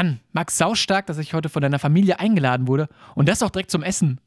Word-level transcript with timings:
Mann, 0.00 0.20
Max, 0.32 0.56
saustark, 0.56 1.04
dass 1.08 1.18
ich 1.18 1.34
heute 1.34 1.50
von 1.50 1.60
deiner 1.60 1.78
Familie 1.78 2.18
eingeladen 2.20 2.68
wurde. 2.68 2.88
Und 3.14 3.28
das 3.28 3.42
auch 3.42 3.50
direkt 3.50 3.70
zum 3.70 3.82
Essen. 3.82 4.18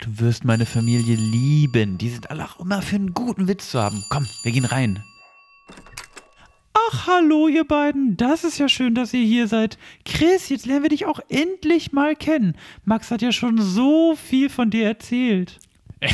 Du 0.00 0.18
wirst 0.18 0.44
meine 0.44 0.66
Familie 0.66 1.14
lieben. 1.14 1.98
Die 1.98 2.08
sind 2.08 2.30
alle 2.30 2.44
auch 2.44 2.58
immer 2.58 2.82
für 2.82 2.96
einen 2.96 3.14
guten 3.14 3.46
Witz 3.46 3.70
zu 3.70 3.80
haben. 3.80 4.04
Komm, 4.10 4.26
wir 4.42 4.50
gehen 4.50 4.64
rein. 4.64 5.04
Ach, 6.72 7.06
hallo, 7.06 7.46
ihr 7.46 7.62
beiden. 7.62 8.16
Das 8.16 8.42
ist 8.42 8.58
ja 8.58 8.68
schön, 8.68 8.96
dass 8.96 9.14
ihr 9.14 9.24
hier 9.24 9.46
seid. 9.46 9.78
Chris, 10.04 10.48
jetzt 10.48 10.66
lernen 10.66 10.82
wir 10.82 10.90
dich 10.90 11.06
auch 11.06 11.20
endlich 11.28 11.92
mal 11.92 12.16
kennen. 12.16 12.56
Max 12.84 13.12
hat 13.12 13.22
ja 13.22 13.30
schon 13.30 13.62
so 13.62 14.16
viel 14.16 14.50
von 14.50 14.70
dir 14.70 14.84
erzählt. 14.84 15.60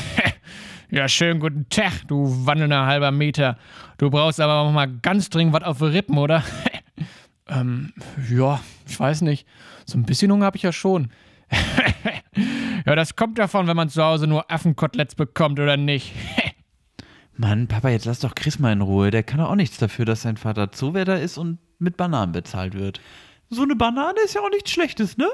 ja, 0.91 1.09
schönen 1.09 1.41
guten 1.41 1.67
Tag, 1.71 2.07
du 2.07 2.45
wandelnder 2.45 2.85
halber 2.85 3.13
Meter. 3.13 3.57
Du 3.97 4.11
brauchst 4.11 4.41
aber 4.41 4.57
auch 4.57 4.71
mal 4.71 4.93
ganz 5.01 5.31
dringend 5.31 5.55
was 5.55 5.63
auf 5.63 5.79
die 5.79 5.85
Rippen, 5.85 6.19
oder? 6.19 6.45
Ähm, 7.51 7.93
ja, 8.31 8.61
ich 8.87 8.99
weiß 8.99 9.23
nicht. 9.23 9.47
So 9.87 9.99
ein 9.99 10.05
bisschen 10.05 10.31
Hunger 10.31 10.47
habe 10.47 10.57
ich 10.57 10.63
ja 10.63 10.73
schon. 10.73 11.11
ja, 12.87 12.95
das 12.95 13.17
kommt 13.17 13.39
davon, 13.39 13.67
wenn 13.67 13.77
man 13.77 13.89
zu 13.89 14.03
Hause 14.03 14.27
nur 14.27 14.51
Affenkoteletts 14.51 15.15
bekommt, 15.15 15.59
oder 15.59 15.77
nicht? 15.77 16.13
Mann, 17.37 17.69
Papa, 17.69 17.89
jetzt 17.89 18.05
lass 18.05 18.21
doch 18.21 18.35
Chris 18.35 18.59
mal 18.59 18.73
in 18.73 18.83
Ruhe. 18.83 19.11
Der 19.11 19.23
kann 19.23 19.39
doch 19.39 19.49
auch 19.49 19.57
nichts 19.57 19.79
dafür, 19.79 20.05
dass 20.05 20.23
sein 20.23 20.37
Vater 20.37 20.73
Zuwärter 20.73 21.21
ist 21.21 21.39
und 21.39 21.59
mit 21.79 21.97
Bananen 21.97 22.33
bezahlt 22.33 22.75
wird. 22.75 23.01
So 23.49 23.63
eine 23.63 23.75
Banane 23.75 24.21
ist 24.25 24.35
ja 24.35 24.43
auch 24.43 24.51
nichts 24.51 24.71
Schlechtes, 24.71 25.17
ne? 25.17 25.27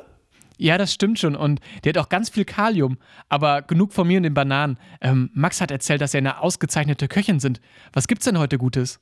Ja, 0.57 0.79
das 0.79 0.93
stimmt 0.93 1.19
schon. 1.19 1.37
Und 1.37 1.61
der 1.85 1.91
hat 1.91 1.99
auch 1.99 2.09
ganz 2.09 2.31
viel 2.31 2.45
Kalium. 2.45 2.99
Aber 3.29 3.61
genug 3.61 3.93
von 3.93 4.07
mir 4.07 4.17
und 4.17 4.23
den 4.23 4.35
Bananen. 4.35 4.79
Ähm, 5.01 5.31
Max 5.35 5.61
hat 5.61 5.71
erzählt, 5.71 6.01
dass 6.01 6.15
er 6.15 6.19
eine 6.19 6.41
ausgezeichnete 6.41 7.09
Köchin 7.09 7.41
sind. 7.41 7.61
Was 7.93 8.09
gibt's 8.09 8.25
denn 8.25 8.39
heute 8.39 8.57
Gutes? 8.57 9.01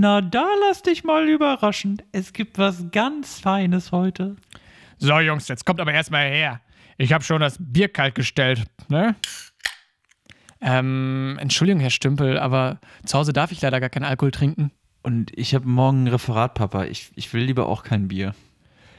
Na, 0.00 0.20
da 0.20 0.46
lass 0.60 0.82
dich 0.82 1.02
mal 1.02 1.28
überraschen. 1.28 2.00
Es 2.12 2.32
gibt 2.32 2.56
was 2.56 2.88
ganz 2.92 3.40
Feines 3.40 3.90
heute. 3.90 4.36
So, 4.98 5.18
Jungs, 5.18 5.48
jetzt 5.48 5.66
kommt 5.66 5.80
aber 5.80 5.92
erstmal 5.92 6.28
her. 6.28 6.60
Ich 6.98 7.12
habe 7.12 7.24
schon 7.24 7.40
das 7.40 7.56
Bier 7.58 7.88
kalt 7.88 8.14
gestellt, 8.14 8.62
ne? 8.86 9.16
Ähm, 10.60 11.36
Entschuldigung, 11.40 11.80
Herr 11.80 11.90
Stümpel, 11.90 12.38
aber 12.38 12.78
zu 13.06 13.18
Hause 13.18 13.32
darf 13.32 13.50
ich 13.50 13.60
leider 13.60 13.80
gar 13.80 13.88
keinen 13.88 14.04
Alkohol 14.04 14.30
trinken. 14.30 14.70
Und 15.02 15.36
ich 15.36 15.52
habe 15.52 15.66
morgen 15.66 16.04
ein 16.04 16.08
Referat, 16.08 16.54
Papa. 16.54 16.84
Ich, 16.84 17.10
ich 17.16 17.32
will 17.34 17.42
lieber 17.42 17.66
auch 17.66 17.82
kein 17.82 18.06
Bier. 18.06 18.36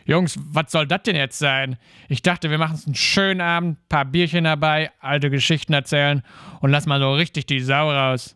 Jungs, 0.03 0.37
was 0.51 0.69
soll 0.69 0.85
das 0.85 1.03
denn 1.03 1.15
jetzt 1.15 1.39
sein? 1.39 1.77
Ich 2.09 2.23
dachte, 2.23 2.49
wir 2.49 2.57
machen 2.57 2.75
es 2.75 2.85
einen 2.85 2.95
schönen 2.95 3.39
Abend, 3.39 3.87
paar 3.87 4.03
Bierchen 4.03 4.43
dabei, 4.43 4.91
alte 4.99 5.29
Geschichten 5.29 5.71
erzählen 5.71 6.23
und 6.59 6.71
lass 6.71 6.87
mal 6.87 6.99
so 6.99 7.13
richtig 7.13 7.45
die 7.45 7.61
Sau 7.61 7.89
raus. 7.89 8.35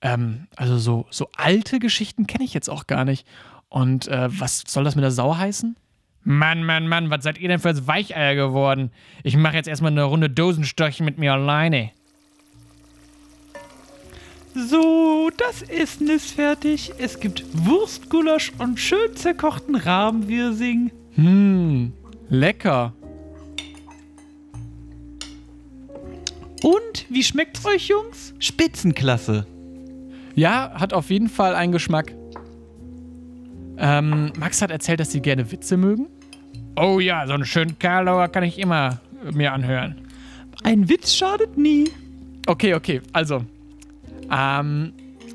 Ähm, 0.00 0.46
also 0.56 0.78
so, 0.78 1.06
so 1.10 1.28
alte 1.36 1.78
Geschichten 1.78 2.26
kenne 2.26 2.44
ich 2.44 2.54
jetzt 2.54 2.68
auch 2.70 2.86
gar 2.86 3.04
nicht. 3.04 3.26
Und 3.68 4.08
äh, 4.08 4.28
was 4.30 4.64
soll 4.66 4.84
das 4.84 4.94
mit 4.94 5.02
der 5.02 5.10
Sau 5.10 5.36
heißen? 5.36 5.76
Mann, 6.24 6.64
Mann, 6.64 6.88
Mann, 6.88 7.10
was 7.10 7.24
seid 7.24 7.38
ihr 7.38 7.48
denn 7.48 7.58
für 7.58 7.70
ein 7.70 7.86
Weicheier 7.86 8.34
geworden? 8.34 8.90
Ich 9.22 9.36
mache 9.36 9.56
jetzt 9.56 9.68
erstmal 9.68 9.92
eine 9.92 10.04
Runde 10.04 10.28
Dosenstörchen 10.28 11.04
mit 11.04 11.18
mir 11.18 11.32
alleine. 11.32 11.90
So, 14.54 15.30
das 15.36 15.62
Essen 15.62 16.08
ist 16.08 16.32
fertig. 16.32 16.92
Es 16.98 17.20
gibt 17.20 17.44
Wurstgulasch 17.52 18.52
und 18.58 18.78
schön 18.78 19.14
zerkochten 19.14 19.76
Rahmenwirsing. 19.76 20.90
Hm, 21.14 21.92
lecker. 22.28 22.92
Und, 26.62 27.06
wie 27.08 27.22
schmeckt's 27.22 27.64
euch, 27.64 27.88
Jungs? 27.88 28.34
Spitzenklasse. 28.40 29.46
Ja, 30.38 30.70
hat 30.74 30.92
auf 30.92 31.10
jeden 31.10 31.28
Fall 31.28 31.56
einen 31.56 31.72
Geschmack. 31.72 32.14
Ähm, 33.76 34.32
Max 34.38 34.62
hat 34.62 34.70
erzählt, 34.70 35.00
dass 35.00 35.10
sie 35.10 35.20
gerne 35.20 35.50
Witze 35.50 35.76
mögen. 35.76 36.06
Oh 36.76 37.00
ja, 37.00 37.26
so 37.26 37.32
einen 37.32 37.44
schönen 37.44 37.76
Karlauer 37.80 38.28
kann 38.28 38.44
ich 38.44 38.56
immer 38.58 39.00
mir 39.32 39.52
anhören. 39.52 39.96
Ein 40.62 40.88
Witz 40.88 41.14
schadet 41.14 41.58
nie. 41.58 41.90
Okay, 42.46 42.74
okay, 42.74 43.00
also 43.12 43.44
ähm, 44.30 44.92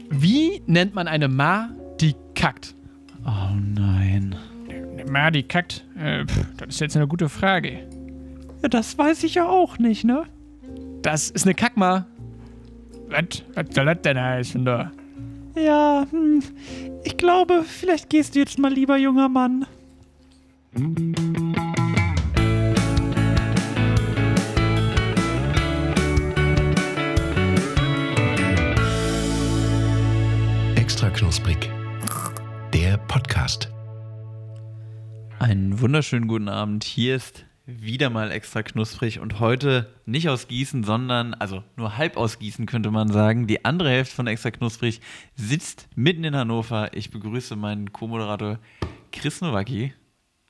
wie 0.10 0.62
nennt 0.68 0.96
man 0.96 1.10
eine 1.10 1.28
Ma, 1.28 1.70
die 2.00 2.16
kackt? 2.34 2.74
Oh 3.26 3.56
nein. 3.76 4.38
Eine 4.70 5.12
Ma, 5.12 5.32
die 5.32 5.44
kackt? 5.44 5.84
Äh, 5.98 6.26
pff, 6.26 6.46
das 6.56 6.70
ist 6.70 6.80
jetzt 6.80 6.96
eine 6.96 7.08
gute 7.08 7.28
Frage. 7.28 7.80
Ja, 8.62 8.70
das 8.70 8.98
weiß 8.98 9.24
ich 9.26 9.36
ja 9.36 9.50
auch 9.50 9.80
nicht, 9.80 10.06
ne? 10.06 10.24
Das 11.02 11.30
ist 11.30 11.46
eine 11.46 11.56
Kackma. 11.56 12.06
Was, 13.10 13.44
was 13.54 13.76
soll 13.76 13.86
das 13.86 14.02
denn 14.02 14.20
heißen 14.20 14.66
da? 14.66 14.92
Ja, 15.56 16.06
hm, 16.10 16.42
ich 17.04 17.18
glaube, 17.18 17.64
vielleicht 17.64 18.10
gehst 18.10 18.36
du 18.36 18.40
jetzt 18.40 18.58
mal 18.58 18.74
lieber, 18.74 18.98
junger 18.98 19.30
Mann. 19.30 19.66
knusprig. 31.14 31.70
Der 32.74 32.98
Podcast. 32.98 33.72
Einen 35.40 35.80
wunderschönen 35.80 36.28
guten 36.28 36.50
Abend. 36.50 36.84
Hier 36.84 37.16
ist 37.16 37.46
wieder 37.66 38.10
mal 38.10 38.32
extra 38.32 38.62
knusprig 38.62 39.20
und 39.20 39.40
heute 39.40 39.90
nicht 40.06 40.28
aus 40.28 40.48
Gießen, 40.48 40.84
sondern, 40.84 41.34
also 41.34 41.64
nur 41.78 41.98
halb 41.98 42.18
aus 42.18 42.40
Gießen 42.40 42.66
könnte 42.66 42.92
man 42.92 43.10
sagen. 43.10 43.48
Die 43.48 43.64
andere 43.64 43.90
Hälfte 43.90 44.16
von 44.16 44.28
extra 44.28 44.52
knusprig 44.52 45.00
sitzt 45.36 45.88
mitten 45.96 46.26
in 46.26 46.36
Hannover. 46.36 46.94
Ich 46.94 47.10
begrüße 47.10 47.56
meinen 47.56 47.94
Co-Moderator 47.94 48.60
Chris 49.12 49.40
Nowacki. 49.40 49.94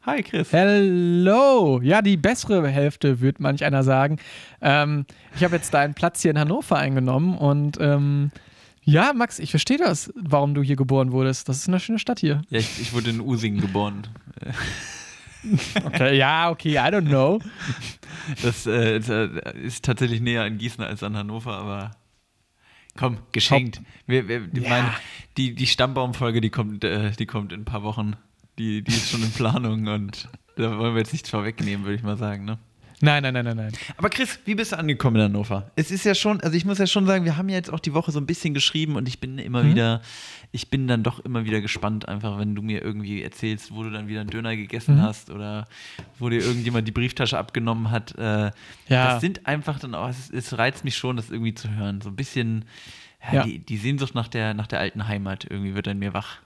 Hi 0.01 0.23
Chris. 0.23 0.51
Hello. 0.51 1.79
Ja, 1.81 2.01
die 2.01 2.17
bessere 2.17 2.67
Hälfte, 2.67 3.21
würde 3.21 3.41
manch 3.43 3.63
einer 3.63 3.83
sagen. 3.83 4.17
Ähm, 4.59 5.05
ich 5.35 5.43
habe 5.43 5.55
jetzt 5.55 5.73
deinen 5.73 5.93
Platz 5.93 6.21
hier 6.23 6.31
in 6.31 6.39
Hannover 6.39 6.77
eingenommen 6.77 7.37
und 7.37 7.77
ähm, 7.79 8.31
ja, 8.81 9.13
Max, 9.13 9.39
ich 9.39 9.51
verstehe 9.51 9.77
das, 9.77 10.11
warum 10.15 10.55
du 10.55 10.63
hier 10.63 10.75
geboren 10.75 11.11
wurdest. 11.11 11.47
Das 11.47 11.57
ist 11.57 11.69
eine 11.69 11.79
schöne 11.79 11.99
Stadt 11.99 12.19
hier. 12.19 12.41
Ja, 12.49 12.59
ich, 12.59 12.81
ich 12.81 12.91
wurde 12.91 13.11
in 13.11 13.21
Usingen 13.21 13.61
geboren. 13.61 14.07
Okay, 15.85 16.17
ja, 16.17 16.49
okay, 16.49 16.73
I 16.73 16.91
don't 16.91 17.07
know. 17.07 17.39
Das 18.41 18.65
äh, 18.65 18.97
äh, 18.97 19.57
ist 19.65 19.83
tatsächlich 19.83 20.21
näher 20.21 20.43
an 20.43 20.57
Gießen 20.57 20.83
als 20.83 21.03
an 21.03 21.17
Hannover, 21.17 21.57
aber 21.57 21.91
komm, 22.97 23.17
geschenkt. 23.31 23.81
Wir, 24.07 24.27
wir, 24.27 24.49
ja. 24.53 24.69
mein, 24.69 24.85
die, 25.37 25.55
die 25.55 25.67
Stammbaumfolge, 25.67 26.41
die 26.41 26.49
kommt, 26.49 26.83
äh, 26.83 27.11
die 27.11 27.25
kommt 27.25 27.51
in 27.51 27.61
ein 27.61 27.65
paar 27.65 27.83
Wochen. 27.83 28.15
Die, 28.57 28.83
die 28.83 28.91
ist 28.91 29.09
schon 29.09 29.23
in 29.23 29.31
Planung 29.31 29.87
und 29.87 30.29
da 30.55 30.77
wollen 30.77 30.93
wir 30.93 30.99
jetzt 30.99 31.11
nichts 31.11 31.29
vorwegnehmen, 31.29 31.85
würde 31.85 31.95
ich 31.95 32.03
mal 32.03 32.17
sagen, 32.17 32.45
ne? 32.45 32.59
Nein, 33.03 33.21
nein, 33.21 33.33
nein, 33.33 33.43
nein, 33.43 33.57
nein. 33.57 33.71
Aber 33.97 34.09
Chris, 34.09 34.39
wie 34.45 34.55
bist 34.55 34.71
du 34.71 34.77
angekommen 34.77 35.17
in 35.17 35.23
Hannover? 35.23 35.69
Es 35.75 35.91
ist 35.91 36.05
ja 36.05 36.15
schon, 36.15 36.39
also 36.39 36.55
ich 36.55 36.63
muss 36.63 36.77
ja 36.77 36.87
schon 36.87 37.05
sagen, 37.05 37.25
wir 37.25 37.35
haben 37.35 37.49
ja 37.49 37.57
jetzt 37.57 37.71
auch 37.71 37.81
die 37.81 37.93
Woche 37.93 38.13
so 38.13 38.19
ein 38.19 38.25
bisschen 38.25 38.53
geschrieben 38.53 38.95
und 38.95 39.09
ich 39.09 39.19
bin 39.19 39.39
immer 39.39 39.61
mhm. 39.61 39.71
wieder, 39.71 40.01
ich 40.53 40.69
bin 40.69 40.87
dann 40.87 41.03
doch 41.03 41.19
immer 41.19 41.43
wieder 41.43 41.59
gespannt, 41.59 42.07
einfach 42.07 42.39
wenn 42.39 42.55
du 42.55 42.61
mir 42.61 42.81
irgendwie 42.81 43.21
erzählst, 43.21 43.75
wo 43.75 43.83
du 43.83 43.89
dann 43.89 44.07
wieder 44.07 44.21
einen 44.21 44.29
Döner 44.29 44.55
gegessen 44.55 44.95
mhm. 44.95 45.01
hast 45.01 45.31
oder 45.31 45.67
wo 46.17 46.29
dir 46.29 46.39
irgendjemand 46.39 46.87
die 46.87 46.93
Brieftasche 46.93 47.37
abgenommen 47.37 47.91
hat. 47.91 48.17
Äh, 48.17 48.51
ja. 48.51 48.51
Das 48.87 49.19
sind 49.19 49.47
einfach 49.47 49.79
dann 49.79 49.95
auch, 49.95 50.07
es, 50.07 50.29
es, 50.29 50.57
reizt 50.57 50.85
mich 50.85 50.95
schon, 50.95 51.17
das 51.17 51.29
irgendwie 51.29 51.53
zu 51.53 51.75
hören. 51.75 51.99
So 51.99 52.07
ein 52.07 52.15
bisschen, 52.15 52.63
ja, 53.21 53.33
ja. 53.33 53.43
Die, 53.43 53.59
die 53.59 53.77
Sehnsucht 53.77 54.15
nach 54.15 54.29
der, 54.29 54.53
nach 54.53 54.67
der 54.67 54.79
alten 54.79 55.09
Heimat 55.09 55.45
irgendwie 55.49 55.75
wird 55.75 55.87
in 55.87 55.99
mir 55.99 56.13
wach. 56.13 56.37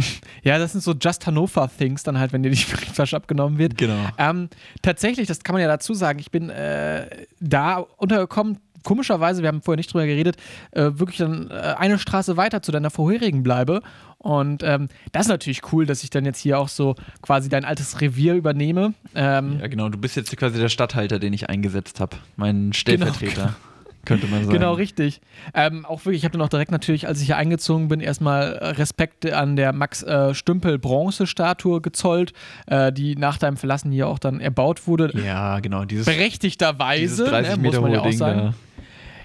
Ja, 0.42 0.58
das 0.58 0.72
sind 0.72 0.82
so 0.82 0.92
Just 0.92 1.26
Hannover-Things, 1.26 2.02
dann 2.02 2.18
halt, 2.18 2.32
wenn 2.32 2.42
dir 2.42 2.50
die 2.50 2.64
Brieftasche 2.72 3.16
abgenommen 3.16 3.58
wird. 3.58 3.76
Genau. 3.76 4.08
Ähm, 4.16 4.48
tatsächlich, 4.82 5.28
das 5.28 5.40
kann 5.40 5.52
man 5.52 5.62
ja 5.62 5.68
dazu 5.68 5.92
sagen, 5.92 6.18
ich 6.18 6.30
bin 6.30 6.48
äh, 6.48 7.26
da 7.40 7.78
untergekommen, 7.98 8.58
komischerweise, 8.84 9.42
wir 9.42 9.48
haben 9.48 9.62
vorher 9.62 9.76
nicht 9.76 9.92
drüber 9.92 10.06
geredet, 10.06 10.36
äh, 10.72 10.90
wirklich 10.94 11.18
dann 11.18 11.50
äh, 11.50 11.74
eine 11.76 11.98
Straße 11.98 12.36
weiter 12.36 12.62
zu 12.62 12.72
deiner 12.72 12.90
vorherigen 12.90 13.42
bleibe. 13.42 13.82
Und 14.18 14.62
ähm, 14.62 14.88
das 15.12 15.26
ist 15.26 15.28
natürlich 15.28 15.72
cool, 15.72 15.86
dass 15.86 16.02
ich 16.04 16.10
dann 16.10 16.24
jetzt 16.24 16.38
hier 16.38 16.58
auch 16.58 16.68
so 16.68 16.94
quasi 17.22 17.48
dein 17.48 17.64
altes 17.64 18.00
Revier 18.00 18.34
übernehme. 18.34 18.94
Ähm, 19.14 19.58
ja, 19.60 19.66
genau, 19.66 19.88
du 19.88 19.98
bist 19.98 20.16
jetzt 20.16 20.34
quasi 20.36 20.58
der 20.58 20.68
Stadthalter, 20.68 21.18
den 21.18 21.32
ich 21.32 21.48
eingesetzt 21.48 22.00
habe, 22.00 22.16
mein 22.36 22.72
Stellvertreter. 22.72 23.34
Genau, 23.34 23.46
genau 23.46 23.69
könnte 24.04 24.26
man 24.26 24.44
sagen. 24.44 24.52
Genau, 24.52 24.72
richtig. 24.74 25.20
Ähm, 25.54 25.84
auch 25.84 26.04
wirklich, 26.04 26.18
ich 26.18 26.24
habe 26.24 26.32
dann 26.32 26.42
auch 26.42 26.48
direkt 26.48 26.70
natürlich, 26.70 27.06
als 27.06 27.20
ich 27.20 27.26
hier 27.26 27.36
eingezogen 27.36 27.88
bin, 27.88 28.00
erstmal 28.00 28.52
Respekt 28.78 29.30
an 29.30 29.56
der 29.56 29.72
Max 29.72 30.02
äh, 30.02 30.34
Stümpel 30.34 30.78
Bronzestatue 30.78 31.80
gezollt, 31.80 32.32
äh, 32.66 32.92
die 32.92 33.16
nach 33.16 33.38
deinem 33.38 33.56
Verlassen 33.56 33.90
hier 33.92 34.08
auch 34.08 34.18
dann 34.18 34.40
erbaut 34.40 34.86
wurde. 34.86 35.12
Ja, 35.22 35.60
genau. 35.60 35.84
Dieses, 35.84 36.06
Berechtigterweise, 36.06 37.00
dieses 37.00 37.28
30 37.28 37.56
ne, 37.56 37.62
muss 37.62 37.80
man 37.80 37.92
ja 37.92 38.00
auch 38.00 38.06
Ding 38.06 38.16
sagen. 38.16 38.38
Da. 38.38 38.54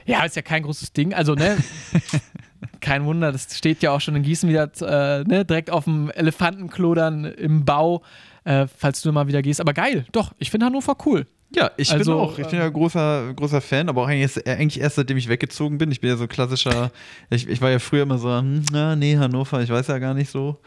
Ja, 0.05 0.23
ist 0.23 0.35
ja 0.35 0.41
kein 0.41 0.63
großes 0.63 0.93
Ding. 0.93 1.13
Also, 1.13 1.33
ne, 1.33 1.57
kein 2.81 3.05
Wunder, 3.05 3.31
das 3.31 3.57
steht 3.57 3.81
ja 3.81 3.91
auch 3.91 4.01
schon 4.01 4.15
in 4.15 4.23
Gießen 4.23 4.47
wieder 4.49 4.69
äh, 4.81 5.23
ne, 5.23 5.45
direkt 5.45 5.71
auf 5.71 5.85
dem 5.85 6.11
Elefantenklo 6.11 6.93
dann 6.93 7.25
im 7.25 7.65
Bau, 7.65 8.03
äh, 8.43 8.67
falls 8.67 9.01
du 9.01 9.11
mal 9.11 9.27
wieder 9.27 9.41
gehst. 9.41 9.61
Aber 9.61 9.73
geil, 9.73 10.05
doch, 10.11 10.33
ich 10.37 10.51
finde 10.51 10.67
Hannover 10.67 10.95
cool. 11.05 11.25
Ja, 11.51 11.71
ich 11.77 11.91
also, 11.91 12.11
bin 12.11 12.21
auch, 12.21 12.37
ich 12.37 12.47
bin 12.47 12.59
ja 12.59 12.67
großer, 12.67 13.33
großer 13.33 13.61
Fan, 13.61 13.87
aber 13.87 14.03
auch 14.03 14.07
eigentlich, 14.07 14.47
eigentlich 14.47 14.81
erst 14.81 14.95
seitdem 14.95 15.17
ich 15.17 15.29
weggezogen 15.29 15.77
bin. 15.77 15.91
Ich 15.91 16.01
bin 16.01 16.09
ja 16.09 16.17
so 16.17 16.27
klassischer, 16.27 16.91
ich, 17.29 17.47
ich 17.47 17.61
war 17.61 17.69
ja 17.69 17.79
früher 17.79 18.03
immer 18.03 18.17
so, 18.17 18.29
hm, 18.29 18.65
na, 18.71 18.95
nee, 18.95 19.17
Hannover, 19.17 19.61
ich 19.61 19.69
weiß 19.69 19.87
ja 19.87 19.99
gar 19.99 20.13
nicht 20.13 20.29
so. 20.29 20.59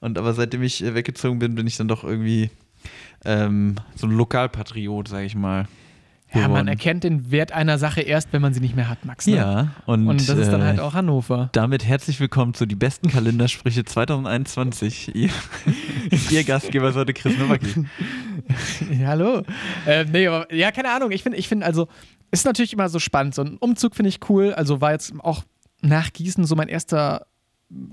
Und 0.00 0.18
aber 0.18 0.34
seitdem 0.34 0.62
ich 0.62 0.82
äh, 0.84 0.94
weggezogen 0.94 1.38
bin, 1.38 1.54
bin 1.54 1.66
ich 1.66 1.76
dann 1.76 1.88
doch 1.88 2.04
irgendwie 2.04 2.50
ähm, 3.24 3.76
so 3.94 4.06
ein 4.06 4.12
Lokalpatriot, 4.12 5.08
sag 5.08 5.24
ich 5.24 5.34
mal. 5.34 5.66
Ja, 6.34 6.48
man 6.48 6.66
erkennt 6.66 7.04
den 7.04 7.30
Wert 7.30 7.52
einer 7.52 7.78
Sache 7.78 8.00
erst, 8.00 8.32
wenn 8.32 8.42
man 8.42 8.52
sie 8.52 8.60
nicht 8.60 8.74
mehr 8.74 8.88
hat, 8.88 9.04
Max. 9.04 9.26
Ne? 9.26 9.36
Ja, 9.36 9.68
und, 9.86 10.08
Und 10.08 10.28
das 10.28 10.36
ist 10.36 10.50
dann 10.50 10.60
äh, 10.60 10.64
halt 10.64 10.80
auch 10.80 10.94
Hannover. 10.94 11.48
Damit 11.52 11.84
herzlich 11.84 12.18
willkommen 12.18 12.54
zu 12.54 12.66
die 12.66 12.74
besten 12.74 13.08
Kalendersprüche 13.08 13.84
2021. 13.84 15.14
Ihr, 15.14 15.30
ihr 16.30 16.44
Gastgeber 16.44 16.88
ist 16.88 16.96
heute 16.96 17.14
Chris 17.14 17.38
Nowacki. 17.38 17.86
Ja, 18.92 19.08
hallo. 19.08 19.42
Äh, 19.86 20.04
nee, 20.04 20.26
aber, 20.26 20.52
ja, 20.52 20.70
keine 20.70 20.90
Ahnung. 20.90 21.12
Ich 21.12 21.22
finde, 21.22 21.38
ich 21.38 21.48
finde, 21.48 21.64
also, 21.64 21.88
ist 22.30 22.44
natürlich 22.44 22.74
immer 22.74 22.90
so 22.90 22.98
spannend. 22.98 23.34
So 23.34 23.42
ein 23.42 23.56
Umzug 23.56 23.96
finde 23.96 24.10
ich 24.10 24.18
cool. 24.28 24.52
Also 24.52 24.82
war 24.82 24.92
jetzt 24.92 25.14
auch 25.20 25.44
nach 25.80 26.12
Gießen 26.12 26.44
so 26.44 26.54
mein 26.54 26.68
erster 26.68 27.26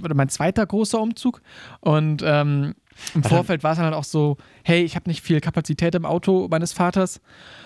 oder 0.03 0.13
mein 0.13 0.27
zweiter 0.27 0.65
großer 0.65 0.99
Umzug. 0.99 1.41
Und 1.79 2.21
ähm, 2.25 2.73
im 3.13 3.23
Vorfeld 3.23 3.63
war 3.63 3.71
es 3.71 3.77
dann 3.77 3.85
halt 3.85 3.95
auch 3.95 4.03
so, 4.03 4.37
hey, 4.63 4.83
ich 4.83 4.95
habe 4.95 5.09
nicht 5.09 5.21
viel 5.21 5.41
Kapazität 5.41 5.95
im 5.95 6.05
Auto 6.05 6.47
meines 6.49 6.73
Vaters. 6.73 7.21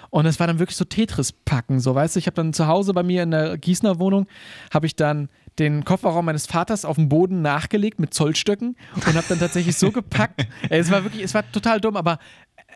Und 0.10 0.26
es 0.26 0.40
war 0.40 0.48
dann 0.48 0.60
wirklich 0.60 0.78
so 0.78 0.86
Tetris-Packen, 0.86 1.80
so, 1.80 1.94
weißt 1.94 2.16
du, 2.16 2.20
ich 2.20 2.28
habe 2.28 2.36
dann 2.36 2.54
zu 2.54 2.68
Hause 2.68 2.94
bei 2.94 3.04
mir 3.04 3.24
in 3.24 3.32
der 3.32 3.58
Gießener 3.58 4.00
Wohnung, 4.00 4.28
habe 4.74 4.86
ich 4.86 4.96
dann 4.96 5.30
den 5.60 5.84
Kofferraum 5.84 6.26
meines 6.26 6.46
Vaters 6.46 6.86
auf 6.86 6.96
dem 6.96 7.10
Boden 7.10 7.42
nachgelegt 7.42 8.00
mit 8.00 8.14
Zollstöcken 8.14 8.76
und 8.96 9.08
habe 9.08 9.26
dann 9.30 9.40
tatsächlich 9.40 9.78
so 9.78 9.92
gepackt. 9.92 10.48
Es 10.70 10.92
war 10.92 11.04
wirklich, 11.04 11.24
es 11.24 11.34
war 11.34 11.50
total 11.52 11.80
dumm, 11.80 11.96
aber 11.96 12.20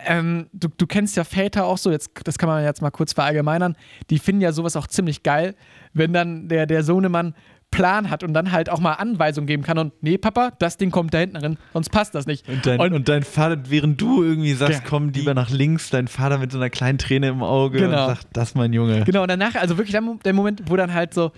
ähm, 0.06 0.48
du, 0.54 0.70
du 0.70 0.88
kennst 0.88 1.18
ja 1.18 1.24
Väter 1.24 1.66
auch 1.66 1.78
so, 1.78 1.92
jetzt, 1.92 2.12
das 2.24 2.38
kann 2.38 2.48
man 2.48 2.64
jetzt 2.64 2.82
mal 2.82 2.92
kurz 2.92 3.14
verallgemeinern, 3.14 3.76
die 4.10 4.20
finden 4.20 4.42
ja 4.42 4.52
sowas 4.52 4.76
auch 4.76 4.88
ziemlich 4.88 5.24
geil, 5.24 5.56
wenn 5.94 6.14
dann 6.14 6.48
der, 6.48 6.66
der 6.66 6.84
Sohnemann 6.84 7.36
Plan 7.72 8.10
hat 8.10 8.24
und 8.24 8.34
dann 8.34 8.52
halt 8.52 8.70
auch 8.70 8.80
mal 8.80 8.94
Anweisungen 8.94 9.46
geben 9.48 9.64
kann 9.64 9.78
und 9.78 9.94
nee, 10.02 10.18
Papa, 10.18 10.52
das 10.60 10.78
Ding 10.78 10.90
kommt 10.92 11.14
da 11.14 11.20
hinten 11.20 11.38
rein, 11.38 11.58
sonst 11.74 11.90
passt 11.90 12.16
das 12.16 12.26
nicht. 12.26 12.48
Und 12.50 12.66
dein, 12.66 12.80
und, 12.80 13.08
dein 13.08 13.24
Vater, 13.24 13.62
während 13.70 14.02
du 14.02 14.24
irgendwie 14.24 14.54
sagst, 14.54 14.80
Ja, 14.82 14.86
komm 14.90 15.10
lieber 15.10 15.34
nach 15.34 15.50
links, 15.52 15.90
dein 15.90 16.08
Vater 16.08 16.40
mit 16.40 16.52
so 16.52 16.58
einer 16.58 16.70
kleinen 16.70 16.98
Träne 16.98 17.28
im 17.30 17.44
Auge 17.44 17.78
Genau. 17.80 18.08
und 18.08 18.16
sagt, 18.16 18.28
das 18.34 18.56
mein 18.56 18.74
Junge. 18.74 19.04
Genau, 19.06 19.22
und 19.22 19.28
danach, 19.30 19.56
also 19.56 19.78
wirklich 19.78 19.92
der, 19.92 20.02
Mo- 20.02 20.20
der 20.26 20.34
Moment, 20.34 20.64
wo 20.66 20.76
dann 20.76 20.94
halt 20.94 21.14
so, 21.14 21.32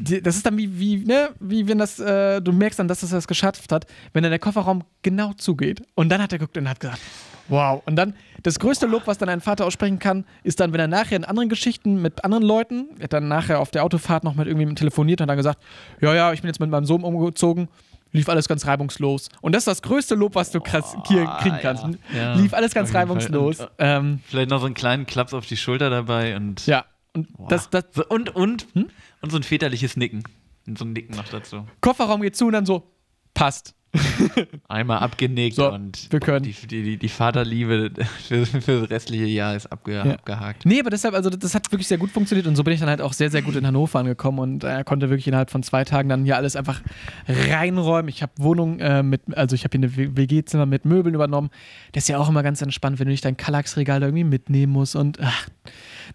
das 0.00 0.36
ist 0.36 0.44
dann 0.44 0.58
wie, 0.58 0.78
wie, 0.78 0.98
ne, 1.04 1.30
wie 1.40 1.66
wenn 1.66 1.78
das, 1.78 1.98
äh, 1.98 2.40
du 2.42 2.52
merkst 2.52 2.78
dann, 2.78 2.88
dass 2.88 3.02
es 3.02 3.10
das 3.10 3.26
geschafft 3.26 3.72
hat, 3.72 3.86
wenn 4.12 4.22
dann 4.22 4.30
der 4.30 4.38
Kofferraum 4.38 4.84
genau 5.02 5.32
zugeht. 5.32 5.82
Und 5.94 6.10
dann 6.10 6.20
hat 6.20 6.32
er 6.32 6.38
geguckt 6.38 6.58
und 6.58 6.68
hat 6.68 6.80
gesagt, 6.80 7.00
wow. 7.48 7.82
Und 7.86 7.96
dann, 7.96 8.14
das 8.42 8.58
größte 8.58 8.86
Lob, 8.86 9.02
was 9.06 9.18
dann 9.18 9.28
ein 9.28 9.40
Vater 9.40 9.66
aussprechen 9.66 9.98
kann, 9.98 10.24
ist 10.42 10.60
dann, 10.60 10.72
wenn 10.72 10.80
er 10.80 10.88
nachher 10.88 11.16
in 11.16 11.24
anderen 11.24 11.48
Geschichten 11.48 12.00
mit 12.02 12.24
anderen 12.24 12.44
Leuten, 12.44 12.88
er 12.98 13.04
hat 13.04 13.12
dann 13.12 13.28
nachher 13.28 13.60
auf 13.60 13.70
der 13.70 13.84
Autofahrt 13.84 14.24
noch 14.24 14.34
mit 14.34 14.46
irgendjemandem 14.46 14.76
telefoniert 14.76 15.20
und 15.20 15.28
dann 15.28 15.36
gesagt, 15.36 15.62
ja, 16.00 16.14
ja, 16.14 16.32
ich 16.32 16.40
bin 16.42 16.48
jetzt 16.48 16.60
mit 16.60 16.70
meinem 16.70 16.84
Sohn 16.84 17.02
umgezogen. 17.04 17.68
Lief 18.14 18.28
alles 18.28 18.46
ganz 18.46 18.66
reibungslos. 18.66 19.30
Und 19.40 19.54
das 19.54 19.62
ist 19.62 19.68
das 19.68 19.82
größte 19.82 20.14
Lob, 20.14 20.34
was 20.34 20.50
du 20.50 20.60
krass 20.60 20.94
hier 21.06 21.24
kriegen 21.40 21.56
kannst. 21.62 21.84
Ja. 22.14 22.34
Lief 22.34 22.52
alles 22.52 22.74
ganz 22.74 22.92
reibungslos. 22.92 23.60
Und, 23.60 23.70
ähm, 23.78 24.20
Vielleicht 24.26 24.50
noch 24.50 24.60
so 24.60 24.66
einen 24.66 24.74
kleinen 24.74 25.06
Klaps 25.06 25.32
auf 25.32 25.46
die 25.46 25.56
Schulter 25.56 25.88
dabei 25.88 26.36
und, 26.36 26.66
ja. 26.66 26.84
Und 27.14 27.28
das, 27.48 27.70
das, 27.70 27.84
so, 27.92 28.04
und, 28.06 28.34
und, 28.34 28.66
Hm? 28.74 28.88
und 29.22 29.30
so 29.30 29.36
ein 29.38 29.42
väterliches 29.42 29.96
Nicken. 29.96 30.22
Und 30.66 30.78
so 30.78 30.84
ein 30.84 30.92
Nicken 30.92 31.16
noch 31.16 31.28
dazu. 31.28 31.66
Kofferraum 31.80 32.20
geht 32.20 32.36
zu 32.36 32.46
und 32.46 32.52
dann 32.52 32.66
so, 32.66 32.90
passt. 33.34 33.74
Einmal 34.68 34.98
abgenickt 34.98 35.56
So, 35.56 35.70
und 35.70 36.10
wir 36.10 36.20
können. 36.20 36.44
Die, 36.44 36.52
die, 36.66 36.96
die, 36.96 37.08
Vaterliebe 37.08 37.90
für, 38.26 38.46
für 38.46 38.80
das 38.80 38.90
restliche 38.90 39.26
Jahr 39.26 39.54
ist 39.54 39.66
abge, 39.66 39.94
Ja. 39.94 40.02
abgehakt. 40.02 40.64
Nee, 40.64 40.80
aber 40.80 40.90
deshalb, 40.90 41.14
also 41.14 41.28
das 41.28 41.54
hat 41.54 41.70
wirklich 41.70 41.88
sehr 41.88 41.98
gut 41.98 42.10
funktioniert 42.10 42.46
und 42.46 42.56
so 42.56 42.64
bin 42.64 42.72
ich 42.72 42.80
dann 42.80 42.88
halt 42.88 43.02
auch 43.02 43.12
sehr, 43.12 43.30
sehr 43.30 43.42
gut 43.42 43.54
in 43.54 43.66
Hannover 43.66 43.98
angekommen 43.98 44.38
und 44.38 44.64
äh, 44.64 44.82
konnte 44.84 45.10
wirklich 45.10 45.28
innerhalb 45.28 45.50
von 45.50 45.62
zwei 45.62 45.84
Tagen 45.84 46.08
dann 46.08 46.24
hier 46.24 46.36
alles 46.36 46.56
einfach 46.56 46.80
reinräumen. 47.28 48.08
Ich 48.08 48.22
habe 48.22 48.32
Wohnung 48.38 48.80
äh, 48.80 49.02
mit, 49.02 49.20
also 49.36 49.54
ich 49.54 49.64
habe 49.64 49.76
hier 49.78 49.86
eine 49.86 50.16
WG-Zimmer 50.16 50.64
mit 50.64 50.86
Möbeln 50.86 51.14
übernommen. 51.14 51.50
Das 51.92 52.04
ist 52.04 52.08
ja 52.08 52.18
auch 52.18 52.30
immer 52.30 52.42
ganz 52.42 52.62
entspannt, 52.62 52.98
wenn 52.98 53.06
du 53.06 53.10
nicht 53.12 53.24
dein 53.24 53.36
Kallax-Regal 53.36 54.00
da 54.00 54.06
irgendwie 54.06 54.24
mitnehmen 54.24 54.72
musst 54.72 54.96
und 54.96 55.18
ach, 55.20 55.48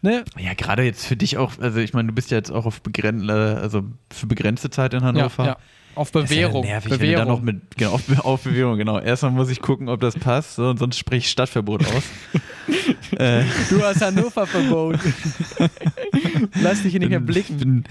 ne? 0.02 0.26
Ja, 0.38 0.54
gerade 0.56 0.82
jetzt 0.82 1.06
für 1.06 1.16
dich 1.16 1.38
auch, 1.38 1.60
also 1.60 1.80
ich 1.80 1.94
meine, 1.94 2.08
du 2.08 2.16
bist 2.16 2.32
ja 2.32 2.38
jetzt 2.38 2.52
auch 2.52 2.66
auf 2.66 2.82
begrenzte, 2.82 3.60
also 3.62 3.84
für 4.12 4.26
begrenzte 4.26 4.72
Zeit 4.72 4.96
in 4.96 5.04
Hannover. 5.04 5.44
Ja, 5.44 5.50
ja. 5.52 5.58
Auf 5.98 6.10
ist 6.10 6.16
ja 6.16 6.22
Bewährung. 6.22 6.66
nervig, 6.66 6.92
wenn 6.92 7.00
du 7.00 7.06
Bewährung. 7.06 7.28
noch 7.28 7.42
mit, 7.42 7.76
genau, 7.76 7.92
auf, 7.94 8.26
auf 8.26 8.44
Bewährung, 8.44 8.78
genau. 8.78 9.00
Erstmal 9.00 9.32
muss 9.32 9.50
ich 9.50 9.62
gucken, 9.62 9.90
ob 9.90 10.00
das 10.00 10.16
passt, 10.16 10.56
so, 10.56 10.76
sonst 10.76 10.98
sprich 10.98 11.26
ich 11.26 11.32
Stadtverbot 11.32 11.86
aus. 11.86 12.04
äh, 13.20 13.44
du 13.70 13.84
hast 13.84 14.02
Hannover-Verbot. 14.02 15.00
Lass 16.62 16.84
dich 16.84 16.92
hier 16.92 17.00
nicht 17.00 17.10
mehr 17.10 17.20
blicken. 17.20 17.58
bin, 17.58 17.84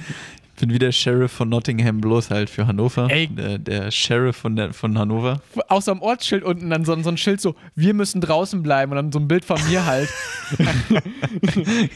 bin 0.57 0.71
wie 0.71 0.79
der 0.79 0.93
Sheriff 0.93 1.33
von 1.33 1.49
Nottingham, 1.49 2.01
bloß 2.01 2.31
halt 2.31 2.51
für 2.51 2.67
Hannover. 2.67 3.09
Ey. 3.11 3.27
Der, 3.29 3.59
der 3.59 3.91
Sheriff 3.91 4.37
von, 4.37 4.57
der, 4.57 4.73
von 4.73 4.99
Hannover. 4.99 5.41
Außer 5.69 5.93
am 5.93 6.01
Ortsschild 6.03 6.43
unten 6.45 6.71
dann 6.71 6.85
so, 6.85 7.01
so 7.03 7.11
ein 7.11 7.17
Schild 7.17 7.41
so, 7.41 7.55
wir 7.75 7.95
müssen 7.95 8.21
draußen 8.21 8.63
bleiben 8.63 8.93
und 8.93 8.97
dann 8.97 9.13
so 9.13 9.19
ein 9.19 9.29
Bild 9.29 9.45
von 9.45 9.59
mir 9.69 9.85
halt. 9.87 10.09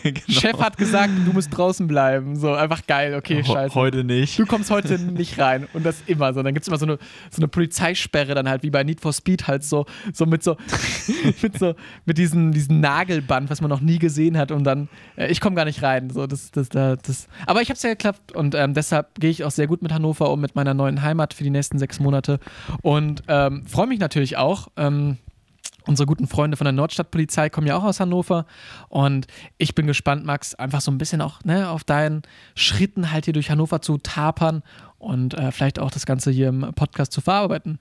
Genau. 0.03 0.21
Chef 0.29 0.59
hat 0.59 0.77
gesagt, 0.77 1.11
du 1.27 1.33
musst 1.33 1.57
draußen 1.57 1.87
bleiben. 1.87 2.37
So, 2.37 2.53
einfach 2.55 2.87
geil, 2.87 3.15
okay, 3.15 3.43
Ho- 3.47 3.53
scheiße. 3.53 3.75
Heute 3.75 4.05
nicht. 4.05 4.39
Du 4.39 4.47
kommst 4.47 4.71
heute 4.71 4.99
nicht 4.99 5.39
rein. 5.39 5.67
Und 5.73 5.85
das 5.85 6.03
immer 6.07 6.33
so. 6.33 6.43
Dann 6.43 6.55
gibt 6.55 6.65
es 6.65 6.69
immer 6.69 6.79
so 6.79 6.87
eine, 6.87 6.99
so 7.31 7.39
eine 7.39 7.49
Polizeisperre, 7.49 8.35
dann 8.35 8.49
halt 8.49 8.63
wie 8.63 8.71
bei 8.71 8.83
Need 8.83 9.01
for 9.01 9.13
Speed 9.13 9.47
halt 9.47 9.65
so, 9.65 9.87
so 10.13 10.27
mit 10.27 10.43
so, 10.43 10.57
mit 11.43 11.59
so, 11.59 11.75
mit 12.07 12.19
diesem, 12.19 12.53
diesem 12.53 12.81
Nagelband, 12.81 13.51
was 13.51 13.61
man 13.61 13.71
noch 13.71 13.81
nie 13.81 13.99
gesehen 13.99 14.37
hat. 14.37 14.51
Und 14.51 14.65
dann, 14.65 14.89
äh, 15.17 15.31
ich 15.31 15.41
komme 15.41 15.57
gar 15.57 15.65
nicht 15.65 15.83
rein. 15.83 16.11
So, 16.11 16.27
das, 16.27 16.51
das, 16.51 16.69
das, 16.69 16.99
das. 17.03 17.29
Aber 17.47 17.63
ich 17.63 17.69
habe 17.69 17.77
es 17.77 17.83
ja 17.83 17.91
geklappt 17.91 18.33
und 18.33 18.50
ähm, 18.55 18.75
deshalb 18.75 19.19
gehe 19.21 19.31
ich 19.31 19.45
auch 19.45 19.51
sehr 19.51 19.67
gut 19.67 19.83
mit 19.83 19.93
Hannover 19.93 20.31
um, 20.31 20.41
mit 20.41 20.55
meiner 20.55 20.75
neuen 20.75 21.03
Heimat 21.03 21.35
für 21.35 21.45
die 21.45 21.51
nächsten 21.51 21.79
sechs 21.79 22.01
Monate. 22.01 22.41
Und 22.83 23.23
ähm, 23.29 23.67
freue 23.67 23.87
mich 23.87 23.99
natürlich 23.99 24.37
auch. 24.37 24.69
Ähm, 24.77 25.19
Unsere 25.87 26.07
guten 26.07 26.27
Freunde 26.27 26.57
von 26.57 26.67
der 26.67 26.73
Nordstadtpolizei 26.73 27.49
kommen 27.49 27.67
ja 27.67 27.77
auch 27.77 27.85
aus 27.85 28.01
Hannover. 28.01 28.47
Und 28.89 29.27
ich 29.57 29.75
bin 29.75 29.87
gespannt, 29.87 30.25
Max, 30.25 30.55
einfach 30.55 30.81
so 30.81 30.91
ein 30.91 30.99
bisschen 30.99 31.23
auch 31.23 31.43
ne, 31.45 31.71
auf 31.71 31.85
deinen 31.85 32.23
Schritten 32.55 33.11
halt 33.11 33.25
hier 33.25 33.35
durch 33.35 33.51
Hannover 33.51 33.81
zu 33.81 33.99
tapern 33.99 34.63
und 34.99 35.35
äh, 35.35 35.51
vielleicht 35.53 35.79
auch 35.79 35.91
das 35.91 36.05
Ganze 36.05 36.31
hier 36.31 36.49
im 36.49 36.73
Podcast 36.75 37.13
zu 37.13 37.21
verarbeiten. 37.21 37.79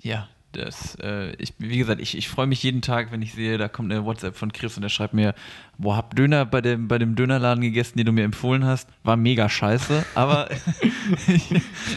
Ja, 0.00 0.28
das, 0.56 0.96
äh, 1.02 1.34
ich, 1.36 1.54
wie 1.58 1.78
gesagt, 1.78 2.00
ich, 2.00 2.16
ich 2.16 2.28
freue 2.28 2.46
mich 2.46 2.62
jeden 2.62 2.82
Tag, 2.82 3.12
wenn 3.12 3.22
ich 3.22 3.34
sehe, 3.34 3.58
da 3.58 3.68
kommt 3.68 3.92
eine 3.92 4.04
WhatsApp 4.04 4.36
von 4.36 4.52
Chris 4.52 4.76
und 4.76 4.82
der 4.82 4.88
schreibt 4.88 5.14
mir, 5.14 5.34
boah, 5.78 5.96
hab 5.96 6.14
Döner 6.16 6.44
bei 6.46 6.60
dem, 6.60 6.88
bei 6.88 6.98
dem 6.98 7.14
Dönerladen 7.14 7.62
gegessen, 7.62 7.98
den 7.98 8.06
du 8.06 8.12
mir 8.12 8.24
empfohlen 8.24 8.64
hast. 8.64 8.88
War 9.04 9.16
mega 9.16 9.48
scheiße, 9.48 10.04
aber 10.14 10.48
ich, 11.28 11.48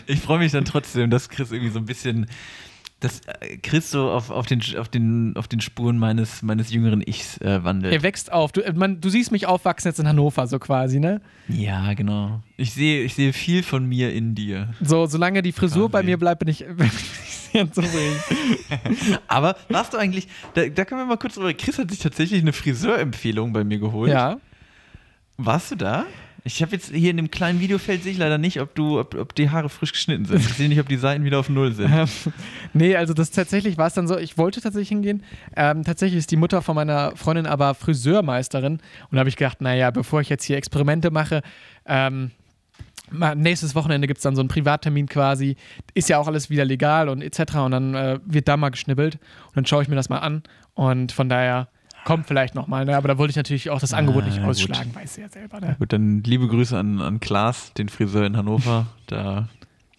ich 0.05 0.19
freue 0.19 0.39
mich 0.39 0.51
dann 0.51 0.65
trotzdem, 0.65 1.09
dass 1.09 1.29
Chris 1.29 1.51
irgendwie 1.51 1.71
so 1.71 1.79
ein 1.79 1.85
bisschen, 1.85 2.27
dass 2.99 3.21
äh, 3.21 3.57
Chris 3.57 3.91
so 3.91 4.09
auf, 4.09 4.29
auf, 4.29 4.45
den, 4.45 4.61
auf, 4.77 4.89
den, 4.89 5.35
auf 5.37 5.47
den 5.47 5.61
Spuren 5.61 5.97
meines, 5.97 6.41
meines 6.41 6.69
jüngeren 6.71 7.01
Ichs 7.01 7.39
äh, 7.39 7.63
wandelt. 7.63 7.93
Er 7.93 8.03
wächst 8.03 8.31
auf. 8.31 8.51
Du, 8.51 8.61
äh, 8.61 8.73
man, 8.73 8.99
du 8.99 9.09
siehst 9.09 9.31
mich 9.31 9.47
aufwachsen 9.47 9.89
jetzt 9.89 9.99
in 9.99 10.07
Hannover, 10.07 10.47
so 10.47 10.59
quasi, 10.59 10.99
ne? 10.99 11.21
Ja, 11.47 11.93
genau. 11.93 12.41
Ich 12.57 12.73
sehe, 12.73 13.03
ich 13.03 13.15
sehe 13.15 13.31
viel 13.31 13.63
von 13.63 13.85
mir 13.85 14.13
in 14.13 14.35
dir. 14.35 14.73
So, 14.81 15.05
solange 15.05 15.41
die 15.41 15.53
Frisur 15.53 15.89
Quasi. 15.89 15.91
bei 15.91 16.03
mir 16.03 16.17
bleibt, 16.17 16.39
bin 16.39 16.49
ich, 16.49 16.65
bin 16.77 16.87
ich 16.87 17.51
sehr 17.51 17.71
zufrieden. 17.71 18.19
Aber 19.27 19.55
warst 19.69 19.93
du 19.93 19.97
eigentlich, 19.97 20.27
da, 20.53 20.67
da 20.67 20.85
können 20.85 21.01
wir 21.01 21.05
mal 21.05 21.17
kurz 21.17 21.35
drüber, 21.35 21.53
Chris 21.53 21.77
hat 21.79 21.89
sich 21.89 21.99
tatsächlich 21.99 22.41
eine 22.41 22.53
Friseurempfehlung 22.53 23.53
bei 23.53 23.63
mir 23.63 23.79
geholt. 23.79 24.11
Ja. 24.11 24.39
Warst 25.37 25.71
du 25.71 25.75
da? 25.75 26.05
Ich 26.43 26.61
habe 26.61 26.71
jetzt 26.71 26.91
hier 26.91 27.11
in 27.11 27.17
dem 27.17 27.31
kleinen 27.31 27.59
Videofeld 27.59 28.03
sehe 28.03 28.13
ich 28.13 28.17
leider 28.17 28.37
nicht, 28.37 28.61
ob 28.61 28.73
du, 28.75 28.99
ob, 28.99 29.15
ob 29.15 29.35
die 29.35 29.49
Haare 29.49 29.69
frisch 29.69 29.91
geschnitten 29.91 30.25
sind. 30.25 30.39
Ich 30.39 30.53
sehe 30.53 30.69
nicht, 30.69 30.79
ob 30.79 30.87
die 30.87 30.97
Seiten 30.97 31.23
wieder 31.23 31.39
auf 31.39 31.49
Null 31.49 31.73
sind. 31.73 31.91
Ähm, 31.91 32.07
nee, 32.73 32.95
also 32.95 33.13
das 33.13 33.31
tatsächlich 33.31 33.77
war 33.77 33.87
es 33.87 33.93
dann 33.93 34.07
so, 34.07 34.17
ich 34.17 34.37
wollte 34.37 34.61
tatsächlich 34.61 34.89
hingehen. 34.89 35.23
Ähm, 35.55 35.83
tatsächlich 35.83 36.19
ist 36.19 36.31
die 36.31 36.37
Mutter 36.37 36.61
von 36.61 36.75
meiner 36.75 37.15
Freundin 37.15 37.45
aber 37.45 37.75
Friseurmeisterin. 37.75 38.73
Und 38.73 38.81
da 39.11 39.19
habe 39.19 39.29
ich 39.29 39.35
gedacht, 39.35 39.61
naja, 39.61 39.91
bevor 39.91 40.21
ich 40.21 40.29
jetzt 40.29 40.43
hier 40.43 40.57
Experimente 40.57 41.11
mache, 41.11 41.41
ähm, 41.85 42.31
nächstes 43.35 43.75
Wochenende 43.75 44.07
gibt 44.07 44.19
es 44.19 44.23
dann 44.23 44.35
so 44.35 44.41
einen 44.41 44.49
Privattermin 44.49 45.07
quasi. 45.07 45.55
Ist 45.93 46.09
ja 46.09 46.19
auch 46.19 46.27
alles 46.27 46.49
wieder 46.49 46.65
legal 46.65 47.09
und 47.09 47.21
etc. 47.21 47.55
Und 47.57 47.71
dann 47.71 47.95
äh, 47.95 48.19
wird 48.25 48.47
da 48.47 48.57
mal 48.57 48.69
geschnibbelt. 48.69 49.15
Und 49.47 49.57
dann 49.57 49.65
schaue 49.65 49.83
ich 49.83 49.89
mir 49.89 49.95
das 49.95 50.09
mal 50.09 50.19
an. 50.19 50.43
Und 50.73 51.11
von 51.11 51.27
daher 51.27 51.69
kommt 52.05 52.27
vielleicht 52.27 52.55
nochmal. 52.55 52.85
Ne? 52.85 52.95
Aber 52.97 53.07
da 53.07 53.17
wollte 53.17 53.31
ich 53.31 53.35
natürlich 53.37 53.69
auch 53.69 53.79
das 53.79 53.93
Angebot 53.93 54.25
nicht 54.25 54.37
Ah, 54.37 54.41
gut. 54.41 54.49
ausschlagen, 54.51 54.93
weiß 54.93 55.17
ja 55.17 55.29
selber. 55.29 55.59
Ne? 55.61 55.75
Gut, 55.79 55.93
dann 55.93 56.23
liebe 56.23 56.47
Grüße 56.47 56.77
an, 56.77 57.01
an 57.01 57.19
Klaas, 57.19 57.73
den 57.73 57.89
Friseur 57.89 58.25
in 58.25 58.35
Hannover, 58.37 58.87
da 59.07 59.47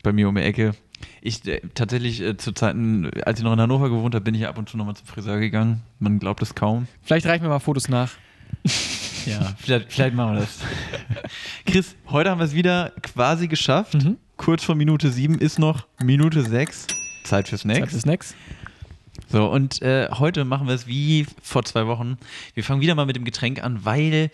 bei 0.02 0.12
mir 0.12 0.28
um 0.28 0.34
die 0.34 0.42
Ecke. 0.42 0.72
Ich 1.22 1.46
äh, 1.46 1.60
tatsächlich 1.74 2.20
äh, 2.22 2.36
zu 2.36 2.52
Zeiten, 2.52 3.10
als 3.24 3.38
ich 3.38 3.44
noch 3.44 3.52
in 3.52 3.60
Hannover 3.60 3.88
gewohnt 3.88 4.14
habe, 4.14 4.24
bin 4.24 4.34
ich 4.34 4.46
ab 4.46 4.58
und 4.58 4.68
zu 4.68 4.76
nochmal 4.76 4.96
zum 4.96 5.06
Friseur 5.06 5.38
gegangen. 5.38 5.82
Man 5.98 6.18
glaubt 6.18 6.42
es 6.42 6.54
kaum. 6.54 6.86
Vielleicht 7.02 7.26
reichen 7.26 7.42
mir 7.42 7.48
mal 7.50 7.58
Fotos 7.58 7.88
nach. 7.88 8.10
Ja, 9.26 9.52
vielleicht, 9.58 9.92
vielleicht 9.92 10.14
machen 10.14 10.32
wir 10.36 10.40
das. 10.40 10.60
Chris, 11.66 11.94
heute 12.08 12.30
haben 12.30 12.38
wir 12.38 12.46
es 12.46 12.54
wieder 12.54 12.92
quasi 13.02 13.48
geschafft. 13.48 13.92
Mhm. 14.02 14.16
Kurz 14.38 14.64
vor 14.64 14.74
Minute 14.74 15.10
7 15.10 15.34
ist 15.38 15.58
noch 15.58 15.86
Minute 16.02 16.42
6. 16.42 16.86
Zeit 17.24 17.46
für 17.46 17.56
Zeit 17.56 17.60
Snacks. 17.60 17.92
für 17.92 18.00
Snacks. 18.00 18.34
So, 19.30 19.48
und 19.48 19.80
äh, 19.82 20.08
heute 20.10 20.44
machen 20.44 20.66
wir 20.66 20.74
es 20.74 20.86
wie 20.88 21.24
vor 21.40 21.64
zwei 21.64 21.86
Wochen. 21.86 22.16
Wir 22.54 22.64
fangen 22.64 22.80
wieder 22.80 22.94
mal 22.96 23.06
mit 23.06 23.14
dem 23.16 23.24
Getränk 23.24 23.62
an, 23.62 23.84
weil 23.84 24.30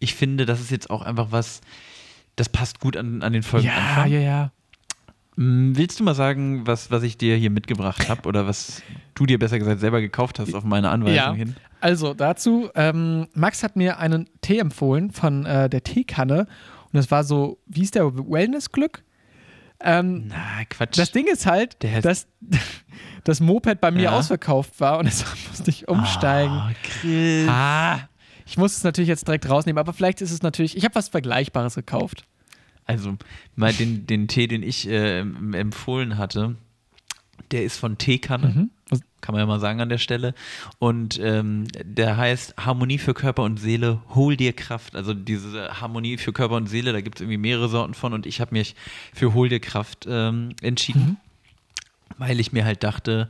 ich 0.00 0.14
finde, 0.14 0.46
das 0.46 0.60
ist 0.60 0.70
jetzt 0.72 0.90
auch 0.90 1.02
einfach 1.02 1.28
was, 1.30 1.60
das 2.34 2.48
passt 2.48 2.80
gut 2.80 2.96
an, 2.96 3.22
an 3.22 3.32
den 3.32 3.42
Ja, 3.42 3.48
Folgenanfang. 3.48 4.10
ja, 4.10 4.18
ja. 4.20 4.50
Mm, 5.36 5.76
Willst 5.76 6.00
du 6.00 6.04
mal 6.04 6.14
sagen, 6.14 6.66
was, 6.66 6.90
was 6.90 7.04
ich 7.04 7.16
dir 7.16 7.36
hier 7.36 7.50
mitgebracht 7.50 8.08
habe 8.08 8.28
oder 8.28 8.46
was 8.46 8.82
du 9.14 9.26
dir 9.26 9.38
besser 9.38 9.58
gesagt 9.60 9.78
selber 9.80 10.00
gekauft 10.00 10.38
hast 10.40 10.54
auf 10.54 10.64
meine 10.64 10.90
Anweisung 10.90 11.14
Ja, 11.14 11.32
hin? 11.34 11.54
also 11.80 12.12
dazu, 12.12 12.68
ähm, 12.74 13.28
Max 13.34 13.62
hat 13.62 13.76
mir 13.76 13.98
einen 13.98 14.28
Tee 14.40 14.58
empfohlen 14.58 15.12
von 15.12 15.46
äh, 15.46 15.70
der 15.70 15.84
Teekanne 15.84 16.40
und 16.86 16.94
das 16.94 17.10
war 17.12 17.22
so, 17.22 17.58
wie 17.66 17.82
ist 17.82 17.94
der, 17.94 18.12
Wellness-Glück? 18.12 19.04
Ähm, 19.84 20.26
Na, 20.28 20.64
Quatsch. 20.68 20.98
das 20.98 21.12
Ding 21.12 21.26
ist 21.28 21.46
halt, 21.46 21.82
Der 21.82 22.00
dass 22.02 22.26
das 23.24 23.40
Moped 23.40 23.80
bei 23.80 23.90
mir 23.90 24.02
Ja. 24.04 24.10
ausverkauft 24.18 24.80
war 24.80 24.98
und 24.98 25.04
deshalb 25.06 25.36
musste 25.48 25.70
ich 25.70 25.88
umsteigen. 25.88 26.54
Ah, 26.54 26.72
Chris. 26.82 27.48
Ah, 27.48 27.98
ich 28.46 28.56
muss 28.58 28.76
es 28.76 28.84
natürlich 28.84 29.08
jetzt 29.08 29.26
direkt 29.26 29.48
rausnehmen, 29.48 29.78
aber 29.78 29.92
vielleicht 29.92 30.20
ist 30.20 30.30
es 30.32 30.42
natürlich, 30.42 30.76
ich 30.76 30.84
habe 30.84 30.94
was 30.94 31.08
Vergleichbares 31.08 31.74
gekauft. 31.74 32.24
Also, 32.84 33.16
mal 33.54 33.72
den, 33.72 34.06
den 34.06 34.26
Tee, 34.26 34.48
den 34.48 34.62
ich 34.64 34.88
äh, 34.88 35.20
em- 35.20 35.54
empfohlen 35.54 36.18
hatte, 36.18 36.56
der 37.52 37.64
ist 37.64 37.76
von 37.78 37.96
Teekanne. 37.98 38.48
Mhm. 38.48 38.70
Kann 39.20 39.34
man 39.34 39.40
ja 39.40 39.46
mal 39.46 39.60
sagen 39.60 39.80
an 39.80 39.88
der 39.88 39.98
Stelle. 39.98 40.34
Und 40.80 41.18
ähm, 41.22 41.68
der 41.84 42.16
heißt 42.16 42.54
Harmonie 42.58 42.98
für 42.98 43.14
Körper 43.14 43.44
und 43.44 43.58
Seele, 43.60 44.00
hol 44.16 44.36
dir 44.36 44.52
Kraft. 44.52 44.96
Also 44.96 45.14
diese 45.14 45.80
Harmonie 45.80 46.18
für 46.18 46.32
Körper 46.32 46.56
und 46.56 46.66
Seele, 46.66 46.92
da 46.92 47.00
gibt 47.00 47.18
es 47.18 47.20
irgendwie 47.20 47.38
mehrere 47.38 47.68
Sorten 47.68 47.94
von 47.94 48.14
und 48.14 48.26
ich 48.26 48.40
habe 48.40 48.52
mich 48.52 48.74
für 49.14 49.32
hol 49.32 49.48
dir 49.48 49.60
Kraft 49.60 50.06
ähm, 50.10 50.48
entschieden, 50.60 51.02
Mhm. 51.02 51.16
Weil 52.18 52.38
ich 52.40 52.52
mir 52.52 52.64
halt 52.64 52.82
dachte, 52.84 53.28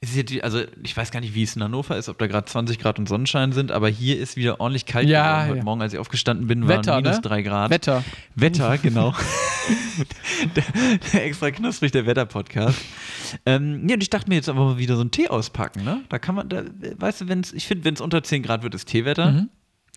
es 0.00 0.10
ist 0.10 0.16
jetzt, 0.16 0.32
wie- 0.32 0.42
also 0.44 0.62
ich 0.84 0.96
weiß 0.96 1.10
gar 1.10 1.20
nicht, 1.20 1.34
wie 1.34 1.42
es 1.42 1.56
in 1.56 1.62
Hannover 1.62 1.96
ist, 1.96 2.08
ob 2.08 2.18
da 2.18 2.26
gerade 2.28 2.44
20 2.46 2.78
Grad 2.78 2.98
und 3.00 3.08
Sonnenschein 3.08 3.50
sind, 3.52 3.72
aber 3.72 3.88
hier 3.88 4.18
ist 4.18 4.36
wieder 4.36 4.60
ordentlich 4.60 4.86
kalt 4.86 5.08
Ja, 5.08 5.22
geworden. 5.42 5.48
Heute 5.48 5.58
ja. 5.58 5.64
Morgen, 5.64 5.82
als 5.82 5.92
ich 5.92 5.98
aufgestanden 5.98 6.46
bin, 6.46 6.68
waren 6.68 6.78
Wetter, 6.78 6.96
minus 6.96 7.16
ne? 7.16 7.22
drei 7.22 7.42
Grad. 7.42 7.70
Wetter. 7.70 8.04
Wetter, 8.36 8.78
genau. 8.82 9.12
der, 10.56 10.64
der 11.12 11.24
extra 11.26 11.50
knusprig, 11.50 11.90
der 11.92 12.06
Wetter-Podcast. 12.06 12.78
Ähm, 13.44 13.88
ja, 13.88 13.94
und 13.94 14.02
ich 14.02 14.10
dachte 14.10 14.28
mir 14.28 14.36
jetzt 14.36 14.48
aber 14.48 14.64
mal 14.64 14.78
wieder 14.78 14.94
so 14.94 15.00
einen 15.00 15.10
Tee 15.10 15.28
auspacken, 15.28 15.84
ne? 15.84 16.02
Da 16.08 16.18
kann 16.18 16.34
man, 16.36 16.48
da, 16.48 16.62
weißt 16.96 17.22
du, 17.22 17.28
wenn's, 17.28 17.52
ich 17.52 17.66
finde, 17.66 17.84
wenn 17.84 17.94
es 17.94 18.00
unter 18.00 18.22
10 18.22 18.42
Grad 18.42 18.62
wird, 18.62 18.74
ist 18.74 18.86
Teewetter. 18.86 19.32
Mhm. 19.32 19.48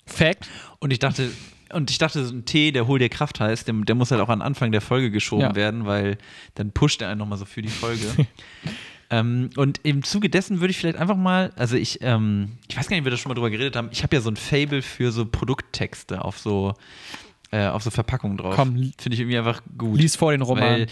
Fact. 0.07 0.49
Und 0.79 0.91
ich 0.91 0.99
dachte, 0.99 1.29
und 1.73 1.89
ich 1.91 1.97
dachte, 1.97 2.25
so 2.25 2.33
ein 2.33 2.45
Tee, 2.45 2.71
der 2.71 2.87
Hol 2.87 2.99
dir 2.99 3.09
Kraft 3.09 3.39
heißt, 3.39 3.67
der, 3.67 3.75
der 3.75 3.95
muss 3.95 4.11
halt 4.11 4.21
auch 4.21 4.29
an 4.29 4.41
Anfang 4.41 4.71
der 4.71 4.81
Folge 4.81 5.11
geschoben 5.11 5.41
Ja. 5.43 5.55
werden, 5.55 5.85
weil 5.85 6.17
dann 6.55 6.71
pusht 6.71 7.01
er 7.01 7.09
einen 7.09 7.19
nochmal 7.19 7.37
so 7.37 7.45
für 7.45 7.61
die 7.61 7.69
Folge. 7.69 8.05
ähm, 9.09 9.49
und 9.55 9.79
im 9.83 10.03
Zuge 10.03 10.29
dessen 10.29 10.59
würde 10.61 10.71
ich 10.71 10.77
vielleicht 10.77 10.97
einfach 10.97 11.17
mal, 11.17 11.51
also 11.55 11.75
ich, 11.75 11.99
ähm, 12.01 12.53
ich 12.69 12.77
weiß 12.77 12.87
gar 12.87 12.95
nicht, 12.95 13.01
ob 13.01 13.05
wir 13.05 13.11
da 13.11 13.17
schon 13.17 13.29
mal 13.29 13.35
drüber 13.35 13.49
geredet 13.49 13.75
haben, 13.75 13.89
ich 13.91 14.03
habe 14.03 14.15
ja 14.15 14.21
so 14.21 14.29
ein 14.29 14.35
Fable 14.37 14.81
für 14.81 15.11
so 15.11 15.25
Produkttexte 15.25 16.23
auf 16.23 16.39
so, 16.39 16.73
äh, 17.51 17.67
auf 17.67 17.83
so 17.83 17.91
Verpackungen 17.91 18.37
drauf. 18.37 18.55
Komm, 18.55 18.75
Finde 18.97 19.13
ich 19.13 19.19
irgendwie 19.19 19.37
einfach 19.37 19.61
gut. 19.77 19.99
Lies 19.99 20.15
vor 20.15 20.31
den 20.31 20.41
Roman. 20.41 20.63
Weil, 20.63 20.87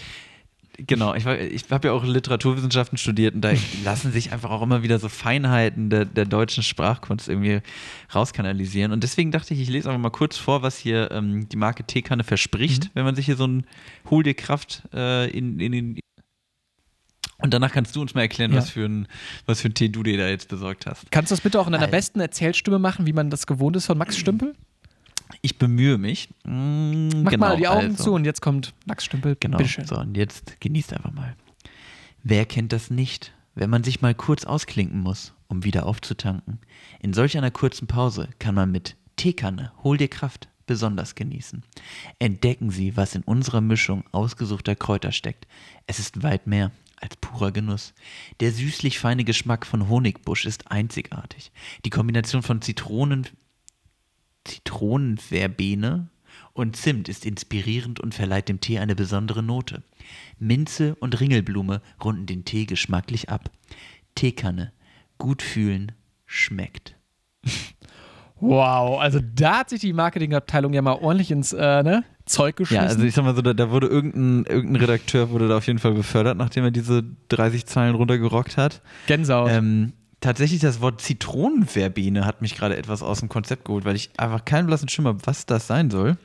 genau, 0.78 1.14
ich, 1.14 1.26
ich 1.26 1.70
habe 1.70 1.88
ja 1.88 1.94
auch 1.94 2.04
Literaturwissenschaften 2.04 2.98
studiert 2.98 3.34
und 3.34 3.40
da 3.42 3.52
lassen 3.84 4.12
sich 4.12 4.32
einfach 4.32 4.50
auch 4.50 4.62
immer 4.62 4.82
wieder 4.82 4.98
so 4.98 5.08
Feinheiten 5.08 5.90
der, 5.90 6.04
der 6.04 6.24
deutschen 6.24 6.62
Sprachkunst 6.62 7.28
irgendwie 7.28 7.60
rauskanalisieren. 8.14 8.92
Und 8.92 9.02
deswegen 9.02 9.30
dachte 9.30 9.54
ich, 9.54 9.60
ich 9.60 9.68
lese 9.68 9.88
einfach 9.88 10.00
mal 10.02 10.10
kurz 10.10 10.36
vor, 10.36 10.62
was 10.62 10.76
hier 10.78 11.10
ähm, 11.10 11.48
die 11.48 11.56
Marke 11.56 11.84
Teekanne 11.84 12.24
verspricht, 12.24 12.84
Mhm. 12.84 12.90
wenn 12.94 13.04
man 13.04 13.14
sich 13.16 13.26
hier 13.26 13.36
so 13.36 13.46
ein 13.46 13.66
Hol 14.10 14.22
dir 14.22 14.34
Kraft 14.34 14.82
äh, 14.94 15.28
in, 15.30 15.58
in 15.60 15.72
den. 15.72 15.98
Und 17.42 17.54
danach 17.54 17.72
kannst 17.72 17.96
du 17.96 18.02
uns 18.02 18.14
mal 18.14 18.20
erklären, 18.22 18.50
Ja. 18.52 18.58
was, 18.58 18.68
für 18.70 18.84
ein, 18.84 19.08
was 19.46 19.60
für 19.62 19.68
ein 19.68 19.74
Tee 19.74 19.88
du 19.88 20.02
dir 20.02 20.18
da 20.18 20.28
jetzt 20.28 20.48
besorgt 20.48 20.84
hast. 20.86 21.10
Kannst 21.10 21.30
du 21.30 21.34
das 21.34 21.40
bitte 21.40 21.58
auch 21.58 21.66
in 21.66 21.72
deiner 21.72 21.84
Alter. 21.84 21.96
besten 21.96 22.20
Erzählstimme 22.20 22.78
machen, 22.78 23.06
wie 23.06 23.12
man 23.14 23.30
das 23.30 23.46
gewohnt 23.46 23.76
ist 23.76 23.86
von 23.86 23.96
Max 23.96 24.18
Stümpel? 24.18 24.54
Ich 25.42 25.58
bemühe 25.58 25.98
mich. 25.98 26.28
Mm, 26.44 27.22
Mach 27.22 27.30
genau, 27.30 27.48
mal 27.48 27.56
die 27.56 27.68
Augen 27.68 27.90
also. 27.90 28.04
zu 28.04 28.12
und 28.12 28.24
jetzt 28.24 28.40
kommt 28.40 28.74
Max 28.86 29.04
Stümpel. 29.04 29.36
Genau. 29.38 29.58
Bitteschön. 29.58 29.84
So, 29.86 29.96
und 29.98 30.16
jetzt 30.16 30.60
genießt 30.60 30.92
einfach 30.92 31.12
mal. 31.12 31.36
Wer 32.22 32.44
kennt 32.46 32.72
das 32.72 32.90
nicht, 32.90 33.32
wenn 33.54 33.70
man 33.70 33.84
sich 33.84 34.00
mal 34.02 34.14
kurz 34.14 34.44
ausklinken 34.44 35.00
muss, 35.00 35.32
um 35.48 35.64
wieder 35.64 35.86
aufzutanken? 35.86 36.58
In 37.00 37.12
solch 37.12 37.38
einer 37.38 37.50
kurzen 37.50 37.86
Pause 37.86 38.28
kann 38.38 38.54
man 38.54 38.70
mit 38.70 38.96
Teekanne, 39.16 39.72
hol 39.82 39.96
dir 39.96 40.08
Kraft, 40.08 40.48
besonders 40.66 41.14
genießen. 41.14 41.64
Entdecken 42.18 42.70
Sie, 42.70 42.96
was 42.96 43.14
in 43.14 43.22
unserer 43.22 43.60
Mischung 43.60 44.04
ausgesuchter 44.12 44.76
Kräuter 44.76 45.12
steckt. 45.12 45.46
Es 45.86 45.98
ist 45.98 46.22
weit 46.22 46.46
mehr 46.46 46.70
als 47.00 47.16
purer 47.16 47.50
Genuss. 47.50 47.92
Der 48.40 48.52
süßlich 48.52 48.98
feine 48.98 49.24
Geschmack 49.24 49.66
von 49.66 49.88
Honigbusch 49.88 50.44
ist 50.44 50.70
einzigartig. 50.70 51.50
Die 51.84 51.90
Kombination 51.90 52.42
von 52.42 52.62
Zitronen, 52.62 53.26
Zitronenverbene 54.44 56.08
und 56.52 56.76
Zimt 56.76 57.08
ist 57.08 57.26
inspirierend 57.26 58.00
und 58.00 58.14
verleiht 58.14 58.48
dem 58.48 58.60
Tee 58.60 58.78
eine 58.78 58.94
besondere 58.94 59.42
Note. 59.42 59.82
Minze 60.38 60.94
und 60.96 61.20
Ringelblume 61.20 61.80
runden 62.02 62.26
den 62.26 62.44
Tee 62.44 62.66
geschmacklich 62.66 63.28
ab. 63.28 63.50
Teekanne. 64.14 64.72
Gut 65.18 65.42
fühlen. 65.42 65.92
Schmeckt. 66.26 66.96
Wow, 68.40 68.98
also 68.98 69.20
da 69.34 69.58
hat 69.58 69.70
sich 69.70 69.80
die 69.80 69.92
Marketingabteilung 69.92 70.72
ja 70.72 70.80
mal 70.80 70.94
ordentlich 70.94 71.30
ins 71.30 71.52
äh, 71.52 71.82
ne, 71.82 72.04
Zeug 72.24 72.56
geschmissen. 72.56 72.84
Ja, 72.84 72.88
also 72.88 73.04
ich 73.04 73.14
sag 73.14 73.24
mal 73.24 73.34
so, 73.34 73.42
da, 73.42 73.52
da 73.52 73.70
wurde 73.70 73.86
irgendein, 73.86 74.50
irgendein 74.50 74.80
Redakteur 74.80 75.30
wurde 75.30 75.48
da 75.48 75.58
auf 75.58 75.66
jeden 75.66 75.78
Fall 75.78 75.92
befördert, 75.92 76.38
nachdem 76.38 76.64
er 76.64 76.70
diese 76.70 77.04
30 77.28 77.66
Zeilen 77.66 77.94
runtergerockt 77.94 78.56
hat. 78.56 78.80
Gänsehaut. 79.06 79.50
Ähm, 79.50 79.92
tatsächlich 80.20 80.60
das 80.60 80.80
Wort 80.80 81.00
Zitronenverbene 81.00 82.24
hat 82.24 82.42
mich 82.42 82.54
gerade 82.56 82.76
etwas 82.76 83.02
aus 83.02 83.20
dem 83.20 83.28
Konzept 83.28 83.64
geholt, 83.64 83.84
weil 83.84 83.96
ich 83.96 84.10
einfach 84.16 84.44
keinen 84.44 84.66
blassen 84.66 84.88
Schimmer, 84.88 85.10
habe, 85.10 85.26
was 85.26 85.46
das 85.46 85.66
sein 85.66 85.90
soll. 85.90 86.16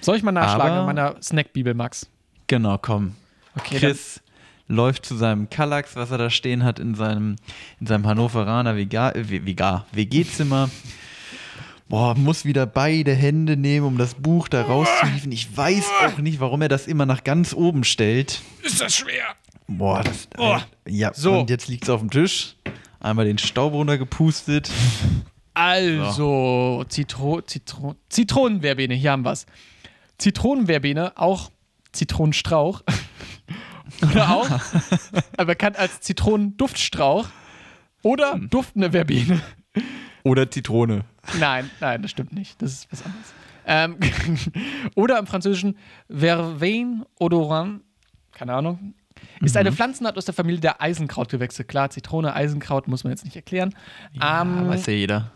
Soll 0.00 0.16
ich 0.16 0.22
mal 0.22 0.32
nachschlagen 0.32 0.72
aber- 0.72 0.80
in 0.90 0.96
meiner 0.96 1.22
Snackbibel, 1.22 1.74
Max? 1.74 2.08
Genau, 2.46 2.78
komm. 2.78 3.14
Okay, 3.56 3.78
Chris 3.78 4.20
läuft 4.68 5.04
zu 5.04 5.16
seinem 5.16 5.50
Kallax, 5.50 5.96
was 5.96 6.10
er 6.10 6.18
da 6.18 6.30
stehen 6.30 6.62
hat, 6.64 6.78
in 6.78 6.94
seinem, 6.94 7.36
in 7.80 7.86
seinem 7.86 8.06
Hannoveraner 8.06 8.76
Vega- 8.76 9.10
äh, 9.12 9.28
Vega- 9.28 9.84
WG-Zimmer. 9.92 10.70
Boah, 11.88 12.14
muss 12.14 12.44
wieder 12.44 12.66
beide 12.66 13.12
Hände 13.12 13.56
nehmen, 13.56 13.84
um 13.84 13.98
das 13.98 14.14
Buch 14.14 14.46
da 14.48 14.62
rauszuhieven. 14.62 15.32
Ich 15.32 15.56
weiß 15.56 15.84
auch 16.06 16.18
nicht, 16.18 16.38
warum 16.38 16.62
er 16.62 16.68
das 16.68 16.86
immer 16.86 17.04
nach 17.04 17.24
ganz 17.24 17.52
oben 17.52 17.82
stellt. 17.82 18.42
Ist 18.62 18.80
das 18.80 18.94
schwer? 18.94 19.24
Boah, 19.66 20.04
das. 20.04 20.28
Boah. 20.28 20.64
Ja, 20.86 21.12
So. 21.14 21.40
und 21.40 21.50
jetzt 21.50 21.66
liegt 21.66 21.82
es 21.84 21.90
auf 21.90 21.98
dem 22.00 22.10
Tisch. 22.10 22.54
Einmal 23.00 23.24
den 23.24 23.38
Staub 23.38 23.72
runtergepustet. 23.72 24.70
Also, 25.54 26.84
Zitro, 26.88 27.40
Zitro, 27.42 27.96
Zitronenverbene, 28.08 28.94
hier 28.94 29.12
haben 29.12 29.24
wir 29.24 29.32
es. 29.32 29.46
Zitronenverbene, 30.18 31.16
auch 31.16 31.50
Zitronenstrauch. 31.92 32.82
Oder 34.02 34.30
auch 34.30 34.48
bekannt 35.46 35.78
als 35.78 36.00
Zitronenduftstrauch. 36.00 37.28
Oder 38.02 38.34
Hm. 38.34 38.50
duftende 38.50 38.90
Verbene. 38.92 39.40
Oder 40.22 40.50
Zitrone. 40.50 41.04
Nein, 41.38 41.70
nein, 41.80 42.02
das 42.02 42.10
stimmt 42.10 42.32
nicht. 42.32 42.60
Das 42.62 42.72
ist 42.72 42.88
was 42.92 43.02
anderes. 43.04 43.34
Ähm, 43.66 43.96
oder 44.94 45.18
im 45.18 45.26
Französischen 45.26 45.76
Verveine 46.08 47.06
odorant, 47.18 47.82
keine 48.32 48.54
Ahnung, 48.54 48.94
ist 49.40 49.54
Mhm. 49.54 49.60
eine 49.60 49.72
Pflanzenart 49.72 50.16
aus 50.18 50.24
der 50.24 50.34
Familie 50.34 50.60
der 50.60 50.80
Eisenkrautgewächse. 50.82 51.64
Klar, 51.64 51.90
Zitrone, 51.90 52.34
Eisenkraut 52.34 52.88
muss 52.88 53.04
man 53.04 53.12
jetzt 53.12 53.24
nicht 53.24 53.36
erklären. 53.36 53.74
Ähm, 54.14 54.68
weiß 54.68 54.86
ja 54.86 54.92
jeder. 54.92 55.30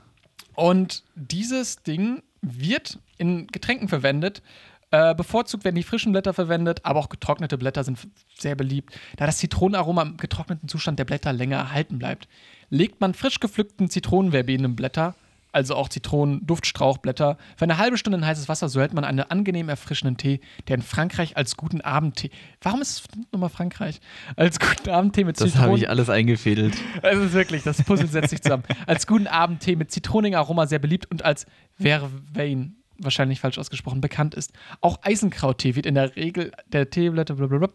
und 0.55 1.03
dieses 1.14 1.83
Ding 1.83 2.23
wird 2.43 2.99
in 3.19 3.47
Getränken 3.49 3.88
verwendet. 3.88 4.43
Äh, 4.91 5.14
bevorzugt 5.17 5.64
werden 5.64 5.75
die 5.75 5.83
frischen 5.83 6.12
Blätter 6.12 6.33
verwendet, 6.35 6.81
aber 6.85 7.00
auch 7.00 7.09
getrocknete 7.09 7.59
Blätter 7.59 7.83
sind 7.83 7.99
sehr 8.38 8.55
beliebt, 8.55 8.95
da 9.17 9.26
das 9.26 9.38
Zitronenaroma 9.38 10.03
im 10.03 10.17
getrockneten 10.19 10.69
Zustand 10.69 11.00
der 11.00 11.05
Blätter 11.05 11.33
länger 11.33 11.57
erhalten 11.57 11.99
bleibt. 11.99 12.29
Legt 12.71 13.00
man 13.00 13.14
frisch 13.14 13.41
gepflückten 13.41 13.91
Zitronenverbenenblätter, 13.91 15.17
also 15.54 15.75
auch 15.76 15.88
Zitronenduftstrauchblätter, 15.88 17.38
für 17.56 17.64
eine 17.64 17.78
halbe 17.78 17.96
Stunde 17.96 18.18
in 18.18 18.26
heißes 18.26 18.49
Wasser, 18.49 18.68
so 18.68 18.80
hält 18.80 18.92
man 18.92 19.04
einen 19.04 19.20
angenehm 19.20 19.68
erfrischenden 19.68 20.16
Tee, 20.16 20.40
der 20.68 20.76
in 20.76 20.82
Frankreich 20.82 21.37
als 21.37 21.56
guten 21.56 21.80
Abendtee. 21.80 22.30
Warum 22.61 22.80
ist 22.82 22.90
es 23.00 23.02
nochmal 23.32 23.49
Frankreich? 23.50 24.00
Als 24.37 24.58
guten 24.58 24.90
Abendtee 24.90 25.25
mit 25.25 25.40
Das 25.40 25.46
Zitronen. 25.52 25.68
habe 25.70 25.78
ich 25.78 25.88
alles 25.88 26.11
eingefädelt. 26.11 26.75
Es 27.02 27.18
ist 27.18 27.32
wirklich, 27.32 27.62
das 27.62 27.82
Puzzle 27.82 28.08
setzt 28.08 28.30
sich 28.30 28.42
zusammen. 28.42 28.64
Als 28.87 29.06
guten 29.06 29.26
Abendtee 29.26 29.76
mit 29.76 29.90
zitronigen 29.90 30.37
Aroma 30.37 30.66
sehr 30.66 30.78
beliebt 30.78 31.11
und 31.11 31.25
als 31.25 31.46
Vervein, 31.80 32.76
wahrscheinlich 32.99 33.40
falsch 33.40 33.58
ausgesprochen, 33.58 34.00
bekannt 34.00 34.34
ist. 34.34 34.52
Auch 34.80 34.99
Eisenkrauttee 35.02 35.75
wird 35.76 35.87
in 35.87 35.94
der 35.94 36.14
Regel 36.16 36.52
der 36.68 36.90
Teeblätter 36.90 37.34
blablabla. 37.34 37.70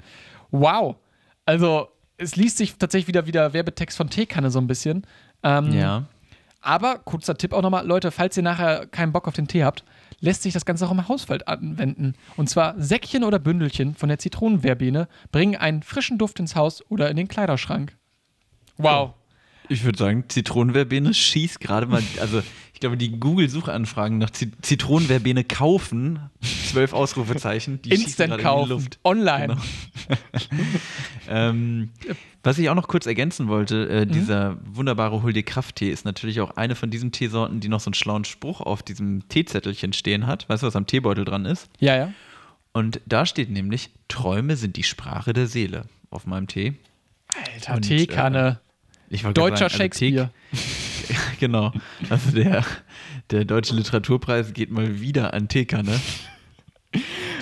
Wow. 0.51 0.97
Also, 1.45 1.87
es 2.17 2.35
liest 2.35 2.57
sich 2.57 2.75
tatsächlich 2.77 3.07
wieder 3.07 3.25
wieder 3.27 3.53
Werbetext 3.53 3.95
von 3.97 4.09
Teekanne 4.09 4.51
so 4.51 4.59
ein 4.59 4.67
bisschen. 4.67 5.05
Ähm, 5.43 5.71
Ja. 5.71 6.05
Aber 6.61 6.99
kurzer 6.99 7.37
Tipp 7.37 7.53
auch 7.53 7.61
nochmal, 7.61 7.85
Leute, 7.87 8.11
falls 8.11 8.35
ihr 8.35 8.43
nachher 8.43 8.85
keinen 8.87 9.13
Bock 9.13 9.27
auf 9.27 9.33
den 9.33 9.47
Tee 9.47 9.63
habt, 9.63 9.83
lässt 10.19 10.43
sich 10.43 10.53
das 10.53 10.65
Ganze 10.65 10.85
auch 10.85 10.91
im 10.91 11.07
Hausfeld 11.07 11.47
anwenden. 11.47 12.13
Und 12.35 12.49
zwar 12.49 12.79
Säckchen 12.79 13.23
oder 13.23 13.39
Bündelchen 13.39 13.95
von 13.95 14.09
der 14.09 14.19
Zitronenverbene 14.19 15.07
bringen 15.31 15.55
einen 15.55 15.83
frischen 15.83 16.17
Duft 16.17 16.39
ins 16.39 16.55
Haus 16.55 16.83
oder 16.89 17.09
in 17.09 17.15
den 17.15 17.27
Kleiderschrank. 17.27 17.95
Wow. 18.77 19.13
Ich 19.69 19.83
würde 19.83 19.99
sagen, 19.99 20.25
Zitronenverbene 20.27 21.13
schießt 21.13 21.59
gerade 21.59 21.85
mal, 21.85 22.03
also 22.19 22.41
Ich 22.79 22.81
glaube, 22.81 22.95
die 22.95 23.19
Google-Suchanfragen 23.19 24.19
nach 24.19 24.29
Zit 24.29 24.53
Zitronenverbene 24.65 25.43
kaufen, 25.43 26.19
zwölf 26.69 26.93
Ausrufezeichen, 26.93 27.81
die 27.81 27.89
Instant 27.89 28.29
gerade 28.29 28.31
in 28.31 28.37
die 28.37 28.43
kaufen. 28.45 28.69
Luft. 28.69 28.99
Online. 29.03 29.57
Genau. 30.07 30.17
ähm, 31.27 31.89
was 32.41 32.57
ich 32.57 32.69
auch 32.69 32.75
noch 32.75 32.87
kurz 32.87 33.05
ergänzen 33.05 33.49
wollte, 33.49 33.89
äh, 33.89 34.05
Mhm. 34.05 34.11
dieser 34.13 34.57
wunderbare 34.63 35.21
Hol 35.23 35.33
dir 35.33 35.43
Krafttee 35.43 35.89
ist 35.91 36.05
natürlich 36.05 36.39
auch 36.39 36.51
eine 36.55 36.75
von 36.75 36.89
diesen 36.89 37.11
Teesorten, 37.11 37.59
die 37.59 37.67
noch 37.67 37.81
so 37.81 37.89
einen 37.89 37.95
schlauen 37.95 38.23
Spruch 38.23 38.61
auf 38.61 38.81
diesem 38.81 39.27
Teezettelchen 39.27 39.91
stehen 39.91 40.25
hat. 40.25 40.47
Weißt 40.47 40.63
du, 40.63 40.67
was 40.67 40.77
am 40.77 40.87
Teebeutel 40.87 41.25
dran 41.25 41.43
ist? 41.43 41.69
Ja, 41.79 41.97
ja. 41.97 42.13
Und 42.71 43.01
da 43.05 43.25
steht 43.25 43.49
nämlich, 43.49 43.89
Träume 44.07 44.55
sind 44.55 44.77
die 44.77 44.83
Sprache 44.83 45.33
der 45.33 45.47
Seele 45.47 45.83
auf 46.11 46.25
meinem 46.25 46.47
Tee. 46.47 46.75
Alter, 47.55 47.75
Und, 47.75 47.81
Teekanne. 47.81 48.61
Ich 49.09 49.25
wollte 49.25 49.41
Deutscher 49.41 49.69
sagen, 49.69 49.73
also 49.73 49.77
Shakespeare. 49.83 50.29
Tee, 50.51 50.57
genau. 51.39 51.71
Also 52.09 52.31
der, 52.31 52.63
der 53.31 53.45
Deutsche 53.45 53.73
Literaturpreis 53.75 54.53
geht 54.53 54.69
mal 54.71 54.99
wieder 55.01 55.33
an 55.33 55.47
Teekanne. 55.47 55.99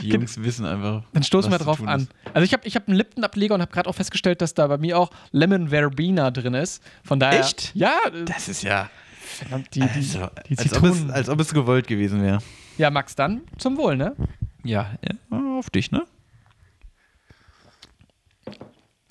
Die 0.01 0.09
Jungs 0.09 0.41
wissen 0.43 0.65
einfach. 0.65 1.03
Dann 1.13 1.23
stoßen 1.23 1.49
wir 1.51 1.57
drauf 1.57 1.81
an. 1.85 2.07
Also 2.33 2.43
ich 2.45 2.53
habe 2.53 2.67
ich 2.67 2.75
hab 2.75 2.87
einen 2.87 2.97
Lipton-Ableger 2.97 3.55
und 3.55 3.61
habe 3.61 3.71
gerade 3.71 3.89
auch 3.89 3.95
festgestellt, 3.95 4.41
dass 4.41 4.53
da 4.53 4.67
bei 4.67 4.77
mir 4.77 4.97
auch 4.99 5.09
Lemon 5.31 5.69
Verbena 5.71 6.31
drin 6.31 6.53
ist. 6.53 6.83
Von 7.03 7.19
daher. 7.19 7.39
Echt? 7.41 7.71
Ja, 7.73 7.97
Das 8.25 8.49
ist 8.49 8.63
ja. 8.63 8.89
verdammt, 9.21 9.73
die, 9.75 9.79
die, 9.79 9.85
Also, 9.85 10.27
die 10.49 10.57
als, 10.57 10.73
ob 10.73 10.83
es, 10.83 10.93
Zitronen. 10.93 11.11
als 11.11 11.29
ob 11.29 11.39
es 11.39 11.53
gewollt 11.53 11.87
gewesen 11.87 12.21
wäre. 12.21 12.39
ja, 12.77 12.89
Max, 12.89 13.15
dann 13.15 13.41
zum 13.57 13.77
Wohl, 13.77 13.95
ne? 13.95 14.15
Ja, 14.63 14.91
ja, 15.01 15.37
auf 15.57 15.69
dich, 15.69 15.91
ne? 15.91 16.03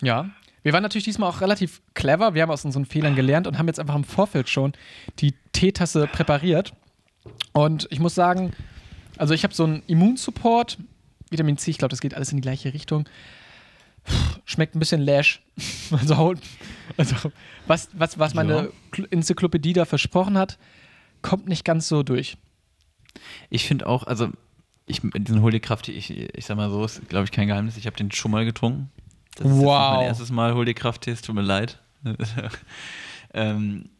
Ja. 0.02 0.28
Wir 0.66 0.72
waren 0.72 0.82
natürlich 0.82 1.04
diesmal 1.04 1.30
auch 1.30 1.42
relativ 1.42 1.80
clever. 1.94 2.34
Wir 2.34 2.42
haben 2.42 2.50
aus 2.50 2.64
unseren 2.64 2.86
Fehlern 2.86 3.14
gelernt 3.14 3.46
und 3.46 3.56
haben 3.56 3.68
jetzt 3.68 3.78
einfach 3.78 3.94
im 3.94 4.02
Vorfeld 4.02 4.48
schon 4.48 4.72
die 5.20 5.32
Teetasse 5.52 6.08
präpariert. 6.08 6.72
Und 7.52 7.86
ich 7.92 8.00
muss 8.00 8.16
sagen, 8.16 8.52
also 9.16 9.32
ich 9.32 9.44
habe 9.44 9.54
so 9.54 9.62
einen 9.62 9.84
Immunsupport, 9.86 10.78
Vitamin 11.30 11.56
C, 11.56 11.70
ich 11.70 11.78
glaube, 11.78 11.90
das 11.90 12.00
geht 12.00 12.14
alles 12.14 12.32
in 12.32 12.38
die 12.38 12.42
gleiche 12.42 12.74
Richtung. 12.74 13.08
Schmeckt 14.44 14.74
ein 14.74 14.80
bisschen 14.80 15.00
lash. 15.02 15.40
Also, 15.92 16.16
haut- 16.16 16.40
also 16.96 17.14
was, 17.68 17.88
was, 17.92 18.18
was 18.18 18.34
meine 18.34 18.52
Ja. 18.56 18.66
Kl- 18.90 19.06
Enzyklopädie 19.12 19.72
da 19.72 19.84
versprochen 19.84 20.36
hat, 20.36 20.58
kommt 21.22 21.46
nicht 21.46 21.64
ganz 21.64 21.86
so 21.86 22.02
durch. 22.02 22.38
Ich 23.50 23.66
finde 23.68 23.86
auch, 23.86 24.02
also 24.02 24.30
ich, 24.86 25.00
diesen 25.00 25.42
Hol 25.42 25.52
dir 25.52 25.60
Kraft, 25.60 25.86
ich, 25.88 26.10
ich 26.10 26.44
sag 26.44 26.56
mal 26.56 26.70
so, 26.70 26.84
ist 26.84 27.08
glaube 27.08 27.24
ich 27.24 27.30
kein 27.30 27.46
Geheimnis. 27.46 27.76
Ich 27.76 27.86
habe 27.86 27.96
den 27.96 28.10
schon 28.10 28.32
mal 28.32 28.44
getrunken. 28.44 28.90
Das 29.36 29.46
ist 29.46 29.56
Wow. 29.56 29.96
mein 29.96 30.06
erstes 30.06 30.30
Mal 30.30 30.54
Hol 30.54 30.64
dir 30.64 30.74
Kraft, 30.74 31.06
es 31.06 31.22
tut 31.22 31.34
mir 31.34 31.42
leid. 31.42 31.80
ähm, 33.34 33.90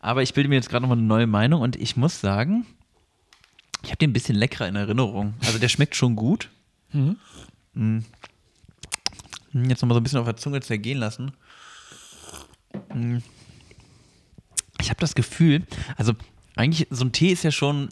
aber 0.00 0.22
ich 0.22 0.34
bilde 0.34 0.48
mir 0.48 0.56
jetzt 0.56 0.68
gerade 0.68 0.82
nochmal 0.82 0.98
eine 0.98 1.06
neue 1.06 1.26
Meinung 1.26 1.62
und 1.62 1.76
ich 1.76 1.96
muss 1.96 2.20
sagen, 2.20 2.66
ich 3.82 3.90
habe 3.90 3.98
den 3.98 4.10
ein 4.10 4.12
bisschen 4.12 4.36
leckerer 4.36 4.68
in 4.68 4.76
Erinnerung. 4.76 5.34
Also 5.46 5.58
der 5.58 5.68
schmeckt 5.68 5.94
schon 5.96 6.16
gut. 6.16 6.50
Mhm. 6.92 7.16
Mm. 7.74 7.98
Jetzt 9.52 9.82
nochmal 9.82 9.94
so 9.94 10.00
ein 10.00 10.02
bisschen 10.02 10.18
auf 10.20 10.26
der 10.26 10.36
Zunge 10.36 10.60
zergehen 10.60 10.98
lassen. 10.98 11.32
Mm. 12.94 13.18
Ich 14.80 14.90
habe 14.90 15.00
das 15.00 15.14
Gefühl, 15.14 15.66
also 15.96 16.14
eigentlich, 16.56 16.88
so 16.90 17.04
ein 17.04 17.12
Tee 17.12 17.32
ist 17.32 17.42
ja 17.42 17.50
schon, 17.50 17.90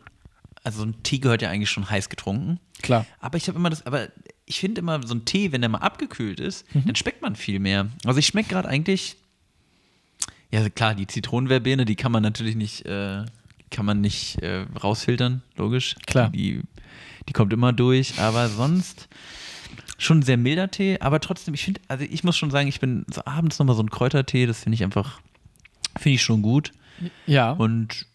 also 0.64 0.80
so 0.80 0.86
ein 0.86 1.02
Tee 1.02 1.18
gehört 1.18 1.42
ja 1.42 1.50
eigentlich 1.50 1.70
schon 1.70 1.88
heiß 1.88 2.08
getrunken. 2.08 2.60
Klar. 2.82 3.06
Aber 3.20 3.36
ich 3.36 3.48
habe 3.48 3.58
immer 3.58 3.70
das, 3.70 3.84
aber 3.86 4.08
ich 4.48 4.58
finde 4.60 4.80
immer, 4.80 5.06
so 5.06 5.14
ein 5.14 5.24
Tee, 5.24 5.52
wenn 5.52 5.60
der 5.60 5.68
mal 5.70 5.78
abgekühlt 5.78 6.40
ist, 6.40 6.64
Mhm. 6.74 6.84
dann 6.86 6.96
schmeckt 6.96 7.22
man 7.22 7.36
viel 7.36 7.58
mehr. 7.60 7.88
Also 8.04 8.18
ich 8.18 8.26
schmecke 8.26 8.48
gerade 8.48 8.68
eigentlich, 8.68 9.16
ja 10.50 10.68
klar, 10.70 10.94
die 10.94 11.06
Zitronenverbene, 11.06 11.84
die 11.84 11.96
kann 11.96 12.10
man 12.12 12.22
natürlich 12.22 12.56
nicht, 12.56 12.86
äh, 12.86 13.24
kann 13.70 13.84
man 13.84 14.00
nicht 14.00 14.42
äh, 14.42 14.64
rausfiltern, 14.82 15.42
logisch. 15.56 15.94
Klar. 16.06 16.30
Die, 16.30 16.62
die 17.28 17.32
kommt 17.34 17.52
immer 17.52 17.72
durch, 17.74 18.18
aber 18.18 18.48
sonst 18.48 19.08
schon 19.98 20.20
ein 20.20 20.22
sehr 20.22 20.38
milder 20.38 20.70
Tee, 20.70 20.98
aber 21.00 21.20
trotzdem, 21.20 21.52
ich 21.54 21.64
finde, 21.64 21.80
also 21.88 22.04
ich 22.08 22.24
muss 22.24 22.36
schon 22.38 22.50
sagen, 22.50 22.68
ich 22.68 22.80
bin 22.80 23.04
so 23.12 23.22
abends 23.26 23.58
nochmal 23.58 23.76
so 23.76 23.82
ein 23.82 23.90
Kräutertee, 23.90 24.46
das 24.46 24.62
finde 24.62 24.76
ich 24.76 24.84
einfach, 24.84 25.20
finde 25.98 26.14
ich 26.14 26.22
schon 26.22 26.40
gut. 26.40 26.72
Ja. 27.26 27.50
Und 27.52 28.06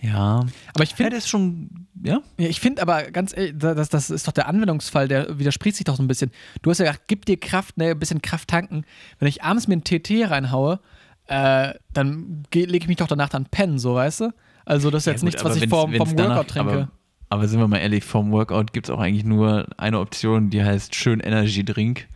ja, 0.00 0.44
aber 0.74 0.84
ich 0.84 0.90
ja, 0.90 0.96
finde, 0.96 1.10
der 1.10 1.18
ist 1.18 1.28
schon, 1.28 1.86
ja, 2.02 2.20
Ja, 2.38 2.48
ich 2.48 2.60
finde 2.60 2.82
aber 2.82 3.04
ganz 3.10 3.36
ehrlich, 3.36 3.54
das, 3.58 3.88
das 3.88 4.10
ist 4.10 4.28
doch 4.28 4.32
der 4.32 4.46
Anwendungsfall, 4.48 5.08
der 5.08 5.38
widerspricht 5.38 5.76
sich 5.76 5.84
doch 5.84 5.96
so 5.96 6.02
ein 6.02 6.08
bisschen. 6.08 6.30
Du 6.62 6.70
hast 6.70 6.78
ja 6.78 6.84
gesagt, 6.86 7.04
gib 7.08 7.24
dir 7.24 7.38
Kraft, 7.38 7.76
ne, 7.78 7.90
ein 7.90 7.98
bisschen 7.98 8.22
Kraft 8.22 8.48
tanken. 8.48 8.84
Wenn 9.18 9.28
ich 9.28 9.42
abends 9.42 9.66
mir 9.68 9.74
einen 9.74 9.84
TT 9.84 10.30
reinhaue, 10.30 10.80
äh, 11.26 11.74
dann 11.92 12.44
lege 12.54 12.76
ich 12.76 12.88
mich 12.88 12.98
doch 12.98 13.08
danach 13.08 13.28
dann 13.30 13.46
pennen, 13.46 13.78
so 13.78 13.94
weißt 13.94 14.20
du? 14.20 14.30
Also 14.64 14.90
das 14.90 15.02
ist 15.02 15.06
jetzt 15.06 15.14
Ja, 15.14 15.18
gut, 15.20 15.24
nichts, 15.34 15.44
was 15.44 15.56
ich 15.56 15.68
vorm, 15.68 15.92
wenn's 15.92 16.08
vom 16.08 16.16
danach- 16.16 16.36
Workout 16.36 16.48
trinke. 16.48 16.72
Aber, 16.72 16.88
aber 17.30 17.48
sind 17.48 17.58
wir 17.58 17.66
mal 17.68 17.78
ehrlich, 17.78 18.04
vom 18.04 18.30
Workout 18.32 18.72
gibt 18.72 18.88
es 18.88 18.94
auch 18.94 19.00
eigentlich 19.00 19.24
nur 19.24 19.66
eine 19.76 19.98
Option, 19.98 20.50
die 20.50 20.62
heißt 20.62 20.94
schön 20.94 21.20
Energy 21.20 21.64
Drink. 21.64 22.06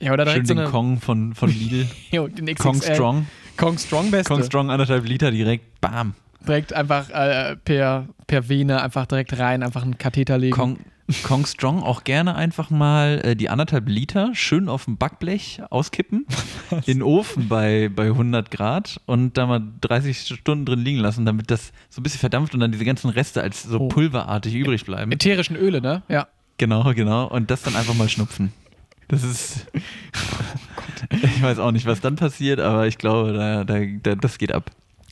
ja, 0.00 0.12
oder 0.12 0.24
Schön 0.26 0.32
direkt 0.34 0.46
so 0.48 0.54
den 0.54 0.60
eine 0.60 0.70
Kong 0.70 1.00
von, 1.00 1.34
von 1.34 1.48
Lidl. 1.52 1.88
Jo, 2.12 2.28
den 2.28 2.46
XXL. 2.46 2.62
Kong 2.62 2.82
Strong. 2.82 3.26
Kong 3.56 3.78
Strong 3.78 4.10
beste. 4.12 4.32
Kong 4.32 4.44
Strong 4.44 4.70
anderthalb 4.70 5.04
Liter 5.06 5.30
direkt, 5.32 5.80
bam. 5.80 6.14
Direkt 6.46 6.72
einfach 6.72 7.10
äh, 7.10 7.56
per, 7.56 8.08
per 8.26 8.48
Vene 8.48 8.82
einfach 8.82 9.06
direkt 9.06 9.38
rein, 9.38 9.62
einfach 9.62 9.82
einen 9.82 9.98
Katheter 9.98 10.38
legen. 10.38 10.54
Kong, 10.54 10.78
Kong 11.24 11.46
Strong 11.46 11.82
auch 11.82 12.04
gerne 12.04 12.34
einfach 12.36 12.70
mal 12.70 13.20
äh, 13.24 13.34
die 13.36 13.48
anderthalb 13.48 13.88
Liter 13.88 14.30
schön 14.34 14.68
auf 14.68 14.84
dem 14.84 14.96
Backblech 14.98 15.60
auskippen, 15.70 16.26
in 16.70 16.98
den 16.98 17.02
Ofen 17.02 17.48
bei, 17.48 17.90
bei 17.94 18.04
100 18.06 18.50
Grad 18.50 19.00
und 19.06 19.36
da 19.36 19.46
mal 19.46 19.62
30 19.80 20.18
Stunden 20.38 20.64
drin 20.64 20.80
liegen 20.80 20.98
lassen, 21.00 21.26
damit 21.26 21.50
das 21.50 21.72
so 21.90 22.00
ein 22.00 22.02
bisschen 22.02 22.20
verdampft 22.20 22.54
und 22.54 22.60
dann 22.60 22.72
diese 22.72 22.84
ganzen 22.84 23.10
Reste 23.10 23.42
als 23.42 23.62
so 23.64 23.78
Oh. 23.80 23.88
pulverartig 23.88 24.54
übrig 24.54 24.84
bleiben. 24.84 25.10
Ätherischen 25.12 25.56
Öle, 25.56 25.80
ne? 25.80 26.02
Ja. 26.08 26.28
Genau, 26.58 26.92
genau. 26.94 27.26
Und 27.26 27.50
das 27.50 27.62
dann 27.62 27.76
einfach 27.76 27.94
mal 27.94 28.08
schnupfen. 28.08 28.52
Das 29.08 29.22
ist. 29.22 29.66
ich 31.10 31.42
weiß 31.42 31.58
auch 31.58 31.70
nicht, 31.72 31.86
was 31.86 32.00
dann 32.00 32.16
passiert, 32.16 32.60
aber 32.60 32.86
ich 32.86 32.98
glaube, 32.98 33.32
da, 33.32 33.64
da, 33.64 33.78
da, 34.02 34.14
das 34.14 34.38
geht 34.38 34.52
ab. 34.52 34.70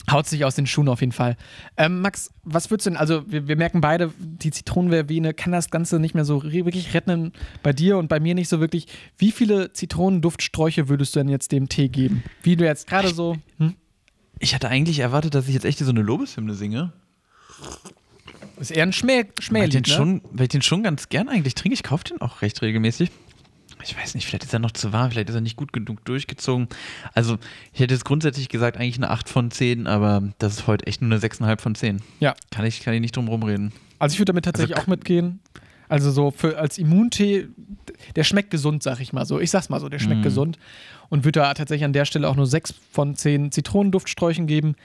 Haut 0.09 0.25
sich 0.25 0.45
aus 0.45 0.55
den 0.55 0.67
Schuhen 0.67 0.87
auf 0.87 1.01
jeden 1.01 1.11
Fall. 1.11 1.35
Ähm, 1.75 1.99
Max, 1.99 2.31
was 2.43 2.71
würdest 2.71 2.85
du 2.85 2.91
denn, 2.91 2.97
also 2.97 3.29
wir, 3.29 3.47
wir 3.47 3.57
merken 3.57 3.81
beide, 3.81 4.13
die 4.17 4.51
Zitronenverbene 4.51 5.33
kann 5.33 5.51
das 5.51 5.69
Ganze 5.69 5.99
nicht 5.99 6.15
mehr 6.15 6.23
so 6.23 6.43
wirklich 6.43 6.93
retten, 6.93 7.33
bei 7.61 7.73
dir 7.73 7.97
und 7.97 8.07
bei 8.07 8.19
mir 8.21 8.33
nicht 8.33 8.47
so 8.47 8.61
wirklich. 8.61 8.87
Wie 9.17 9.31
viele 9.31 9.73
Zitronenduftsträuche 9.73 10.87
würdest 10.87 11.15
du 11.15 11.19
denn 11.19 11.29
jetzt 11.29 11.51
dem 11.51 11.67
Tee 11.67 11.89
geben? 11.89 12.23
Wie 12.41 12.55
du 12.55 12.63
jetzt 12.63 12.87
gerade 12.87 13.13
so, 13.13 13.35
hm? 13.57 13.75
Ich 14.39 14.53
hatte 14.53 14.69
eigentlich 14.69 14.99
erwartet, 14.99 15.35
dass 15.35 15.47
ich 15.47 15.53
jetzt 15.53 15.65
echt 15.65 15.79
so 15.79 15.89
eine 15.89 16.01
Lobeshymne 16.01 16.53
singe. 16.53 16.93
ist 18.59 18.71
eher 18.71 18.83
ein 18.83 18.93
Schmäh, 18.93 19.17
Weil 19.17 19.25
ich, 19.25 19.35
den 19.35 19.43
Schmählied, 19.43 19.87
ne? 19.87 19.93
schon, 19.93 20.21
weil 20.31 20.43
ich 20.43 20.49
den 20.49 20.61
schon 20.61 20.83
ganz 20.83 21.09
gern 21.09 21.27
eigentlich 21.27 21.55
trinke. 21.55 21.73
Ich 21.73 21.83
kaufe 21.83 22.03
den 22.05 22.21
auch 22.21 22.41
recht 22.41 22.61
regelmäßig. 22.61 23.11
Ich 23.83 23.95
weiß 23.97 24.15
nicht, 24.15 24.25
vielleicht 24.25 24.43
ist 24.43 24.53
er 24.53 24.59
noch 24.59 24.71
zu 24.71 24.91
warm, 24.91 25.11
vielleicht 25.11 25.29
ist 25.29 25.35
er 25.35 25.41
nicht 25.41 25.55
gut 25.55 25.71
genug 25.71 26.03
durchgezogen. 26.05 26.67
Also, 27.13 27.37
ich 27.73 27.79
hätte 27.79 27.93
jetzt 27.93 28.05
grundsätzlich 28.05 28.49
gesagt, 28.49 28.77
eigentlich 28.77 28.97
eine 28.97 29.09
8 29.11 29.29
von 29.29 29.51
10, 29.51 29.87
aber 29.87 30.23
das 30.39 30.53
ist 30.53 30.67
heute 30.67 30.87
echt 30.87 31.01
nur 31.01 31.11
eine 31.11 31.19
6,5 31.19 31.59
von 31.61 31.75
10. 31.75 32.01
Ja. 32.19 32.35
Kann 32.51 32.65
ich, 32.65 32.81
kann 32.81 32.93
ich 32.93 33.01
nicht 33.01 33.15
drum 33.15 33.27
rumreden. 33.27 33.71
Also 33.99 34.13
ich 34.13 34.19
würde 34.19 34.31
damit 34.33 34.45
tatsächlich 34.45 34.75
Also- 34.75 34.85
auch 34.85 34.87
mitgehen. 34.89 35.39
Also 35.89 36.11
so 36.11 36.31
für 36.31 36.57
als 36.57 36.77
Immuntee, 36.77 37.47
der 38.17 38.25
schmeckt 38.25 38.51
gesund, 38.51 38.83
sag 38.83 38.99
ich 38.99 39.13
mal 39.13 39.25
so. 39.25 39.39
Ich 39.39 39.51
sag's 39.51 39.69
mal 39.69 39.79
so, 39.79 39.87
der 39.87 39.99
schmeckt 39.99 40.19
Mhm. 40.19 40.23
gesund. 40.23 40.59
Und 41.09 41.23
würde 41.23 41.39
da 41.39 41.53
tatsächlich 41.53 41.85
an 41.85 41.93
der 41.93 42.03
Stelle 42.03 42.27
auch 42.27 42.35
nur 42.35 42.45
sechs 42.45 42.73
von 42.91 43.15
zehn 43.15 43.51
Zitronenduftsträuchen 43.53 44.47
geben. 44.47 44.75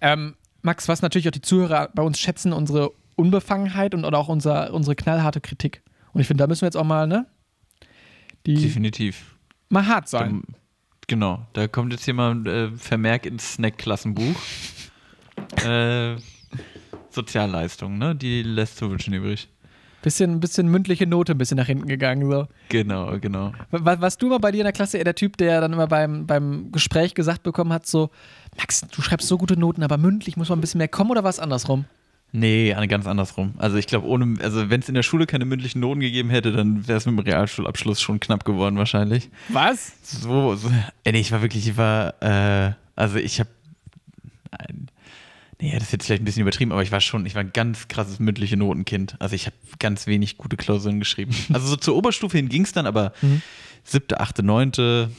Ähm, 0.00 0.34
Max, 0.62 0.88
was 0.88 1.00
natürlich 1.00 1.28
auch 1.28 1.32
die 1.32 1.42
Zuhörer 1.42 1.90
bei 1.94 2.02
uns 2.02 2.18
schätzen, 2.18 2.52
unsere 2.52 2.90
Unbefangenheit 3.14 3.94
und 3.94 4.04
oder 4.04 4.18
auch 4.18 4.28
unser, 4.28 4.74
unsere 4.74 4.96
knallharte 4.96 5.40
Kritik. 5.40 5.82
Und 6.12 6.20
ich 6.20 6.26
finde, 6.26 6.42
da 6.42 6.48
müssen 6.48 6.62
wir 6.62 6.66
jetzt 6.66 6.76
auch 6.76 6.82
mal, 6.84 7.06
ne? 7.06 7.26
Die 8.56 8.62
Definitiv. 8.62 9.36
mal 9.68 9.86
hart 9.86 10.08
sein. 10.08 10.30
Ähm, 10.30 10.42
Genau, 11.10 11.46
da 11.54 11.68
kommt 11.68 11.92
jetzt 11.92 12.04
hier 12.04 12.12
mal 12.12 12.32
ein 12.34 12.44
äh, 12.46 12.68
Vermerk 12.76 13.24
ins 13.24 13.54
Snack-Klassenbuch. 13.54 14.36
äh, 15.64 16.16
Sozialleistung, 17.10 17.96
ne? 17.98 18.14
Die 18.14 18.42
lässt 18.42 18.76
zu 18.76 18.90
wünschen 18.90 19.14
übrig. 19.14 19.48
Bisschen, 20.02 20.38
bisschen 20.38 20.68
mündliche 20.68 21.06
Note 21.06 21.32
ein 21.32 21.38
bisschen 21.38 21.56
nach 21.56 21.66
hinten 21.66 21.86
gegangen. 21.88 22.30
So. 22.30 22.46
Genau, 22.68 23.18
genau. 23.18 23.52
Wa- 23.70 24.00
Warst 24.00 24.20
du 24.22 24.28
mal 24.28 24.38
bei 24.38 24.52
dir 24.52 24.58
in 24.60 24.64
der 24.64 24.72
Klasse 24.72 24.98
eher 24.98 25.04
der 25.04 25.14
Typ, 25.14 25.36
der 25.38 25.60
dann 25.60 25.72
immer 25.72 25.86
beim, 25.88 26.26
beim 26.26 26.70
Gespräch 26.72 27.14
gesagt 27.14 27.42
bekommen 27.42 27.72
hat, 27.72 27.86
so, 27.86 28.10
Max, 28.58 28.82
du 28.82 29.02
schreibst 29.02 29.26
so 29.28 29.38
gute 29.38 29.58
Noten, 29.58 29.82
aber 29.82 29.96
mündlich 29.98 30.36
muss 30.36 30.50
man 30.50 30.58
ein 30.58 30.60
bisschen 30.60 30.78
mehr 30.78 30.88
kommen 30.88 31.10
oder 31.10 31.24
war 31.24 31.30
es 31.30 31.40
andersrum? 31.40 31.86
Nee, 32.32 32.74
an- 32.74 32.86
ganz 32.88 33.06
andersrum. 33.06 33.54
Also 33.56 33.76
ich 33.78 33.86
glaube, 33.86 34.06
ohne, 34.06 34.36
also 34.42 34.68
wenn 34.68 34.80
es 34.80 34.88
in 34.88 34.94
der 34.94 35.02
Schule 35.02 35.26
keine 35.26 35.44
mündlichen 35.46 35.80
Noten 35.80 36.00
gegeben 36.00 36.28
hätte, 36.30 36.52
dann 36.52 36.86
wäre 36.86 36.98
es 36.98 37.06
mit 37.06 37.16
dem 37.16 37.20
Realschulabschluss 37.20 38.00
schon 38.02 38.20
knapp 38.20 38.44
geworden 38.44 38.76
wahrscheinlich. 38.76 39.30
Was? 39.48 39.92
So, 40.02 40.54
so 40.54 40.68
äh, 41.04 41.12
nee, 41.12 41.20
ich 41.20 41.32
war 41.32 41.40
wirklich, 41.40 41.66
ich 41.66 41.76
war, 41.78 42.14
äh, 42.22 42.72
also 42.96 43.16
ich 43.16 43.40
habe, 43.40 43.48
nee, 45.60 45.72
das 45.74 45.84
ist 45.84 45.92
jetzt 45.92 46.06
vielleicht 46.06 46.22
ein 46.22 46.24
bisschen 46.24 46.42
übertrieben, 46.42 46.72
aber 46.72 46.82
ich 46.82 46.92
war 46.92 47.00
schon, 47.00 47.26
ich 47.26 47.34
war 47.34 47.40
ein 47.42 47.52
ganz 47.52 47.88
krasses 47.88 48.18
mündliche 48.18 48.56
Notenkind. 48.56 49.16
Also 49.20 49.34
ich 49.34 49.46
habe 49.46 49.56
ganz 49.78 50.06
wenig 50.06 50.36
gute 50.38 50.56
Klausuren 50.56 50.98
geschrieben. 51.00 51.34
Also 51.52 51.66
so 51.66 51.76
zur 51.76 51.96
Oberstufe 51.96 52.36
hin 52.36 52.48
ging 52.48 52.62
es 52.62 52.72
dann, 52.72 52.86
aber 52.86 53.12
Mhm. 53.22 53.42
siebte, 53.84 54.20
achte, 54.20 54.42
neunte 54.42 55.10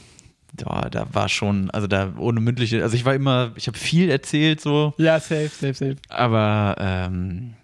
da, 0.52 0.88
da 0.90 1.06
war 1.12 1.28
schon, 1.28 1.70
also 1.70 1.86
da 1.86 2.12
ohne 2.18 2.40
mündliche, 2.40 2.82
also 2.82 2.96
ich 2.96 3.04
war 3.04 3.14
immer, 3.14 3.52
ich 3.56 3.66
habe 3.66 3.78
viel 3.78 4.10
erzählt 4.10 4.60
so, 4.60 4.94
Ja, 4.98 5.20
safe, 5.20 5.48
safe, 5.48 5.74
safe. 5.74 5.96
aber 6.08 6.76
ähm, 6.78 7.54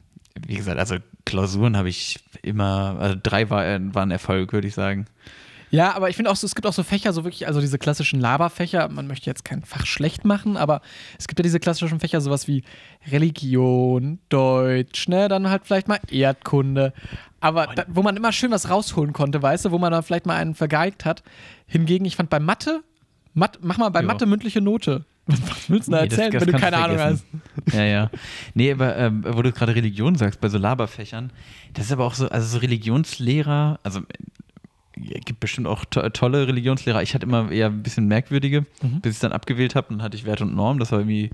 wie 0.46 0.56
gesagt, 0.56 0.78
also 0.78 0.96
Klausuren 1.24 1.76
habe 1.76 1.88
ich 1.88 2.20
immer, 2.42 2.96
also 3.00 3.16
drei 3.20 3.50
war, 3.50 3.64
waren 3.94 4.10
Erfolg, 4.10 4.52
würde 4.52 4.68
ich 4.68 4.74
sagen. 4.74 5.06
Ja, 5.70 5.94
aber 5.96 6.08
ich 6.08 6.16
finde 6.16 6.30
auch 6.30 6.36
so, 6.36 6.46
es 6.46 6.54
gibt 6.54 6.66
auch 6.66 6.72
so 6.72 6.82
Fächer, 6.84 7.12
so 7.12 7.24
wirklich, 7.24 7.46
also 7.48 7.60
diese 7.60 7.78
klassischen 7.78 8.20
Laberfächer, 8.20 8.88
man 8.88 9.06
möchte 9.08 9.26
jetzt 9.28 9.44
kein 9.44 9.62
Fach 9.64 9.84
schlecht 9.84 10.24
machen, 10.24 10.56
aber 10.56 10.80
es 11.18 11.26
gibt 11.26 11.40
ja 11.40 11.42
diese 11.42 11.58
klassischen 11.58 11.98
Fächer, 11.98 12.20
sowas 12.20 12.46
wie 12.46 12.62
Religion, 13.10 14.18
Deutsch, 14.28 15.08
ne, 15.08 15.28
dann 15.28 15.50
halt 15.50 15.62
vielleicht 15.66 15.88
mal 15.88 15.98
Erdkunde. 16.10 16.92
Aber 17.40 17.66
da, 17.66 17.84
wo 17.88 18.02
man 18.02 18.16
immer 18.16 18.32
schön 18.32 18.50
was 18.50 18.70
rausholen 18.70 19.12
konnte, 19.12 19.42
weißt 19.42 19.64
du, 19.66 19.70
wo 19.72 19.78
man 19.78 19.92
dann 19.92 20.02
vielleicht 20.02 20.26
mal 20.26 20.36
einen 20.36 20.54
vergeigt 20.54 21.04
hat. 21.04 21.22
Hingegen, 21.66 22.04
ich 22.04 22.16
fand 22.16 22.30
bei 22.30 22.40
Mathe, 22.40 22.82
Mat, 23.34 23.58
mach 23.60 23.76
mal 23.78 23.88
bei 23.90 24.00
Ja. 24.00 24.06
Mathe 24.06 24.26
mündliche 24.26 24.60
Note. 24.60 25.04
Was, 25.26 25.68
willst 25.68 25.88
du 25.88 25.92
da 25.92 26.02
Nee, 26.02 26.08
das- 26.08 26.18
erzählen, 26.18 26.32
das 26.32 26.46
wenn 26.46 26.52
du 26.52 26.58
keine 26.60 26.76
Ahnung 26.78 26.98
hast? 27.00 27.26
Ja, 27.72 27.82
ja. 27.84 28.10
Nee, 28.54 28.70
aber 28.72 28.96
ähm, 28.96 29.24
wo 29.28 29.42
du 29.42 29.50
gerade 29.52 29.74
Religion 29.74 30.14
sagst, 30.14 30.40
bei 30.40 30.48
so 30.48 30.56
Laberfächern, 30.56 31.32
das 31.74 31.86
ist 31.86 31.92
aber 31.92 32.04
auch 32.04 32.14
so, 32.14 32.28
also 32.28 32.46
so 32.46 32.58
Religionslehrer, 32.58 33.80
also 33.82 34.00
gibt 34.96 35.40
bestimmt 35.40 35.66
auch 35.66 35.84
to 35.84 36.08
tolle 36.10 36.46
Religionslehrer. 36.46 37.02
Ich 37.02 37.14
hatte 37.14 37.26
immer 37.26 37.50
eher 37.52 37.66
ein 37.66 37.82
bisschen 37.82 38.06
merkwürdige, 38.06 38.62
Mhm. 38.82 39.00
bis 39.02 39.10
ich 39.12 39.16
es 39.16 39.20
dann 39.20 39.32
abgewählt 39.32 39.74
habe, 39.74 39.88
dann 39.90 40.02
hatte 40.02 40.16
ich 40.16 40.24
Wert 40.24 40.40
und 40.40 40.54
Norm, 40.54 40.78
das 40.78 40.90
war 40.92 41.00
irgendwie, 41.00 41.30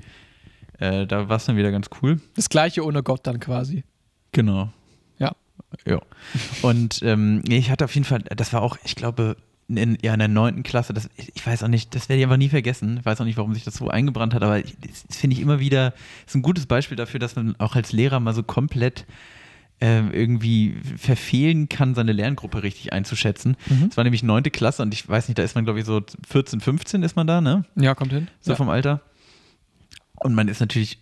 äh, 0.79 1.07
da 1.07 1.29
war 1.29 1.37
es 1.37 1.45
dann 1.47 1.57
wieder 1.57 1.71
ganz 1.71 1.89
cool. 2.03 2.21
Das 2.35 2.49
gleiche 2.49 2.85
ohne 2.85 3.03
Gott 3.03 3.27
dann 3.27 3.39
quasi. 3.41 3.85
Genau. 4.33 4.71
Ja. 5.19 5.33
Ja. 5.87 6.01
Und 6.63 7.01
ähm, 7.03 7.43
ich 7.49 7.71
hatte 7.71 7.85
auf 7.85 7.95
jeden 7.95 8.05
Fall, 8.05 8.21
das 8.21 8.53
war 8.53 8.63
auch, 8.63 8.77
ich 8.85 8.95
glaube, 8.97 9.37
in, 9.69 9.97
ja, 10.03 10.13
in 10.13 10.19
der 10.19 10.29
neunten 10.29 10.65
Klasse, 10.65 10.93
das, 10.93 11.09
ich 11.17 11.47
weiß 11.47 11.63
auch 11.63 11.69
nicht, 11.69 11.95
das 11.95 12.09
werde 12.09 12.19
ich 12.19 12.25
einfach 12.25 12.37
nie 12.37 12.49
vergessen. 12.49 12.99
Ich 12.99 13.05
weiß 13.07 13.21
auch 13.21 13.25
nicht, 13.25 13.37
warum 13.39 13.55
sich 13.55 13.65
das 13.65 13.75
so 13.77 13.89
eingebrannt 13.89 14.35
hat, 14.35 14.43
aber 14.43 14.59
ich- 14.59 14.77
das, 14.81 15.05
das 15.07 15.17
finde 15.17 15.37
ich 15.37 15.41
immer 15.43 15.61
wieder, 15.61 15.95
ist 16.27 16.35
ein 16.35 16.43
gutes 16.43 16.67
Beispiel 16.67 16.97
dafür, 16.97 17.21
dass 17.21 17.37
man 17.37 17.55
auch 17.59 17.75
als 17.77 17.93
Lehrer 17.93 18.19
mal 18.21 18.35
so 18.35 18.43
komplett 18.43 19.07
irgendwie 20.13 20.77
verfehlen 20.97 21.69
kann, 21.69 21.95
seine 21.95 22.13
Lerngruppe 22.13 22.63
richtig 22.63 22.93
einzuschätzen. 22.93 23.57
Es 23.91 23.97
war 23.97 24.05
nämlich 24.05 24.23
neunte 24.23 24.51
Klasse 24.51 24.83
und 24.83 24.95
ich 24.95 25.09
weiß 25.09 25.29
nicht, 25.29 25.39
da 25.39 25.43
ist 25.43 25.55
man, 25.55 25.65
glaube 25.65 25.81
ich, 25.81 25.85
so 25.87 26.01
14, 26.29 26.61
15 26.61 27.03
ist 27.03 27.17
man 27.17 27.27
da, 27.27 27.41
ne? 27.41 27.65
Ja, 27.77 27.95
kommt 27.95 28.13
hin. 28.13 28.29
so 28.41 28.53
ja. 28.53 28.57
vom 28.57 28.69
Alter. 28.69 29.01
Und 30.21 30.35
man 30.35 30.47
ist 30.49 30.61
natürlich 30.61 30.99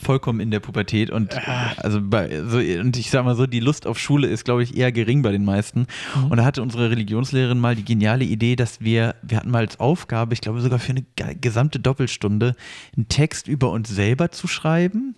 vollkommen 0.00 0.38
in 0.38 0.50
der 0.52 0.60
Pubertät 0.60 1.10
und 1.10 1.34
also 1.78 2.00
bei, 2.00 2.44
so, 2.44 2.58
und 2.58 2.96
ich 2.96 3.10
sag 3.10 3.24
mal 3.24 3.34
so, 3.34 3.46
die 3.46 3.58
Lust 3.58 3.84
auf 3.86 3.98
Schule 3.98 4.28
ist, 4.28 4.44
glaube 4.44 4.62
ich, 4.62 4.76
eher 4.76 4.92
gering 4.92 5.22
bei 5.22 5.32
den 5.32 5.44
meisten. 5.44 5.86
Und 6.30 6.36
da 6.36 6.44
hatte 6.44 6.62
unsere 6.62 6.88
Religionslehrerin 6.90 7.58
mal 7.58 7.74
die 7.74 7.84
geniale 7.84 8.24
Idee, 8.24 8.54
dass 8.54 8.80
wir, 8.80 9.16
wir 9.22 9.36
hatten 9.38 9.50
mal 9.50 9.58
als 9.58 9.80
Aufgabe, 9.80 10.34
ich 10.34 10.40
glaube 10.40 10.60
sogar 10.60 10.78
für 10.78 10.90
eine 10.92 11.04
ge- 11.16 11.34
gesamte 11.40 11.80
Doppelstunde, 11.80 12.54
einen 12.96 13.08
Text 13.08 13.48
über 13.48 13.70
uns 13.72 13.88
selber 13.88 14.30
zu 14.30 14.46
schreiben. 14.46 15.16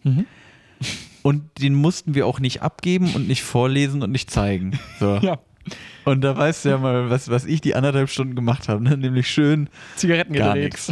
Und 1.22 1.42
den 1.61 1.74
mussten 1.74 2.14
wir 2.14 2.26
auch 2.26 2.40
nicht 2.40 2.62
abgeben 2.62 3.14
und 3.14 3.28
nicht 3.28 3.42
vorlesen 3.42 4.02
und 4.02 4.11
nicht 4.11 4.30
zeigen. 4.30 4.78
So. 4.98 5.18
Ja. 5.22 5.38
Und 6.06 6.22
da 6.22 6.35
weißt 6.37 6.64
du 6.64 6.68
ja 6.70 6.78
mal, 6.78 7.11
was, 7.11 7.28
was 7.28 7.44
ich 7.44 7.61
die 7.61 7.74
anderthalb 7.74 8.09
Stunden 8.09 8.35
gemacht 8.35 8.68
habe, 8.68 8.83
ne? 8.83 8.96
nämlich 8.96 9.28
schön 9.28 9.68
Zigaretten 9.96 10.33
Gar 10.33 10.54
nix. 10.56 10.90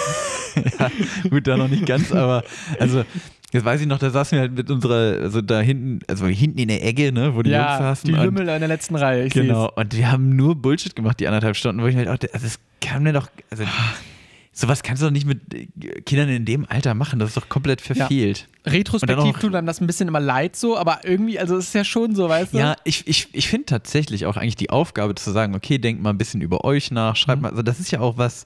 ja, 0.78 0.90
gut, 1.28 1.46
da 1.46 1.56
noch 1.58 1.68
nicht 1.68 1.84
ganz, 1.86 2.10
aber 2.10 2.42
also, 2.80 3.04
jetzt 3.52 3.64
weiß 3.64 3.82
ich 3.82 3.86
noch, 3.86 3.98
da 3.98 4.08
saßen 4.10 4.36
wir 4.36 4.40
halt 4.40 4.52
mit 4.54 4.70
unserer, 4.70 5.20
also 5.20 5.42
da 5.42 5.60
hinten, 5.60 6.00
also 6.08 6.26
hinten 6.26 6.58
in 6.58 6.68
der 6.68 6.82
Ecke, 6.84 7.12
ne, 7.12 7.34
wo 7.36 7.42
die 7.42 7.50
Jungs 7.50 7.62
Ja, 7.62 7.78
saßen. 7.78 8.10
die 8.10 8.18
Lümmel 8.18 8.48
in 8.48 8.58
der 8.60 8.68
letzten 8.68 8.96
Reihe. 8.96 9.26
Ich 9.26 9.34
Genau, 9.34 9.66
seh's. 9.66 9.76
und 9.76 9.96
wir 9.96 10.10
haben 10.10 10.34
nur 10.34 10.56
Bullshit 10.56 10.96
gemacht, 10.96 11.20
die 11.20 11.26
anderthalb 11.28 11.54
Stunden, 11.56 11.82
wo 11.82 11.86
ich 11.86 11.94
mir 11.94 12.06
halt 12.06 12.08
dachte, 12.08 12.32
also 12.32 12.46
das 12.46 12.58
kann 12.80 13.02
mir 13.02 13.12
doch, 13.12 13.28
also 13.50 13.64
sowas 14.54 14.82
kannst 14.82 15.00
du 15.02 15.06
doch 15.06 15.12
nicht 15.12 15.26
mit 15.26 15.54
äh, 15.54 15.66
Kindern 16.02 16.28
in 16.28 16.44
dem 16.44 16.66
Alter 16.68 16.94
machen, 16.94 17.18
das 17.18 17.30
ist 17.30 17.36
doch 17.36 17.48
komplett 17.48 17.80
verfehlt. 17.80 18.48
Dann 18.64 18.72
Retrospektiv 18.74 19.34
auch- 19.36 19.38
tut 19.38 19.54
einem 19.54 19.66
das 19.66 19.80
ein 19.80 19.86
bisschen 19.86 20.08
immer 20.08 20.20
leid 20.20 20.56
so, 20.56 20.76
aber 20.76 21.00
irgendwie, 21.04 21.38
also 21.38 21.56
es 21.56 21.68
ist 21.68 21.74
ja 21.74 21.84
schon 21.84 22.14
so, 22.14 22.28
weißt 22.28 22.52
du? 22.54 22.58
Ja, 22.58 22.76
ich, 22.84 23.06
ich, 23.06 23.28
ich 23.32 23.48
finde 23.48 23.66
tatsächlich 23.66 24.26
auch 24.26 24.36
eigentlich 24.36 24.56
die 24.56 24.70
Aufgabe 24.70 25.14
zu 25.14 25.30
sagen, 25.30 25.54
okay, 25.54 25.78
denkt 25.78 26.02
mal 26.02 26.10
ein 26.10 26.18
bisschen 26.18 26.42
über 26.42 26.64
euch 26.64 26.90
nach, 26.90 27.16
schreibt 27.16 27.38
Mhm. 27.38 27.42
mal, 27.44 27.50
also 27.50 27.62
das 27.62 27.80
ist 27.80 27.90
ja 27.90 28.00
auch 28.00 28.18
was, 28.18 28.44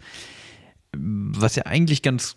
was 0.94 1.56
ja 1.56 1.64
eigentlich 1.66 2.02
ganz 2.02 2.36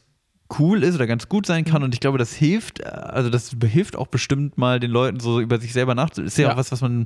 cool 0.57 0.83
ist 0.83 0.95
oder 0.95 1.05
ganz 1.05 1.29
gut 1.29 1.45
sein 1.45 1.61
Mhm. 1.63 1.69
kann 1.71 1.83
und 1.83 1.93
ich 1.93 1.99
glaube, 1.99 2.17
das 2.17 2.33
hilft, 2.33 2.79
äh, 2.79 2.85
also 2.85 3.29
das 3.29 3.55
hilft 3.67 3.95
auch 3.95 4.07
bestimmt 4.07 4.57
mal 4.57 4.79
den 4.79 4.89
Leuten 4.91 5.19
so 5.19 5.39
über 5.39 5.59
sich 5.59 5.73
selber 5.73 5.93
nachzudenken. 5.95 6.27
Ist 6.27 6.37
ja, 6.37 6.47
Ja. 6.47 6.53
auch 6.53 6.57
was, 6.57 6.71
was 6.71 6.81
man, 6.81 7.05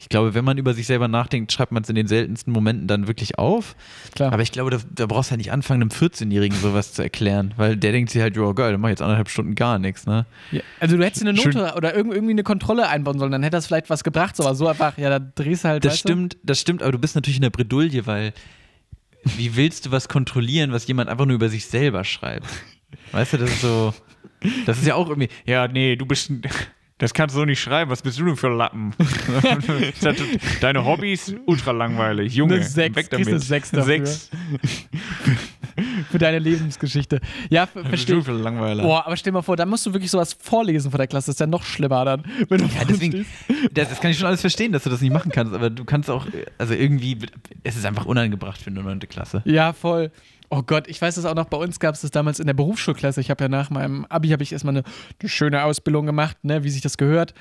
ich 0.00 0.08
glaube, 0.08 0.32
wenn 0.34 0.44
man 0.46 0.56
über 0.56 0.72
sich 0.74 0.86
selber 0.86 1.08
nachdenkt, 1.08 1.52
schreibt 1.52 1.72
man 1.72 1.82
es 1.82 1.88
in 1.90 1.94
den 1.94 2.06
seltensten 2.08 2.52
Momenten 2.52 2.86
dann 2.88 3.06
wirklich 3.06 3.38
auf. 3.38 3.76
Klar. 4.14 4.32
Aber 4.32 4.42
ich 4.42 4.50
glaube, 4.50 4.70
da, 4.70 4.78
da 4.94 5.06
brauchst 5.06 5.28
du 5.28 5.32
halt 5.32 5.38
nicht 5.38 5.52
anfangen, 5.52 5.82
einem 5.82 5.90
14-Jährigen 5.90 6.56
sowas 6.58 6.94
zu 6.94 7.02
erklären, 7.02 7.52
weil 7.58 7.76
der 7.76 7.92
denkt 7.92 8.10
sich 8.10 8.22
halt, 8.22 8.34
ja 8.34 8.50
geil, 8.52 8.72
dann 8.72 8.80
mach 8.80 8.88
ich 8.88 8.92
jetzt 8.92 9.02
anderthalb 9.02 9.28
Stunden 9.28 9.54
gar 9.54 9.78
nichts, 9.78 10.06
ne? 10.06 10.24
Ja, 10.52 10.62
also 10.80 10.96
du 10.96 11.04
hättest 11.04 11.22
eine 11.22 11.34
Note 11.34 11.52
Schön- 11.52 11.60
oder 11.76 11.94
irg- 11.94 12.12
irgendwie 12.12 12.32
eine 12.32 12.42
Kontrolle 12.42 12.88
einbauen 12.88 13.18
sollen, 13.18 13.30
dann 13.30 13.42
hätte 13.42 13.58
das 13.58 13.66
vielleicht 13.66 13.90
was 13.90 14.02
gebracht, 14.02 14.36
so, 14.36 14.42
aber 14.44 14.54
so 14.54 14.66
einfach, 14.68 14.96
ja, 14.96 15.10
da 15.10 15.18
drehst 15.18 15.64
du 15.64 15.68
halt. 15.68 15.84
Das 15.84 15.98
stimmt, 15.98 16.38
das 16.42 16.58
stimmt, 16.58 16.82
aber 16.82 16.92
du 16.92 16.98
bist 16.98 17.14
natürlich 17.14 17.36
in 17.36 17.42
der 17.42 17.50
Bredouille, 17.50 18.06
weil 18.06 18.32
wie 19.36 19.54
willst 19.54 19.84
du 19.84 19.90
was 19.90 20.08
kontrollieren, 20.08 20.72
was 20.72 20.86
jemand 20.86 21.10
einfach 21.10 21.26
nur 21.26 21.34
über 21.34 21.50
sich 21.50 21.66
selber 21.66 22.04
schreibt? 22.04 22.46
Weißt 23.12 23.34
du, 23.34 23.36
das 23.36 23.50
ist 23.50 23.60
so, 23.60 23.92
das 24.64 24.78
ist 24.78 24.86
ja 24.86 24.94
auch 24.94 25.08
irgendwie, 25.10 25.28
ja, 25.44 25.68
nee, 25.68 25.94
du 25.96 26.06
bist, 26.06 26.30
ein- 26.30 26.40
das 27.00 27.14
kannst 27.14 27.34
du 27.34 27.40
so 27.40 27.44
nicht 27.46 27.60
schreiben, 27.60 27.90
was 27.90 28.02
bist 28.02 28.18
du 28.20 28.26
denn 28.26 28.36
für 28.36 28.48
Lappen? 28.48 28.92
Deine 30.60 30.84
Hobbys, 30.84 31.34
ultra 31.46 31.72
langweilig, 31.72 32.34
Junge, 32.34 32.56
Eine 32.56 32.64
Sechs, 32.64 32.94
weg 32.94 33.10
damit. 33.10 33.26
eine 33.28 33.38
Sechs 33.40 33.70
dafür. 33.70 34.06
Sechs, 34.06 34.30
für 36.10 36.18
deine 36.18 36.38
Lebensgeschichte. 36.38 37.20
Ja, 37.48 37.66
ver- 37.66 37.80
bist 37.80 37.88
verstehe 37.88 38.16
du 38.16 38.22
für 38.22 38.32
ein 38.32 38.42
Langweiler. 38.42 38.82
Boah, 38.82 39.06
aber 39.06 39.16
stell 39.16 39.30
dir 39.32 39.38
mal 39.38 39.42
vor, 39.42 39.56
da 39.56 39.64
musst 39.66 39.86
du 39.86 39.92
wirklich 39.92 40.10
sowas 40.10 40.36
vorlesen 40.40 40.90
vor 40.90 40.98
der 40.98 41.06
Klasse, 41.06 41.26
das 41.26 41.36
ist 41.36 41.40
ja 41.40 41.46
noch 41.46 41.62
schlimmer 41.64 42.04
dann. 42.04 42.24
Wenn 42.48 42.58
du 42.60 42.66
Ja, 42.66 42.84
deswegen, 42.88 43.26
das, 43.72 43.88
das 43.88 44.00
kann 44.00 44.10
ich 44.10 44.18
schon 44.18 44.26
alles 44.26 44.40
verstehen, 44.40 44.72
dass 44.72 44.82
du 44.84 44.90
das 44.90 45.00
nicht 45.00 45.12
machen 45.12 45.32
kannst, 45.32 45.54
aber 45.54 45.70
du 45.70 45.84
kannst 45.84 46.10
auch, 46.10 46.26
also 46.58 46.74
irgendwie, 46.74 47.18
es 47.62 47.76
ist 47.76 47.86
einfach 47.86 48.04
unangebracht 48.06 48.60
für 48.60 48.70
eine 48.70 48.82
neunte 48.82 49.06
Klasse. 49.06 49.42
Ja, 49.46 49.72
voll. 49.72 50.10
Oh 50.52 50.62
Gott, 50.62 50.88
ich 50.88 51.00
weiß 51.00 51.16
es 51.16 51.24
auch 51.24 51.36
noch, 51.36 51.44
bei 51.44 51.56
uns 51.56 51.78
gab 51.78 51.94
es 51.94 52.00
das 52.00 52.10
damals 52.10 52.40
in 52.40 52.46
der 52.46 52.54
Berufsschulklasse. 52.54 53.20
Ich 53.20 53.30
habe 53.30 53.44
ja 53.44 53.48
nach 53.48 53.70
meinem 53.70 54.04
Abi 54.08 54.30
habe 54.30 54.42
ich 54.42 54.52
erstmal 54.52 54.76
eine, 54.76 54.82
eine 55.20 55.28
schöne 55.28 55.62
Ausbildung 55.62 56.06
gemacht, 56.06 56.36
ne, 56.42 56.64
wie 56.64 56.70
sich 56.70 56.82
das 56.82 56.96
gehört. 56.96 57.34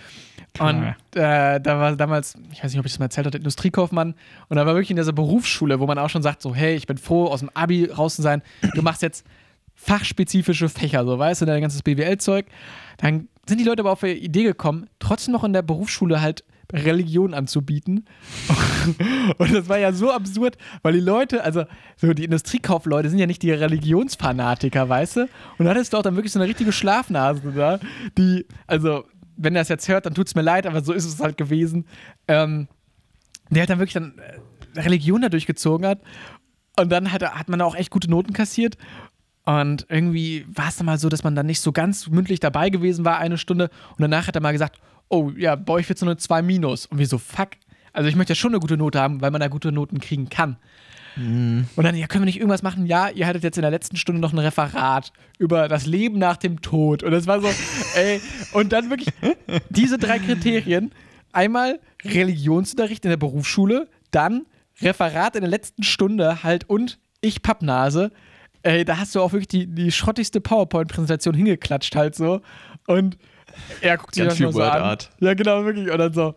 Und 0.60 0.95
äh, 1.15 1.60
da 1.60 1.80
war 1.80 1.95
damals, 1.95 2.36
ich 2.52 2.63
weiß 2.63 2.72
nicht, 2.72 2.80
ob 2.80 2.86
ich 2.86 2.91
das 2.91 3.00
mal 3.00 3.06
erzählt 3.06 3.26
habe, 3.26 3.36
Industriekaufmann. 3.36 4.13
Und 4.48 4.58
da 4.58 4.65
war 4.67 4.76
wirklich 4.76 4.91
in 4.91 4.95
dieser 4.95 5.12
Berufsschule, 5.12 5.80
wo 5.80 5.88
man 5.88 5.98
auch 5.98 6.10
schon 6.10 6.22
sagt, 6.22 6.43
so, 6.43 6.54
hey, 6.54 6.76
ich 6.76 6.86
bin 6.86 7.00
froh, 7.00 7.26
aus 7.26 7.39
dem 7.39 7.50
Abi 7.56 7.86
raus 7.86 8.15
zu 8.15 8.22
sein. 8.22 8.43
Du 8.76 8.84
machst 8.84 9.02
jetzt 9.02 9.26
fachspezifische 9.74 10.69
Fächer, 10.69 11.04
so 11.04 11.17
weißt 11.17 11.41
du, 11.41 11.45
dein 11.45 11.62
ganzes 11.62 11.82
BWL-Zeug. 11.82 12.45
Dann 12.98 13.28
sind 13.48 13.60
die 13.60 13.63
Leute 13.63 13.82
aber 13.82 13.91
auf 13.91 14.02
die 14.02 14.12
Idee 14.12 14.43
gekommen, 14.43 14.88
trotzdem 15.00 15.32
noch 15.32 15.43
in 15.43 15.54
der 15.54 15.63
Berufsschule 15.63 16.22
halt 16.22 16.43
Religion 16.73 17.34
anzubieten. 17.34 18.05
Und 19.38 19.53
das 19.53 19.67
war 19.69 19.77
ja 19.77 19.91
so 19.91 20.12
absurd, 20.12 20.58
weil 20.82 20.93
die 20.93 20.99
Leute, 20.99 21.43
also 21.43 21.65
so 21.97 22.13
die 22.13 22.25
Industriekaufleute 22.25 23.10
sind 23.10 23.19
ja 23.19 23.25
nicht 23.25 23.41
die 23.41 23.51
Religionsfanatiker, 23.51 24.88
weißt 24.88 25.17
du? 25.17 25.21
Und 25.58 25.65
da 25.65 25.71
hattest 25.71 25.93
du 25.93 25.97
auch 25.97 26.03
dann 26.03 26.15
wirklich 26.15 26.32
so 26.32 26.39
eine 26.39 26.47
richtige 26.47 26.71
Schlafnase 26.71 27.41
da, 27.55 27.79
die, 28.17 28.45
also 28.67 29.05
wenn 29.38 29.55
er 29.55 29.62
das 29.62 29.69
jetzt 29.69 29.88
hört, 29.88 30.05
dann 30.05 30.13
tut 30.13 30.27
es 30.27 30.36
mir 30.36 30.41
leid, 30.41 30.67
aber 30.67 30.84
so 30.84 30.93
ist 30.93 31.05
es 31.05 31.19
halt 31.19 31.38
gewesen. 31.38 31.86
Ähm, 32.27 32.67
der 33.49 33.63
hat 33.63 33.69
dann 33.69 33.79
wirklich 33.79 33.93
dann 33.93 34.13
äh, 34.17 34.79
Religion 34.82 35.21
da 35.21 35.29
durchgezogen 35.29 35.88
hat. 35.88 36.01
Und 36.77 36.89
dann 36.91 37.12
hat, 37.12 37.23
hat 37.23 37.49
man 37.49 37.62
auch 37.62 37.75
echt 37.75 37.89
gute 37.89 38.10
Noten 38.10 38.34
kassiert. 38.34 38.77
Und 39.45 39.86
irgendwie 39.89 40.45
war 40.47 40.67
es 40.67 40.77
dann 40.77 40.86
mal 40.86 40.99
so, 40.99 41.10
dass 41.10 41.23
man 41.23 41.36
dann 41.36 41.45
nicht 41.45 41.62
so 41.62 41.71
ganz 41.71 42.08
mündlich 42.08 42.39
dabei 42.39 42.69
gewesen 42.69 43.05
war, 43.05 43.17
eine 43.17 43.38
Stunde. 43.38 43.69
Und 43.91 44.01
danach 44.01 44.27
hat 44.27 44.36
er 44.36 44.41
mal 44.41 44.51
gesagt, 44.51 44.79
oh 45.10 45.32
ja, 45.36 45.56
bei 45.56 45.74
euch 45.74 45.89
wird 45.89 46.00
so 46.00 46.06
eine 46.06 46.17
2 46.17 46.41
minus. 46.41 46.86
Und 46.86 47.00
wir 47.00 47.08
so, 47.08 47.17
fuck. 47.17 47.50
Also 47.91 48.08
ich 48.08 48.15
möchte 48.15 48.32
ja 48.32 48.36
schon 48.36 48.52
eine 48.52 48.60
gute 48.60 48.78
Note 48.78 49.00
haben, 49.00 49.22
weil 49.22 49.32
man 49.32 49.41
da 49.41 49.48
gute 49.48 49.72
Noten 49.72 50.00
kriegen 50.00 50.30
kann. 50.30 50.58
Und 51.76 51.84
dann, 51.84 51.95
ja, 51.95 52.08
können 52.08 52.24
wir 52.24 52.28
nicht 52.28 52.38
irgendwas 52.38 52.62
machen? 52.63 52.86
Ja, 52.86 53.10
ihr 53.10 53.28
hattet 53.28 53.43
jetzt 53.43 53.58
in 53.58 53.63
der 53.63 53.72
letzten 53.72 53.98
Stunde 53.98 54.22
noch 54.22 54.32
ein 54.32 54.39
Referat 54.39 55.12
über 55.38 55.67
das 55.67 55.86
Leben 55.86 56.17
nach 56.17 56.38
dem 56.38 56.62
Tod. 56.62 57.04
Und 57.04 57.12
das 57.12 57.28
war 57.28 57.41
so, 57.41 57.48
ey, 57.95 58.22
und 58.54 58.72
dann 58.72 58.89
wirklich 58.89 59.13
diese 59.69 59.98
drei 59.98 60.19
Kriterien. 60.19 60.91
Einmal 61.32 61.80
Religionsunterricht 62.04 63.04
in 63.06 63.10
der 63.10 63.17
Berufsschule, 63.17 63.88
dann 64.12 64.45
Referat 64.82 65.36
in 65.36 65.41
der 65.41 65.50
letzten 65.50 65.84
Stunde 65.84 66.41
halt 66.43 66.69
und 66.69 67.00
ich 67.22 67.41
Pappnase. 67.41 68.12
Ey, 68.63 68.86
da 68.86 68.98
hast 68.98 69.13
du 69.13 69.22
auch 69.22 69.34
wirklich 69.34 69.48
die, 69.48 69.67
die 69.67 69.91
schrottigste 69.91 70.41
PowerPoint-Präsentation 70.41 71.34
hingeklatscht 71.34 71.95
halt 71.95 72.15
so. 72.15 72.41
Und 72.88 73.17
er 73.82 73.98
guckt 73.98 74.15
sich 74.15 74.24
Ganz 74.24 74.32
das 74.34 74.38
viel 74.38 74.45
nur 74.45 74.54
so 74.54 74.63
an. 74.63 74.98
Ja, 75.19 75.34
genau, 75.34 75.65
wirklich. 75.65 75.89
Und 75.91 75.98
dann 75.98 76.13
so, 76.13 76.36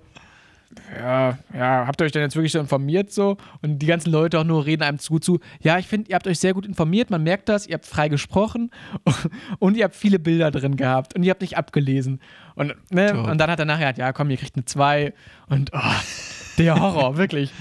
ja, 0.98 1.38
ja, 1.54 1.86
habt 1.86 2.00
ihr 2.00 2.06
euch 2.06 2.12
denn 2.12 2.22
jetzt 2.22 2.34
wirklich 2.34 2.52
so 2.52 2.58
informiert 2.58 3.12
so? 3.12 3.36
Und 3.60 3.78
die 3.80 3.86
ganzen 3.86 4.10
Leute 4.10 4.38
auch 4.38 4.44
nur 4.44 4.64
reden 4.64 4.82
einem 4.82 4.98
zu 4.98 5.18
zu. 5.18 5.38
Ja, 5.60 5.78
ich 5.78 5.86
finde, 5.86 6.10
ihr 6.10 6.14
habt 6.14 6.26
euch 6.26 6.38
sehr 6.38 6.54
gut 6.54 6.64
informiert, 6.66 7.10
man 7.10 7.22
merkt 7.22 7.48
das, 7.48 7.66
ihr 7.66 7.74
habt 7.74 7.86
frei 7.86 8.08
gesprochen 8.08 8.70
und 9.58 9.76
ihr 9.76 9.84
habt 9.84 9.94
viele 9.94 10.18
Bilder 10.18 10.50
drin 10.50 10.76
gehabt 10.76 11.14
und 11.14 11.22
ihr 11.24 11.30
habt 11.30 11.42
nicht 11.42 11.58
abgelesen. 11.58 12.20
Und, 12.54 12.74
ne? 12.90 13.12
Und 13.22 13.38
dann 13.38 13.50
hat 13.50 13.58
er 13.58 13.64
nachher 13.66 13.92
gesagt, 13.92 13.98
ja 13.98 14.12
komm, 14.12 14.30
ihr 14.30 14.36
kriegt 14.38 14.56
eine 14.56 14.64
2 14.64 15.12
und 15.48 15.70
oh, 15.74 15.78
der 16.58 16.80
Horror, 16.80 17.16
wirklich. 17.18 17.52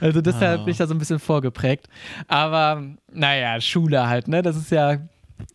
Also 0.00 0.22
deshalb 0.22 0.60
Ah. 0.60 0.64
bin 0.64 0.72
ich 0.72 0.78
da 0.78 0.86
so 0.86 0.94
ein 0.94 0.98
bisschen 0.98 1.18
vorgeprägt. 1.18 1.86
Aber 2.26 2.82
naja, 3.12 3.60
Schule 3.60 4.08
halt, 4.08 4.26
ne? 4.26 4.42
Das 4.42 4.56
ist 4.56 4.70
ja 4.70 4.96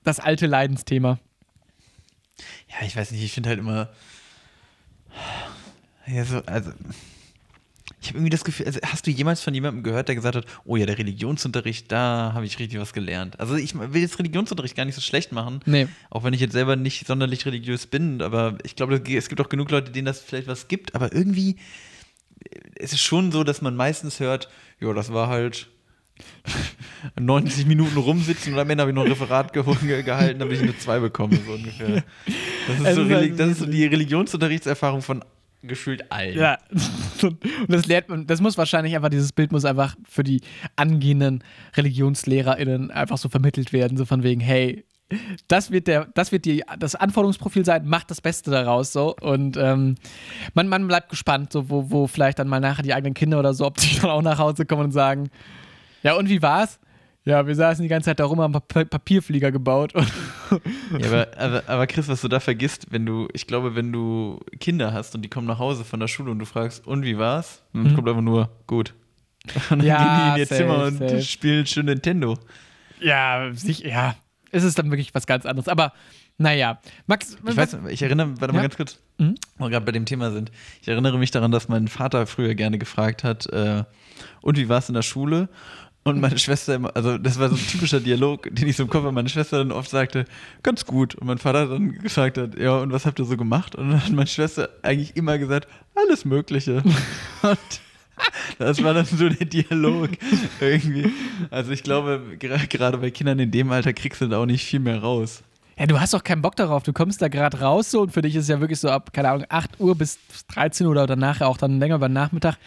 das 0.04 0.20
alte 0.20 0.48
Leidensthema. 0.48 1.18
Ja, 2.80 2.86
ich 2.88 2.96
weiß 2.96 3.12
nicht, 3.12 3.24
ich 3.24 3.32
finde 3.32 3.50
halt 3.50 3.60
immer. 3.60 3.90
Ja, 6.08 6.26
so, 6.26 6.42
also. 6.46 6.72
Ich 8.02 8.10
habe 8.10 8.20
irgendwie 8.20 8.30
das 8.30 8.44
Gefühl, 8.44 8.68
also 8.68 8.80
hast 8.84 9.08
du 9.08 9.12
jemals 9.12 9.42
von 9.42 9.54
jemandem 9.54 9.82
gehört, 9.82 10.08
der 10.10 10.16
gesagt 10.16 10.36
hat, 10.36 10.46
oh 10.64 10.76
ja, 10.76 10.86
der 10.86 10.98
Religionsunterricht, 10.98 11.92
da 11.92 12.32
habe 12.36 12.46
ich 12.46 12.60
richtig 12.60 12.80
was 12.80 12.94
gelernt. 12.94 13.40
Also 13.40 13.56
ich 13.56 13.74
will 13.74 14.02
jetzt 14.02 14.20
Religionsunterricht 14.20 14.76
gar 14.76 14.86
nicht 14.86 14.94
so 14.94 15.02
schlecht 15.02 15.32
machen, 15.32 15.62
Nee. 15.66 15.88
auch 16.12 16.24
wenn 16.24 16.34
ich 16.34 16.42
jetzt 16.42 16.52
selber 16.52 16.76
nicht 16.76 17.08
sonderlich 17.08 17.48
religiös 17.48 17.88
bin, 17.88 18.22
aber 18.22 18.60
ich 18.64 18.76
glaube, 18.76 19.02
es 19.12 19.28
gibt 19.30 19.42
auch 19.42 19.50
genug 19.50 19.72
Leute, 19.72 19.92
denen 19.92 20.06
das 20.06 20.20
vielleicht 20.20 20.48
was 20.48 20.68
gibt, 20.68 20.94
aber 20.94 21.14
irgendwie 21.14 21.56
ist 22.76 22.94
es 22.94 23.02
schon 23.02 23.32
so, 23.32 23.44
dass 23.44 23.64
man 23.64 23.76
meistens 23.76 24.20
hört, 24.20 24.50
ja, 24.80 24.94
das 24.94 25.12
war 25.12 25.28
halt 25.28 25.68
90 27.20 27.66
Minuten 27.66 27.98
rumsitzen 27.98 28.54
und 28.54 28.60
am 28.60 28.70
Ende 28.70 28.82
habe 28.82 28.92
ich 28.92 28.96
noch 28.96 29.04
ein 29.04 29.12
Referat 29.12 29.54
ge 29.54 29.64
ge 29.82 30.04
gehalten, 30.04 30.40
damit 30.40 30.56
ich 30.58 30.64
eine 30.64 30.78
2 30.78 31.00
bekomme, 31.00 31.38
so 31.46 31.54
ungefähr. 31.54 32.04
Das 32.68 32.80
ist, 32.80 32.96
so, 32.96 33.02
Reli- 33.02 33.14
halt- 33.16 33.40
das 33.40 33.50
ist 33.52 33.60
so 33.60 33.66
die 33.66 33.86
Religionsunterrichtserfahrung 33.86 35.02
von 35.02 35.24
gefühlt 35.64 36.12
allen. 36.12 36.38
Ja. 36.38 36.58
Und 37.22 37.38
das 37.68 37.88
lernt 37.88 38.10
man, 38.10 38.28
das 38.28 38.40
muss 38.42 38.58
wahrscheinlich 38.58 38.96
einfach, 38.96 39.10
dieses 39.10 39.32
Bild 39.34 39.52
muss 39.52 39.66
einfach 39.66 39.96
für 40.08 40.24
die 40.24 40.42
angehenden 40.76 41.44
ReligionslehrerInnen 41.76 42.92
einfach 42.92 43.18
so 43.18 43.30
vermittelt 43.30 43.74
werden, 43.74 43.98
so 43.98 44.06
von 44.06 44.24
wegen, 44.24 44.42
hey, 44.42 44.86
das 45.48 45.70
wird 45.72 45.88
der, 45.88 46.06
das 46.16 46.32
wird 46.32 46.46
die, 46.46 46.64
das 46.80 46.96
Anforderungsprofil 46.96 47.64
sein, 47.66 47.86
macht 47.88 48.10
das 48.10 48.22
Beste 48.22 48.50
daraus 48.52 48.92
so. 48.92 49.16
Und 49.22 49.56
ähm, 49.58 49.96
man, 50.54 50.68
man 50.68 50.88
bleibt 50.88 51.10
gespannt, 51.10 51.52
so 51.54 51.70
wo, 51.70 51.90
wo 51.92 52.08
vielleicht 52.08 52.40
dann 52.40 52.48
mal 52.48 52.60
nachher 52.60 52.82
die 52.84 52.94
eigenen 52.94 53.14
Kinder 53.14 53.40
oder 53.40 53.54
so, 53.54 53.66
ob 53.66 53.78
die 53.78 53.96
dann 54.02 54.10
auch 54.10 54.22
nach 54.24 54.40
Hause 54.40 54.66
kommen 54.66 54.86
und 54.86 54.92
sagen, 54.92 55.30
ja, 56.06 56.14
und 56.16 56.30
wie 56.30 56.42
war's? 56.42 56.80
Ja, 57.26 57.48
wir 57.48 57.56
saßen 57.56 57.82
die 57.82 57.90
ganze 57.90 58.06
Zeit 58.06 58.20
da 58.20 58.26
rum, 58.26 58.40
haben 58.40 58.54
Pap 58.54 58.90
Papierflieger 58.90 59.52
gebaut. 59.52 59.94
Ja, 61.00 61.08
aber, 61.08 61.28
aber, 61.38 61.64
aber 61.68 61.88
Chris, 61.88 62.08
was 62.08 62.22
du 62.22 62.28
da 62.28 62.40
vergisst, 62.40 62.88
wenn 62.92 63.04
du, 63.06 63.28
ich 63.34 63.48
glaube, 63.48 63.76
wenn 63.76 63.92
du 63.92 64.40
Kinder 64.60 64.94
hast 64.94 65.16
und 65.16 65.24
die 65.24 65.30
kommen 65.30 65.48
nach 65.48 65.58
Hause 65.58 65.84
von 65.84 66.00
der 66.00 66.08
Schule 66.08 66.30
und 66.30 66.38
du 66.38 66.46
fragst, 66.46 66.86
und 66.86 67.04
wie 67.04 67.18
war's? 67.18 67.64
Und 67.74 67.84
dann 67.86 67.96
kommt 67.96 68.08
einfach 68.08 68.22
nur, 68.22 68.50
gut. 68.68 68.94
Und 69.72 69.72
dann 69.72 69.80
Mhm. 69.80 69.86
Ja, 69.86 69.98
gehen 69.98 70.16
die 70.16 70.32
in 70.32 70.38
ihr 70.38 70.46
safe, 70.46 70.62
Zimmer 70.62 70.84
und 70.86 70.98
safe. 71.00 71.22
spielen 71.24 71.66
schön 71.66 71.86
Nintendo. 71.88 72.38
ja, 73.00 73.50
sich, 73.54 73.80
ja, 73.80 74.16
es 74.52 74.64
ist 74.64 74.78
dann 74.80 74.90
wirklich 74.92 75.14
was 75.16 75.26
ganz 75.28 75.46
anderes. 75.48 75.68
Aber 75.68 75.94
naja, 76.38 76.80
Max, 77.08 77.38
Ich 77.48 77.58
weiß, 77.58 77.78
ich 77.90 78.02
erinnere, 78.04 78.40
warte 78.40 78.54
mal 78.54 78.60
Ja. 78.60 78.64
ganz 78.68 78.78
kurz, 78.78 79.00
Mhm. 79.18 79.36
wo 79.58 79.66
wir 79.66 79.70
gerade 79.72 79.86
bei 79.86 79.92
dem 79.92 80.06
Thema 80.06 80.32
sind. 80.32 80.52
Ich 80.82 80.88
erinnere 80.88 81.18
mich 81.18 81.32
daran, 81.32 81.52
dass 81.52 81.68
mein 81.70 81.88
Vater 81.88 82.26
früher 82.28 82.54
gerne 82.56 82.78
gefragt 82.78 83.24
hat, 83.24 83.48
äh, 83.48 83.84
und 84.42 84.58
wie 84.58 84.70
war 84.70 84.78
es 84.80 84.90
in 84.90 84.96
der 84.96 85.02
Schule? 85.02 85.50
Und 86.08 86.22
meine 86.22 86.38
Schwester 86.38 86.76
immer, 86.76 86.96
also 86.96 87.18
das 87.18 87.40
war 87.40 87.50
so 87.50 87.56
ein 87.56 87.68
typischer 87.68 88.00
Dialog, 88.00 88.48
den 88.52 88.68
ich 88.68 88.76
so 88.76 88.84
im 88.84 88.90
Kopf 88.90 89.06
habe. 89.06 89.12
Meine 89.12 89.28
Schwester 89.28 89.58
dann 89.58 89.72
oft 89.72 89.90
sagte, 89.90 90.26
ganz 90.62 90.86
gut. 90.86 91.16
Und 91.16 91.26
mein 91.26 91.40
Vater 91.40 91.66
dann 91.66 91.94
gesagt 91.94 92.38
hat, 92.38 92.60
ja, 92.60 92.78
und 92.78 92.92
was 92.92 93.08
habt 93.08 93.18
ihr 93.18 93.26
so 93.26 93.36
gemacht? 93.36 93.74
Und 93.74 93.90
dann 93.90 94.04
hat 94.04 94.12
meine 94.12 94.28
Schwester 94.28 94.70
eigentlich 94.84 95.18
immer 95.18 95.40
gesagt, 95.40 95.68
alles 95.96 96.24
Mögliche. 96.24 96.84
Und 97.42 97.58
das 98.60 98.84
war 98.84 98.94
dann 98.94 99.06
so 99.06 99.28
der 99.28 99.48
Dialog 99.48 100.12
irgendwie. 100.62 101.12
Also 101.50 101.72
ich 101.72 101.82
glaube, 101.82 102.22
gerade 102.38 103.00
bei 103.00 103.10
Kindern 103.10 103.40
in 103.40 103.50
dem 103.50 103.72
Alter 103.72 103.92
kriegst 103.92 104.22
du 104.22 104.28
da 104.28 104.38
auch 104.38 104.46
nicht 104.46 104.64
viel 104.64 104.82
mehr 104.82 105.02
raus. 105.02 105.42
Ja, 105.76 105.88
du 105.88 106.00
hast 106.00 106.14
doch 106.14 106.24
keinen 106.24 106.44
Bock 106.44 106.56
darauf. 106.56 106.84
Du 106.84 106.94
kommst 106.94 107.20
da 107.20 107.30
gerade 107.30 107.60
raus 107.60 107.90
so 107.90 108.02
und 108.02 108.12
für 108.12 108.22
dich 108.22 108.36
ist 108.36 108.44
es 108.44 108.50
ja 108.50 108.60
wirklich 108.60 108.80
so 108.80 108.90
ab, 108.90 109.12
keine 109.12 109.32
Ahnung, 109.32 109.46
8 109.50 109.80
Uhr 109.80 109.96
bis 109.96 110.20
13 110.54 110.86
Uhr 110.86 110.92
oder 110.92 111.08
danach 111.08 111.42
auch 111.42 111.58
dann 111.58 111.80
länger 111.80 111.96
über 111.96 112.08
den 112.08 112.14
Nachmittag. 112.14 112.58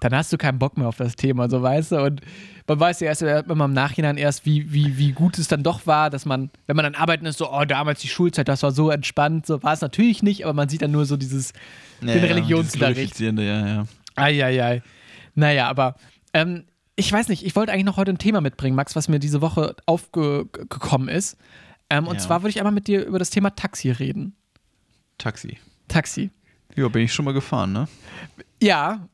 Dann 0.00 0.14
hast 0.14 0.32
du 0.32 0.38
keinen 0.38 0.58
Bock 0.58 0.76
mehr 0.78 0.86
auf 0.86 0.96
das 0.96 1.16
Thema, 1.16 1.50
so 1.50 1.60
weißt 1.60 1.92
du. 1.92 2.02
Und 2.02 2.20
man 2.68 2.78
weiß 2.78 3.00
ja 3.00 3.08
erst 3.08 3.22
immer 3.22 3.64
im 3.64 3.72
Nachhinein 3.72 4.16
erst, 4.16 4.46
wie, 4.46 4.72
wie, 4.72 4.96
wie 4.96 5.12
gut 5.12 5.38
es 5.38 5.48
dann 5.48 5.62
doch 5.64 5.86
war, 5.86 6.08
dass 6.10 6.24
man, 6.24 6.50
wenn 6.66 6.76
man 6.76 6.84
dann 6.84 6.94
arbeiten 6.94 7.26
ist, 7.26 7.38
so, 7.38 7.52
oh, 7.52 7.64
damals 7.64 8.00
die 8.00 8.08
Schulzeit, 8.08 8.46
das 8.48 8.62
war 8.62 8.70
so 8.70 8.90
entspannt. 8.90 9.46
So 9.46 9.62
war 9.62 9.72
es 9.72 9.80
natürlich 9.80 10.22
nicht, 10.22 10.44
aber 10.44 10.52
man 10.52 10.68
sieht 10.68 10.82
dann 10.82 10.92
nur 10.92 11.04
so 11.04 11.16
dieses, 11.16 11.52
den 12.00 12.08
dieses 12.12 12.22
Religionsunterricht. 12.28 13.18
Ja, 13.18 13.32
ja. 13.32 13.84
Eieiei. 14.14 14.82
Naja, 15.34 15.68
aber 15.68 15.96
ähm, 16.32 16.64
ich 16.94 17.12
weiß 17.12 17.28
nicht, 17.28 17.44
ich 17.44 17.54
wollte 17.56 17.72
eigentlich 17.72 17.84
noch 17.84 17.96
heute 17.96 18.12
ein 18.12 18.18
Thema 18.18 18.40
mitbringen, 18.40 18.76
Max, 18.76 18.94
was 18.96 19.08
mir 19.08 19.18
diese 19.18 19.40
Woche 19.40 19.74
aufgekommen 19.86 21.08
ist. 21.08 21.36
Ähm, 21.90 22.06
und 22.06 22.16
Ja. 22.16 22.20
zwar 22.20 22.42
würde 22.42 22.50
ich 22.50 22.58
einmal 22.58 22.72
mit 22.72 22.86
dir 22.86 23.04
über 23.04 23.18
das 23.18 23.30
Thema 23.30 23.50
Taxi 23.50 23.90
reden. 23.90 24.36
Taxi. 25.16 25.58
Taxi. 25.88 26.30
Ja, 26.76 26.86
bin 26.88 27.02
ich 27.02 27.12
schon 27.12 27.24
mal 27.24 27.34
gefahren, 27.34 27.72
ne? 27.72 27.88
Ja, 28.62 29.08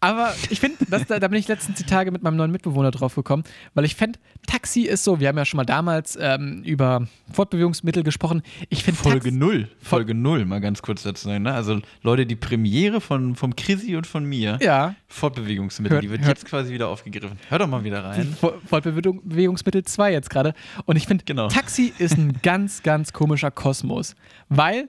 aber 0.00 0.34
ich 0.48 0.60
finde, 0.60 0.78
da, 0.88 1.18
da 1.18 1.28
bin 1.28 1.38
ich 1.38 1.46
letztens 1.48 1.76
die 1.78 1.84
Tage 1.84 2.10
mit 2.10 2.22
meinem 2.22 2.36
neuen 2.36 2.50
Mitbewohner 2.50 2.90
drauf 2.90 3.14
gekommen, 3.14 3.44
weil 3.74 3.84
ich 3.84 3.94
finde, 3.96 4.18
Taxi 4.46 4.82
ist 4.82 5.04
so, 5.04 5.20
wir 5.20 5.28
haben 5.28 5.36
ja 5.36 5.44
schon 5.44 5.58
mal 5.58 5.64
damals 5.66 6.16
ähm, 6.20 6.62
über 6.64 7.06
Fortbewegungsmittel 7.32 8.02
gesprochen. 8.02 8.42
Ich 8.70 8.82
finde 8.82 8.98
Folge 9.00 9.20
Taxi, 9.20 9.32
0. 9.32 9.68
Folge 9.82 10.14
0, 10.14 10.44
mal 10.46 10.60
ganz 10.60 10.80
kurz 10.82 11.02
dazu 11.02 11.28
sagen. 11.28 11.42
Ne? 11.44 11.52
Also 11.52 11.80
Leute, 12.02 12.24
die 12.26 12.36
Premiere 12.36 13.00
von, 13.00 13.36
vom 13.36 13.54
Chrissy 13.54 13.94
und 13.96 14.06
von 14.06 14.24
mir, 14.24 14.58
Ja, 14.62 14.94
Fortbewegungsmittel, 15.08 15.96
Hört- 15.96 16.04
die 16.04 16.10
wird 16.10 16.20
hört- 16.22 16.38
jetzt 16.38 16.44
quasi 16.46 16.72
wieder 16.72 16.88
aufgegriffen. 16.88 17.38
Hör 17.48 17.58
doch 17.58 17.68
mal 17.68 17.84
wieder 17.84 18.02
rein. 18.04 18.34
Fortbewegungsmittel 18.66 19.84
2 19.84 20.12
jetzt 20.12 20.30
gerade. 20.30 20.54
Und 20.86 20.96
ich 20.96 21.06
finde, 21.06 21.24
Genau. 21.24 21.48
Taxi 21.48 21.92
ist 21.98 22.16
ein 22.16 22.38
ganz, 22.42 22.82
ganz 22.82 23.12
komischer 23.12 23.50
Kosmos. 23.50 24.14
Weil, 24.48 24.88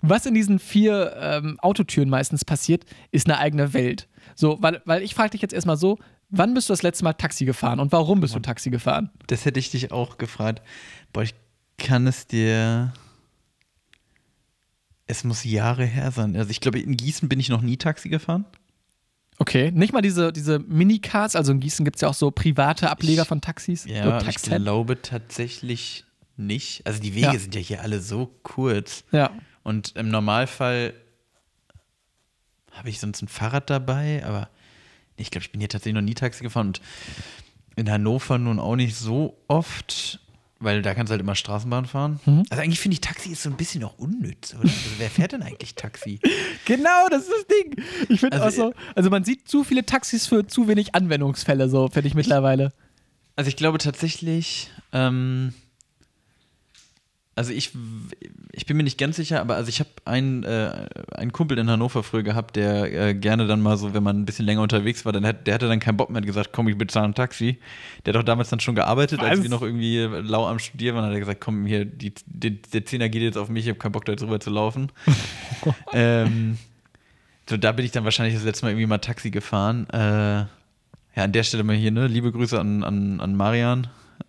was 0.00 0.26
in 0.26 0.34
diesen 0.34 0.58
vier 0.58 1.14
ähm, 1.20 1.58
Autotüren 1.60 2.08
meistens 2.08 2.44
passiert, 2.44 2.84
ist 3.10 3.26
eine 3.28 3.38
eigene 3.38 3.74
Welt. 3.74 4.08
So, 4.34 4.58
weil, 4.60 4.80
weil 4.84 5.02
ich 5.02 5.14
frage 5.14 5.30
dich 5.30 5.42
jetzt 5.42 5.52
erstmal 5.54 5.76
so, 5.76 5.98
wann 6.30 6.54
bist 6.54 6.68
du 6.68 6.72
das 6.72 6.82
letzte 6.82 7.04
Mal 7.04 7.12
Taxi 7.14 7.44
gefahren 7.44 7.80
und 7.80 7.92
warum 7.92 8.20
bist 8.20 8.34
du 8.34 8.40
Taxi 8.40 8.70
gefahren? 8.70 9.10
Das 9.26 9.44
hätte 9.44 9.60
ich 9.60 9.70
dich 9.70 9.92
auch 9.92 10.18
gefragt. 10.18 10.62
Boah, 11.12 11.22
ich 11.22 11.34
kann 11.78 12.06
es 12.06 12.26
dir. 12.26 12.92
Es 15.06 15.24
muss 15.24 15.44
Jahre 15.44 15.84
her 15.84 16.10
sein. 16.10 16.36
Also 16.36 16.50
ich 16.50 16.60
glaube, 16.60 16.78
in 16.80 16.96
Gießen 16.96 17.28
bin 17.28 17.38
ich 17.40 17.48
noch 17.48 17.60
nie 17.60 17.76
Taxi 17.76 18.08
gefahren. 18.08 18.44
Okay, 19.38 19.70
nicht 19.72 19.92
mal 19.92 20.00
diese, 20.02 20.32
diese 20.32 20.58
Minicars, 20.60 21.34
also 21.36 21.52
in 21.52 21.60
Gießen 21.60 21.84
gibt 21.84 21.96
es 21.96 22.02
ja 22.02 22.08
auch 22.08 22.14
so 22.14 22.30
private 22.30 22.88
Ableger 22.90 23.22
Ich- 23.22 23.28
von 23.28 23.40
Taxis. 23.40 23.84
Ja, 23.84 24.20
ich 24.26 24.36
glaube 24.42 25.02
tatsächlich 25.02 26.04
nicht. 26.36 26.86
Also 26.86 27.00
die 27.00 27.14
Wege 27.14 27.26
Ja. 27.26 27.38
sind 27.38 27.54
ja 27.54 27.60
hier 27.60 27.82
alle 27.82 28.00
so 28.00 28.30
kurz. 28.42 29.04
Ja. 29.10 29.30
Und 29.64 29.96
im 29.96 30.08
Normalfall 30.10 30.94
habe 32.72 32.88
ich 32.88 33.00
sonst 33.00 33.22
ein 33.22 33.28
Fahrrad 33.28 33.70
dabei, 33.70 34.24
aber 34.24 34.48
ich 35.16 35.30
glaube, 35.30 35.44
ich 35.44 35.52
bin 35.52 35.60
hier 35.60 35.68
tatsächlich 35.68 35.94
noch 35.94 36.00
nie 36.06 36.14
Taxi 36.14 36.42
gefahren 36.42 36.68
und 36.68 36.80
in 37.76 37.90
Hannover 37.90 38.38
nun 38.38 38.58
auch 38.58 38.76
nicht 38.76 38.96
so 38.96 39.36
oft, 39.48 40.20
weil 40.58 40.82
da 40.82 40.94
kannst 40.94 41.10
du 41.10 41.12
halt 41.12 41.20
immer 41.20 41.34
Straßenbahn 41.34 41.86
fahren. 41.86 42.20
Mhm. 42.26 42.44
Also 42.50 42.62
eigentlich 42.62 42.80
finde 42.80 42.94
ich, 42.94 43.00
Taxi 43.00 43.30
ist 43.30 43.42
so 43.42 43.50
ein 43.50 43.56
bisschen 43.56 43.82
auch 43.84 43.98
unnütz, 43.98 44.54
oder? 44.54 44.62
Also 44.64 44.74
wer 44.98 45.10
fährt 45.10 45.32
denn 45.32 45.42
eigentlich 45.42 45.74
Taxi? 45.74 46.20
Genau, 46.64 47.08
das 47.10 47.22
ist 47.24 47.32
das 47.32 47.46
Ding. 47.48 47.84
Ich 48.08 48.20
finde 48.20 48.40
Also, 48.40 48.68
auch 48.68 48.72
so, 48.72 48.74
also 48.94 49.10
man 49.10 49.24
sieht 49.24 49.48
zu 49.48 49.64
viele 49.64 49.84
Taxis 49.84 50.28
für 50.28 50.46
zu 50.46 50.68
wenig 50.68 50.94
Anwendungsfälle, 50.94 51.68
so 51.68 51.88
finde 51.88 52.06
ich 52.06 52.14
mittlerweile. 52.14 52.72
Also 53.34 53.48
ich 53.48 53.56
glaube 53.56 53.78
tatsächlich, 53.78 54.70
ähm, 54.92 55.54
also 57.34 57.52
ich, 57.52 57.70
ich 58.52 58.66
bin 58.66 58.76
mir 58.76 58.82
nicht 58.82 58.98
ganz 58.98 59.16
sicher, 59.16 59.40
aber 59.40 59.56
also 59.56 59.70
ich 59.70 59.80
habe 59.80 59.88
einen, 60.04 60.44
äh, 60.44 60.86
einen 61.14 61.32
Kumpel 61.32 61.58
in 61.58 61.70
Hannover 61.70 62.02
früher 62.02 62.22
gehabt, 62.22 62.56
der 62.56 62.92
äh, 62.92 63.14
gerne 63.14 63.46
dann 63.46 63.62
mal 63.62 63.78
so, 63.78 63.94
wenn 63.94 64.02
man 64.02 64.20
ein 64.20 64.24
bisschen 64.26 64.44
länger 64.44 64.60
unterwegs 64.60 65.06
war, 65.06 65.12
dann 65.12 65.24
hat, 65.24 65.46
der 65.46 65.54
hatte 65.54 65.66
dann 65.66 65.80
keinen 65.80 65.96
Bock 65.96 66.10
mehr, 66.10 66.18
hat 66.20 66.26
gesagt, 66.26 66.50
komm, 66.52 66.68
ich 66.68 66.76
bezahle 66.76 67.06
ein 67.06 67.14
Taxi. 67.14 67.58
Der 68.04 68.12
hat 68.12 68.20
doch 68.20 68.24
damals 68.24 68.50
dann 68.50 68.60
schon 68.60 68.74
gearbeitet, 68.74 69.20
als 69.20 69.38
Was? 69.38 69.42
wir 69.44 69.50
noch 69.50 69.62
irgendwie 69.62 70.00
lau 70.00 70.46
am 70.46 70.58
Studieren 70.58 70.96
waren, 70.96 71.06
hat 71.06 71.12
er 71.14 71.20
gesagt, 71.20 71.40
komm, 71.40 71.64
hier, 71.64 71.86
die, 71.86 72.12
die, 72.26 72.60
der 72.60 72.84
Zehner 72.84 73.08
geht 73.08 73.22
jetzt 73.22 73.38
auf 73.38 73.48
mich, 73.48 73.64
ich 73.64 73.70
habe 73.70 73.78
keinen 73.78 73.92
Bock 73.92 74.04
da 74.04 74.12
jetzt 74.12 74.22
rüber 74.22 74.38
zu 74.38 74.50
laufen. 74.50 74.92
ähm, 75.94 76.58
so, 77.48 77.56
da 77.56 77.72
bin 77.72 77.86
ich 77.86 77.92
dann 77.92 78.04
wahrscheinlich 78.04 78.34
das 78.34 78.44
letzte 78.44 78.66
Mal 78.66 78.72
irgendwie 78.72 78.86
mal 78.86 78.98
Taxi 78.98 79.30
gefahren. 79.30 79.88
Äh, 79.90 80.44
ja, 81.14 81.24
an 81.24 81.32
der 81.32 81.44
Stelle 81.44 81.64
mal 81.64 81.76
hier, 81.76 81.90
ne? 81.90 82.06
Liebe 82.06 82.30
Grüße 82.30 82.60
an, 82.60 82.84
an, 82.84 83.20
an 83.20 83.36
Marian. 83.36 83.88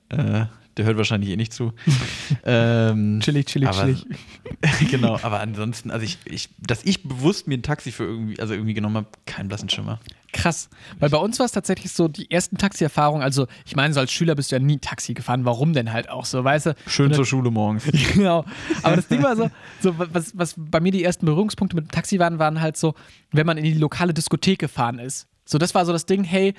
Äh, 0.09 0.45
der 0.77 0.85
hört 0.85 0.97
wahrscheinlich 0.97 1.29
eh 1.29 1.35
nicht 1.35 1.53
zu. 1.53 1.73
ähm, 2.45 3.19
Chillig, 3.21 3.47
chillig, 3.47 3.69
aber, 3.69 3.81
chillig. 3.81 4.05
genau, 4.91 5.19
aber 5.21 5.39
ansonsten, 5.39 5.91
also 5.91 6.05
ich, 6.05 6.17
ich, 6.25 6.49
dass 6.59 6.83
ich 6.83 7.03
bewusst 7.03 7.47
mir 7.47 7.57
ein 7.57 7.63
Taxi 7.63 7.91
für 7.91 8.03
irgendwie, 8.05 8.39
also 8.39 8.53
irgendwie 8.53 8.73
genommen 8.73 8.97
habe, 8.97 9.07
kein 9.25 9.47
blassen 9.47 9.69
Schimmer. 9.69 9.99
Krass. 10.33 10.67
Weil 10.99 11.09
bei 11.09 11.17
uns 11.17 11.37
war 11.37 11.45
es 11.45 11.51
tatsächlich 11.51 11.91
so, 11.91 12.07
die 12.07 12.29
ersten 12.31 12.57
Taxi-Erfahrungen, 12.57 13.21
also 13.21 13.47
ich 13.65 13.75
meine, 13.75 13.93
so 13.93 13.99
als 13.99 14.11
Schüler 14.11 14.33
bist 14.33 14.51
du 14.51 14.55
ja 14.55 14.59
nie 14.59 14.79
Taxi 14.79 15.13
gefahren. 15.13 15.45
Warum 15.45 15.73
denn 15.73 15.93
halt 15.93 16.09
auch 16.09 16.25
so, 16.25 16.43
weißt 16.43 16.65
du? 16.67 16.75
Schön 16.87 17.13
zur 17.13 17.25
Schule 17.25 17.51
morgens. 17.51 17.83
Genau. 18.13 18.45
Aber 18.81 18.95
das 18.95 19.07
Ding 19.07 19.23
war 19.23 19.35
so, 19.35 19.49
so 19.79 19.97
was, 19.97 20.37
was 20.37 20.55
bei 20.57 20.79
mir 20.79 20.91
die 20.91 21.03
ersten 21.03 21.25
Berührungspunkte 21.25 21.75
mit 21.75 21.85
dem 21.85 21.91
Taxi 21.91 22.19
waren, 22.19 22.37
waren 22.37 22.61
halt 22.61 22.77
so, 22.77 22.95
wenn 23.31 23.45
man 23.45 23.57
in 23.57 23.63
die 23.63 23.73
lokale 23.73 24.13
Diskothek 24.13 24.59
gefahren 24.59 24.99
ist. 24.99 25.27
So, 25.45 25.57
das 25.57 25.73
war 25.75 25.85
so 25.85 25.91
das 25.91 26.05
Ding, 26.05 26.23
hey, 26.23 26.53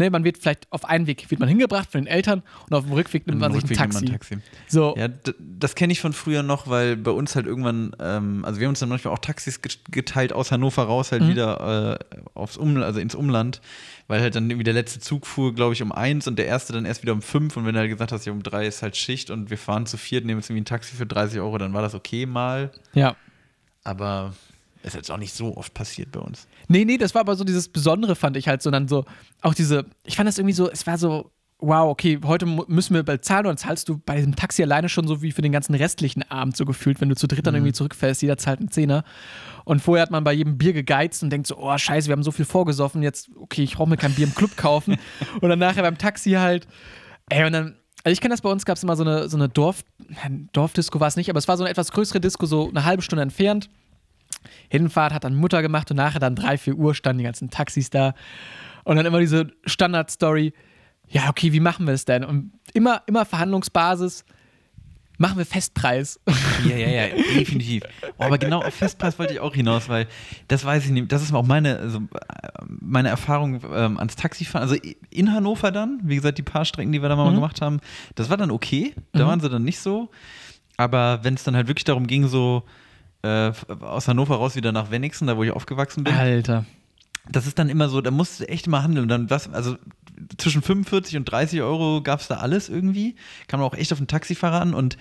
ne, 0.00 0.10
man 0.10 0.24
wird 0.24 0.38
vielleicht 0.38 0.66
auf 0.72 0.84
einen 0.84 1.06
Weg 1.06 1.30
wird 1.30 1.38
man 1.38 1.48
hingebracht 1.48 1.92
von 1.92 2.00
den 2.00 2.08
Eltern 2.08 2.42
und 2.68 2.74
auf 2.76 2.84
dem 2.84 2.92
Rückweg 2.92 3.26
nimmt 3.28 3.38
man 3.38 3.52
sich 3.52 3.62
ein 3.62 3.68
Rückweg 3.68 3.78
Taxi. 3.78 4.04
man 4.04 4.12
Taxi. 4.12 4.38
So, 4.66 4.94
Ja, 4.98 5.06
das 5.38 5.74
kenne 5.76 5.92
ich 5.92 6.00
von 6.00 6.12
früher 6.12 6.42
noch, 6.42 6.66
weil 6.68 6.96
bei 6.96 7.12
uns 7.12 7.36
halt 7.36 7.46
irgendwann, 7.46 7.94
ähm, 8.00 8.44
also 8.44 8.58
wir 8.58 8.66
haben 8.66 8.72
uns 8.72 8.80
dann 8.80 8.88
manchmal 8.88 9.14
auch 9.14 9.18
Taxis 9.20 9.62
get- 9.62 9.80
geteilt 9.92 10.32
aus 10.32 10.50
Hannover 10.50 10.82
raus, 10.82 11.12
Mhm. 11.12 11.16
halt 11.20 11.28
wieder 11.30 11.98
äh, 12.00 12.16
aufs 12.34 12.56
um, 12.56 12.76
also 12.82 12.98
ins 12.98 13.14
Umland, 13.14 13.60
weil 14.08 14.20
halt 14.20 14.34
dann 14.34 14.50
irgendwie 14.50 14.64
der 14.64 14.74
letzte 14.74 14.98
Zug 14.98 15.26
fuhr, 15.26 15.54
glaube 15.54 15.72
ich, 15.74 15.82
um 15.82 15.92
eins 15.92 16.26
und 16.26 16.36
der 16.36 16.46
erste 16.46 16.72
dann 16.72 16.84
erst 16.84 17.02
wieder 17.02 17.12
um 17.12 17.22
fünf 17.22 17.56
und 17.56 17.64
wenn 17.66 17.74
du 17.74 17.80
halt 17.80 17.90
gesagt 17.90 18.10
hast, 18.10 18.24
ja, 18.24 18.32
um 18.32 18.42
drei 18.42 18.66
ist 18.66 18.82
halt 18.82 18.96
Schicht 18.96 19.30
und 19.30 19.50
wir 19.50 19.58
fahren 19.58 19.86
zu 19.86 19.96
viert, 19.98 20.24
nehmen 20.24 20.40
jetzt 20.40 20.50
irgendwie 20.50 20.62
ein 20.62 20.64
Taxi 20.64 20.96
für 20.96 21.06
30 21.06 21.38
Euro, 21.40 21.58
dann 21.58 21.72
war 21.74 21.82
das 21.82 21.94
okay 21.94 22.26
mal, 22.26 22.72
ja. 22.94 23.14
aber 23.84 24.32
ist 24.82 24.94
jetzt 24.94 25.10
auch 25.10 25.18
nicht 25.18 25.34
so 25.34 25.56
oft 25.56 25.74
passiert 25.74 26.12
bei 26.12 26.20
uns. 26.20 26.46
Nee, 26.68 26.84
nee, 26.84 26.98
das 26.98 27.14
war 27.14 27.20
aber 27.20 27.36
so 27.36 27.44
dieses 27.44 27.68
Besondere, 27.68 28.16
fand 28.16 28.36
ich 28.36 28.48
halt, 28.48 28.62
sondern 28.62 28.88
so, 28.88 29.04
auch 29.42 29.54
diese, 29.54 29.86
ich 30.04 30.16
fand 30.16 30.28
das 30.28 30.38
irgendwie 30.38 30.54
so, 30.54 30.70
es 30.70 30.86
war 30.86 30.98
so, 30.98 31.30
wow, 31.60 31.90
okay, 31.90 32.18
heute 32.24 32.46
müssen 32.46 32.94
wir 32.94 33.02
bezahlen 33.02 33.46
und 33.46 33.50
dann 33.50 33.56
zahlst 33.58 33.88
du 33.88 33.98
bei 33.98 34.16
diesem 34.16 34.34
Taxi 34.34 34.62
alleine 34.62 34.88
schon 34.88 35.06
so 35.06 35.22
wie 35.22 35.32
für 35.32 35.42
den 35.42 35.52
ganzen 35.52 35.74
restlichen 35.74 36.22
Abend 36.30 36.56
so 36.56 36.64
gefühlt, 36.64 37.00
wenn 37.00 37.08
du 37.08 37.16
zu 37.16 37.26
dritt 37.26 37.46
dann 37.46 37.54
irgendwie 37.54 37.72
zurückfährst, 37.72 38.22
jeder 38.22 38.38
zahlt 38.38 38.60
einen 38.60 38.70
Zehner. 38.70 39.04
Und 39.64 39.80
vorher 39.80 40.02
hat 40.02 40.10
man 40.10 40.24
bei 40.24 40.32
jedem 40.32 40.58
Bier 40.58 40.72
gegeizt 40.72 41.22
und 41.22 41.30
denkt 41.30 41.46
so, 41.46 41.58
oh 41.58 41.76
scheiße, 41.76 42.08
wir 42.08 42.12
haben 42.12 42.22
so 42.22 42.30
viel 42.30 42.46
vorgesoffen, 42.46 43.02
jetzt, 43.02 43.30
okay, 43.38 43.62
ich 43.62 43.76
brauche 43.76 43.88
mir 43.88 43.96
kein 43.96 44.14
Bier 44.14 44.26
im 44.26 44.34
Club 44.34 44.56
kaufen. 44.56 44.96
und 45.40 45.48
dann 45.48 45.58
nachher 45.58 45.82
beim 45.82 45.98
Taxi 45.98 46.32
halt, 46.32 46.66
ey, 47.28 47.44
und 47.44 47.52
dann, 47.52 47.76
also 48.04 48.12
ich 48.12 48.20
kenne 48.20 48.32
das 48.32 48.40
bei 48.40 48.50
uns, 48.50 48.64
gab 48.64 48.76
es 48.76 48.82
immer 48.82 48.96
so 48.96 49.04
eine, 49.04 49.28
so 49.28 49.36
eine 49.36 49.48
Dorf, 49.48 49.84
Dorfdisco 50.52 50.98
war 51.00 51.08
es 51.08 51.16
nicht, 51.16 51.28
aber 51.28 51.38
es 51.38 51.48
war 51.48 51.58
so 51.58 51.64
eine 51.64 51.70
etwas 51.70 51.92
größere 51.92 52.20
Disco, 52.20 52.46
so 52.46 52.70
eine 52.70 52.84
halbe 52.84 53.02
Stunde 53.02 53.22
entfernt. 53.22 53.68
Hinfahrt 54.68 55.12
hat 55.12 55.24
dann 55.24 55.34
Mutter 55.34 55.62
gemacht 55.62 55.90
und 55.90 55.96
nachher 55.96 56.20
dann 56.20 56.34
3, 56.34 56.58
4 56.58 56.74
Uhr 56.74 56.94
standen 56.94 57.18
die 57.18 57.24
ganzen 57.24 57.50
Taxis 57.50 57.90
da. 57.90 58.14
Und 58.84 58.96
dann 58.96 59.06
immer 59.06 59.20
diese 59.20 59.52
Standard-Story, 59.66 60.52
ja, 61.08 61.28
okay, 61.28 61.52
wie 61.52 61.60
machen 61.60 61.86
wir 61.86 61.94
es 61.94 62.04
denn? 62.04 62.24
Und 62.24 62.52
immer, 62.72 63.02
immer 63.06 63.24
Verhandlungsbasis, 63.24 64.24
machen 65.20 65.36
wir 65.36 65.44
Festpreis. 65.44 66.18
Ja, 66.64 66.76
ja, 66.76 66.88
ja, 66.88 67.06
definitiv. 67.34 67.82
Oh, 68.18 68.24
aber 68.24 68.38
genau 68.38 68.62
auf 68.62 68.74
Festpreis 68.74 69.18
wollte 69.18 69.34
ich 69.34 69.40
auch 69.40 69.54
hinaus, 69.54 69.88
weil 69.88 70.06
das 70.48 70.64
weiß 70.64 70.84
ich 70.86 70.90
nicht. 70.90 71.12
Das 71.12 71.22
ist 71.22 71.32
auch 71.32 71.44
meine, 71.44 71.78
also, 71.78 71.98
äh, 71.98 72.48
meine 72.66 73.08
Erfahrung 73.08 73.60
ähm, 73.72 73.98
ans 73.98 74.16
Taxifahren. 74.16 74.68
Also 74.68 74.80
in 75.10 75.32
Hannover 75.32 75.72
dann, 75.72 76.00
wie 76.02 76.16
gesagt, 76.16 76.38
die 76.38 76.42
paar 76.42 76.64
Strecken, 76.64 76.92
die 76.92 77.02
wir 77.02 77.08
da 77.08 77.16
mal 77.16 77.32
gemacht 77.34 77.60
haben, 77.60 77.80
das 78.14 78.30
war 78.30 78.36
dann 78.36 78.50
okay. 78.50 78.94
Da 79.12 79.26
waren 79.26 79.40
sie 79.40 79.48
dann 79.48 79.64
nicht 79.64 79.80
so. 79.80 80.10
Aber 80.76 81.20
wenn 81.22 81.34
es 81.34 81.44
dann 81.44 81.54
halt 81.54 81.68
wirklich 81.68 81.84
darum 81.84 82.06
ging, 82.06 82.26
so 82.26 82.62
äh, 83.22 83.52
aus 83.80 84.08
Hannover 84.08 84.36
raus 84.36 84.56
wieder 84.56 84.72
nach 84.72 84.90
Wenigsen, 84.90 85.26
da 85.26 85.36
wo 85.36 85.44
ich 85.44 85.50
aufgewachsen 85.50 86.04
bin, 86.04 86.14
Alter. 86.14 86.64
das 87.28 87.46
ist 87.46 87.58
dann 87.58 87.68
immer 87.68 87.88
so, 87.88 88.00
da 88.00 88.10
musst 88.10 88.40
du 88.40 88.48
echt 88.48 88.66
mal 88.66 88.82
handeln. 88.82 89.08
Dann 89.08 89.30
was, 89.30 89.52
also 89.52 89.76
zwischen 90.38 90.62
45 90.62 91.16
und 91.16 91.24
30 91.24 91.62
Euro 91.62 92.02
gab 92.02 92.20
es 92.20 92.28
da 92.28 92.36
alles 92.36 92.68
irgendwie. 92.68 93.16
Kam 93.48 93.60
man 93.60 93.68
auch 93.68 93.74
echt 93.74 93.92
auf 93.92 93.98
den 93.98 94.08
Taxifahrer 94.08 94.60
an 94.60 94.74
und 94.74 94.96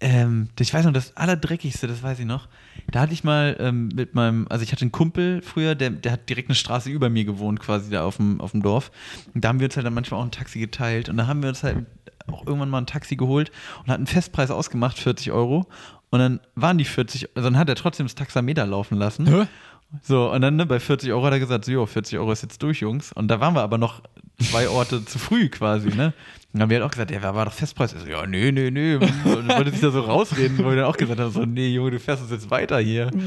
ähm, 0.00 0.48
ich 0.58 0.74
weiß 0.74 0.84
noch, 0.84 0.92
das 0.92 1.16
Allerdreckigste, 1.16 1.86
das 1.86 2.02
weiß 2.02 2.18
ich 2.18 2.26
noch. 2.26 2.48
Da 2.90 3.00
hatte 3.00 3.12
ich 3.12 3.24
mal 3.24 3.56
ähm, 3.58 3.88
mit 3.94 4.14
meinem, 4.14 4.46
also 4.50 4.62
ich 4.62 4.72
hatte 4.72 4.82
einen 4.82 4.92
Kumpel 4.92 5.40
früher, 5.42 5.74
der, 5.74 5.90
der 5.90 6.12
hat 6.12 6.28
direkt 6.28 6.48
eine 6.48 6.54
Straße 6.54 6.90
über 6.90 7.08
mir 7.08 7.24
gewohnt, 7.24 7.60
quasi 7.60 7.90
da 7.90 8.04
auf 8.04 8.18
dem, 8.18 8.40
auf 8.40 8.50
dem 8.50 8.62
Dorf. 8.62 8.90
Und 9.34 9.44
da 9.44 9.48
haben 9.48 9.60
wir 9.60 9.66
uns 9.66 9.76
halt 9.76 9.86
dann 9.86 9.94
manchmal 9.94 10.20
auch 10.20 10.24
ein 10.24 10.30
Taxi 10.30 10.58
geteilt. 10.58 11.08
Und 11.08 11.16
da 11.16 11.26
haben 11.26 11.42
wir 11.42 11.48
uns 11.48 11.62
halt 11.62 11.86
auch 12.26 12.46
irgendwann 12.46 12.70
mal 12.70 12.78
ein 12.78 12.86
Taxi 12.86 13.16
geholt 13.16 13.50
und 13.80 13.88
hatten 13.88 14.00
einen 14.00 14.06
Festpreis 14.06 14.50
ausgemacht, 14.50 14.98
40 14.98 15.32
Euro. 15.32 15.66
Und 16.16 16.20
dann 16.20 16.40
waren 16.54 16.78
die 16.78 16.84
40, 16.84 17.36
also 17.36 17.48
dann 17.50 17.58
hat 17.58 17.68
er 17.68 17.74
trotzdem 17.74 18.06
das 18.06 18.14
Taxameter 18.14 18.66
laufen 18.66 18.96
lassen. 18.96 19.26
Hä? 19.26 19.46
So, 20.02 20.32
und 20.32 20.40
dann 20.40 20.56
ne, 20.56 20.66
bei 20.66 20.80
40 20.80 21.12
Euro 21.12 21.24
hat 21.26 21.32
er 21.32 21.38
gesagt, 21.38 21.64
so, 21.64 21.72
jo, 21.72 21.86
40 21.86 22.18
Euro 22.18 22.32
ist 22.32 22.42
jetzt 22.42 22.62
durch, 22.62 22.80
Jungs. 22.80 23.12
Und 23.12 23.28
da 23.28 23.38
waren 23.40 23.54
wir 23.54 23.62
aber 23.62 23.78
noch 23.78 24.02
zwei 24.40 24.68
Orte 24.68 25.04
zu 25.04 25.18
früh 25.18 25.48
quasi, 25.48 25.88
ne? 25.90 26.06
Und 26.06 26.14
dann 26.60 26.62
haben 26.62 26.70
wir 26.70 26.78
halt 26.78 26.86
auch 26.86 26.90
gesagt, 26.90 27.10
ja, 27.10 27.22
war 27.34 27.44
doch 27.44 27.52
Festpreis. 27.52 27.92
Ich 27.92 28.00
so, 28.00 28.06
ja, 28.06 28.26
nö, 28.26 28.50
nö, 28.50 28.70
nö. 28.70 28.98
Und 28.98 29.48
wollte 29.48 29.70
sich 29.70 29.80
da 29.80 29.90
so 29.90 30.00
rausreden, 30.00 30.58
wo 30.58 30.64
wir 30.70 30.76
dann 30.76 30.86
auch 30.86 30.96
gesagt 30.96 31.20
haben, 31.20 31.30
so, 31.30 31.44
nee, 31.44 31.68
Junge, 31.68 31.92
du 31.92 32.00
fährst 32.00 32.22
uns 32.22 32.30
jetzt 32.32 32.50
weiter 32.50 32.78
hier. 32.78 33.10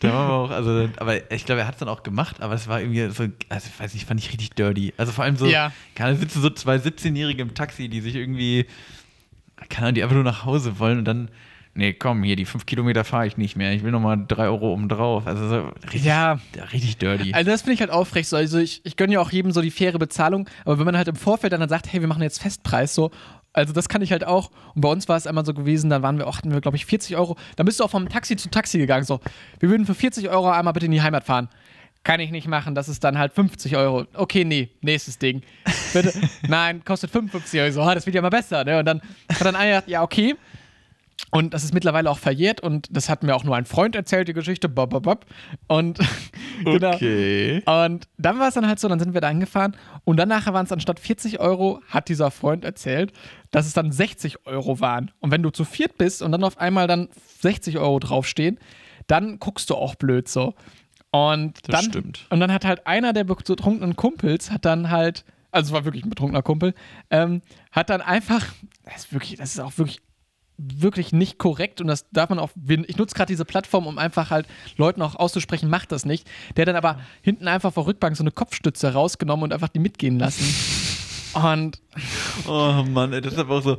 Da 0.00 0.12
waren 0.12 0.28
wir 0.28 0.34
auch, 0.34 0.50
also, 0.50 0.88
aber 0.96 1.30
ich 1.30 1.46
glaube, 1.46 1.60
er 1.60 1.68
hat 1.68 1.74
es 1.74 1.78
dann 1.78 1.88
auch 1.88 2.02
gemacht, 2.02 2.42
aber 2.42 2.54
es 2.54 2.66
war 2.66 2.80
irgendwie 2.80 3.08
so, 3.10 3.28
also 3.48 3.70
ich 3.72 3.80
weiß 3.80 3.94
nicht, 3.94 4.06
fand 4.06 4.18
ich 4.20 4.28
richtig 4.32 4.50
dirty. 4.50 4.92
Also 4.96 5.12
vor 5.12 5.22
allem 5.24 5.36
so, 5.36 5.46
Ja. 5.46 5.72
keine 5.94 6.16
sitzen 6.16 6.42
so 6.42 6.50
zwei 6.50 6.76
17-Jährige 6.76 7.40
im 7.40 7.54
Taxi, 7.54 7.88
die 7.88 8.00
sich 8.00 8.16
irgendwie, 8.16 8.66
keine 9.70 9.86
Ahnung, 9.86 9.94
die 9.94 10.02
einfach 10.02 10.16
nur 10.16 10.24
nach 10.24 10.44
Hause 10.44 10.80
wollen 10.80 10.98
und 10.98 11.04
dann, 11.04 11.28
nee, 11.74 11.92
komm, 11.92 12.22
hier, 12.22 12.36
die 12.36 12.44
fünf 12.44 12.66
Kilometer 12.66 13.04
fahre 13.04 13.26
ich 13.26 13.36
nicht 13.36 13.56
mehr, 13.56 13.72
ich 13.72 13.82
will 13.82 13.90
nochmal 13.90 14.22
drei 14.26 14.44
Euro 14.46 14.72
oben 14.72 14.88
drauf. 14.88 15.26
Also 15.26 15.48
so 15.48 15.68
richtig, 15.84 16.04
Ja. 16.04 16.38
richtig 16.72 16.96
dirty. 16.98 17.32
Also 17.34 17.50
das 17.50 17.62
finde 17.62 17.74
ich 17.74 17.80
halt 17.80 17.90
aufrecht. 17.90 18.28
So. 18.28 18.36
Also 18.36 18.58
ich, 18.58 18.80
ich 18.84 18.96
gönne 18.96 19.14
ja 19.14 19.20
auch 19.20 19.30
jedem 19.30 19.52
so 19.52 19.60
die 19.60 19.70
faire 19.70 19.98
Bezahlung, 19.98 20.48
aber 20.64 20.78
wenn 20.78 20.86
man 20.86 20.96
halt 20.96 21.08
im 21.08 21.16
Vorfeld 21.16 21.52
dann, 21.52 21.60
dann 21.60 21.68
sagt, 21.68 21.92
hey, 21.92 22.00
wir 22.00 22.08
machen 22.08 22.22
jetzt 22.22 22.40
Festpreis, 22.40 22.94
so, 22.94 23.10
also 23.52 23.72
das 23.72 23.88
kann 23.88 24.02
ich 24.02 24.10
halt 24.10 24.26
auch. 24.26 24.50
Und 24.74 24.80
bei 24.80 24.88
uns 24.88 25.08
war 25.08 25.16
es 25.16 25.26
einmal 25.28 25.44
so 25.46 25.54
gewesen, 25.54 25.88
dann 25.88 26.02
waren 26.02 26.18
wir 26.18 26.26
auch, 26.26 26.38
hatten 26.38 26.52
wir, 26.52 26.60
glaube 26.60 26.76
ich, 26.76 26.86
40 26.86 27.16
Euro. 27.16 27.36
Dann 27.56 27.66
bist 27.66 27.78
du 27.78 27.84
auch 27.84 27.90
vom 27.90 28.08
Taxi 28.08 28.34
zu 28.36 28.50
Taxi 28.50 28.78
gegangen. 28.78 29.04
So, 29.04 29.20
wir 29.60 29.70
würden 29.70 29.86
für 29.86 29.94
40 29.94 30.28
Euro 30.28 30.50
einmal 30.50 30.72
bitte 30.72 30.86
in 30.86 30.92
die 30.92 31.02
Heimat 31.02 31.24
fahren. 31.24 31.48
Kann 32.02 32.20
ich 32.20 32.30
nicht 32.32 32.48
machen, 32.48 32.74
das 32.74 32.88
ist 32.90 33.02
dann 33.02 33.16
halt 33.16 33.32
50 33.32 33.76
Euro. 33.76 34.04
Okay, 34.12 34.44
nee, 34.44 34.68
nächstes 34.82 35.18
Ding. 35.18 35.40
Bitte. 35.94 36.12
Nein, 36.48 36.84
kostet 36.84 37.10
55 37.12 37.60
Euro. 37.60 37.70
So, 37.72 37.80
ah, 37.82 37.94
das 37.94 38.04
wird 38.04 38.14
ja 38.14 38.20
mal 38.20 38.28
besser. 38.28 38.62
Ne? 38.64 38.78
Und 38.78 38.84
dann 38.84 39.00
hat 39.32 39.40
dann 39.40 39.56
einer 39.56 39.70
gesagt, 39.70 39.88
ja, 39.88 40.02
okay. 40.02 40.34
Und 41.30 41.52
das 41.52 41.64
ist 41.64 41.74
mittlerweile 41.74 42.10
auch 42.10 42.18
verjährt 42.18 42.60
und 42.60 42.86
das 42.90 43.08
hat 43.08 43.22
mir 43.22 43.34
auch 43.34 43.44
nur 43.44 43.56
ein 43.56 43.64
Freund 43.64 43.96
erzählt, 43.96 44.28
die 44.28 44.32
Geschichte. 44.32 44.68
Bob, 44.68 44.90
bob, 44.90 45.02
bob. 45.02 45.26
Und 45.66 45.98
genau. 46.64 46.94
Okay. 46.94 47.62
Und 47.66 48.06
dann 48.18 48.38
war 48.38 48.48
es 48.48 48.54
dann 48.54 48.68
halt 48.68 48.78
so, 48.78 48.88
dann 48.88 49.00
sind 49.00 49.14
wir 49.14 49.20
da 49.20 49.28
hingefahren 49.28 49.76
und 50.04 50.16
dann 50.16 50.28
nachher 50.28 50.54
waren 50.54 50.64
es 50.66 50.72
anstatt 50.72 51.00
40 51.00 51.40
Euro, 51.40 51.80
hat 51.88 52.08
dieser 52.08 52.30
Freund 52.30 52.64
erzählt, 52.64 53.12
dass 53.50 53.66
es 53.66 53.72
dann 53.72 53.90
60 53.90 54.46
Euro 54.46 54.80
waren. 54.80 55.10
Und 55.20 55.30
wenn 55.32 55.42
du 55.42 55.50
zu 55.50 55.64
viert 55.64 55.98
bist 55.98 56.22
und 56.22 56.30
dann 56.30 56.44
auf 56.44 56.58
einmal 56.58 56.86
dann 56.86 57.08
60 57.40 57.78
Euro 57.78 57.98
draufstehen, 57.98 58.58
dann 59.06 59.38
guckst 59.38 59.70
du 59.70 59.74
auch 59.74 59.96
blöd 59.96 60.28
so. 60.28 60.54
Und 61.10 61.68
Das 61.68 61.80
dann, 61.80 61.90
stimmt. 61.90 62.26
Und 62.30 62.40
dann 62.40 62.52
hat 62.52 62.64
halt 62.64 62.86
einer 62.86 63.12
der 63.12 63.24
betrunkenen 63.24 63.96
Kumpels, 63.96 64.50
hat 64.50 64.64
dann 64.64 64.90
halt, 64.90 65.24
also 65.52 65.68
es 65.68 65.72
war 65.72 65.84
wirklich 65.84 66.04
ein 66.04 66.10
betrunkener 66.10 66.42
Kumpel, 66.42 66.74
ähm, 67.10 67.42
hat 67.70 67.90
dann 67.90 68.00
einfach, 68.00 68.44
das 68.84 68.96
ist 68.96 69.12
wirklich, 69.12 69.36
das 69.36 69.54
ist 69.54 69.60
auch 69.60 69.76
wirklich 69.78 70.00
wirklich 70.58 71.12
nicht 71.12 71.38
korrekt 71.38 71.80
und 71.80 71.88
das 71.88 72.06
darf 72.10 72.30
man 72.30 72.38
auch, 72.38 72.50
ich 72.86 72.96
nutze 72.96 73.14
gerade 73.14 73.32
diese 73.32 73.44
Plattform, 73.44 73.86
um 73.86 73.98
einfach 73.98 74.30
halt 74.30 74.46
Leuten 74.76 75.02
auch 75.02 75.16
auszusprechen, 75.16 75.68
macht 75.68 75.92
das 75.92 76.04
nicht. 76.04 76.28
Der 76.56 76.62
hat 76.62 76.68
dann 76.68 76.76
aber 76.76 77.00
hinten 77.22 77.48
einfach 77.48 77.72
vor 77.72 77.86
Rückbank 77.86 78.16
so 78.16 78.22
eine 78.22 78.30
Kopfstütze 78.30 78.92
rausgenommen 78.92 79.44
und 79.44 79.52
einfach 79.52 79.68
die 79.68 79.80
mitgehen 79.80 80.18
lassen. 80.18 80.44
Und 81.34 81.80
Oh 82.46 82.84
Mann, 82.88 83.12
ey, 83.12 83.20
das 83.20 83.32
ist 83.32 83.38
aber 83.40 83.56
auch 83.56 83.62
so, 83.62 83.78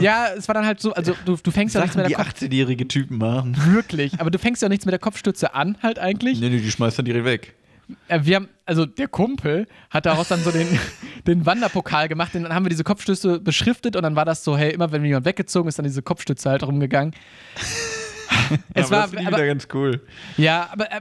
ja, 0.00 0.28
es 0.34 0.48
war 0.48 0.54
dann 0.54 0.64
halt 0.64 0.80
so, 0.80 0.94
also 0.94 1.14
du, 1.26 1.36
du 1.36 1.50
fängst 1.50 1.74
ja 1.74 1.82
nichts 1.82 1.94
Sachen, 1.94 2.04
mit 2.04 2.10
die 2.10 2.16
der 2.16 2.24
Kopf 2.24 2.42
18-jährige 2.42 2.88
Typen 2.88 3.18
machen. 3.18 3.54
wirklich, 3.66 4.18
aber 4.18 4.30
du 4.30 4.38
fängst 4.38 4.62
ja 4.62 4.70
nichts 4.70 4.86
mit 4.86 4.92
der 4.92 4.98
Kopfstütze 4.98 5.54
an, 5.54 5.76
halt 5.82 5.98
eigentlich. 5.98 6.40
Nee, 6.40 6.48
nee, 6.48 6.58
die 6.58 6.70
schmeißt 6.70 6.98
dann 6.98 7.04
direkt 7.04 7.26
weg. 7.26 7.54
Äh, 8.08 8.20
Wir 8.22 8.36
haben, 8.36 8.48
also 8.64 8.86
der 8.86 9.08
Kumpel 9.08 9.66
hat 9.90 10.06
daraus 10.06 10.28
dann 10.28 10.42
so 10.42 10.50
den, 10.50 10.66
den 11.26 11.46
Wanderpokal 11.46 12.08
gemacht, 12.08 12.34
den, 12.34 12.42
dann 12.42 12.54
haben 12.54 12.64
wir 12.64 12.70
diese 12.70 12.84
Kopfstütze 12.84 13.40
beschriftet 13.40 13.96
und 13.96 14.02
dann 14.02 14.16
war 14.16 14.24
das 14.24 14.44
so, 14.44 14.56
hey, 14.56 14.72
immer 14.72 14.92
wenn 14.92 15.04
jemand 15.04 15.26
weggezogen 15.26 15.68
ist, 15.68 15.78
dann 15.78 15.84
diese 15.84 16.02
Kopfstütze 16.02 16.50
halt 16.50 16.62
rumgegangen. 16.62 17.14
es 18.74 18.86
aber 18.86 18.96
war, 18.96 19.02
das 19.08 19.12
ich 19.12 19.26
aber, 19.26 19.36
wieder 19.36 19.46
ganz 19.46 19.68
cool. 19.72 20.00
Ja, 20.36 20.68
aber 20.72 20.90
äh, 20.92 21.00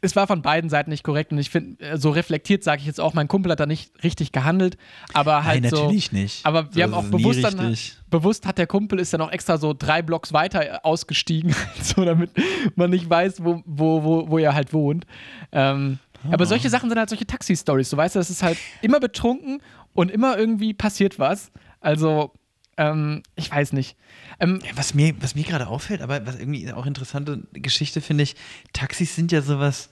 es 0.00 0.16
war 0.16 0.26
von 0.26 0.42
beiden 0.42 0.70
Seiten 0.70 0.90
nicht 0.90 1.04
korrekt 1.04 1.32
und 1.32 1.38
ich 1.38 1.50
finde, 1.50 1.84
äh, 1.84 1.98
so 1.98 2.10
reflektiert 2.10 2.64
sage 2.64 2.80
ich 2.80 2.86
jetzt 2.86 3.00
auch, 3.00 3.14
mein 3.14 3.28
Kumpel 3.28 3.52
hat 3.52 3.60
da 3.60 3.66
nicht 3.66 3.92
richtig 4.02 4.32
gehandelt, 4.32 4.76
aber 5.12 5.44
halt 5.44 5.62
Nein, 5.62 5.70
so. 5.70 5.82
natürlich 5.84 6.12
nicht. 6.12 6.46
Aber 6.46 6.74
wir 6.74 6.88
So 6.88 6.96
haben 6.96 7.06
auch 7.06 7.10
bewusst 7.10 7.44
dann, 7.44 7.76
bewusst 8.08 8.46
hat 8.46 8.58
der 8.58 8.66
Kumpel 8.66 8.98
ist 8.98 9.12
dann 9.12 9.20
auch 9.20 9.32
extra 9.32 9.58
so 9.58 9.74
drei 9.76 10.02
Blocks 10.02 10.32
weiter 10.32 10.64
äh, 10.64 10.78
ausgestiegen, 10.82 11.54
so 11.82 12.04
damit 12.04 12.30
man 12.76 12.90
nicht 12.90 13.08
weiß, 13.08 13.44
wo, 13.44 13.62
wo, 13.66 14.02
wo, 14.02 14.30
wo 14.30 14.38
er 14.38 14.54
halt 14.54 14.72
wohnt. 14.72 15.06
Ähm, 15.52 15.98
Ah. 16.24 16.32
Aber 16.32 16.46
solche 16.46 16.70
Sachen 16.70 16.88
sind 16.88 16.98
halt 16.98 17.08
solche 17.08 17.26
Taxi-Stories. 17.26 17.90
Du 17.90 17.96
weißt, 17.96 18.16
das 18.16 18.30
ist 18.30 18.42
halt 18.42 18.58
immer 18.82 19.00
betrunken 19.00 19.62
und 19.92 20.10
immer 20.10 20.38
irgendwie 20.38 20.74
passiert 20.74 21.18
was. 21.18 21.50
Also, 21.80 22.32
ähm, 22.76 23.22
ich 23.36 23.50
weiß 23.50 23.72
nicht. 23.72 23.96
Ähm, 24.38 24.60
was 24.74 24.94
mir, 24.94 25.14
was 25.20 25.34
mir 25.34 25.44
gerade 25.44 25.66
auffällt, 25.68 26.02
aber 26.02 26.26
was 26.26 26.38
irgendwie 26.38 26.70
auch 26.72 26.86
interessante 26.86 27.42
Geschichte 27.52 28.00
finde 28.00 28.24
ich, 28.24 28.36
Taxis 28.72 29.14
sind 29.14 29.32
ja 29.32 29.42
sowas, 29.42 29.90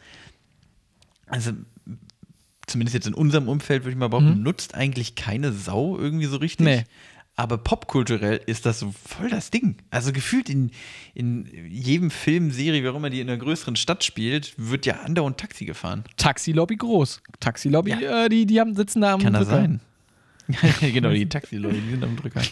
also 1.26 1.52
zumindest 2.66 2.94
jetzt 2.94 3.06
in 3.06 3.14
unserem 3.14 3.48
Umfeld 3.48 3.84
würde 3.84 3.92
ich 3.92 3.96
mal 3.96 4.08
behaupten, 4.08 4.42
nutzt 4.42 4.74
eigentlich 4.74 5.14
keine 5.14 5.52
Sau 5.52 5.98
irgendwie 5.98 6.26
so 6.26 6.36
richtig. 6.36 6.64
Nee. 6.64 6.84
Aber 7.38 7.56
popkulturell 7.56 8.40
ist 8.46 8.66
das 8.66 8.80
so 8.80 8.92
voll 9.06 9.30
das 9.30 9.52
Ding. 9.52 9.76
Also 9.90 10.10
gefühlt 10.10 10.50
in, 10.50 10.72
in 11.14 11.48
jedem 11.70 12.10
Film, 12.10 12.50
Serie, 12.50 12.82
wie 12.82 12.88
auch 12.88 12.96
immer 12.96 13.10
die 13.10 13.20
in 13.20 13.30
einer 13.30 13.38
größeren 13.38 13.76
Stadt 13.76 14.02
spielt, 14.02 14.54
wird 14.56 14.86
ja 14.86 15.02
andauernd 15.02 15.38
Taxi 15.38 15.64
gefahren. 15.64 16.02
Taxi-Lobby 16.16 16.74
groß. 16.74 17.22
Taxi-Lobby, 17.38 17.92
äh, 17.92 18.28
die, 18.28 18.44
die 18.44 18.58
haben, 18.58 18.74
sitzen 18.74 19.02
da 19.02 19.12
am 19.12 19.22
Kann 19.22 19.34
das 19.34 19.46
Drücker. 19.46 19.60
sein? 19.60 19.80
genau, 20.92 21.10
die 21.10 21.28
Taxi-Leute, 21.28 21.76
die 21.76 21.90
sind 21.90 22.02
am 22.02 22.16
Drücker. 22.16 22.42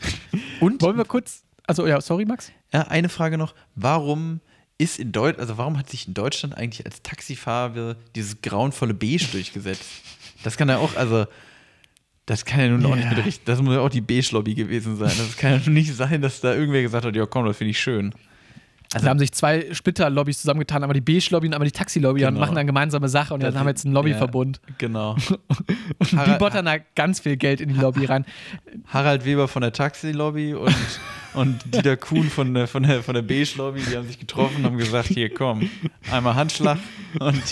Und 0.60 0.82
Wollen 0.82 0.96
wir 0.96 1.04
kurz. 1.04 1.44
Also, 1.68 1.86
ja, 1.86 2.00
sorry, 2.00 2.24
Max. 2.24 2.50
Ja, 2.72 2.88
eine 2.88 3.10
Frage 3.10 3.38
noch. 3.38 3.54
Warum 3.76 4.40
ist 4.78 4.98
in 4.98 5.12
Deutschland, 5.12 5.38
also 5.38 5.58
warum 5.58 5.78
hat 5.78 5.88
sich 5.90 6.08
in 6.08 6.14
Deutschland 6.14 6.58
eigentlich 6.58 6.84
als 6.84 7.02
Taxifarbe 7.02 7.98
dieses 8.16 8.42
grauenvolle 8.42 8.94
Beige 8.94 9.26
durchgesetzt? 9.30 9.84
Das 10.42 10.56
kann 10.56 10.68
ja 10.68 10.78
auch, 10.78 10.96
also, 10.96 11.26
das 12.26 12.44
kann 12.44 12.60
ja 12.60 12.68
nun 12.68 12.86
auch 12.86 12.96
nicht 12.96 13.08
mit 13.08 13.18
richtig, 13.18 13.44
das 13.44 13.60
muss 13.60 13.74
ja 13.74 13.80
auch 13.80 13.90
die 13.90 14.00
Beige-Lobby 14.00 14.54
gewesen 14.54 14.96
sein. 14.96 15.12
Das 15.16 15.36
kann 15.36 15.52
ja 15.52 15.60
nun 15.64 15.74
nicht 15.74 15.94
sein, 15.94 16.22
dass 16.22 16.40
da 16.40 16.54
irgendwer 16.54 16.82
gesagt 16.82 17.04
hat, 17.04 17.14
ja 17.14 17.26
komm, 17.26 17.44
das 17.46 17.58
finde 17.58 17.72
ich 17.72 17.80
schön. 17.80 18.14
Also 18.92 19.06
da 19.06 19.10
haben 19.10 19.18
sich 19.18 19.32
zwei 19.32 19.72
Splitter-Lobbys 19.74 20.40
zusammengetan, 20.42 20.82
einmal 20.84 20.94
die 20.94 21.00
Beige-Lobby 21.00 21.48
und 21.48 21.54
einmal 21.54 21.66
die 21.66 21.72
Taxi-Lobby 21.72 22.24
und 22.24 22.28
Genau. 22.34 22.40
machen 22.40 22.54
dann 22.54 22.66
gemeinsame 22.66 23.08
Sache 23.08 23.34
und 23.34 23.42
dann 23.42 23.58
haben 23.58 23.66
wir 23.66 23.70
jetzt 23.70 23.84
einen 23.84 23.94
Lobbyverbund. 23.94 24.60
Ja, 24.68 24.74
genau. 24.78 25.16
Und 25.98 26.12
die 26.12 26.16
Harald- 26.16 26.38
bottern 26.38 26.64
da 26.66 26.76
ganz 26.94 27.18
viel 27.20 27.36
Geld 27.36 27.60
in 27.60 27.70
die 27.70 27.74
Lobby 27.80 28.04
rein. 28.04 28.24
Harald 28.86 29.24
Weber 29.24 29.48
von 29.48 29.62
der 29.62 29.72
Taxi-Lobby 29.72 30.54
und, 30.54 30.74
und 31.34 31.74
Dieter 31.74 31.96
Kuhn 31.96 32.24
von 32.30 32.54
der, 32.54 32.68
von 32.68 32.82
der, 32.84 33.02
von 33.02 33.14
der 33.14 33.22
Beige-Lobby, 33.22 33.80
die 33.90 33.96
haben 33.96 34.06
sich 34.06 34.18
getroffen 34.20 34.58
und 34.58 34.64
haben 34.66 34.78
gesagt, 34.78 35.08
hier 35.08 35.32
komm, 35.32 35.68
einmal 36.12 36.34
Handschlag 36.36 36.78
und 37.18 37.42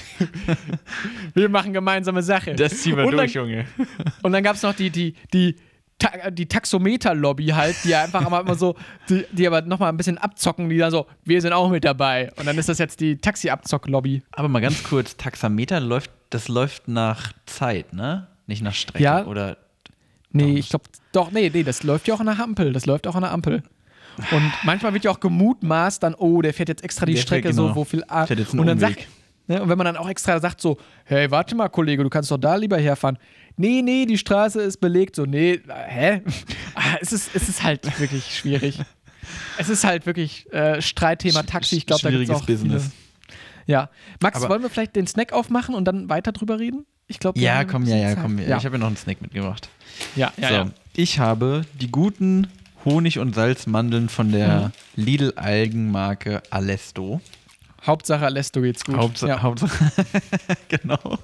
Wir 1.34 1.48
machen 1.48 1.72
gemeinsame 1.72 2.22
Sache. 2.22 2.54
das 2.54 2.78
ziehen 2.82 2.96
wir 2.96 3.04
Und 3.04 3.12
dann- 3.12 3.18
durch, 3.18 3.34
Junge. 3.34 3.66
Und 4.22 4.32
dann 4.32 4.42
gab 4.44 4.56
es 4.56 4.62
noch 4.62 4.74
die, 4.74 4.90
die, 4.90 5.14
die, 5.32 5.56
Ta 6.02 6.30
die 6.30 6.46
Taxometer-Lobby 6.46 7.46
halt, 7.48 7.76
die 7.84 7.94
einfach 7.94 8.26
immer, 8.26 8.54
so, 8.56 8.74
die, 9.08 9.24
die 9.32 9.46
aber 9.46 9.62
nochmal 9.62 9.90
ein 9.90 9.96
bisschen 9.96 10.18
abzocken, 10.18 10.68
die 10.68 10.78
dann 10.78 10.90
so, 10.90 11.06
wir 11.24 11.40
sind 11.40 11.52
auch 11.52 11.70
mit 11.70 11.84
dabei. 11.84 12.30
Und 12.36 12.46
dann 12.46 12.58
ist 12.58 12.68
das 12.68 12.78
jetzt 12.78 13.00
die 13.00 13.16
Taxi-Abzock-Lobby. 13.18 14.22
Aber 14.32 14.48
mal 14.48 14.60
ganz 14.60 14.82
kurz, 14.82 15.16
Taxameter 15.16 15.80
läuft, 15.80 16.10
das 16.30 16.48
läuft 16.48 16.88
nach 16.88 17.32
Zeit, 17.46 17.92
ne? 17.92 18.26
Nicht 18.46 18.62
nach 18.62 18.74
Strecke 18.74 19.04
Ja. 19.04 19.24
oder 19.26 19.56
Nee, 20.34 20.54
ich 20.58 20.70
glaube, 20.70 20.86
doch, 21.12 21.30
nee, 21.30 21.50
nee, 21.52 21.62
das 21.62 21.82
läuft 21.82 22.08
ja 22.08 22.14
auch 22.14 22.20
an 22.20 22.26
der 22.26 22.40
Ampel. 22.40 22.72
Das 22.72 22.86
läuft 22.86 23.06
auch 23.06 23.14
an 23.14 23.20
der 23.22 23.32
Ampel. 23.32 23.62
Und 24.30 24.52
manchmal 24.64 24.94
wird 24.94 25.04
ja 25.04 25.10
auch 25.10 25.20
gemutmaßt, 25.20 26.02
dann, 26.02 26.14
oh, 26.14 26.40
der 26.42 26.54
fährt 26.54 26.70
jetzt 26.70 26.82
extra 26.82 27.04
die 27.06 27.12
Der 27.12 27.18
fährt, 27.18 27.26
Strecke 27.28 27.50
genau. 27.50 27.68
so, 27.68 27.76
wo 27.76 27.84
viel 27.84 28.02
A. 28.08 28.24
Fährt 28.26 28.40
jetzt 28.40 28.52
einen 28.52 28.60
und 28.60 28.66
dann 28.66 28.78
Umweg. 28.78 28.96
sagt, 28.96 29.08
ne, 29.46 29.62
und 29.62 29.68
wenn 29.68 29.76
man 29.76 29.84
dann 29.84 29.96
auch 29.98 30.08
extra 30.08 30.40
sagt, 30.40 30.60
so, 30.62 30.78
hey, 31.04 31.30
warte 31.30 31.54
mal, 31.54 31.68
Kollege, 31.68 32.02
du 32.02 32.08
kannst 32.08 32.30
doch 32.30 32.38
da 32.38 32.56
lieber 32.56 32.78
herfahren. 32.78 33.18
Nee, 33.56 33.82
nee, 33.82 34.06
die 34.06 34.18
Straße 34.18 34.60
ist 34.62 34.78
belegt. 34.80 35.16
So, 35.16 35.24
nee, 35.24 35.60
hä? 35.88 36.22
Ah, 36.74 36.96
es, 37.00 37.12
ist, 37.12 37.30
es 37.34 37.48
ist 37.48 37.62
halt 37.62 38.00
wirklich 38.00 38.36
schwierig. 38.36 38.78
Es 39.58 39.68
ist 39.68 39.84
halt 39.84 40.06
wirklich 40.06 40.50
äh, 40.52 40.80
Streitthema 40.80 41.42
Taxi. 41.42 41.76
Ich 41.76 41.86
glaube, 41.86 42.02
da 42.02 42.10
gibt 42.10 42.22
es 42.22 42.26
Schwieriges 42.28 42.42
auch 42.42 42.46
Business. 42.46 42.82
Viele. 42.84 43.36
Ja. 43.66 43.90
Max, 44.20 44.38
Aber- 44.38 44.48
wollen 44.48 44.62
wir 44.62 44.70
vielleicht 44.70 44.96
den 44.96 45.06
Snack 45.06 45.32
aufmachen 45.32 45.74
und 45.74 45.84
dann 45.84 46.08
weiter 46.08 46.32
drüber 46.32 46.58
reden? 46.58 46.86
Ich 47.08 47.18
glaube, 47.18 47.38
Ja, 47.38 47.64
komm, 47.64 47.84
ja, 47.84 47.96
ja, 47.96 48.14
komm. 48.14 48.38
Ja, 48.38 48.56
Ich 48.56 48.64
habe 48.64 48.76
ja 48.76 48.78
noch 48.78 48.86
einen 48.86 48.96
Snack 48.96 49.20
mitgebracht. 49.20 49.68
ja, 50.16 50.32
ja, 50.38 50.48
so, 50.48 50.54
ja. 50.54 50.70
ich 50.96 51.18
habe 51.18 51.62
die 51.80 51.90
guten 51.90 52.48
Honig- 52.86 53.18
und 53.18 53.34
Salzmandeln 53.34 54.08
von 54.08 54.32
der 54.32 54.72
Mhm. 54.96 55.02
Lidl-Algenmarke 55.04 56.42
Alesto. 56.50 57.20
Hauptsache 57.86 58.24
Alesto 58.24 58.60
geht's 58.60 58.84
gut. 58.84 58.96
Hauptsache, 58.96 59.30
ja. 59.30 59.42
Hauptsache 59.42 59.90
genau. 60.68 61.18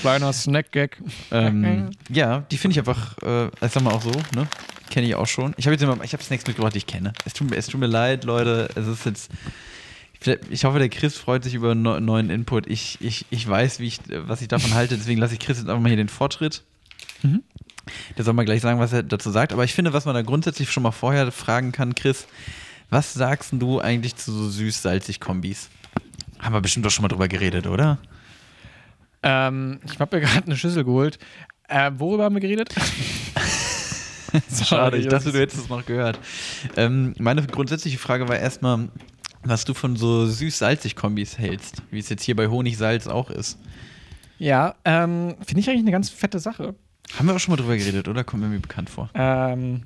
Kleiner 0.00 0.32
Snack-Gag. 0.32 1.00
Ähm, 1.30 1.90
ja, 2.08 2.40
die 2.50 2.58
finde 2.58 2.72
ich 2.72 2.78
einfach, 2.80 3.16
äh, 3.22 3.46
ich 3.64 3.72
sag 3.72 3.82
mal 3.82 3.92
auch 3.92 4.02
so, 4.02 4.10
ne? 4.34 4.48
Kenne 4.90 5.06
ich 5.06 5.14
auch 5.14 5.26
schon. 5.28 5.54
Ich 5.56 5.66
habe 5.66 5.74
jetzt 5.74 5.82
immer, 5.82 6.02
ich 6.02 6.12
habe 6.12 6.22
Snacks 6.22 6.44
mitgebracht, 6.46 6.74
die 6.74 6.78
ich 6.78 6.86
kenne. 6.86 7.12
Es 7.24 7.32
tut, 7.34 7.50
mir- 7.50 7.56
es 7.56 7.66
tut 7.68 7.78
mir 7.78 7.86
leid, 7.86 8.24
Leute. 8.24 8.68
Es 8.74 8.86
ist 8.88 9.06
jetzt. 9.06 9.30
Ich 10.50 10.64
hoffe, 10.64 10.78
der 10.78 10.88
Chris 10.90 11.16
freut 11.16 11.44
sich 11.44 11.54
über 11.54 11.74
neu- 11.74 12.00
neuen 12.00 12.28
Input. 12.28 12.66
Ich, 12.66 12.98
ich, 13.00 13.24
ich 13.30 13.48
weiß, 13.48 13.78
wie 13.80 13.86
ich, 13.86 14.00
was 14.08 14.42
ich 14.42 14.48
davon 14.48 14.74
halte, 14.74 14.98
deswegen 14.98 15.18
lasse 15.20 15.32
ich 15.34 15.40
Chris 15.40 15.56
jetzt 15.58 15.68
einfach 15.68 15.80
mal 15.80 15.88
hier 15.88 15.96
den 15.96 16.08
Vortritt. 16.10 16.62
Mhm. 17.22 17.42
Der 18.18 18.24
soll 18.24 18.34
mal 18.34 18.44
gleich 18.44 18.60
sagen, 18.60 18.78
was 18.80 18.92
er 18.92 19.02
dazu 19.02 19.30
sagt. 19.30 19.52
Aber 19.54 19.64
ich 19.64 19.72
finde, 19.72 19.92
was 19.94 20.04
man 20.04 20.14
da 20.14 20.20
grundsätzlich 20.22 20.70
schon 20.70 20.82
mal 20.82 20.90
vorher 20.90 21.32
fragen 21.32 21.72
kann, 21.72 21.94
Chris, 21.94 22.26
was 22.90 23.14
sagst 23.14 23.52
du 23.52 23.80
eigentlich 23.80 24.16
zu 24.16 24.32
so 24.32 24.48
süß-salzig 24.48 25.20
Kombis? 25.20 25.70
Haben 26.38 26.54
wir 26.54 26.60
bestimmt 26.60 26.86
doch 26.86 26.90
schon 26.90 27.02
mal 27.02 27.08
drüber 27.08 27.28
geredet, 27.28 27.66
oder? 27.66 27.98
Ähm, 29.22 29.80
ich 29.84 29.98
habe 29.98 30.16
mir 30.16 30.22
gerade 30.22 30.46
eine 30.46 30.56
Schüssel 30.56 30.84
geholt. 30.84 31.18
Äh, 31.68 31.92
worüber 31.96 32.24
haben 32.24 32.34
wir 32.34 32.40
geredet? 32.40 32.74
Schade, 34.64 34.96
ich 34.98 35.08
dachte, 35.08 35.32
du 35.32 35.38
hättest 35.38 35.62
es 35.62 35.68
noch 35.68 35.84
gehört. 35.84 36.18
Ähm, 36.76 37.14
meine 37.18 37.46
grundsätzliche 37.46 37.98
Frage 37.98 38.28
war 38.28 38.38
erstmal, 38.38 38.88
was 39.42 39.64
du 39.64 39.74
von 39.74 39.96
so 39.96 40.26
süß-salzig-Kombis 40.26 41.38
hältst, 41.38 41.82
wie 41.90 41.98
es 41.98 42.08
jetzt 42.08 42.22
hier 42.22 42.36
bei 42.36 42.48
Honig-Salz 42.48 43.06
auch 43.06 43.30
ist. 43.30 43.58
Ja, 44.38 44.74
ähm, 44.84 45.36
finde 45.44 45.60
ich 45.60 45.68
eigentlich 45.68 45.82
eine 45.82 45.90
ganz 45.90 46.10
fette 46.10 46.38
Sache. 46.38 46.74
Haben 47.18 47.26
wir 47.26 47.34
auch 47.34 47.40
schon 47.40 47.52
mal 47.52 47.56
drüber 47.56 47.76
geredet, 47.76 48.08
oder? 48.08 48.24
Kommt 48.24 48.42
mir 48.42 48.58
bekannt 48.58 48.88
vor. 48.88 49.10
Ähm, 49.14 49.82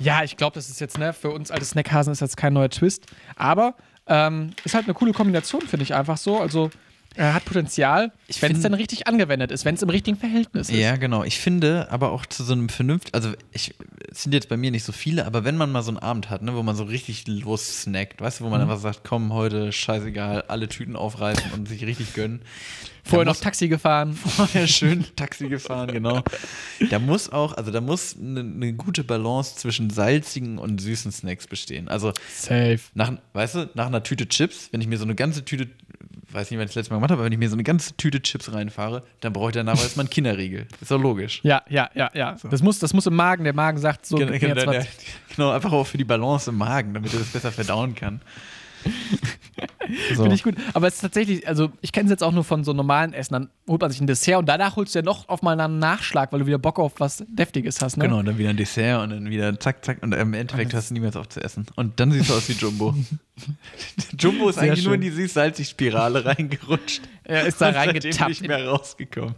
ja, 0.00 0.22
ich 0.22 0.36
glaube, 0.36 0.54
das 0.54 0.68
ist 0.68 0.80
jetzt, 0.80 0.98
ne, 0.98 1.12
für 1.12 1.30
uns 1.30 1.50
alte 1.50 1.64
Snackhasen 1.64 2.12
ist 2.12 2.20
jetzt 2.20 2.36
kein 2.36 2.52
neuer 2.52 2.70
Twist. 2.70 3.06
Aber 3.36 3.74
ähm, 4.06 4.50
ist 4.64 4.74
halt 4.74 4.86
eine 4.86 4.94
coole 4.94 5.12
Kombination, 5.12 5.62
finde 5.62 5.82
ich 5.82 5.94
einfach 5.94 6.16
so. 6.16 6.38
Also 6.40 6.70
äh, 7.18 7.32
hat 7.32 7.44
Potenzial, 7.44 8.12
Ich 8.28 8.40
wenn 8.40 8.52
es 8.52 8.62
dann 8.62 8.74
richtig 8.74 9.08
angewendet 9.08 9.50
ist, 9.50 9.64
wenn 9.64 9.74
es 9.74 9.82
im 9.82 9.90
richtigen 9.90 10.16
Verhältnis 10.16 10.70
ist. 10.70 10.76
Ja, 10.76 10.96
genau. 10.96 11.24
Ich 11.24 11.38
finde 11.38 11.88
aber 11.90 12.12
auch 12.12 12.24
zu 12.24 12.44
so 12.44 12.52
einem 12.52 12.68
vernünftig, 12.68 13.12
also 13.14 13.32
ich, 13.52 13.74
es 14.10 14.22
sind 14.22 14.32
jetzt 14.32 14.48
bei 14.48 14.56
mir 14.56 14.70
nicht 14.70 14.84
so 14.84 14.92
viele, 14.92 15.26
aber 15.26 15.44
wenn 15.44 15.56
man 15.56 15.72
mal 15.72 15.82
so 15.82 15.90
einen 15.90 15.98
Abend 15.98 16.30
hat, 16.30 16.42
ne, 16.42 16.54
wo 16.54 16.62
man 16.62 16.76
so 16.76 16.84
richtig 16.84 17.26
los 17.26 17.82
snackt, 17.82 18.20
weißt 18.20 18.40
du, 18.40 18.44
wo 18.44 18.48
man 18.48 18.60
einfach 18.60 18.78
sagt, 18.78 19.00
komm, 19.02 19.32
heute 19.32 19.72
scheißegal, 19.72 20.44
alle 20.48 20.68
Tüten 20.68 20.94
aufreißen 20.94 21.50
und 21.52 21.68
sich 21.68 21.84
richtig 21.84 22.14
gönnen. 22.14 22.42
Vorher 23.08 23.24
noch 23.24 23.36
Taxi 23.36 23.68
gefahren. 23.68 24.12
vorher 24.36 24.66
schön 24.66 25.04
Taxi 25.16 25.48
gefahren, 25.48 25.90
genau. 25.92 26.22
Da 26.90 26.98
muss 26.98 27.30
auch, 27.30 27.56
also 27.56 27.70
da 27.70 27.80
muss 27.80 28.16
eine, 28.18 28.40
eine 28.40 28.74
gute 28.74 29.02
Balance 29.02 29.56
zwischen 29.56 29.88
salzigen 29.88 30.58
und 30.58 30.80
süßen 30.80 31.10
Snacks 31.10 31.46
bestehen. 31.46 31.88
Also 31.88 32.12
Safe. 32.30 32.80
nach, 32.92 33.12
weißt 33.32 33.54
du, 33.54 33.70
nach 33.74 33.86
einer 33.86 34.02
Tüte 34.02 34.28
Chips, 34.28 34.68
wenn 34.72 34.82
ich 34.82 34.88
mir 34.88 34.98
so 34.98 35.04
eine 35.04 35.14
ganze 35.14 35.42
Tüte, 35.44 35.68
weiß 36.30 36.50
nicht, 36.50 36.58
wann 36.58 36.64
ich 36.64 36.70
das 36.70 36.76
letzte 36.76 36.92
Mal 36.92 36.98
gemacht 36.98 37.10
habe, 37.10 37.20
aber 37.20 37.26
wenn 37.26 37.32
ich 37.32 37.38
mir 37.38 37.48
so 37.48 37.56
eine 37.56 37.62
ganze 37.62 37.96
Tüte 37.96 38.20
Chips 38.20 38.52
reinfahre, 38.52 39.02
dann 39.20 39.32
brauche 39.32 39.50
ich 39.50 39.54
danach 39.54 39.72
erstmal 39.82 40.04
einen 40.04 40.10
Kinderriegel. 40.10 40.66
Ist 40.80 40.90
doch 40.90 41.00
logisch. 41.00 41.40
Ja, 41.42 41.62
ja, 41.68 41.90
ja, 41.94 42.10
ja. 42.14 42.36
Das, 42.50 42.62
muss, 42.62 42.78
das 42.78 42.92
muss 42.92 43.06
im 43.06 43.16
Magen. 43.16 43.44
Der 43.44 43.54
Magen 43.54 43.78
sagt 43.78 44.06
so, 44.06 44.16
Genau, 44.16 44.32
genau, 44.38 44.72
genau, 45.34 45.50
einfach 45.50 45.72
auch 45.72 45.86
für 45.86 45.98
die 45.98 46.04
Balance 46.04 46.50
im 46.50 46.56
Magen, 46.56 46.94
damit 46.94 47.12
er 47.12 47.20
das 47.20 47.28
besser 47.28 47.52
verdauen 47.52 47.94
kann. 47.94 48.20
So. 50.14 50.22
Finde 50.22 50.34
ich 50.34 50.42
gut. 50.42 50.54
Aber 50.74 50.86
es 50.86 50.96
ist 50.96 51.00
tatsächlich, 51.00 51.48
also 51.48 51.72
ich 51.80 51.92
kenne 51.92 52.04
es 52.08 52.10
jetzt 52.10 52.22
auch 52.22 52.32
nur 52.32 52.44
von 52.44 52.62
so 52.62 52.74
normalen 52.74 53.14
Essen. 53.14 53.32
Dann 53.32 53.48
holt 53.66 53.80
man 53.80 53.90
sich 53.90 54.00
ein 54.02 54.06
Dessert 54.06 54.36
und 54.38 54.46
danach 54.46 54.76
holst 54.76 54.94
du 54.94 54.98
ja 54.98 55.02
noch 55.02 55.30
auf 55.30 55.40
mal 55.40 55.58
einen 55.58 55.78
Nachschlag, 55.78 56.30
weil 56.30 56.40
du 56.40 56.46
wieder 56.46 56.58
Bock 56.58 56.78
auf 56.78 56.92
was 56.98 57.24
Deftiges 57.26 57.80
hast. 57.80 57.96
Ne? 57.96 58.04
Genau, 58.04 58.18
und 58.18 58.26
dann 58.26 58.36
wieder 58.36 58.50
ein 58.50 58.58
Dessert 58.58 59.02
und 59.02 59.10
dann 59.10 59.30
wieder 59.30 59.58
zack, 59.58 59.82
zack 59.86 60.02
und 60.02 60.12
im 60.12 60.34
Endeffekt 60.34 60.74
hörst 60.74 60.90
du 60.90 60.94
niemals 60.94 61.16
auf 61.16 61.30
zu 61.30 61.40
essen. 61.42 61.64
Und 61.74 61.98
dann 62.00 62.12
siehst 62.12 62.28
du 62.28 62.34
aus 62.34 62.46
wie 62.50 62.52
Jumbo. 62.52 62.94
Jumbo 64.18 64.50
ist 64.50 64.56
Sehr 64.56 64.64
eigentlich 64.64 64.84
nur 64.84 64.94
in 64.94 65.02
schön. 65.02 65.10
die 65.10 65.22
süß-salzig-Spirale 65.22 66.24
reingerutscht. 66.24 67.00
Er 67.24 67.46
ist 67.46 67.58
da 67.60 67.70
reingetappt 67.70 68.28
nicht 68.28 68.46
mehr 68.46 68.66
rausgekommen. 68.68 69.34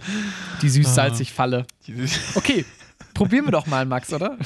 die 0.62 0.68
süß-salzig 0.68 1.32
Falle. 1.32 1.64
Die 1.86 1.94
süß- 1.94 2.36
Okay, 2.36 2.64
probieren 3.20 3.44
wir 3.44 3.52
doch 3.52 3.66
mal, 3.66 3.84
Max, 3.84 4.10
oder? 4.14 4.38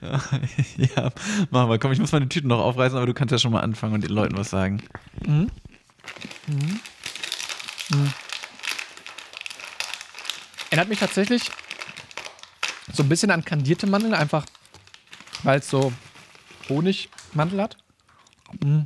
ja, 0.00 1.10
machen 1.50 1.68
wir. 1.68 1.78
Komm, 1.78 1.92
ich 1.92 1.98
muss 1.98 2.10
meine 2.10 2.26
Tüten 2.26 2.48
noch 2.48 2.58
aufreißen, 2.58 2.96
aber 2.96 3.04
du 3.04 3.12
kannst 3.12 3.32
ja 3.32 3.38
schon 3.38 3.52
mal 3.52 3.60
anfangen 3.60 3.92
und 3.92 4.00
den 4.02 4.12
Leuten 4.12 4.34
was 4.38 4.48
sagen. 4.48 4.82
Erinnert 10.70 10.88
mich 10.88 11.00
tatsächlich 11.00 11.50
so 12.94 13.02
ein 13.02 13.10
bisschen 13.10 13.30
an 13.30 13.44
kandierte 13.44 13.86
Mandeln, 13.86 14.14
einfach 14.14 14.46
weil 15.42 15.58
es 15.58 15.68
so 15.68 15.92
Honigmandel 16.70 17.60
hat. 17.60 17.76
Mm. 18.64 18.84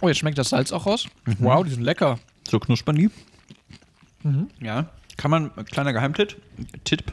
Oh, 0.00 0.06
jetzt 0.06 0.18
schmeckt 0.18 0.38
das 0.38 0.50
Salz 0.50 0.70
auch 0.70 0.86
raus. 0.86 1.08
Wow, 1.40 1.64
die 1.64 1.70
sind 1.70 1.82
lecker. 1.82 2.20
So 2.48 2.60
knuspern 2.60 2.94
die. 2.94 3.10
Ja, 4.60 4.88
kann 5.16 5.32
man, 5.32 5.52
kleiner 5.64 5.92
Geheimtipp, 5.92 6.40
Tipp. 6.84 7.12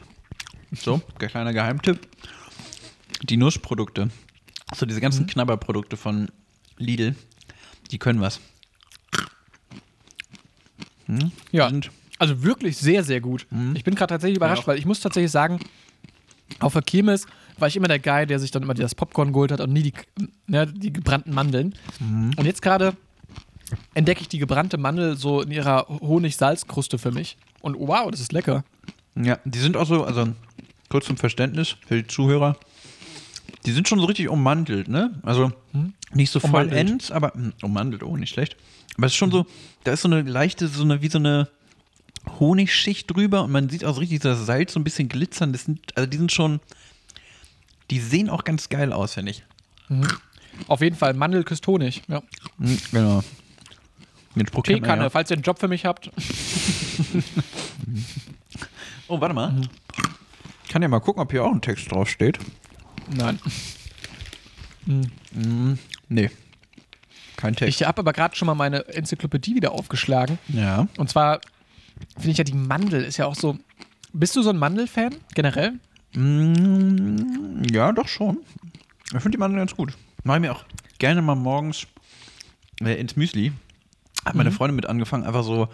So, 0.72 1.00
kleiner 1.18 1.52
Geheimtipp. 1.52 2.06
Die 3.22 3.36
Nusssprodukte, 3.36 4.10
so 4.74 4.86
diese 4.86 5.00
ganzen 5.00 5.26
Knabberprodukte 5.26 5.96
von 5.96 6.30
Lidl, 6.76 7.16
die 7.90 7.98
können 7.98 8.20
was. 8.20 8.40
Hm? 11.06 11.32
Ja, 11.50 11.68
Sind, 11.68 11.90
also 12.18 12.42
wirklich 12.42 12.76
sehr, 12.76 13.02
sehr 13.02 13.20
gut. 13.20 13.46
Ich 13.74 13.82
bin 13.82 13.94
gerade 13.94 14.10
tatsächlich 14.14 14.36
überrascht, 14.36 14.62
auch. 14.62 14.68
weil 14.68 14.78
ich 14.78 14.84
muss 14.86 15.00
tatsächlich 15.00 15.32
sagen, 15.32 15.58
auf 16.60 16.74
der 16.74 16.82
Kirmes 16.82 17.26
war 17.58 17.66
ich 17.68 17.76
immer 17.76 17.88
der 17.88 17.98
Guy, 17.98 18.26
der 18.26 18.38
sich 18.38 18.50
dann 18.50 18.62
immer 18.62 18.74
das 18.74 18.94
Popcorn 18.94 19.32
geholt 19.32 19.50
hat 19.50 19.60
und 19.60 19.72
nie 19.72 19.82
die, 19.82 19.92
ne, 20.46 20.66
die 20.66 20.92
gebrannten 20.92 21.34
Mandeln. 21.34 21.74
Und 22.00 22.44
jetzt 22.44 22.62
gerade 22.62 22.96
entdecke 23.94 24.20
ich 24.20 24.28
die 24.28 24.38
gebrannte 24.38 24.78
Mandel 24.78 25.16
so 25.16 25.42
in 25.42 25.50
ihrer 25.50 25.88
Honig-Salz-Kruste 25.88 26.98
für 26.98 27.10
mich. 27.10 27.36
Und 27.60 27.76
wow, 27.78 28.10
das 28.10 28.20
ist 28.20 28.32
lecker. 28.32 28.64
ja, 29.16 29.38
die 29.44 29.58
sind 29.58 29.76
auch 29.76 29.86
so, 29.86 30.04
also 30.04 30.28
kurz 30.88 31.06
zum 31.06 31.16
Verständnis 31.16 31.76
für 31.86 32.02
die 32.02 32.06
Zuhörer, 32.06 32.56
die 33.66 33.72
sind 33.72 33.88
schon 33.88 33.98
so 33.98 34.06
richtig 34.06 34.28
ummantelt, 34.28 34.88
ne? 34.88 35.18
Also 35.22 35.52
nicht 36.14 36.30
so 36.30 36.40
vollends, 36.40 37.10
aber 37.10 37.32
hm, 37.34 37.52
ummantelt, 37.62 38.02
oh, 38.02 38.16
nicht 38.16 38.30
schlecht. 38.32 38.56
Aber 38.96 39.06
es 39.06 39.12
ist 39.12 39.16
schon 39.18 39.30
so, 39.30 39.46
da 39.84 39.92
ist 39.92 40.02
so 40.02 40.08
eine 40.08 40.22
leichte, 40.22 40.68
so 40.68 40.82
eine, 40.82 41.02
wie 41.02 41.08
so 41.08 41.18
eine 41.18 41.48
Honigschicht 42.40 43.10
drüber 43.14 43.44
und 43.44 43.50
man 43.52 43.68
sieht 43.68 43.84
auch 43.84 43.94
so 43.94 44.00
richtig 44.00 44.20
das 44.20 44.44
Salz 44.46 44.72
so 44.72 44.80
ein 44.80 44.84
bisschen 44.84 45.08
glitzern. 45.08 45.52
Das 45.52 45.64
sind, 45.64 45.96
also 45.96 46.08
die 46.08 46.16
sind 46.16 46.32
schon, 46.32 46.60
die 47.90 48.00
sehen 48.00 48.28
auch 48.30 48.44
ganz 48.44 48.68
geil 48.68 48.92
aus, 48.92 49.14
finde 49.14 49.32
ich. 49.32 49.44
Auf 50.66 50.80
jeden 50.80 50.96
Fall 50.96 51.14
Mandel 51.14 51.44
küsst 51.44 51.66
Honig. 51.66 52.02
Ja. 52.08 52.22
Hm, 52.58 52.78
Genau. 52.90 53.22
Den 54.34 54.46
Spruch 54.46 54.62
Teekanne, 54.62 55.04
ja. 55.04 55.10
falls 55.10 55.30
ihr 55.30 55.36
einen 55.36 55.42
Job 55.42 55.58
für 55.58 55.68
mich 55.68 55.84
habt. 55.84 56.10
Oh, 59.10 59.18
warte 59.22 59.34
mal. 59.34 59.54
Ich 59.62 59.68
kann 60.68 60.82
ja 60.82 60.88
mal 60.88 61.00
gucken, 61.00 61.22
ob 61.22 61.30
hier 61.30 61.44
auch 61.44 61.52
ein 61.52 61.60
Text 61.60 61.90
draufsteht. 61.90 62.38
Nein. 63.16 63.38
Nee. 66.08 66.30
Kein 67.36 67.54
Text. 67.54 67.80
Ich 67.80 67.86
habe 67.86 68.00
aber 68.00 68.12
gerade 68.12 68.34
schon 68.36 68.46
mal 68.46 68.54
meine 68.54 68.86
Enzyklopädie 68.88 69.54
wieder 69.54 69.72
aufgeschlagen. 69.72 70.38
ja. 70.48 70.88
Und 70.96 71.08
zwar 71.10 71.40
finde 72.14 72.30
ich 72.30 72.38
ja 72.38 72.44
die 72.44 72.54
Mandel 72.54 73.04
ist 73.04 73.16
ja 73.16 73.26
auch 73.26 73.34
so. 73.34 73.58
Bist 74.12 74.34
du 74.36 74.42
so 74.42 74.50
ein 74.50 74.56
Mandel-Fan 74.56 75.14
generell? 75.34 75.74
Mm, 76.14 77.62
ja, 77.70 77.92
doch 77.92 78.08
schon. 78.08 78.38
Ich 79.06 79.20
finde 79.20 79.32
die 79.32 79.38
Mandeln 79.38 79.58
ganz 79.60 79.76
gut. 79.76 79.92
Mache 80.24 80.38
ich 80.38 80.40
mir 80.42 80.52
auch 80.52 80.64
gerne 80.98 81.22
mal 81.22 81.34
morgens 81.34 81.86
äh, 82.80 82.98
ins 82.98 83.16
Müsli. 83.16 83.52
Hat 84.24 84.34
meine 84.34 84.50
Freundin 84.50 84.76
mit 84.76 84.86
angefangen, 84.86 85.24
einfach 85.24 85.44
so 85.44 85.68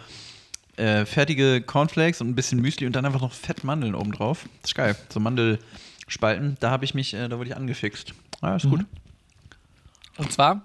äh, 0.77 1.05
fertige 1.05 1.61
Cornflakes 1.61 2.21
und 2.21 2.29
ein 2.29 2.35
bisschen 2.35 2.61
Müsli 2.61 2.85
und 2.85 2.95
dann 2.95 3.05
einfach 3.05 3.21
noch 3.21 3.33
fett 3.33 3.63
Mandeln 3.63 3.95
oben 3.95 4.11
drauf. 4.11 4.47
Das 4.61 4.71
ist 4.71 4.75
geil. 4.75 4.95
So 5.09 5.19
Mandelspalten, 5.19 6.57
da 6.59 6.71
habe 6.71 6.85
ich 6.85 6.93
mich, 6.93 7.13
äh, 7.13 7.27
da 7.27 7.37
wurde 7.37 7.49
ich 7.49 7.55
angefixt. 7.55 8.13
Ah, 8.41 8.55
ist 8.55 8.69
gut. 8.69 8.85
Und 10.17 10.31
zwar 10.31 10.61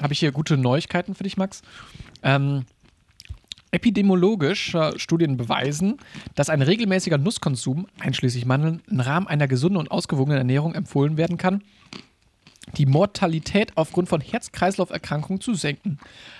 habe 0.00 0.12
ich 0.12 0.20
hier 0.20 0.32
gute 0.32 0.56
Neuigkeiten 0.56 1.14
für 1.14 1.24
dich, 1.24 1.36
Max. 1.36 1.62
Ähm, 2.22 2.64
epidemiologische 3.70 4.94
Studien 4.96 5.36
beweisen, 5.36 5.98
dass 6.34 6.50
ein 6.50 6.62
regelmäßiger 6.62 7.18
Nusskonsum, 7.18 7.86
einschließlich 8.00 8.44
Mandeln, 8.46 8.82
im 8.90 9.00
Rahmen 9.00 9.26
einer 9.26 9.46
gesunden 9.46 9.78
und 9.78 9.90
ausgewogenen 9.90 10.38
Ernährung 10.38 10.74
empfohlen 10.74 11.16
werden 11.16 11.36
kann, 11.36 11.62
die 12.76 12.86
Mortalität 12.86 13.76
aufgrund 13.76 14.08
von 14.08 14.20
Herz-Kreislauf-Erkrankungen 14.20 15.40
zu 15.40 15.54
senken. 15.54 15.98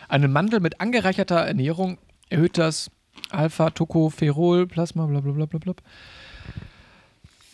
Eine 0.09 0.29
Mandel 0.29 0.61
mit 0.61 0.81
angereicherter 0.81 1.37
Ernährung 1.37 1.99
erhöht 2.31 2.57
das 2.57 2.91
Alpha-Tocopherol, 3.31 4.67
Plasma, 4.67 5.07
blablabla. 5.07 5.75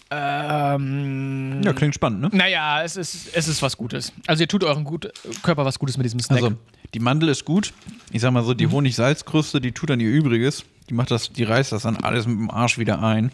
Ähm, 0.09 1.63
Ja, 1.65 1.73
klingt 1.73 1.95
spannend, 1.95 2.21
ne? 2.21 2.31
naja, 2.33 2.83
es 2.85 2.97
ist, 2.97 3.29
es 3.35 3.49
ist 3.49 3.61
was 3.61 3.77
Gutes. 3.77 4.13
Also 4.29 4.43
ihr 4.45 4.49
tut 4.49 4.63
eurem 4.63 4.85
gut, 4.85 5.11
Körper 5.43 5.65
was 5.65 5.79
Gutes 5.81 5.97
mit 5.97 6.05
diesem 6.05 6.21
Snack. 6.21 6.43
Also, 6.43 6.57
die 6.95 7.01
Mandel 7.01 7.29
ist 7.29 7.45
gut. 7.45 7.73
Ich 8.13 8.21
sag 8.23 8.31
mal 8.33 8.45
so, 8.45 8.55
die 8.55 8.69
Honig-Salzkruste, 8.69 9.61
die 9.61 9.73
tut 9.73 9.91
dann 9.91 9.99
ihr 9.99 10.09
Übriges. 10.11 10.65
Die 10.89 10.95
macht 10.95 11.11
das, 11.11 11.33
die 11.33 11.43
reißt 11.43 11.73
das 11.73 11.83
dann 11.83 11.97
alles 11.97 12.27
mit 12.29 12.39
dem 12.39 12.51
Arsch 12.51 12.79
wieder 12.79 13.03
ein. 13.03 13.33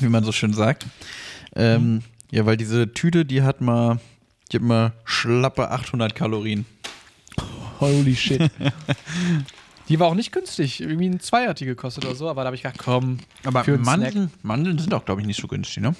Wie 0.00 0.08
man 0.08 0.24
so 0.24 0.32
schön 0.32 0.52
sagt. 0.52 0.86
Ähm, 1.54 2.02
ja, 2.32 2.44
weil 2.44 2.56
diese 2.56 2.92
Tüte, 2.92 3.24
die 3.24 3.42
hat 3.42 3.60
mal, 3.60 4.00
die 4.50 4.56
hat 4.56 4.64
mal 4.64 4.92
schlappe 5.04 5.70
800 5.70 6.16
Kalorien. 6.16 6.66
Holy 7.80 8.14
shit. 8.16 8.50
die 9.88 9.98
war 10.00 10.08
auch 10.08 10.14
nicht 10.14 10.32
günstig. 10.32 10.80
Irgendwie 10.80 11.06
ein 11.08 11.20
Zweier 11.20 11.50
hat 11.50 11.60
die 11.60 11.66
gekostet 11.66 12.04
oder 12.04 12.14
so, 12.14 12.28
aber 12.28 12.42
da 12.42 12.46
habe 12.46 12.56
ich 12.56 12.62
gedacht, 12.62 12.78
komm. 12.78 13.18
Aber 13.44 13.64
für 13.64 13.78
Mandeln, 13.78 14.30
Mandeln 14.42 14.78
sind 14.78 14.94
auch, 14.94 15.04
glaube 15.04 15.20
ich, 15.20 15.26
nicht 15.26 15.40
so 15.40 15.46
günstig, 15.48 15.82
ne? 15.82 15.94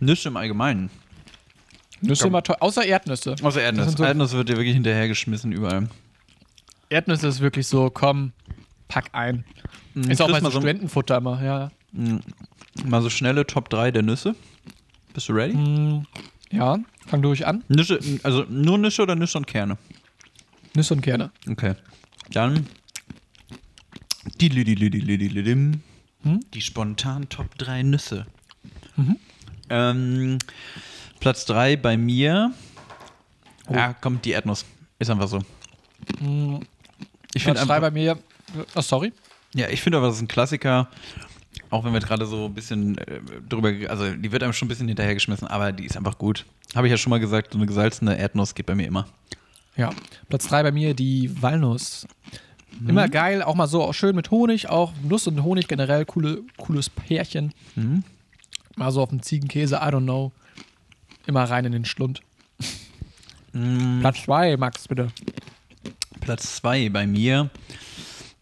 Nüsse 0.00 0.28
im 0.28 0.36
Allgemeinen. 0.36 0.90
Nüsse 2.00 2.26
immer 2.28 2.42
teuer. 2.42 2.58
Außer 2.60 2.84
Erdnüsse. 2.84 3.34
Außer 3.42 3.60
sind 3.74 3.98
so- 3.98 4.04
Erdnuss 4.04 4.32
wird 4.32 4.48
ja 4.50 4.56
wirklich 4.56 4.74
hinterhergeschmissen 4.74 5.52
überall. 5.52 5.88
Erdnüsse 6.90 7.28
ist 7.28 7.40
wirklich 7.40 7.66
so, 7.66 7.90
komm, 7.90 8.32
pack 8.86 9.08
ein. 9.12 9.44
Ist 9.94 10.22
auch 10.22 10.28
mal 10.28 10.40
so 10.42 10.50
Studentenfutter 10.50 11.16
immer, 11.16 11.42
ja. 11.42 11.70
Mal 12.84 13.02
so 13.02 13.10
schnelle 13.10 13.46
Top 13.46 13.68
3 13.70 13.90
der 13.90 14.02
Nüsse. 14.02 14.34
Bist 15.12 15.28
du 15.28 15.32
ready? 15.32 15.54
Hm, 15.54 16.06
ja, 16.52 16.78
fang 17.06 17.22
durch 17.22 17.46
an. 17.46 17.64
Nüsse, 17.68 17.98
also 18.22 18.44
nur 18.48 18.78
Nüsse 18.78 19.02
oder 19.02 19.16
Nüsse 19.16 19.38
und 19.38 19.46
Kerne? 19.46 19.76
Nüsse 20.74 20.94
und 20.94 21.00
Kerne. 21.00 21.30
Okay. 21.48 21.74
Dann 22.32 22.56
hm? 22.56 22.66
die, 24.40 24.48
die, 24.48 24.64
die, 24.64 24.90
die 24.90 25.78
hm? 26.22 26.40
spontan 26.58 27.28
Top 27.28 27.56
3 27.58 27.82
Nüsse. 27.82 28.26
Mhm. 28.96 29.16
Ähm, 29.70 30.38
Platz 31.20 31.44
3 31.46 31.76
bei 31.76 31.96
mir. 31.96 32.52
Oh. 33.66 33.74
Ah, 33.74 33.76
ja, 33.76 33.92
kommt 33.94 34.24
die 34.24 34.32
Erdnuss. 34.32 34.64
Ist 34.98 35.10
einfach 35.10 35.28
so. 35.28 35.40
Hm. 36.18 36.60
Ich 37.34 37.44
Platz 37.44 37.64
3 37.66 37.80
bei 37.80 37.90
mir. 37.90 38.18
Oh, 38.74 38.80
sorry. 38.80 39.12
Ja, 39.54 39.68
ich 39.68 39.80
finde 39.80 39.98
aber, 39.98 40.08
das 40.08 40.16
ist 40.16 40.22
ein 40.22 40.28
Klassiker. 40.28 40.88
Auch 41.70 41.84
wenn 41.84 41.92
wir 41.92 42.00
gerade 42.00 42.24
so 42.26 42.46
ein 42.46 42.54
bisschen 42.54 42.98
äh, 42.98 43.20
drüber, 43.48 43.72
also 43.90 44.10
die 44.14 44.32
wird 44.32 44.42
einem 44.42 44.52
schon 44.52 44.66
ein 44.66 44.68
bisschen 44.70 44.88
hinterhergeschmissen, 44.88 45.48
aber 45.48 45.72
die 45.72 45.84
ist 45.84 45.96
einfach 45.96 46.18
gut. 46.18 46.46
Habe 46.74 46.86
ich 46.86 46.90
ja 46.90 46.96
schon 46.96 47.10
mal 47.10 47.20
gesagt, 47.20 47.52
so 47.52 47.58
eine 47.58 47.66
gesalzene 47.66 48.16
Erdnuss 48.16 48.54
geht 48.54 48.66
bei 48.66 48.74
mir 48.74 48.86
immer. 48.86 49.06
Ja. 49.78 49.90
Platz 50.28 50.46
3 50.48 50.64
bei 50.64 50.72
mir 50.72 50.92
die 50.94 51.30
Walnuss. 51.40 52.06
Immer 52.86 53.08
geil, 53.08 53.42
auch 53.42 53.54
mal 53.54 53.66
so 53.66 53.82
auch 53.82 53.94
schön 53.94 54.14
mit 54.14 54.30
Honig, 54.30 54.68
auch 54.68 54.92
Nuss 55.02 55.26
und 55.26 55.42
Honig 55.42 55.66
generell, 55.66 56.04
coole, 56.04 56.42
cooles 56.58 56.90
Pärchen. 56.90 57.52
Mal 58.76 58.92
so 58.92 59.02
auf 59.02 59.08
dem 59.08 59.22
Ziegenkäse, 59.22 59.76
I 59.76 59.88
don't 59.88 60.02
know. 60.04 60.32
Immer 61.26 61.44
rein 61.44 61.64
in 61.64 61.72
den 61.72 61.84
Schlund. 61.84 62.20
Platz 64.00 64.22
2, 64.24 64.56
Max, 64.58 64.86
bitte. 64.86 65.08
Platz 66.20 66.56
2 66.56 66.90
bei 66.90 67.06
mir. 67.06 67.50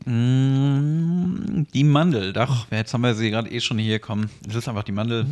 Mm, 0.04 1.66
Die 1.72 1.84
Mandel. 1.84 2.32
Doch, 2.32 2.70
jetzt 2.70 2.92
haben 2.92 3.00
wir 3.02 3.14
sie 3.14 3.30
gerade 3.30 3.50
eh 3.50 3.60
schon 3.60 3.78
hier 3.78 3.98
kommen. 3.98 4.30
Es 4.48 4.54
ist 4.54 4.68
einfach 4.68 4.84
die 4.84 4.92
Mandel. 4.92 5.26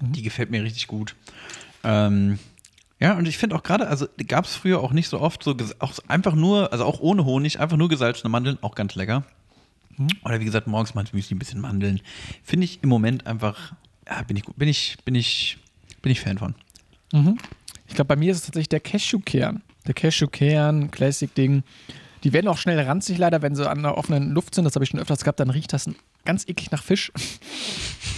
Die 0.00 0.22
gefällt 0.22 0.50
mir 0.50 0.62
richtig 0.62 0.86
gut. 0.86 1.14
Ähm, 1.82 2.38
ja, 3.00 3.16
und 3.16 3.26
ich 3.28 3.38
finde 3.38 3.56
auch 3.56 3.62
gerade, 3.62 3.88
also 3.88 4.06
gab 4.26 4.44
es 4.44 4.54
früher 4.54 4.80
auch 4.80 4.92
nicht 4.92 5.08
so 5.08 5.20
oft 5.20 5.42
so, 5.42 5.56
auch 5.80 5.92
einfach 6.08 6.34
nur, 6.34 6.72
also 6.72 6.84
auch 6.84 7.00
ohne 7.00 7.24
Honig, 7.24 7.60
einfach 7.60 7.76
nur 7.76 7.88
gesalzene 7.88 8.30
Mandeln, 8.30 8.58
auch 8.62 8.74
ganz 8.74 8.94
lecker. 8.94 9.24
Oder 10.24 10.40
wie 10.40 10.44
gesagt, 10.44 10.66
morgens 10.66 10.94
mal 10.94 11.00
ins 11.02 11.12
Müsli 11.14 11.34
ein 11.34 11.38
bisschen 11.38 11.60
Mandeln. 11.60 12.00
Finde 12.42 12.64
ich 12.64 12.82
im 12.82 12.88
Moment 12.90 13.26
einfach, 13.26 13.72
ja, 14.06 14.22
bin 14.22 14.36
ich, 14.36 14.44
gut- 14.44 14.58
bin 14.58 14.68
ich, 14.68 14.98
bin 15.04 15.14
ich, 15.14 15.56
bin 16.02 16.12
ich 16.12 16.20
Fan 16.20 16.36
von. 16.38 16.54
Ich 17.88 17.94
glaube, 17.94 18.08
bei 18.08 18.16
mir 18.16 18.30
ist 18.32 18.38
es 18.38 18.44
tatsächlich 18.44 18.68
der 18.68 18.80
Cashewkern. 18.80 19.62
Der 19.86 19.94
Cashewkern, 19.94 20.90
Classic-Ding. 20.90 21.62
Die 22.24 22.32
werden 22.32 22.48
auch 22.48 22.58
schnell 22.58 22.78
ranzig, 22.80 23.16
leider, 23.18 23.40
wenn 23.40 23.54
sie 23.54 23.66
an 23.70 23.82
der 23.82 23.96
offenen 23.96 24.32
Luft 24.32 24.54
sind. 24.54 24.64
Das 24.64 24.74
habe 24.74 24.84
ich 24.84 24.90
schon 24.90 25.00
öfters 25.00 25.20
gehabt. 25.20 25.40
Dann 25.40 25.48
riecht 25.50 25.72
das 25.72 25.88
ganz 26.24 26.46
eklig 26.48 26.70
nach 26.72 26.82
Fisch. 26.82 27.10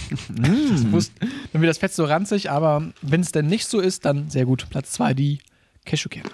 Das 0.29 0.91
wusst- 0.91 1.13
dann 1.53 1.61
wird 1.61 1.69
das 1.69 1.77
Fett 1.77 1.93
so 1.93 2.05
ranzig, 2.05 2.49
aber 2.51 2.91
wenn 3.01 3.21
es 3.21 3.31
denn 3.31 3.47
nicht 3.47 3.67
so 3.67 3.79
ist, 3.79 4.05
dann 4.05 4.29
sehr 4.29 4.45
gut. 4.45 4.67
Platz 4.69 4.91
2, 4.91 5.13
die 5.13 5.39
Cashewkerne. 5.85 6.29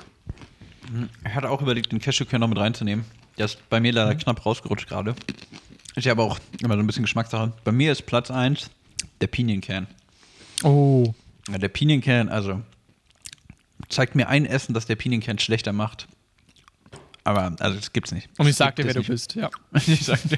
Ich 1.28 1.34
hatte 1.34 1.50
auch 1.50 1.62
überlegt, 1.62 1.92
den 1.92 2.00
Cashewkern 2.00 2.42
noch 2.42 2.48
mit 2.48 2.58
reinzunehmen. 2.58 3.06
Der 3.38 3.46
ist 3.46 3.68
bei 3.70 3.80
mir 3.80 3.92
leider 3.92 4.16
knapp 4.16 4.46
rausgerutscht 4.46 4.88
gerade. 4.88 5.16
Ist 5.96 6.06
ja 6.06 6.12
aber 6.12 6.24
auch 6.24 6.40
immer 6.62 6.76
so 6.76 6.80
ein 6.82 6.88
bisschen 6.88 7.04
Geschmackssache. 7.04 7.54
Bei 7.64 7.72
mir 7.72 7.92
ist 7.92 8.06
Platz 8.06 8.30
1 8.32 8.70
der 9.22 9.28
Pinienkern. 9.28 9.88
Oh. 10.64 11.14
Ja, 11.50 11.58
der 11.58 11.68
Pinienkern, 11.70 12.30
also 12.30 12.62
zeigt 13.90 14.16
mir 14.16 14.28
ein 14.30 14.46
Essen, 14.46 14.74
das 14.74 14.86
der 14.86 14.96
Pinienkern 14.96 15.38
schlechter 15.40 15.74
macht. 15.74 16.08
Aber, 17.26 17.54
also 17.60 17.76
das 17.78 17.92
gibt's 17.92 18.12
nicht. 18.12 18.30
Und 18.38 18.48
ich 18.48 18.56
sag 18.56 18.76
dir, 18.76 18.84
wer 18.84 18.90
es 18.90 18.94
du 18.94 19.00
nicht. 19.00 19.10
bist, 19.10 19.36
ja. 19.36 19.50
Und 19.72 19.88
ich 19.88 20.06
sag 20.06 20.22
dir, 20.30 20.38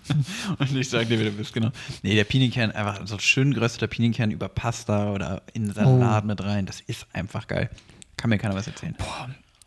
und 0.58 0.76
ich 0.76 0.88
sag 0.88 1.08
dir, 1.08 1.18
wer 1.18 1.26
du 1.30 1.32
bist, 1.36 1.52
genau. 1.52 1.70
Nee, 2.02 2.14
der 2.14 2.22
Pinienkern, 2.24 2.70
einfach 2.70 3.04
so 3.06 3.18
schön 3.18 3.52
gerösteter 3.52 3.88
Pinienkern 3.88 4.30
über 4.30 4.48
Pasta 4.48 5.10
oder 5.12 5.42
in 5.52 5.72
Salat 5.72 6.24
mit 6.24 6.40
rein. 6.42 6.64
Das 6.64 6.80
ist 6.80 7.06
einfach 7.12 7.48
geil. 7.48 7.68
Kann 8.16 8.30
mir 8.30 8.38
keiner 8.38 8.54
was 8.54 8.68
erzählen. 8.68 8.96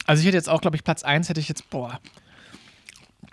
Also 0.06 0.22
ich 0.22 0.28
hätte 0.28 0.38
jetzt 0.38 0.48
auch, 0.50 0.62
glaube 0.62 0.78
ich, 0.78 0.84
Platz 0.86 1.04
1 1.04 1.28
hätte 1.30 1.42
ich 1.42 1.50
jetzt, 1.50 1.70
boah. 1.70 2.00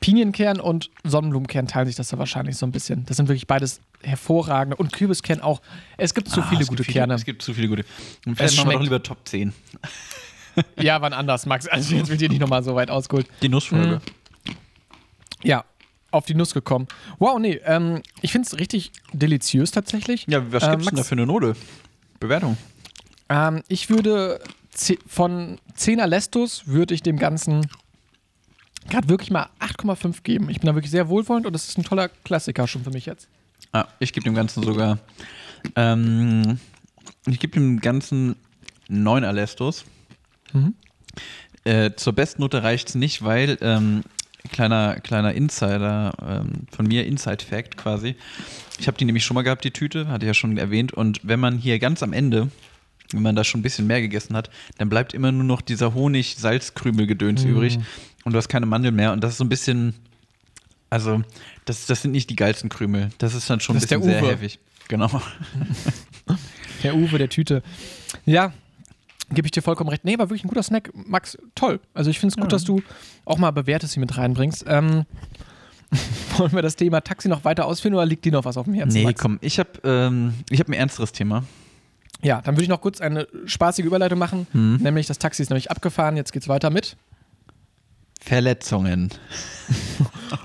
Pinienкern 0.00 0.58
und 0.58 0.90
Sonnenblumenkern 1.04 1.68
teilen 1.68 1.86
sich 1.86 1.94
das 1.94 2.08
da 2.08 2.18
wahrscheinlich 2.18 2.56
so 2.56 2.66
ein 2.66 2.72
bisschen. 2.72 3.06
Das 3.06 3.18
sind 3.18 3.28
wirklich 3.28 3.46
beides 3.46 3.80
hervorragende. 4.02 4.76
Und 4.76 4.92
Kürbiskern 4.92 5.40
auch. 5.40 5.62
Es 5.96 6.12
gibt 6.12 6.28
zu 6.28 6.40
Ah, 6.40 6.46
viele 6.48 6.62
es 6.62 6.66
gute 6.68 6.82
viele, 6.82 6.94
Kerne. 6.94 7.14
Es 7.14 7.24
gibt 7.24 7.42
zu 7.42 7.54
viele 7.54 7.68
gute. 7.68 7.84
Und 8.26 8.32
Es 8.32 8.38
vielleicht 8.38 8.56
machen 8.56 8.70
wir 8.70 8.74
doch 8.78 8.82
lieber 8.82 9.02
Top 9.02 9.18
10. 9.28 9.52
Ja, 10.80 11.00
wann 11.00 11.12
anders, 11.12 11.46
Max. 11.46 11.66
Also 11.68 11.94
jetzt 11.94 12.08
wird 12.10 12.20
dir 12.20 12.28
nicht 12.28 12.40
nochmal 12.40 12.62
so 12.62 12.74
weit 12.74 12.90
ausgeholt. 12.90 13.26
Die 13.42 13.48
Nussfolge. 13.48 14.00
Ja, 15.42 15.64
auf 16.10 16.26
die 16.26 16.34
Nuss 16.34 16.52
gekommen. 16.54 16.86
Wow, 17.18 17.38
nee, 17.38 17.60
ähm, 17.64 18.02
ich 18.20 18.32
finde 18.32 18.46
es 18.46 18.58
richtig 18.58 18.92
deliziös 19.12 19.70
tatsächlich. 19.70 20.26
Ja, 20.28 20.52
was 20.52 20.62
Äh, 20.64 20.70
gibt's 20.72 20.86
denn 20.86 20.96
da 20.96 21.02
für 21.04 21.12
eine 21.12 21.26
Note? 21.26 21.56
Bewertung. 22.20 22.56
Ähm, 23.28 23.62
ich 23.68 23.88
würde 23.90 24.40
von 25.06 25.58
10er 25.76 26.06
Lestos 26.06 26.66
würde 26.66 26.94
ich 26.94 27.02
dem 27.02 27.18
Ganzen 27.18 27.66
gerade 28.88 29.08
wirklich 29.08 29.30
mal 29.30 29.48
8,5 29.60 30.22
geben. 30.22 30.48
Ich 30.50 30.60
bin 30.60 30.66
da 30.66 30.74
wirklich 30.74 30.90
sehr 30.90 31.08
wohlwollend 31.08 31.46
und 31.46 31.52
das 31.52 31.68
ist 31.68 31.78
ein 31.78 31.84
toller 31.84 32.08
Klassiker 32.08 32.66
schon 32.66 32.84
für 32.84 32.90
mich 32.90 33.06
jetzt. 33.06 33.28
Ah, 33.72 33.86
ich 34.00 34.12
gebe 34.12 34.24
dem 34.24 34.34
Ganzen 34.34 34.62
sogar. 34.62 34.98
Ähm, 35.76 36.58
ich 37.26 37.38
gebe 37.38 37.54
dem 37.54 37.80
Ganzen 37.80 38.36
9 38.88 39.24
Alestos. 39.24 39.84
Äh, 41.64 41.92
zur 41.96 42.12
Bestnote 42.12 42.62
reicht 42.62 42.90
es 42.90 42.94
nicht, 42.94 43.22
weil 43.22 43.58
ähm, 43.60 44.02
kleiner, 44.50 45.00
kleiner 45.00 45.32
Insider 45.32 46.12
ähm, 46.20 46.66
von 46.70 46.86
mir, 46.86 47.06
Inside 47.06 47.44
Fact 47.44 47.76
quasi. 47.76 48.16
Ich 48.78 48.86
habe 48.88 48.98
die 48.98 49.04
nämlich 49.04 49.24
schon 49.24 49.34
mal 49.34 49.42
gehabt, 49.42 49.64
die 49.64 49.70
Tüte, 49.70 50.08
hatte 50.08 50.24
ich 50.24 50.28
ja 50.28 50.34
schon 50.34 50.58
erwähnt. 50.58 50.92
Und 50.92 51.20
wenn 51.22 51.38
man 51.38 51.58
hier 51.58 51.78
ganz 51.78 52.02
am 52.02 52.12
Ende 52.12 52.50
wenn 53.12 53.22
man 53.22 53.36
da 53.36 53.44
schon 53.44 53.60
ein 53.60 53.62
bisschen 53.62 53.86
mehr 53.86 54.00
gegessen 54.00 54.34
hat, 54.36 54.50
dann 54.78 54.88
bleibt 54.88 55.14
immer 55.14 55.32
nur 55.32 55.44
noch 55.44 55.60
dieser 55.60 55.94
Honig-Salzkrümel-Gedöns 55.94 57.44
übrig 57.44 57.78
und 58.24 58.32
du 58.32 58.38
hast 58.38 58.48
keine 58.48 58.66
Mandeln 58.66 58.94
mehr 58.94 59.12
und 59.12 59.22
das 59.22 59.32
ist 59.32 59.38
so 59.38 59.44
ein 59.44 59.48
bisschen, 59.48 59.94
also 60.90 61.22
das, 61.64 61.86
das 61.86 62.02
sind 62.02 62.12
nicht 62.12 62.30
die 62.30 62.36
geilsten 62.36 62.68
Krümel. 62.70 63.10
Das 63.18 63.34
ist 63.34 63.48
dann 63.50 63.60
schon 63.60 63.74
Das 63.74 63.90
ein 63.90 64.00
bisschen 64.00 64.20
sehr 64.20 64.22
heavy. 64.22 64.52
Genau. 64.88 65.08
Der 66.82 66.96
Uwe, 66.96 67.16
der 67.16 67.28
Tüte. 67.28 67.62
Ja, 68.26 68.52
gebe 69.30 69.46
ich 69.46 69.52
dir 69.52 69.62
vollkommen 69.62 69.90
recht. 69.90 70.04
Nee, 70.04 70.18
war 70.18 70.28
wirklich 70.30 70.44
ein 70.44 70.48
guter 70.48 70.62
Snack. 70.62 70.90
Max, 70.94 71.38
toll. 71.54 71.80
Also 71.94 72.10
ich 72.10 72.18
finde 72.18 72.34
es 72.34 72.40
gut, 72.40 72.52
dass 72.52 72.64
du 72.64 72.82
auch 73.24 73.38
mal 73.38 73.50
Bewährtes 73.50 73.92
hier 73.94 74.00
mit 74.00 74.16
reinbringst. 74.16 74.64
Ähm, 74.66 75.04
wollen 76.36 76.52
wir 76.52 76.62
das 76.62 76.76
Thema 76.76 77.00
Taxi 77.02 77.28
noch 77.28 77.44
weiter 77.44 77.66
ausführen 77.66 77.94
oder 77.94 78.06
liegt 78.06 78.24
dir 78.24 78.32
noch 78.32 78.44
was 78.44 78.56
auf 78.56 78.64
dem 78.64 78.74
Herzen? 78.74 78.98
Nee, 78.98 79.04
Max? 79.04 79.20
komm, 79.20 79.38
ich 79.42 79.58
habe 79.58 79.70
ähm, 79.84 80.34
ich 80.50 80.60
hab 80.60 80.68
ein 80.68 80.72
ernsteres 80.72 81.12
Thema. 81.12 81.44
Ja, 82.22 82.40
dann 82.40 82.54
würde 82.54 82.62
ich 82.62 82.68
noch 82.68 82.80
kurz 82.80 83.00
eine 83.00 83.26
spaßige 83.46 83.84
Überleitung 83.84 84.18
machen. 84.18 84.46
Mhm. 84.52 84.78
Nämlich, 84.80 85.06
das 85.06 85.18
Taxi 85.18 85.42
ist 85.42 85.50
nämlich 85.50 85.70
abgefahren. 85.70 86.16
Jetzt 86.16 86.32
geht's 86.32 86.48
weiter 86.48 86.70
mit. 86.70 86.96
Verletzungen. 88.20 89.10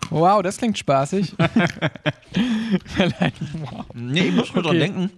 Wow, 0.09 0.41
das 0.41 0.57
klingt 0.57 0.77
spaßig. 0.77 1.33
wow. 1.37 1.49
Nee, 3.93 4.27
ich 4.27 4.33
muss 4.33 4.51
dran 4.51 4.65
Okay. 4.65 4.79
denken. 4.79 5.09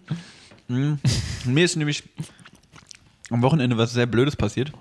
Mhm. 0.67 0.99
Mir 1.45 1.65
ist 1.65 1.75
nämlich 1.75 2.03
am 3.29 3.41
Wochenende 3.41 3.77
was 3.77 3.93
sehr 3.93 4.05
Blödes 4.05 4.35
passiert. 4.35 4.71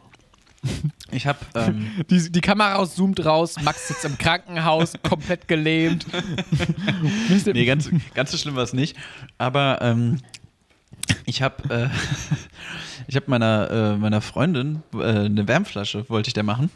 Ich 1.10 1.26
habe 1.26 1.38
ähm, 1.54 1.90
Die, 2.10 2.30
die 2.30 2.40
Kamera 2.42 2.74
raus, 2.74 2.94
zoomt 2.94 3.24
raus. 3.24 3.54
Max 3.62 3.88
sitzt 3.88 4.04
im 4.04 4.18
Krankenhaus, 4.18 4.92
komplett 5.02 5.48
gelähmt. 5.48 6.04
Nee, 7.46 7.64
ganz, 7.64 7.88
ganz 8.12 8.30
so 8.30 8.36
schlimm 8.36 8.56
war 8.56 8.64
es 8.64 8.74
nicht. 8.74 8.94
Aber 9.38 9.78
ähm, 9.80 10.18
ich 11.24 11.40
habe 11.40 11.74
äh, 11.74 11.88
ich 13.06 13.16
hab 13.16 13.28
meiner, 13.28 13.70
äh, 13.70 13.96
meiner 13.96 14.20
Freundin 14.20 14.82
äh, 14.92 14.98
eine 15.02 15.48
Wärmflasche, 15.48 16.08
wollte 16.10 16.28
ich 16.28 16.34
der 16.34 16.42
machen. 16.42 16.70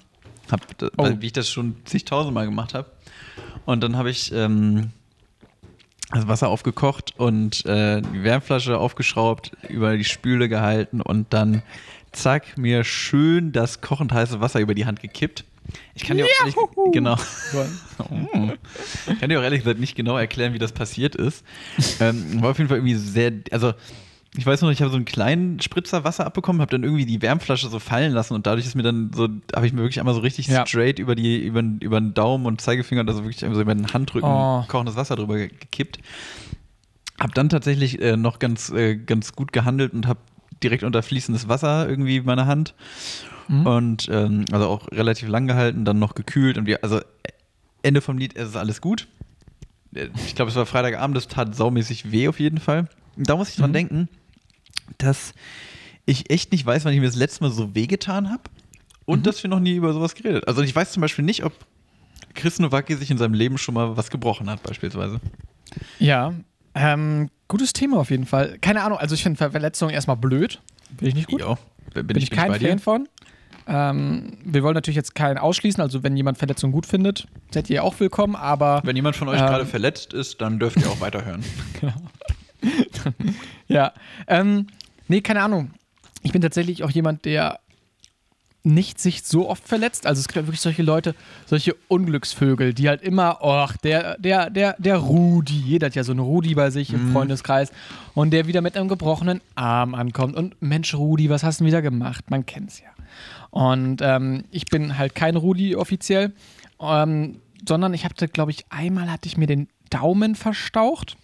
Hab, 0.50 0.82
äh, 0.82 0.88
Oh. 0.96 1.10
Wie 1.20 1.26
ich 1.26 1.32
das 1.32 1.50
schon 1.50 1.76
zigtausendmal 1.84 2.46
gemacht 2.46 2.72
habe. 2.72 2.90
Und 3.66 3.82
dann 3.82 3.96
habe 3.96 4.10
ich 4.10 4.32
ähm, 4.32 4.90
das 6.12 6.28
Wasser 6.28 6.48
aufgekocht 6.48 7.14
und 7.16 7.64
äh, 7.66 8.02
die 8.02 8.22
Wärmflasche 8.22 8.78
aufgeschraubt, 8.78 9.52
über 9.68 9.96
die 9.96 10.04
Spüle 10.04 10.48
gehalten 10.48 11.00
und 11.00 11.32
dann 11.32 11.62
zack, 12.12 12.58
mir 12.58 12.84
schön 12.84 13.52
das 13.52 13.80
kochend 13.80 14.12
heiße 14.12 14.40
Wasser 14.40 14.60
über 14.60 14.74
die 14.74 14.86
Hand 14.86 15.00
gekippt. 15.00 15.44
Ich 15.94 16.04
kann 16.04 16.16
dir 16.16 16.24
auch 16.24 16.40
ehrlich, 16.40 16.56
genau. 16.92 17.16
Ich 19.06 19.18
kann 19.20 19.28
dir 19.30 19.38
auch 19.38 19.44
ehrlich 19.44 19.60
gesagt 19.60 19.80
nicht 19.80 19.94
genau 19.94 20.18
erklären, 20.18 20.52
wie 20.52 20.58
das 20.58 20.72
passiert 20.72 21.14
ist. 21.14 21.44
Ähm, 22.00 22.42
war 22.42 22.50
auf 22.50 22.58
jeden 22.58 22.68
Fall 22.68 22.78
irgendwie 22.78 22.96
sehr, 22.96 23.32
also 23.50 23.72
ich 24.36 24.46
weiß 24.46 24.62
noch, 24.62 24.70
ich 24.70 24.80
habe 24.80 24.90
so 24.90 24.96
einen 24.96 25.04
kleinen 25.04 25.60
Spritzer 25.60 26.04
Wasser 26.04 26.24
abbekommen, 26.24 26.62
habe 26.62 26.70
dann 26.70 26.84
irgendwie 26.84 27.04
die 27.04 27.20
Wärmflasche 27.20 27.68
so 27.68 27.78
fallen 27.78 28.12
lassen 28.12 28.34
und 28.34 28.46
dadurch 28.46 28.64
ist 28.66 28.74
mir 28.74 28.82
dann 28.82 29.10
so, 29.14 29.28
habe 29.54 29.66
ich 29.66 29.72
mir 29.74 29.80
wirklich 29.82 30.00
einmal 30.00 30.14
so 30.14 30.20
richtig 30.20 30.46
Ja. 30.46 30.66
straight 30.66 30.98
über 30.98 31.14
die, 31.14 31.38
über, 31.44 31.62
über 31.80 32.00
den 32.00 32.14
Daumen 32.14 32.46
und 32.46 32.60
Zeigefinger, 32.60 33.04
also 33.06 33.24
wirklich 33.24 33.40
so 33.40 33.46
über 33.60 33.74
den 33.74 33.92
Handrücken 33.92 34.28
Oh. 34.30 34.64
kochendes 34.68 34.96
Wasser 34.96 35.16
drüber 35.16 35.36
ge- 35.36 35.48
gekippt. 35.48 35.98
Hab 37.20 37.34
dann 37.34 37.50
tatsächlich 37.50 38.00
äh, 38.00 38.16
noch 38.16 38.38
ganz, 38.38 38.70
äh, 38.70 38.96
ganz 38.96 39.32
gut 39.34 39.52
gehandelt 39.52 39.92
und 39.92 40.06
habe 40.06 40.20
direkt 40.62 40.82
unter 40.82 41.02
fließendes 41.02 41.48
Wasser 41.48 41.88
irgendwie 41.88 42.20
meine 42.20 42.46
Hand 42.46 42.74
und 43.48 44.08
ähm, 44.10 44.46
also 44.50 44.66
auch 44.68 44.90
relativ 44.92 45.28
lang 45.28 45.46
gehalten, 45.46 45.84
dann 45.84 45.98
noch 45.98 46.14
gekühlt 46.14 46.56
und 46.56 46.64
wir, 46.66 46.82
also 46.82 47.00
Ende 47.82 48.00
vom 48.00 48.16
Lied, 48.16 48.34
es 48.36 48.48
ist 48.50 48.56
alles 48.56 48.80
gut. 48.80 49.08
Äh, 49.94 50.08
Ich 50.24 50.34
glaube, 50.36 50.50
es 50.50 50.56
war 50.56 50.64
Freitagabend, 50.64 51.16
das 51.16 51.28
tat 51.28 51.54
saumäßig 51.54 52.12
weh 52.12 52.28
auf 52.28 52.40
jeden 52.40 52.58
Fall. 52.58 52.88
Und 53.16 53.28
da 53.28 53.36
muss 53.36 53.50
ich 53.50 53.56
dran 53.56 53.74
denken, 53.74 54.08
dass 54.98 55.34
ich 56.06 56.30
echt 56.30 56.52
nicht 56.52 56.66
weiß, 56.66 56.84
wann 56.84 56.92
ich 56.92 57.00
mir 57.00 57.06
das 57.06 57.16
letzte 57.16 57.44
Mal 57.44 57.50
so 57.50 57.74
wehgetan 57.74 58.30
habe 58.30 58.42
und 59.04 59.26
dass 59.26 59.42
wir 59.42 59.50
noch 59.50 59.60
nie 59.60 59.74
über 59.74 59.92
sowas 59.92 60.14
geredet. 60.14 60.48
Also 60.48 60.62
ich 60.62 60.74
weiß 60.74 60.92
zum 60.92 61.00
Beispiel 61.00 61.24
nicht, 61.24 61.44
ob 61.44 61.52
Chris 62.34 62.58
Nowacki 62.58 62.96
sich 62.96 63.10
in 63.10 63.18
seinem 63.18 63.34
Leben 63.34 63.58
schon 63.58 63.74
mal 63.74 63.96
was 63.96 64.10
gebrochen 64.10 64.48
hat, 64.50 64.62
beispielsweise. 64.62 65.20
Ja, 65.98 66.34
ähm, 66.74 67.30
gutes 67.48 67.72
Thema 67.72 67.98
auf 67.98 68.10
jeden 68.10 68.26
Fall. 68.26 68.58
Keine 68.60 68.82
Ahnung, 68.82 68.98
also 68.98 69.14
ich 69.14 69.22
finde 69.22 69.50
Verletzungen 69.50 69.92
erstmal 69.92 70.16
blöd. 70.16 70.60
Finde 70.88 71.08
ich 71.08 71.14
nicht 71.14 71.28
gut. 71.28 71.40
Jo, 71.40 71.58
bin, 71.94 72.06
bin, 72.06 72.16
ich 72.16 72.30
kein 72.30 72.48
bei 72.48 72.58
dir. 72.58 72.68
Fan 72.68 72.78
von. 72.78 73.08
Ähm, 73.66 74.38
wir 74.44 74.62
wollen 74.62 74.74
natürlich 74.74 74.96
jetzt 74.96 75.14
keinen 75.14 75.38
ausschließen, 75.38 75.80
also 75.80 76.02
wenn 76.02 76.16
jemand 76.16 76.36
Verletzungen 76.38 76.72
gut 76.72 76.86
findet, 76.86 77.28
seid 77.52 77.70
ihr 77.70 77.84
auch 77.84 78.00
willkommen, 78.00 78.34
aber 78.34 78.80
Wenn 78.84 78.96
jemand 78.96 79.14
von 79.14 79.28
euch 79.28 79.40
Ähm. 79.40 79.46
gerade 79.46 79.66
verletzt 79.66 80.12
ist, 80.12 80.40
dann 80.40 80.58
dürft 80.58 80.78
ihr 80.78 80.88
auch 80.88 81.00
weiterhören. 81.00 81.44
ja. 83.68 83.92
Ähm, 84.26 84.66
nee, 85.08 85.20
keine 85.20 85.42
Ahnung. 85.42 85.72
Ich 86.22 86.32
bin 86.32 86.42
tatsächlich 86.42 86.84
auch 86.84 86.90
jemand, 86.90 87.24
der 87.24 87.58
nicht 88.64 89.00
sich 89.00 89.24
so 89.24 89.48
oft 89.48 89.66
verletzt. 89.66 90.06
Also 90.06 90.20
es 90.20 90.28
gibt 90.28 90.36
ja 90.36 90.46
wirklich 90.46 90.60
solche 90.60 90.82
Leute, 90.82 91.14
solche 91.46 91.74
Unglücksvögel, 91.88 92.74
die 92.74 92.88
halt 92.88 93.02
immer, 93.02 93.42
ach, 93.42 93.76
der, 93.76 94.18
der, 94.18 94.50
der, 94.50 94.76
der 94.78 94.96
Rudi, 94.98 95.58
jeder 95.58 95.86
hat 95.86 95.94
ja 95.94 96.04
so 96.04 96.12
einen 96.12 96.20
Rudi 96.20 96.54
bei 96.54 96.70
sich 96.70 96.92
im 96.92 97.12
Freundeskreis 97.12 97.72
und 98.14 98.30
der 98.30 98.46
wieder 98.46 98.60
mit 98.60 98.76
einem 98.76 98.88
gebrochenen 98.88 99.40
Arm 99.56 99.94
ankommt 99.94 100.36
und 100.36 100.60
Mensch, 100.60 100.94
Rudi, 100.94 101.28
was 101.28 101.42
hast 101.42 101.58
du 101.58 101.64
denn 101.64 101.72
wieder 101.72 101.82
gemacht? 101.82 102.30
Man 102.30 102.46
kennt's 102.46 102.80
ja. 102.80 102.86
Und 103.50 104.00
ähm, 104.00 104.44
ich 104.50 104.66
bin 104.66 104.96
halt 104.96 105.14
kein 105.14 105.36
Rudi 105.36 105.74
offiziell, 105.74 106.32
ähm, 106.80 107.40
sondern 107.66 107.92
ich 107.94 108.04
hatte, 108.04 108.28
glaube 108.28 108.52
ich, 108.52 108.64
einmal 108.70 109.10
hatte 109.10 109.26
ich 109.26 109.36
mir 109.36 109.46
den 109.46 109.68
Daumen 109.90 110.36
verstaucht. 110.36 111.16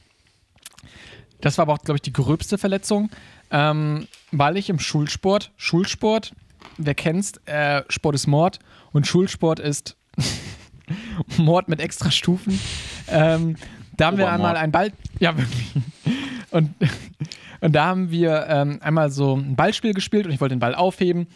Das 1.41 1.57
war 1.57 1.63
aber 1.63 1.75
auch, 1.75 1.83
glaube 1.83 1.97
ich, 1.97 2.03
die 2.03 2.13
gröbste 2.13 2.59
Verletzung, 2.59 3.11
ähm, 3.51 4.07
weil 4.33 4.57
ich 4.57 4.71
im 4.71 4.79
Schulsport, 4.79 5.53
Schulsport, 5.57 6.35
wer 6.77 6.95
kennt's, 6.95 7.33
äh, 7.47 7.83
Sport 7.89 8.15
ist 8.15 8.27
Mord 8.27 8.59
und 8.93 9.07
Schulsport 9.07 9.61
ist 9.61 9.97
Mord 11.37 11.69
mit 11.69 11.81
extra 11.81 12.11
Stufen. 12.11 12.59
Ähm, 13.09 13.57
da 13.97 14.07
haben 14.07 14.19
wir 14.19 14.25
Obermord. 14.25 14.47
einmal 14.47 14.57
einen 14.57 14.73
Ball, 14.73 14.93
ja 15.19 15.37
wirklich. 15.37 15.73
Und, 16.51 16.75
und 17.61 17.73
da 17.75 17.87
haben 17.87 18.11
wir 18.11 18.47
ähm, 18.49 18.79
einmal 18.81 19.11
so 19.11 19.37
ein 19.37 19.57
Ballspiel 19.57 19.93
gespielt 19.93 20.27
und 20.27 20.33
ich 20.33 20.41
wollte 20.41 20.55
den 20.55 20.61
Ball 20.61 20.75
aufheben 20.75 21.27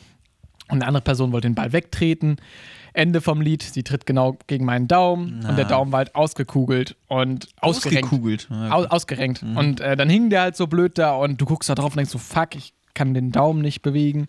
und 0.68 0.78
eine 0.78 0.86
andere 0.86 1.02
Person 1.02 1.32
wollte 1.32 1.48
den 1.48 1.54
Ball 1.54 1.72
wegtreten. 1.72 2.36
Ende 2.94 3.20
vom 3.20 3.40
Lied, 3.40 3.62
sie 3.62 3.82
tritt 3.82 4.04
genau 4.06 4.36
gegen 4.46 4.64
meinen 4.64 4.86
Daumen 4.86 5.44
und 5.48 5.56
der 5.56 5.64
Daumen 5.64 5.92
war 5.92 5.98
halt 5.98 6.14
ausgekugelt 6.14 6.96
und 7.08 7.48
ausgerenkt. 7.60 8.04
Ausgekugelt. 8.04 8.48
Ja, 8.50 8.72
Au 8.72 8.84
ausgerenkt. 8.84 9.42
Und 9.42 9.80
äh, 9.80 9.96
dann 9.96 10.10
hing 10.10 10.28
der 10.30 10.42
halt 10.42 10.56
so 10.56 10.66
blöd 10.66 10.98
da 10.98 11.14
und 11.14 11.40
du 11.40 11.46
guckst 11.46 11.70
da 11.70 11.74
drauf 11.74 11.92
und 11.92 11.96
denkst 11.96 12.12
so, 12.12 12.18
fuck, 12.18 12.54
ich 12.54 12.74
kann 12.94 13.14
den 13.14 13.32
Daumen 13.32 13.62
nicht 13.62 13.82
bewegen. 13.82 14.28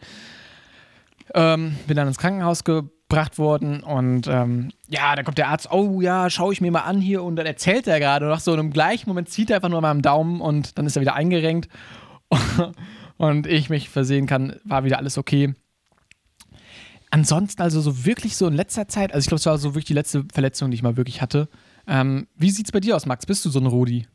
Ähm, 1.33 1.75
bin 1.87 1.97
dann 1.97 2.07
ins 2.07 2.17
Krankenhaus 2.17 2.63
gebracht 2.63 3.37
worden 3.37 3.81
und 3.81 4.27
ähm, 4.27 4.71
ja, 4.87 5.15
dann 5.15 5.25
kommt 5.25 5.37
der 5.37 5.49
Arzt, 5.49 5.71
oh 5.71 6.01
ja, 6.01 6.29
schau 6.29 6.51
ich 6.51 6.61
mir 6.61 6.71
mal 6.71 6.81
an 6.81 7.01
hier 7.01 7.23
und 7.23 7.35
dann 7.35 7.45
erzählt 7.45 7.87
er 7.87 7.99
gerade 7.99 8.27
noch 8.27 8.39
so 8.39 8.53
und 8.53 8.59
im 8.59 8.71
gleichen 8.71 9.09
Moment 9.09 9.29
zieht 9.29 9.49
er 9.49 9.57
einfach 9.57 9.69
nur 9.69 9.79
an 9.79 9.83
meinem 9.83 10.01
Daumen 10.01 10.41
und 10.41 10.77
dann 10.77 10.85
ist 10.85 10.95
er 10.95 11.01
wieder 11.01 11.15
eingerenkt 11.15 11.69
und 13.17 13.47
ich 13.47 13.69
mich 13.69 13.89
versehen 13.89 14.25
kann, 14.25 14.55
war 14.63 14.83
wieder 14.83 14.97
alles 14.97 15.17
okay. 15.17 15.53
Ansonsten 17.13 17.61
also 17.61 17.79
so 17.79 18.05
wirklich 18.05 18.35
so 18.35 18.47
in 18.47 18.53
letzter 18.55 18.87
Zeit, 18.87 19.13
also 19.13 19.23
ich 19.23 19.27
glaube, 19.27 19.39
es 19.39 19.45
war 19.45 19.57
so 19.59 19.69
wirklich 19.75 19.85
die 19.85 19.93
letzte 19.93 20.25
Verletzung, 20.33 20.71
die 20.71 20.75
ich 20.75 20.81
mal 20.83 20.97
wirklich 20.97 21.21
hatte. 21.21 21.47
Ähm, 21.87 22.27
wie 22.35 22.49
sieht's 22.49 22.71
bei 22.71 22.79
dir 22.79 22.95
aus, 22.95 23.05
Max? 23.05 23.27
Bist 23.27 23.45
du 23.45 23.49
so 23.51 23.59
ein 23.59 23.67
Rudi? 23.67 24.07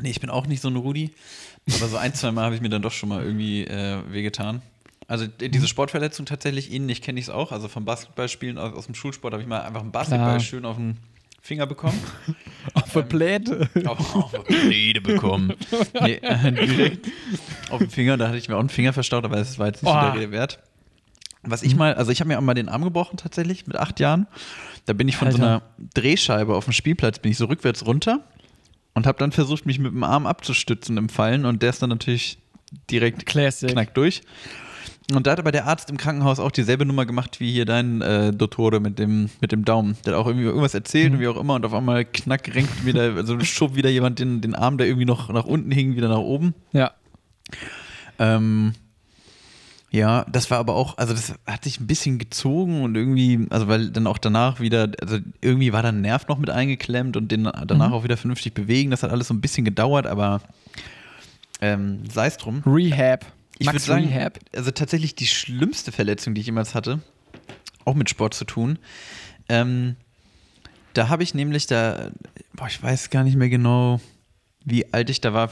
Nee, 0.00 0.08
ich 0.10 0.20
bin 0.20 0.30
auch 0.30 0.46
nicht 0.46 0.62
so 0.62 0.68
ein 0.68 0.76
Rudi. 0.76 1.10
Aber 1.76 1.88
so 1.88 1.98
ein, 1.98 2.14
zwei 2.14 2.32
Mal 2.32 2.44
habe 2.44 2.54
ich 2.54 2.62
mir 2.62 2.70
dann 2.70 2.80
doch 2.80 2.92
schon 2.92 3.10
mal 3.10 3.22
irgendwie 3.22 3.64
äh, 3.64 3.98
wehgetan. 4.10 4.62
Also 5.08 5.26
äh, 5.40 5.50
diese 5.50 5.68
Sportverletzung 5.68 6.24
tatsächlich 6.24 6.72
ähnlich 6.72 7.02
kenne 7.02 7.20
ich 7.20 7.26
es 7.26 7.30
auch. 7.30 7.52
Also 7.52 7.68
vom 7.68 7.84
Basketballspielen 7.84 8.56
aus, 8.56 8.72
aus 8.74 8.86
dem 8.86 8.94
Schulsport 8.94 9.34
habe 9.34 9.42
ich 9.42 9.48
mal 9.48 9.60
einfach 9.60 9.82
einen 9.82 9.92
Basketball 9.92 10.28
Klar. 10.36 10.40
schön 10.40 10.64
auf 10.64 10.76
den 10.76 10.96
Finger 11.42 11.66
bekommen. 11.66 11.98
Auf 12.74 12.92
der 12.92 13.02
Pläte. 13.02 13.68
auf, 13.86 14.14
auf 14.14 14.32
Rede 14.48 15.00
bekommen. 15.00 15.52
Nee, 16.00 16.14
äh, 16.22 16.52
direkt 16.52 17.08
auf 17.70 17.78
den 17.78 17.90
Finger. 17.90 18.16
Da 18.16 18.28
hatte 18.28 18.36
ich 18.38 18.48
mir 18.48 18.56
auch 18.56 18.60
einen 18.60 18.68
Finger 18.68 18.92
verstaut, 18.92 19.24
aber 19.24 19.36
es 19.38 19.58
war 19.58 19.66
jetzt 19.68 19.82
nicht 19.82 19.90
Oh. 19.92 20.00
der 20.00 20.14
Rede 20.14 20.30
wert. 20.30 20.58
Was 21.42 21.62
ich 21.62 21.76
mal, 21.76 21.94
also 21.94 22.10
ich 22.10 22.20
habe 22.20 22.28
mir 22.28 22.38
auch 22.38 22.42
mal 22.42 22.54
den 22.54 22.68
Arm 22.68 22.82
gebrochen 22.82 23.16
tatsächlich 23.16 23.66
mit 23.66 23.76
acht 23.76 24.00
Jahren. 24.00 24.26
Da 24.86 24.92
bin 24.92 25.08
ich 25.08 25.16
von 25.16 25.30
so 25.30 25.38
einer 25.38 25.62
Drehscheibe 25.94 26.54
auf 26.54 26.64
dem 26.64 26.72
Spielplatz, 26.72 27.20
bin 27.20 27.30
ich 27.30 27.38
so 27.38 27.44
rückwärts 27.46 27.86
runter 27.86 28.24
und 28.94 29.06
habe 29.06 29.18
dann 29.18 29.32
versucht, 29.32 29.64
mich 29.66 29.78
mit 29.78 29.92
dem 29.92 30.02
Arm 30.02 30.26
abzustützen 30.26 30.96
im 30.96 31.08
Fallen 31.08 31.44
und 31.44 31.62
der 31.62 31.70
ist 31.70 31.80
dann 31.80 31.90
natürlich 31.90 32.38
direkt 32.90 33.26
Classic. 33.26 33.70
knackt 33.70 33.96
durch. 33.96 34.22
Und 35.14 35.26
da 35.26 35.32
hat 35.32 35.38
aber 35.38 35.52
der 35.52 35.66
Arzt 35.66 35.88
im 35.88 35.96
Krankenhaus 35.96 36.38
auch 36.38 36.50
dieselbe 36.50 36.84
Nummer 36.84 37.06
gemacht 37.06 37.40
wie 37.40 37.50
hier 37.50 37.64
dein 37.64 38.02
äh, 38.02 38.30
Dottore 38.30 38.78
mit 38.78 38.98
dem, 38.98 39.30
mit 39.40 39.52
dem 39.52 39.64
Daumen. 39.64 39.96
Der 40.04 40.12
hat 40.12 40.20
auch 40.20 40.26
irgendwie 40.26 40.44
irgendwas 40.44 40.74
erzählt 40.74 41.12
und 41.12 41.20
wie 41.20 41.28
auch 41.28 41.38
immer 41.38 41.54
und 41.54 41.64
auf 41.64 41.72
einmal 41.72 42.04
knack 42.04 42.54
renkt 42.54 42.84
wieder, 42.84 43.14
also 43.14 43.40
schob 43.44 43.74
wieder 43.74 43.88
jemand 43.88 44.18
den, 44.18 44.42
den 44.42 44.54
Arm, 44.54 44.76
der 44.76 44.86
irgendwie 44.86 45.06
noch 45.06 45.30
nach 45.30 45.46
unten 45.46 45.70
hing, 45.70 45.96
wieder 45.96 46.08
nach 46.08 46.18
oben. 46.18 46.54
Ja. 46.72 46.92
Ähm, 48.18 48.74
ja, 49.90 50.26
das 50.30 50.50
war 50.50 50.58
aber 50.58 50.74
auch, 50.74 50.98
also 50.98 51.14
das 51.14 51.34
hat 51.46 51.64
sich 51.64 51.80
ein 51.80 51.86
bisschen 51.86 52.18
gezogen 52.18 52.82
und 52.82 52.94
irgendwie, 52.94 53.46
also 53.48 53.68
weil 53.68 53.90
dann 53.90 54.06
auch 54.06 54.18
danach 54.18 54.60
wieder, 54.60 54.90
also 55.00 55.18
irgendwie 55.40 55.72
war 55.72 55.82
da 55.82 55.88
ein 55.88 56.02
Nerv 56.02 56.28
noch 56.28 56.38
mit 56.38 56.50
eingeklemmt 56.50 57.16
und 57.16 57.32
den 57.32 57.44
danach 57.44 57.92
auch 57.92 58.04
wieder 58.04 58.18
vernünftig 58.18 58.52
bewegen. 58.52 58.90
Das 58.90 59.02
hat 59.02 59.10
alles 59.10 59.28
so 59.28 59.34
ein 59.34 59.40
bisschen 59.40 59.64
gedauert, 59.64 60.06
aber 60.06 60.42
ähm, 61.62 62.02
sei 62.10 62.26
es 62.26 62.36
drum. 62.36 62.62
Rehab. 62.66 63.24
Ich 63.58 63.66
würde 63.66 63.78
sagen, 63.78 64.08
Rehab. 64.08 64.38
also 64.54 64.70
tatsächlich 64.70 65.14
die 65.14 65.26
schlimmste 65.26 65.90
Verletzung, 65.90 66.34
die 66.34 66.42
ich 66.42 66.46
jemals 66.46 66.74
hatte, 66.74 67.00
auch 67.86 67.94
mit 67.94 68.10
Sport 68.10 68.34
zu 68.34 68.44
tun. 68.44 68.78
Ähm, 69.48 69.96
da 70.92 71.08
habe 71.08 71.22
ich 71.22 71.32
nämlich 71.32 71.66
da, 71.66 72.10
boah, 72.52 72.66
ich 72.66 72.82
weiß 72.82 73.08
gar 73.08 73.24
nicht 73.24 73.36
mehr 73.36 73.48
genau, 73.48 74.00
wie 74.64 74.92
alt 74.92 75.08
ich 75.08 75.22
da 75.22 75.32
war, 75.32 75.50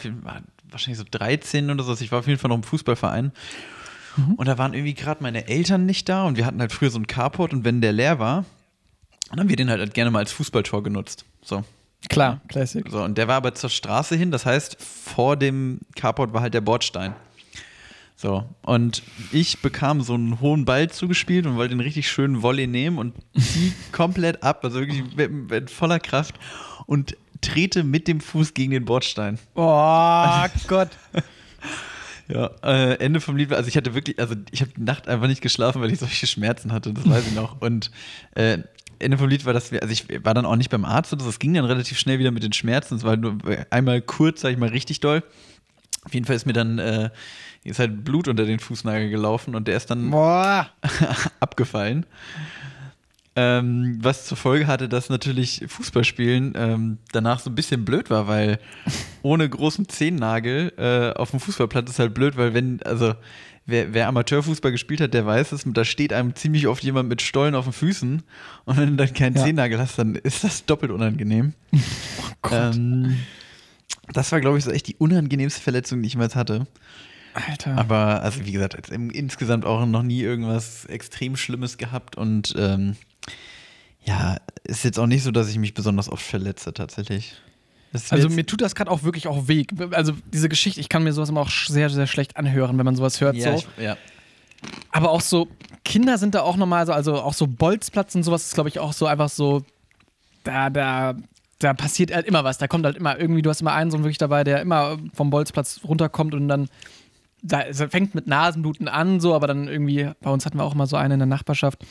wahrscheinlich 0.71 0.99
so 0.99 1.05
13 1.11 1.71
oder 1.71 1.83
so. 1.85 1.95
Ich 1.95 2.13
war 2.13 2.19
auf 2.19 2.27
jeden 2.27 2.39
Fall 2.39 2.51
noch 2.51 2.57
im 2.57 2.63
Fußballverein. 2.63 3.33
Und 4.37 4.47
da 4.47 4.59
waren 4.59 4.75
irgendwie 4.75 4.95
gerade 4.95 5.23
meine 5.23 5.47
Eltern 5.49 5.87
nicht 5.87 6.09
da 6.09 6.25
und 6.25 6.37
wir 6.37 6.47
hatten 6.47 6.61
halt 6.61 6.73
früher 6.73 6.91
so 6.91 6.99
einen 6.99 7.07
Carport 7.07 7.53
und 7.53 7.65
wenn 7.65 7.81
der 7.81 7.93
leer 7.93 8.19
war, 8.19 8.45
dann 9.31 9.41
haben 9.41 9.49
wir 9.49 9.57
den 9.57 9.71
halt 9.71 9.95
gerne 9.95 10.11
mal 10.11 10.21
als 10.21 10.33
Fußballtor 10.33 10.83
genutzt. 10.83 11.25
So. 11.43 11.65
Klar, 12.09 12.41
Classic. 12.49 12.87
So, 12.89 13.03
und 13.03 13.19
der 13.19 13.29
war 13.29 13.37
aber 13.37 13.55
zur 13.55 13.71
Straße 13.71 14.17
hin, 14.17 14.31
das 14.31 14.47
heißt, 14.47 14.77
vor 14.81 15.37
dem 15.37 15.81
Carport 15.97 16.33
war 16.33 16.41
halt 16.41 16.55
der 16.55 16.61
Bordstein. 16.61 17.15
So, 18.19 18.45
und 18.63 19.03
ich 19.31 19.61
bekam 19.61 20.01
so 20.01 20.15
einen 20.15 20.41
hohen 20.41 20.65
Ball 20.65 20.89
zugespielt 20.89 21.45
und 21.47 21.57
wollte 21.57 21.75
den 21.75 21.81
richtig 21.81 22.09
schönen 22.09 22.43
Volley 22.43 22.67
nehmen 22.67 22.99
und 22.99 23.15
zieh 23.37 23.75
komplett 23.93 24.43
ab, 24.43 24.65
also 24.65 24.81
wirklich 24.81 25.03
mit, 25.17 25.51
mit 25.51 25.71
voller 25.71 26.01
Kraft 26.01 26.37
und 26.87 27.17
trete 27.43 27.85
mit 27.85 28.09
dem 28.09 28.21
Fuß 28.21 28.55
gegen 28.55 28.71
den 28.71 28.87
Bordstein. 28.87 29.39
Oh 29.55 30.47
Gott. 30.67 30.89
Ja, 32.29 32.51
äh, 32.63 32.95
Ende 32.95 33.21
vom 33.21 33.37
Lied 33.37 33.51
war, 33.51 33.57
also 33.57 33.69
ich 33.69 33.77
hatte 33.77 33.95
wirklich, 33.95 34.19
also 34.19 34.35
ich 34.51 34.61
habe 34.61 34.73
die 34.77 34.83
Nacht 34.83 35.09
einfach 35.09 35.29
nicht 35.29 35.43
geschlafen, 35.43 35.81
weil 35.81 35.93
ich 35.93 36.01
solche 36.01 36.27
Schmerzen 36.27 36.73
hatte, 36.73 36.93
das 36.93 37.09
weiß 37.09 37.27
ich 37.29 37.35
noch. 37.35 37.61
Und 37.61 37.91
äh, 38.35 38.59
Ende 38.99 39.19
vom 39.19 39.29
Lied 39.29 39.45
war, 39.45 39.53
dass 39.53 39.73
wir, 39.73 39.83
also 39.83 39.93
ich 39.93 40.25
war 40.25 40.35
dann 40.35 40.47
auch 40.47 40.57
nicht 40.57 40.71
beim 40.71 40.85
Arzt 40.85 41.13
oder 41.13 41.23
so, 41.23 41.31
es 41.31 41.39
ging 41.39 41.55
dann 41.55 41.65
relativ 41.65 41.99
schnell 41.99 42.19
wieder 42.19 42.31
mit 42.31 42.43
den 42.43 42.53
Schmerzen. 42.53 42.97
Es 42.97 43.05
war 43.05 43.17
nur 43.17 43.39
einmal 43.71 44.01
kurz, 44.01 44.41
sag 44.41 44.51
ich 44.51 44.59
mal, 44.59 44.71
richtig 44.71 45.01
doll. 45.01 45.23
Auf 46.05 46.15
jeden 46.15 46.25
Fall 46.25 46.37
ist 46.37 46.47
mir 46.47 46.53
dann, 46.53 46.79
äh, 46.79 47.11
ist 47.65 47.79
halt 47.79 48.05
Blut 48.05 48.29
unter 48.29 48.45
den 48.45 48.61
Fußnagel 48.61 49.11
gelaufen 49.11 49.55
und 49.55 49.69
der 49.69 49.77
ist 49.77 49.91
dann 49.91 50.11
Boah. 50.11 50.71
abgefallen. 51.41 52.07
Ähm, 53.39 53.99
was 54.01 54.25
zur 54.25 54.39
Folge 54.39 54.67
hatte, 54.67 54.89
dass 54.89 55.11
natürlich 55.11 55.63
Fußballspielen 55.69 56.55
ähm, 56.57 56.99
danach 57.13 57.39
so 57.41 57.51
ein 57.51 57.55
bisschen 57.55 57.85
blöd 57.85 58.09
war, 58.09 58.27
weil 58.29 58.59
ohne 59.21 59.47
großen 59.47 59.89
Zehennagel 59.91 60.73
äh, 60.79 61.19
auf 61.19 61.33
dem 61.33 61.41
Fußballplatz 61.41 61.91
ist 61.91 61.99
halt 61.99 62.15
blöd, 62.15 62.39
weil 62.39 62.55
wenn, 62.55 62.83
also 62.83 63.15
wer, 63.67 63.93
wer 63.93 64.09
Amateurfußball 64.09 64.73
gespielt 64.73 65.03
hat, 65.03 65.13
der 65.13 65.27
weiß 65.27 65.53
es, 65.53 65.65
da 65.67 65.85
steht 65.85 66.15
einem 66.15 66.35
ziemlich 66.35 66.67
oft 66.67 66.83
jemand 66.83 67.11
mit 67.11 67.21
Stollen 67.21 67.55
auf 67.55 67.65
den 67.65 67.75
Füßen 67.75 68.23
und 68.65 68.77
wenn 68.79 68.91
du 68.91 68.97
dann 68.97 69.13
keinen 69.13 69.37
Ja. 69.37 69.43
Zehennagel 69.45 69.79
hast, 69.79 69.99
dann 69.99 70.15
ist 70.15 70.43
das 70.43 70.65
doppelt 70.65 70.91
unangenehm. 70.91 71.53
ähm, 72.51 73.19
das 74.13 74.33
war, 74.33 74.41
glaube 74.41 74.57
ich, 74.57 74.65
so 74.65 74.71
echt 74.71 74.89
die 74.89 74.97
unangenehmste 74.97 75.61
Verletzung, 75.61 76.01
die 76.01 76.07
ich 76.07 76.15
jemals 76.15 76.37
hatte. 76.37 76.67
Alter. 77.35 77.77
Aber, 77.77 78.23
also 78.23 78.47
wie 78.47 78.53
gesagt, 78.53 78.89
insgesamt 78.89 79.67
auch 79.67 79.85
noch 79.85 80.03
nie 80.03 80.23
irgendwas 80.23 80.87
extrem 80.87 81.37
Schlimmes 81.37 81.77
gehabt 81.77 82.17
und 82.17 82.55
ähm, 82.57 82.97
ja, 84.05 84.37
ist 84.65 84.85
jetzt 84.85 84.99
auch 84.99 85.07
nicht 85.07 85.23
so, 85.23 85.31
dass 85.31 85.49
ich 85.49 85.59
mich 85.59 85.75
besonders 85.75 86.09
oft 86.09 86.25
verletze, 86.25 86.73
tatsächlich. 86.73 87.35
Also 88.11 88.29
mir 88.29 88.45
tut 88.45 88.61
das 88.61 88.75
gerade 88.75 88.91
auch 88.91 89.03
wirklich 89.05 89.27
auch 89.27 89.49
weh. 89.49 89.65
Also 89.93 90.13
diese 90.33 90.49
Geschichte, 90.49 90.81
ich 90.81 90.89
kann 90.89 91.03
mir 91.03 91.13
sowas 91.13 91.29
immer 91.29 91.41
auch 91.41 91.51
sehr, 91.51 91.89
sehr 91.89 92.07
schlecht 92.07 92.37
anhören, 92.37 92.77
wenn 92.79 92.85
man 92.85 92.97
sowas 92.97 93.21
hört. 93.21 93.37
ja, 93.37 93.57
so. 93.57 93.65
ich, 93.79 93.83
ja. 93.83 93.97
Aber 94.91 95.11
auch 95.11 95.21
so, 95.21 95.49
Kinder 95.85 96.19
sind 96.19 96.35
da 96.35 96.43
auch 96.43 96.57
nochmal 96.57 96.87
so, 96.87 96.93
also 96.93 97.15
auch 97.15 97.35
so 97.35 97.47
Bolzplatz 97.47 98.15
und 98.15 98.23
sowas 98.23 98.47
ist, 98.47 98.55
glaube 98.55 98.69
ich, 98.69 98.79
auch 98.79 98.93
so 98.93 99.07
einfach 99.07 99.29
so, 99.29 99.63
da, 100.45 100.71
da, 100.71 101.15
da 101.59 101.75
passiert 101.75 102.15
halt 102.15 102.27
immer 102.27 102.45
was. 102.45 102.59
Da 102.59 102.67
kommt 102.67 102.85
halt 102.85 102.97
immer 102.97 103.19
irgendwie, 103.19 103.43
du 103.43 103.51
hast 103.51 103.61
immer 103.61 103.73
einen 103.73 103.91
so 103.91 103.99
wirklich 103.99 104.19
dabei, 104.19 104.45
der 104.45 104.61
immer 104.61 104.99
vom 105.15 105.31
Bolzplatz 105.31 105.81
runterkommt 105.85 106.35
und 106.35 106.49
dann, 106.49 106.69
da 107.43 107.65
fängt 107.73 108.15
mit 108.15 108.27
Nasenbluten 108.27 108.89
an, 108.89 109.21
so, 109.21 109.35
aber 109.35 109.47
dann 109.47 109.69
irgendwie, 109.69 110.11
bei 110.21 110.31
uns 110.31 110.45
hatten 110.45 110.59
wir 110.59 110.65
auch 110.65 110.75
immer 110.75 110.87
so 110.87 110.97
einen 110.97 111.13
in 111.13 111.19
der 111.21 111.27
Nachbarschaft. 111.27 111.85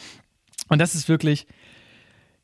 Und 0.70 0.80
das 0.80 0.96
ist 0.96 1.08
wirklich, 1.10 1.46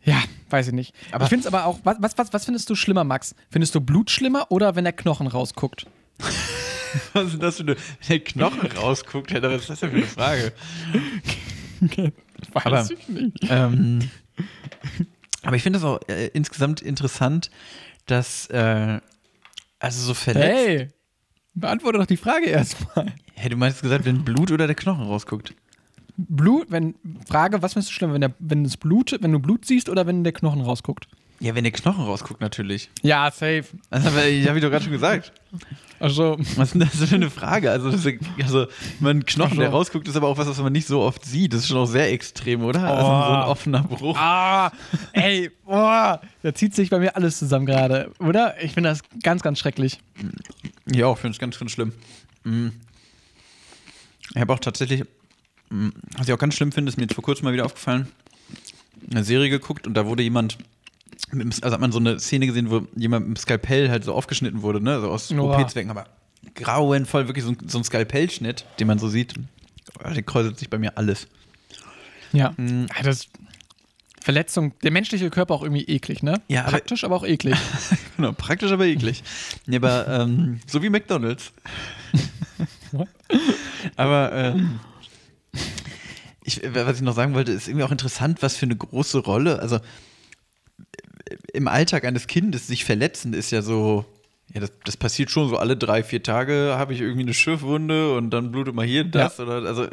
ja, 0.03 0.21
weiß 0.49 0.67
ich 0.67 0.73
nicht. 0.73 0.93
Aber- 1.11 1.23
ich 1.25 1.29
finde 1.29 1.47
es 1.47 1.53
aber 1.53 1.65
auch, 1.65 1.79
was, 1.83 1.97
was, 2.17 2.33
was, 2.33 2.45
findest 2.45 2.69
du 2.69 2.75
schlimmer, 2.75 3.03
Max? 3.03 3.35
Findest 3.49 3.75
du 3.75 3.81
Blut 3.81 4.09
schlimmer 4.11 4.47
oder 4.51 4.75
wenn 4.75 4.83
der 4.83 4.93
Knochen 4.93 5.27
rausguckt? 5.27 5.85
Was 7.13 7.33
ist 7.33 7.41
das 7.41 7.55
für 7.55 7.63
eine, 7.63 7.75
wenn 7.77 8.07
der 8.09 8.19
Knochen 8.19 8.69
rausguckt, 8.73 9.31
Alter, 9.33 9.49
was 9.49 9.61
ist 9.61 9.69
das 9.69 9.79
denn 9.79 9.91
für 9.91 9.95
eine 9.97 10.05
Frage? 10.05 10.51
Weiß 12.51 12.65
Aber- 12.65 12.89
ich 12.91 13.07
nicht. 13.07 13.37
ähm, 13.49 14.09
aber 15.43 15.55
ich 15.55 15.63
finde 15.63 15.79
das 15.79 15.85
auch 15.85 15.99
äh, 16.09 16.27
insgesamt 16.33 16.81
interessant, 16.81 17.49
dass, 18.07 18.47
äh, 18.47 18.99
also 19.79 20.01
so 20.05 20.13
verletzt. 20.13 20.45
Hey, 20.67 20.87
beantworte 21.53 21.97
doch 21.97 22.05
die 22.05 22.17
Frage 22.17 22.47
erstmal. 22.47 23.13
Hey, 23.35 23.49
du 23.49 23.55
meinst 23.55 23.81
gesagt, 23.81 24.03
wenn 24.03 24.25
Blut 24.25 24.51
oder 24.51 24.67
der 24.67 24.75
Knochen 24.75 25.05
rausguckt? 25.05 25.53
Blut, 26.29 26.67
wenn, 26.69 26.95
Frage, 27.27 27.61
was 27.61 27.73
findest 27.73 27.91
du 27.91 27.93
schlimmer, 27.93 28.13
wenn, 28.13 28.21
der, 28.21 28.33
wenn 28.39 28.65
es 28.65 28.77
Blut, 28.77 29.17
wenn 29.21 29.31
du 29.31 29.39
Blut 29.39 29.65
siehst 29.65 29.89
oder 29.89 30.05
wenn 30.07 30.23
der 30.23 30.33
Knochen 30.33 30.61
rausguckt? 30.61 31.07
Ja, 31.39 31.55
wenn 31.55 31.63
der 31.63 31.73
Knochen 31.73 32.03
rausguckt, 32.03 32.39
natürlich. 32.39 32.91
Ja, 33.01 33.31
safe. 33.31 33.63
Das 33.89 34.05
habe 34.05 34.27
ich, 34.27 34.47
hab 34.47 34.55
ich 34.55 34.61
doch 34.61 34.69
gerade 34.69 34.83
schon 34.83 34.93
gesagt. 34.93 35.33
Also, 35.99 36.37
Was 36.55 36.69
ist 36.69 36.73
denn 36.73 36.81
das 36.81 37.09
für 37.09 37.15
eine 37.15 37.31
Frage? 37.31 37.71
Also, 37.71 37.89
das 37.89 38.05
ist, 38.05 38.19
also 38.43 38.67
mein 38.99 39.25
Knochen, 39.25 39.53
Ach 39.53 39.55
so. 39.55 39.61
der 39.61 39.69
rausguckt, 39.69 40.07
ist 40.07 40.15
aber 40.15 40.27
auch 40.27 40.37
was, 40.37 40.47
was 40.47 40.59
man 40.59 40.71
nicht 40.71 40.87
so 40.87 41.01
oft 41.01 41.25
sieht. 41.25 41.53
Das 41.53 41.61
ist 41.61 41.67
schon 41.67 41.77
auch 41.77 41.85
sehr 41.85 42.11
extrem, 42.11 42.63
oder? 42.63 42.83
Also 42.83 43.05
so 43.05 43.11
ein 43.11 43.49
offener 43.49 43.83
Bruch. 43.83 44.15
ah, 44.17 44.71
ey, 45.13 45.49
boah, 45.65 46.21
da 46.43 46.53
zieht 46.53 46.75
sich 46.75 46.91
bei 46.91 46.99
mir 46.99 47.15
alles 47.15 47.39
zusammen 47.39 47.65
gerade, 47.65 48.11
oder? 48.19 48.61
Ich 48.63 48.73
finde 48.73 48.89
das 48.89 49.01
ganz, 49.23 49.41
ganz 49.41 49.57
schrecklich. 49.57 49.99
Ja, 50.91 51.07
auch 51.07 51.17
finde 51.17 51.33
ich 51.35 51.39
ganz, 51.39 51.57
ganz 51.57 51.71
schlimm. 51.71 51.93
Mm. 52.43 52.67
Ich 54.33 54.41
habe 54.41 54.53
auch 54.53 54.59
tatsächlich, 54.59 55.03
was 56.17 56.27
ich 56.27 56.33
auch 56.33 56.37
ganz 56.39 56.55
schlimm 56.55 56.71
finde, 56.71 56.89
ist 56.89 56.97
mir 56.97 57.03
jetzt 57.03 57.15
vor 57.15 57.23
kurzem 57.23 57.45
mal 57.45 57.53
wieder 57.53 57.65
aufgefallen, 57.65 58.07
eine 59.09 59.23
Serie 59.23 59.49
geguckt 59.49 59.87
und 59.87 59.93
da 59.95 60.05
wurde 60.05 60.21
jemand, 60.23 60.57
mit, 61.31 61.63
also 61.63 61.73
hat 61.73 61.81
man 61.81 61.91
so 61.91 61.99
eine 61.99 62.19
Szene 62.19 62.45
gesehen, 62.47 62.69
wo 62.69 62.85
jemand 62.95 63.27
mit 63.27 63.37
dem 63.37 63.41
Skalpell 63.41 63.89
halt 63.89 64.03
so 64.03 64.13
aufgeschnitten 64.13 64.61
wurde, 64.61 64.81
ne? 64.81 64.99
So 65.01 65.09
aus. 65.09 65.31
OP-Zwecken, 65.31 65.89
aber 65.89 66.05
grauenvoll, 66.55 67.27
wirklich 67.27 67.45
so 67.45 67.51
ein, 67.51 67.57
so 67.67 67.77
ein 67.77 67.83
Skalpellschnitt, 67.83 68.65
den 68.79 68.87
man 68.87 68.99
so 68.99 69.07
sieht. 69.07 69.33
Der 70.15 70.23
kräuselt 70.23 70.59
sich 70.59 70.69
bei 70.69 70.77
mir 70.77 70.97
alles. 70.97 71.27
Ja. 72.33 72.53
Ah, 72.57 73.03
Das 73.03 73.27
Verletzung, 74.21 74.73
der 74.83 74.91
menschliche 74.91 75.29
Körper 75.29 75.53
auch 75.55 75.63
irgendwie 75.63 75.83
eklig, 75.85 76.21
ne? 76.23 76.41
Ja, 76.47 76.61
aber- 76.61 76.71
Praktisch, 76.71 77.03
aber 77.03 77.15
auch 77.15 77.25
eklig. 77.25 77.55
Genau, 78.17 78.33
praktisch, 78.33 78.71
aber 78.71 78.85
eklig. 78.85 79.23
Nee, 79.65 79.77
aber 79.77 80.07
ähm, 80.07 80.59
so 80.67 80.83
wie 80.83 80.89
McDonalds. 80.91 81.51
aber 83.95 84.31
ähm, 84.33 84.79
ich, 86.51 86.61
was 86.73 86.97
ich 86.97 87.01
noch 87.01 87.15
sagen 87.15 87.33
wollte, 87.33 87.51
ist 87.51 87.67
irgendwie 87.67 87.85
auch 87.85 87.91
interessant, 87.91 88.41
was 88.41 88.55
für 88.55 88.65
eine 88.65 88.75
große 88.75 89.19
Rolle, 89.19 89.59
also 89.59 89.79
im 91.53 91.67
Alltag 91.67 92.05
eines 92.05 92.27
Kindes 92.27 92.67
sich 92.67 92.85
verletzen 92.85 93.33
ist 93.33 93.51
ja 93.51 93.61
so, 93.61 94.05
ja, 94.53 94.59
das, 94.59 94.71
das 94.83 94.97
passiert 94.97 95.31
schon 95.31 95.49
so 95.49 95.57
alle 95.57 95.77
drei, 95.77 96.03
vier 96.03 96.23
Tage 96.23 96.75
habe 96.77 96.93
ich 96.93 97.01
irgendwie 97.01 97.21
eine 97.21 97.33
Schiffwunde 97.33 98.15
und 98.15 98.31
dann 98.31 98.51
blutet 98.51 98.75
mal 98.75 98.85
hier 98.85 99.03
das 99.03 99.39
oder 99.39 99.63
also 99.67 99.87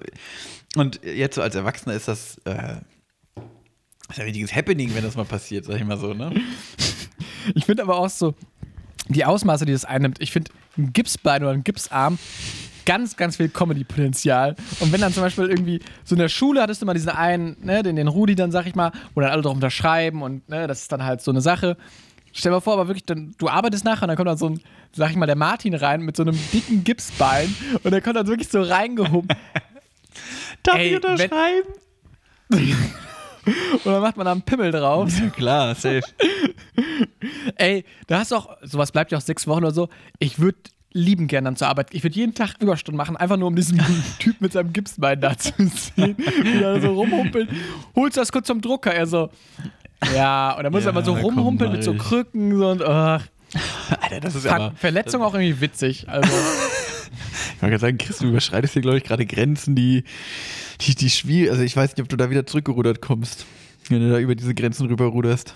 und 0.77 1.01
jetzt 1.05 1.37
so 1.37 1.43
als 1.43 1.55
Erwachsener 1.55 1.95
ist 1.95 2.09
das 2.09 2.39
äh, 2.45 2.77
ist 4.09 4.17
ja 4.17 4.25
ein 4.25 4.27
richtiges 4.27 4.55
Happening, 4.55 4.95
wenn 4.95 5.05
das 5.05 5.17
mal 5.17 5.25
passiert, 5.25 5.67
sag 5.67 5.77
ich 5.77 5.85
mal 5.85 5.99
so, 5.99 6.15
ne? 6.15 6.33
Ich 7.55 7.65
finde 7.65 7.83
aber 7.83 7.97
auch 7.97 8.11
so, 8.11 8.35
die 9.09 9.25
Ausmaße, 9.25 9.65
die 9.65 9.73
das 9.73 9.87
einnimmt, 9.87 10.21
ich 10.21 10.33
finde 10.33 10.51
ein 10.77 10.93
Gipsbein 10.93 11.43
oder 11.43 11.53
ein 11.53 11.65
Gipsarm 11.65 12.19
ganz, 12.89 13.17
ganz 13.17 13.37
viel 13.37 13.51
Comedy-Potenzial. 13.51 14.57
Und 14.81 14.93
wenn 14.93 15.03
dann 15.03 15.13
zum 15.13 15.23
Beispiel 15.23 15.45
irgendwie, 15.45 15.81
so 16.05 16.15
in 16.15 16.21
der 16.21 16.31
Schule 16.31 16.63
hattest 16.63 16.81
du 16.81 16.87
mal 16.87 16.95
diesen 16.95 17.11
einen, 17.11 17.59
ne, 17.61 17.83
den, 17.83 17.97
den 17.97 18.09
Rudi 18.09 18.35
dann, 18.35 18.51
sag 18.51 18.67
ich 18.67 18.75
mal, 18.75 18.93
wo 19.15 19.21
dann 19.21 19.31
alle 19.31 19.43
drauf 19.43 19.55
unterschreiben 19.55 20.23
und 20.23 20.49
ne, 20.49 20.67
das 20.67 20.81
ist 20.81 20.93
dann 20.93 21.05
halt 21.05 21.21
so 21.21 21.31
eine 21.31 21.43
Sache. 21.43 21.77
Stell 22.33 22.51
dir 22.51 22.57
mal 22.57 22.61
vor, 22.61 22.73
aber 22.73 22.89
wirklich, 22.89 23.05
dann, 23.05 23.35
du 23.37 23.51
arbeitest 23.51 23.85
nachher 23.85 24.05
und 24.05 24.09
dann 24.09 24.17
kommt 24.17 24.29
dann 24.29 24.39
so 24.39 24.49
ein, 24.49 24.63
sag 24.93 25.11
ich 25.11 25.17
mal, 25.17 25.27
der 25.27 25.37
Martin 25.37 25.75
rein 25.75 26.01
mit 26.01 26.17
so 26.17 26.23
einem 26.23 26.39
dicken 26.51 26.83
Gipsbein 26.83 27.55
und 27.83 27.91
der 27.91 28.01
kommt 28.01 28.17
dann 28.17 28.27
wirklich 28.27 28.49
so 28.49 28.63
reingehoben. 28.63 29.29
Darf 30.63 30.77
Ey, 30.79 30.89
ich 30.89 30.97
unterschreiben? 30.97 31.69
Und 33.85 33.87
dann 33.87 34.03
macht 34.03 34.17
man 34.19 34.27
da 34.27 34.33
einen 34.33 34.43
Pimmel 34.43 34.73
drauf. 34.73 35.11
Ja, 35.19 35.31
klar, 35.31 35.75
safe. 35.75 36.03
Ey, 37.57 37.85
da 38.07 38.19
hast 38.19 38.31
du 38.31 38.37
auch, 38.37 38.57
sowas 38.63 38.93
bleibt 38.93 39.11
ja 39.11 39.17
auch 39.17 39.23
sechs 39.23 39.47
Wochen 39.47 39.65
oder 39.65 39.71
so. 39.73 39.89
Ich 40.19 40.39
würde 40.39 40.59
lieben 40.93 41.27
gern 41.27 41.45
dann 41.45 41.57
zur 41.57 41.69
Arbeit. 41.69 41.89
Ich 41.93 42.03
würde 42.03 42.17
jeden 42.17 42.35
Tag 42.35 42.55
Überstunden 42.61 42.97
machen, 42.97 43.17
einfach 43.17 43.37
nur 43.37 43.49
um 43.49 43.57
diesen 43.57 43.81
Typ 44.19 44.41
mit 44.41 44.53
seinem 44.53 44.73
Gipsbein 44.73 45.21
da 45.21 45.37
zu 45.37 45.53
sehen, 45.59 46.17
wie 46.17 46.63
er 46.63 46.81
so 46.81 46.93
rumhumpelt. 46.95 47.49
Holst 47.95 48.17
du 48.17 48.21
das 48.21 48.33
kurz 48.33 48.47
zum 48.47 48.61
Drucker? 48.61 48.93
Er 48.95 49.07
so, 49.07 49.31
ja, 50.15 50.53
und 50.57 50.65
dann 50.65 50.73
muss 50.73 50.85
Ja, 50.85 50.91
er 50.91 50.93
mal 50.95 51.05
so 51.05 51.15
rumhumpeln 51.15 51.73
mit 51.73 51.85
so. 51.85 51.95
Krücken 51.95 52.57
so 52.57 52.71
und 52.71 52.83
ach, 52.83 53.27
Alter, 54.01 54.21
das 54.21 54.35
ist 54.35 54.43
Ver 54.43 54.55
aber. 54.55 54.73
Verletzung 54.77 55.23
auch 55.23 55.35
irgendwie 55.35 55.61
witzig. 55.61 56.09
Also, 56.09 56.31
Ich 57.55 57.61
gerade 57.61 57.79
sagen, 57.79 57.99
Chris, 57.99 58.19
du 58.19 58.29
überschreitest 58.29 58.75
hier, 58.75 58.83
glaube 58.83 58.99
ich, 58.99 59.05
gerade 59.05 59.27
Grenzen, 59.27 59.75
die, 59.75 60.05
die, 60.81 60.95
die 60.95 61.11
schwierig. 61.11 61.51
Also, 61.51 61.63
ich 61.63 61.77
weiß 61.77 61.91
nicht, 61.97 62.03
ob 62.03 62.09
du 62.09 62.17
da 62.17 62.31
wieder 62.31 62.47
zurückgerudert 62.47 63.01
kommst, 63.01 63.47
wenn 63.89 64.01
du 64.01 64.11
da 64.11 64.19
über 64.19 64.35
diese 64.35 64.55
Grenzen 64.55 64.87
rüberruderst. 64.87 65.55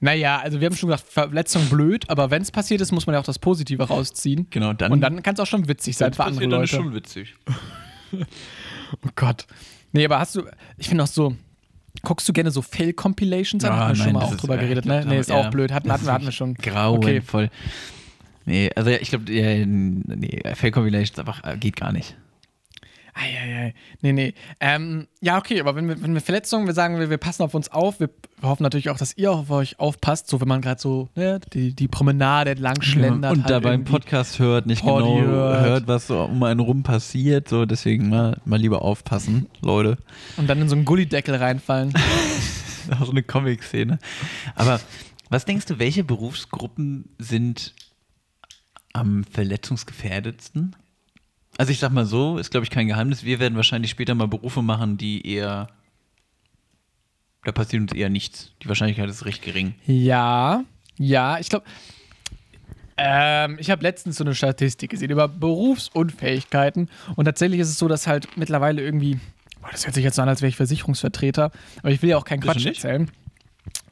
Naja, 0.00 0.38
also 0.38 0.60
wir 0.60 0.66
haben 0.66 0.76
schon 0.76 0.90
gesagt, 0.90 1.08
Verletzung 1.08 1.68
blöd, 1.68 2.10
aber 2.10 2.30
wenn 2.30 2.42
es 2.42 2.50
passiert 2.50 2.80
ist, 2.80 2.92
muss 2.92 3.06
man 3.06 3.14
ja 3.14 3.20
auch 3.20 3.24
das 3.24 3.38
Positive 3.38 3.82
rausziehen. 3.84 4.48
Genau, 4.50 4.72
dann. 4.72 4.92
Und 4.92 5.00
dann 5.00 5.22
kann 5.22 5.34
es 5.34 5.40
auch 5.40 5.46
schon 5.46 5.66
witzig 5.68 5.96
sein 5.96 6.12
für 6.12 6.24
andere 6.24 6.42
dann 6.42 6.50
Leute. 6.50 6.64
ist 6.64 6.70
schon 6.70 6.94
witzig. 6.94 7.34
Oh 9.02 9.08
Gott. 9.16 9.46
Nee, 9.90 10.04
aber 10.04 10.20
hast 10.20 10.36
du, 10.36 10.42
ich 10.76 10.88
finde 10.88 11.02
auch 11.02 11.08
so, 11.08 11.34
guckst 12.02 12.28
du 12.28 12.32
gerne 12.32 12.52
so 12.52 12.62
Fail-Compilations 12.62 13.64
an? 13.64 13.72
Ah, 13.72 13.76
Haben 13.76 13.96
wir 13.98 14.04
schon 14.04 14.12
mal 14.12 14.22
auch 14.22 14.36
drüber 14.36 14.56
geredet, 14.56 14.84
ne? 14.84 15.04
Nee, 15.04 15.18
ist 15.18 15.32
auch 15.32 15.44
ja, 15.44 15.50
blöd. 15.50 15.72
Hatten, 15.72 15.90
hatten, 15.90 16.06
hatten 16.06 16.24
wir 16.24 16.30
schon. 16.32 16.54
Grauenvoll. 16.54 17.50
Nee, 18.44 18.70
also 18.76 18.90
ich 18.90 19.08
glaube, 19.08 19.24
nee, 19.30 20.42
Fail 20.54 20.70
Compilations 20.70 21.18
einfach 21.18 21.42
äh, 21.44 21.56
geht 21.56 21.76
gar 21.76 21.92
nicht. 21.92 22.14
Eieiei. 23.14 23.74
Nee, 24.02 24.12
nee. 24.12 24.34
Ähm, 24.58 25.06
ja, 25.20 25.38
okay, 25.38 25.60
aber 25.60 25.76
wenn 25.76 25.88
wir, 25.88 26.02
wenn 26.02 26.14
wir 26.14 26.20
Verletzungen, 26.20 26.66
wir 26.66 26.74
sagen, 26.74 26.98
wir, 26.98 27.10
wir 27.10 27.16
passen 27.16 27.44
auf 27.44 27.54
uns 27.54 27.70
auf, 27.70 28.00
wir 28.00 28.10
hoffen 28.42 28.64
natürlich 28.64 28.90
auch, 28.90 28.98
dass 28.98 29.16
ihr 29.16 29.30
auf 29.30 29.50
euch 29.50 29.78
aufpasst, 29.78 30.28
so 30.28 30.40
wenn 30.40 30.48
man 30.48 30.60
gerade 30.60 30.80
so 30.80 31.08
ne, 31.14 31.40
die, 31.52 31.74
die 31.74 31.86
Promenade 31.86 32.50
entlang 32.50 32.82
schlendert. 32.82 33.32
und 33.32 33.42
halt 33.44 33.50
da 33.50 33.60
beim 33.60 33.80
irgendwie. 33.80 33.92
Podcast 33.92 34.40
hört, 34.40 34.66
nicht 34.66 34.82
Poddy 34.82 35.14
genau 35.14 35.26
hört. 35.26 35.64
hört. 35.64 35.88
was 35.88 36.08
so 36.08 36.24
um 36.24 36.42
einen 36.42 36.58
rum 36.58 36.82
passiert. 36.82 37.48
So, 37.48 37.66
deswegen 37.66 38.08
mal, 38.08 38.40
mal 38.44 38.58
lieber 38.58 38.82
aufpassen, 38.82 39.46
Leute. 39.60 39.96
Und 40.36 40.48
dann 40.48 40.60
in 40.60 40.68
so 40.68 40.74
einen 40.74 40.84
Gullideckel 40.84 41.36
reinfallen. 41.36 41.94
Auch 42.90 43.06
so 43.06 43.12
eine 43.12 43.22
Comic-Szene. 43.22 43.98
Aber 44.56 44.80
was 45.30 45.44
denkst 45.44 45.66
du, 45.66 45.78
welche 45.78 46.02
Berufsgruppen 46.02 47.10
sind 47.18 47.74
am 48.92 49.24
verletzungsgefährdetsten? 49.24 50.74
Also 51.58 51.70
ich 51.72 51.78
sag 51.78 51.90
mal 51.92 52.04
so, 52.04 52.38
ist 52.38 52.50
glaube 52.50 52.64
ich 52.64 52.70
kein 52.70 52.88
Geheimnis, 52.88 53.24
wir 53.24 53.38
werden 53.38 53.54
wahrscheinlich 53.56 53.90
später 53.90 54.14
mal 54.14 54.26
Berufe 54.28 54.60
machen, 54.62 54.96
die 54.98 55.26
eher, 55.26 55.68
da 57.44 57.52
passiert 57.52 57.82
uns 57.82 57.92
eher 57.92 58.10
nichts. 58.10 58.52
Die 58.62 58.68
Wahrscheinlichkeit 58.68 59.08
ist 59.08 59.24
recht 59.24 59.42
gering. 59.42 59.74
Ja, 59.86 60.64
ja, 60.98 61.38
ich 61.38 61.48
glaube, 61.48 61.64
ähm, 62.96 63.56
ich 63.60 63.70
habe 63.70 63.82
letztens 63.82 64.16
so 64.16 64.24
eine 64.24 64.34
Statistik 64.34 64.90
gesehen 64.90 65.10
über 65.10 65.28
Berufsunfähigkeiten 65.28 66.88
und 67.16 67.24
tatsächlich 67.24 67.60
ist 67.60 67.68
es 67.68 67.78
so, 67.78 67.88
dass 67.88 68.06
halt 68.06 68.36
mittlerweile 68.36 68.82
irgendwie, 68.82 69.18
boah, 69.60 69.68
das 69.70 69.84
hört 69.86 69.94
sich 69.94 70.04
jetzt 70.04 70.16
so 70.16 70.22
an, 70.22 70.28
als 70.28 70.42
wäre 70.42 70.48
ich 70.48 70.56
Versicherungsvertreter, 70.56 71.50
aber 71.80 71.90
ich 71.90 72.02
will 72.02 72.10
ja 72.10 72.16
auch 72.16 72.24
keinen 72.24 72.40
Quatsch 72.40 72.66
erzählen. 72.66 73.10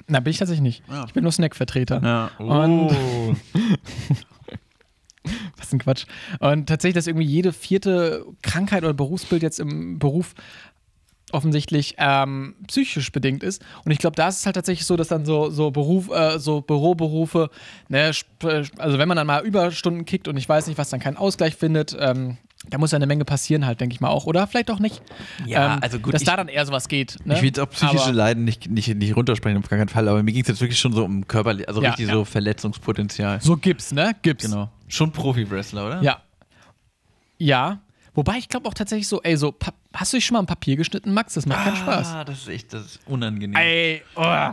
Na, 0.08 0.18
bin 0.20 0.32
ich 0.32 0.38
tatsächlich 0.38 0.62
nicht. 0.62 0.82
Ja. 0.88 1.04
Ich 1.06 1.12
bin 1.14 1.22
nur 1.22 1.32
Snackvertreter. 1.32 2.02
Ja. 2.02 2.30
Und- 2.44 2.90
Was 5.56 5.72
ein 5.72 5.78
Quatsch. 5.78 6.06
Und 6.40 6.68
tatsächlich, 6.68 6.94
dass 6.94 7.06
irgendwie 7.06 7.26
jede 7.26 7.52
vierte 7.52 8.24
Krankheit 8.42 8.82
oder 8.82 8.94
Berufsbild 8.94 9.42
jetzt 9.42 9.60
im 9.60 9.98
Beruf 9.98 10.34
offensichtlich 11.32 11.94
ähm, 11.98 12.54
psychisch 12.68 13.10
bedingt 13.10 13.42
ist. 13.42 13.62
Und 13.84 13.90
ich 13.92 13.98
glaube, 13.98 14.16
da 14.16 14.28
ist 14.28 14.40
es 14.40 14.46
halt 14.46 14.56
tatsächlich 14.56 14.86
so, 14.86 14.96
dass 14.96 15.08
dann 15.08 15.24
so, 15.24 15.50
so 15.50 15.70
Beruf, 15.70 16.10
äh, 16.10 16.38
so 16.38 16.60
Büroberufe, 16.60 17.50
ne, 17.88 18.12
also 18.78 18.98
wenn 18.98 19.08
man 19.08 19.16
dann 19.16 19.26
mal 19.26 19.44
Überstunden 19.44 20.04
kickt 20.04 20.28
und 20.28 20.36
ich 20.36 20.48
weiß 20.48 20.66
nicht, 20.66 20.78
was 20.78 20.90
dann 20.90 21.00
keinen 21.00 21.16
Ausgleich 21.16 21.56
findet, 21.56 21.96
ähm, 21.98 22.36
da 22.68 22.78
muss 22.78 22.92
ja 22.92 22.96
eine 22.96 23.06
Menge 23.06 23.24
passieren 23.24 23.66
halt, 23.66 23.80
denke 23.80 23.94
ich 23.94 24.00
mal 24.00 24.08
auch. 24.08 24.26
Oder 24.26 24.46
vielleicht 24.46 24.70
auch 24.70 24.78
nicht. 24.78 25.02
Ja, 25.46 25.74
ähm, 25.74 25.78
also 25.82 25.98
gut, 25.98 26.14
Dass 26.14 26.22
ich- 26.22 26.26
da 26.28 26.36
dann 26.36 26.48
eher 26.48 26.64
sowas 26.64 26.88
geht. 26.88 27.16
Ne? 27.24 27.34
Ich 27.34 27.40
will 27.40 27.48
jetzt 27.48 27.60
auch 27.60 27.68
psychische 27.70 28.04
Aber- 28.04 28.12
Leiden 28.12 28.44
nicht, 28.44 28.70
nicht, 28.70 28.94
nicht 28.94 29.16
runtersprechen, 29.16 29.58
auf 29.58 29.68
gar 29.68 29.78
keinen 29.78 29.88
Fall, 29.88 30.08
aber 30.08 30.22
mir 30.22 30.32
ging 30.32 30.42
es 30.42 30.48
jetzt 30.48 30.60
wirklich 30.60 30.78
schon 30.78 30.92
so 30.92 31.04
um 31.04 31.26
körperlich, 31.26 31.68
also 31.68 31.82
Ja, 31.82 31.90
richtig 31.90 32.06
ja. 32.08 32.14
so 32.14 32.24
Verletzungspotenzial. 32.24 33.40
So 33.42 33.56
gibt's, 33.56 33.92
ne? 33.92 34.14
Gibt's. 34.22 34.44
Genau. 34.44 34.70
Schon 34.88 35.10
Profi-Wrestler, 35.12 35.86
oder? 35.86 36.02
Ja. 36.02 36.22
Ja. 37.38 37.80
Wobei 38.14 38.36
ich 38.36 38.48
glaube 38.48 38.68
auch 38.68 38.74
tatsächlich 38.74 39.08
so, 39.08 39.22
ey, 39.22 39.36
so, 39.36 39.56
hast 39.94 40.12
du 40.12 40.18
dich 40.18 40.26
schon 40.26 40.34
mal 40.34 40.40
ein 40.40 40.46
Papier 40.46 40.76
geschnitten, 40.76 41.14
Max? 41.14 41.34
Das 41.34 41.46
macht 41.46 41.64
keinen 41.64 41.76
Spaß. 41.76 42.08
Ah, 42.08 42.24
das 42.24 42.42
ist 42.42 42.48
echt, 42.48 42.72
das 42.74 42.84
ist 42.84 43.00
unangenehm. 43.06 43.56
Ey, 43.56 44.02
oh. 44.16 44.50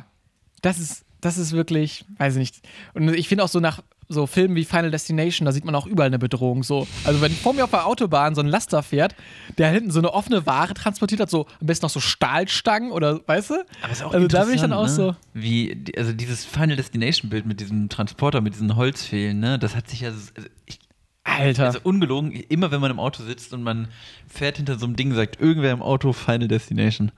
Das 0.62 0.80
ist, 0.80 1.04
das 1.22 1.38
ist 1.38 1.52
wirklich, 1.52 2.06
weiß 2.18 2.36
ich 2.36 2.40
nicht. 2.40 2.68
Und 2.94 3.10
ich 3.14 3.28
finde 3.28 3.44
auch 3.44 3.50
so 3.50 3.60
nach 3.60 3.82
so 4.12 4.26
Filmen 4.26 4.56
wie 4.56 4.66
Final 4.66 4.90
Destination, 4.90 5.46
da 5.46 5.52
sieht 5.52 5.66
man 5.66 5.76
auch 5.76 5.86
überall 5.86 6.08
eine 6.08 6.18
Bedrohung. 6.18 6.64
So. 6.64 6.88
Also 7.04 7.22
wenn 7.22 7.32
vor 7.32 7.54
mir 7.54 7.64
auf 7.64 7.70
der 7.70 7.86
Autobahn 7.86 8.34
so 8.34 8.42
ein 8.42 8.48
Laster 8.48 8.82
fährt, 8.82 9.16
der 9.60 9.70
hinten 9.70 9.92
so 9.92 10.00
eine 10.00 10.12
offene 10.12 10.48
Ware 10.48 10.74
transportiert 10.74 11.22
hat, 11.22 11.30
so 11.30 11.46
am 11.62 11.68
besten 11.68 11.86
noch 11.86 11.92
so 11.92 12.00
Stahlstangen 12.00 12.92
oder, 12.92 13.22
weißt 13.28 13.52
du? 13.52 13.54
Aber 13.84 13.92
ist 13.92 14.04
auch 14.04 14.12
also 14.12 14.28
da 14.28 14.46
bin 14.46 14.56
ich 14.56 14.62
dann 14.62 14.74
auch 14.74 14.82
interessant, 14.82 15.18
so. 15.34 15.40
ne? 15.40 15.44
Wie, 15.44 15.84
also 15.96 16.12
dieses 16.12 16.44
Final 16.44 16.76
Destination 16.76 17.30
Bild 17.30 17.46
mit 17.46 17.60
diesem 17.60 17.88
Transporter, 17.88 18.42
mit 18.42 18.56
diesen 18.56 18.76
Holzfehlen, 18.76 19.40
ne, 19.40 19.60
das 19.60 19.76
hat 19.76 19.88
sich 19.88 20.02
ja, 20.02 20.10
also 20.10 20.32
ich, 20.66 20.80
Alter. 21.24 21.66
also 21.66 21.80
ungelogen, 21.84 22.32
immer 22.32 22.72
wenn 22.72 22.82
man 22.82 22.90
im 22.90 23.00
Auto 23.00 23.22
sitzt 23.22 23.54
und 23.54 23.62
man 23.62 23.90
fährt 24.28 24.58
hinter 24.58 24.80
so 24.80 24.88
einem 24.88 24.96
Ding, 24.96 25.14
sagt 25.14 25.40
irgendwer 25.40 25.72
im 25.72 25.84
Auto 25.84 26.14
Final 26.14 26.48
Destination. 26.48 27.12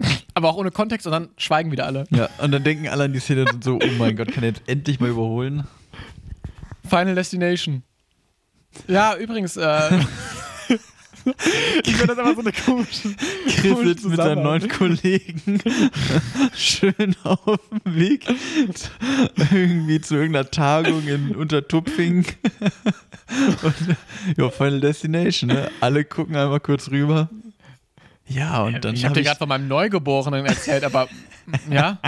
aber 0.34 0.48
auch 0.50 0.56
ohne 0.56 0.72
Kontext 0.72 1.06
und 1.06 1.12
dann 1.12 1.28
schweigen 1.36 1.70
wieder 1.70 1.86
alle. 1.86 2.06
Ja, 2.10 2.28
und 2.38 2.50
dann 2.50 2.64
denken 2.64 2.88
alle 2.88 3.04
an 3.04 3.12
die 3.12 3.20
Szene 3.20 3.44
und 3.52 3.62
so, 3.62 3.78
oh 3.80 3.92
mein 3.98 4.16
Gott, 4.16 4.32
kann 4.32 4.42
er 4.42 4.50
jetzt 4.50 4.62
endlich 4.66 4.98
mal 4.98 5.10
überholen? 5.10 5.64
Final 6.92 7.14
Destination. 7.14 7.82
Ja, 8.86 9.16
übrigens, 9.16 9.56
äh. 9.56 9.98
ich 11.84 11.96
finde 11.96 12.08
das 12.08 12.18
aber 12.18 12.34
so 12.34 12.40
eine 12.40 12.52
komische. 12.52 13.14
Sitzt 13.46 14.04
mit 14.04 14.16
seinen 14.18 14.42
neuen. 14.42 14.68
Kollegen 14.68 15.62
schön 16.54 17.16
auf 17.24 17.60
dem 17.70 17.94
Weg 17.96 18.26
irgendwie 19.38 20.02
zu 20.02 20.16
irgendeiner 20.16 20.50
Tagung 20.50 21.08
in 21.08 21.34
Untertupfing. 21.34 22.26
Und 23.62 23.96
ja, 24.36 24.50
Final 24.50 24.80
Destination, 24.80 25.48
ne? 25.48 25.70
Alle 25.80 26.04
gucken 26.04 26.36
einmal 26.36 26.60
kurz 26.60 26.90
rüber. 26.90 27.30
Ja, 28.34 28.62
und 28.62 28.84
dann 28.84 28.94
ich 28.94 29.04
habe 29.04 29.10
hab 29.10 29.14
dir 29.14 29.22
gerade 29.24 29.38
von 29.38 29.48
meinem 29.48 29.68
Neugeborenen 29.68 30.46
erzählt, 30.46 30.84
aber 30.84 31.08
ja. 31.70 31.98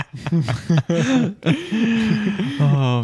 oh, 2.59 3.01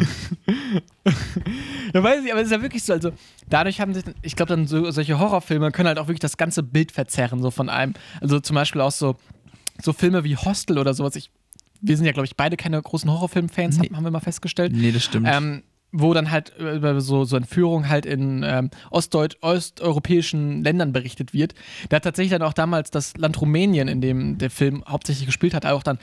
Ja, 1.94 2.02
weiß 2.02 2.24
ich, 2.24 2.32
aber 2.32 2.40
es 2.40 2.46
ist 2.46 2.52
ja 2.52 2.62
wirklich 2.62 2.82
so, 2.84 2.92
also 2.94 3.12
dadurch 3.48 3.80
haben 3.80 3.92
sich, 3.94 4.04
ich 4.22 4.34
glaube, 4.36 4.50
dann 4.54 4.66
so, 4.66 4.90
solche 4.90 5.18
Horrorfilme 5.18 5.70
können 5.72 5.88
halt 5.88 5.98
auch 5.98 6.06
wirklich 6.08 6.20
das 6.20 6.36
ganze 6.36 6.62
Bild 6.62 6.92
verzerren, 6.92 7.42
so 7.42 7.50
von 7.50 7.68
einem. 7.68 7.94
Also 8.20 8.40
zum 8.40 8.54
Beispiel 8.54 8.80
auch 8.80 8.92
so, 8.92 9.16
so 9.82 9.92
Filme 9.92 10.24
wie 10.24 10.36
Hostel 10.36 10.78
oder 10.78 10.94
sowas. 10.94 11.16
Ich, 11.16 11.30
wir 11.80 11.96
sind 11.96 12.06
ja, 12.06 12.12
glaube 12.12 12.26
ich, 12.26 12.36
beide 12.36 12.56
keine 12.56 12.80
großen 12.80 13.10
Horrorfilm-Fans, 13.10 13.78
Nee. 13.78 13.90
haben 13.94 14.04
wir 14.04 14.10
mal 14.10 14.20
festgestellt. 14.20 14.72
nee, 14.74 14.92
das 14.92 15.04
stimmt. 15.04 15.28
Ähm, 15.30 15.62
wo 15.92 16.14
dann 16.14 16.30
halt 16.30 16.52
über 16.58 17.00
so, 17.00 17.24
so 17.24 17.36
Entführung 17.36 17.88
halt 17.88 18.06
in 18.06 18.42
ähm, 18.44 18.70
Ostdeut 18.90 19.36
osteuropäischen 19.42 20.64
Ländern 20.64 20.92
berichtet 20.92 21.34
wird. 21.34 21.54
Da 21.90 21.96
hat 21.96 22.04
tatsächlich 22.04 22.32
dann 22.32 22.42
auch 22.42 22.54
damals 22.54 22.90
das 22.90 23.16
Land 23.16 23.40
Rumänien, 23.40 23.88
in 23.88 24.00
dem 24.00 24.38
der 24.38 24.50
Film 24.50 24.82
hauptsächlich 24.88 25.26
gespielt 25.26 25.54
hat, 25.54 25.66
auch 25.66 25.82
dann 25.82 25.98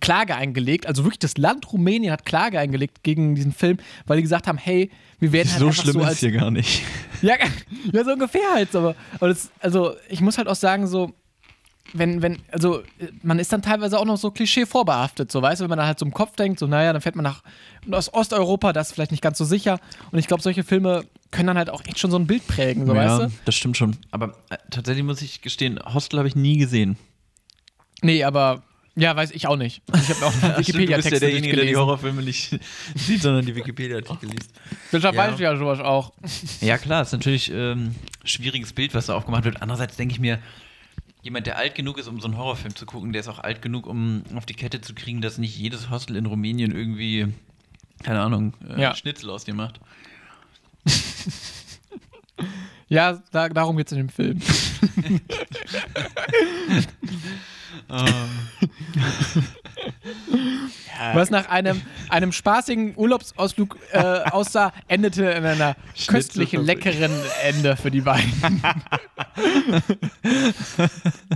Klage 0.00 0.36
eingelegt. 0.36 0.86
Also 0.86 1.04
wirklich 1.04 1.18
das 1.18 1.36
Land 1.36 1.72
Rumänien 1.72 2.12
hat 2.12 2.24
Klage 2.24 2.58
eingelegt 2.58 3.02
gegen 3.02 3.34
diesen 3.34 3.52
Film, 3.52 3.78
weil 4.06 4.16
die 4.16 4.22
gesagt 4.22 4.46
haben, 4.46 4.58
hey, 4.58 4.90
wir 5.18 5.32
werden 5.32 5.50
halt 5.50 5.60
so 5.60 5.72
schlimm 5.72 5.94
so 5.94 6.00
ist 6.00 6.06
als 6.06 6.18
hier 6.20 6.32
gar 6.32 6.50
nicht. 6.50 6.82
ja, 7.22 7.34
ja, 7.92 8.04
so 8.04 8.12
ungefähr 8.12 8.52
halt. 8.52 8.74
Aber, 8.76 8.94
aber 9.14 9.28
das, 9.28 9.50
also 9.60 9.94
ich 10.08 10.20
muss 10.20 10.38
halt 10.38 10.48
auch 10.48 10.56
sagen, 10.56 10.86
so, 10.86 11.12
wenn, 11.92 12.22
wenn, 12.22 12.38
also 12.50 12.82
man 13.22 13.38
ist 13.38 13.52
dann 13.52 13.62
teilweise 13.62 13.98
auch 13.98 14.04
noch 14.04 14.16
so 14.16 14.30
Klischee 14.30 14.66
vorbehaftet, 14.66 15.30
so 15.32 15.40
weißt 15.42 15.60
du, 15.60 15.64
wenn 15.64 15.70
man 15.70 15.78
dann 15.78 15.86
halt 15.86 15.98
so 15.98 16.06
im 16.06 16.12
Kopf 16.12 16.36
denkt, 16.36 16.58
so, 16.58 16.66
naja, 16.66 16.92
dann 16.92 17.02
fährt 17.02 17.16
man 17.16 17.24
nach 17.24 17.42
aus 17.90 18.12
Osteuropa, 18.12 18.72
das 18.72 18.88
ist 18.88 18.94
vielleicht 18.94 19.10
nicht 19.12 19.22
ganz 19.22 19.38
so 19.38 19.44
sicher. 19.44 19.78
Und 20.10 20.18
ich 20.18 20.26
glaube, 20.26 20.42
solche 20.42 20.64
Filme 20.64 21.04
können 21.30 21.46
dann 21.48 21.58
halt 21.58 21.70
auch 21.70 21.84
echt 21.84 21.98
schon 21.98 22.10
so 22.10 22.18
ein 22.18 22.26
Bild 22.26 22.46
prägen, 22.46 22.86
so 22.86 22.94
ja, 22.94 23.18
weißt 23.18 23.32
du? 23.32 23.38
das 23.44 23.54
stimmt 23.54 23.76
schon. 23.76 23.96
Aber 24.10 24.34
äh, 24.50 24.56
tatsächlich 24.70 25.04
muss 25.04 25.22
ich 25.22 25.40
gestehen, 25.42 25.78
Hostel 25.92 26.18
habe 26.18 26.28
ich 26.28 26.36
nie 26.36 26.56
gesehen. 26.58 26.96
Nee, 28.02 28.24
aber 28.24 28.62
ja, 28.98 29.14
weiß 29.14 29.32
ich 29.32 29.46
auch 29.46 29.56
nicht. 29.56 29.82
Ich 29.94 30.08
habe 30.08 30.24
auch 30.26 30.32
Wikipedia-Texte 30.58 31.20
der 31.20 31.40
die. 31.40 31.76
Horrorfilme 31.76 32.22
nicht 32.22 32.58
sieht, 32.94 33.20
sondern 33.20 33.44
die 33.44 33.54
Wikipedia-Artikel 33.54 34.30
liest. 34.30 34.50
Deshalb 34.90 35.14
Ja. 35.14 35.22
weiß 35.26 35.34
ich 35.34 35.40
ja 35.40 35.54
sowas 35.56 35.80
auch. 35.80 36.12
Ja, 36.62 36.78
klar, 36.78 37.02
ist 37.02 37.12
natürlich 37.12 37.50
ähm, 37.52 37.88
ein 37.88 37.96
schwieriges 38.24 38.72
Bild, 38.72 38.94
was 38.94 39.06
da 39.06 39.14
aufgemacht 39.14 39.44
wird. 39.44 39.60
Andererseits 39.60 39.96
denke 39.96 40.12
ich 40.14 40.20
mir, 40.20 40.38
jemand, 41.26 41.46
der 41.46 41.58
alt 41.58 41.74
genug 41.74 41.98
ist, 41.98 42.06
um 42.08 42.20
so 42.20 42.26
einen 42.28 42.36
Horrorfilm 42.38 42.74
zu 42.74 42.86
gucken, 42.86 43.12
der 43.12 43.20
ist 43.20 43.28
auch 43.28 43.40
alt 43.40 43.60
genug, 43.60 43.86
um 43.86 44.22
auf 44.34 44.46
die 44.46 44.54
Kette 44.54 44.80
zu 44.80 44.94
kriegen, 44.94 45.20
dass 45.20 45.36
nicht 45.38 45.58
jedes 45.58 45.90
Hostel 45.90 46.16
in 46.16 46.24
Rumänien 46.26 46.70
irgendwie, 46.74 47.26
keine 48.02 48.20
Ahnung, 48.20 48.54
äh, 48.68 48.80
Ja. 48.80 48.94
Schnitzel 48.94 49.28
aus 49.30 49.44
dir 49.44 49.54
macht. 49.54 49.80
Ja, 52.88 53.20
da, 53.32 53.48
darum 53.48 53.76
geht 53.76 53.88
es 53.88 53.92
in 53.92 53.98
dem 53.98 54.08
Film. 54.08 54.38
Was 61.14 61.30
nach 61.30 61.48
einem, 61.48 61.82
einem 62.08 62.32
spaßigen 62.32 62.94
Urlaubsausflug 62.96 63.76
äh, 63.92 63.98
aussah, 63.98 64.72
endete 64.88 65.24
in 65.24 65.44
einer 65.44 65.76
köstlichen, 66.08 66.64
leckeren 66.64 67.12
Ende 67.44 67.76
für 67.76 67.90
die 67.90 68.00
beiden. 68.00 68.32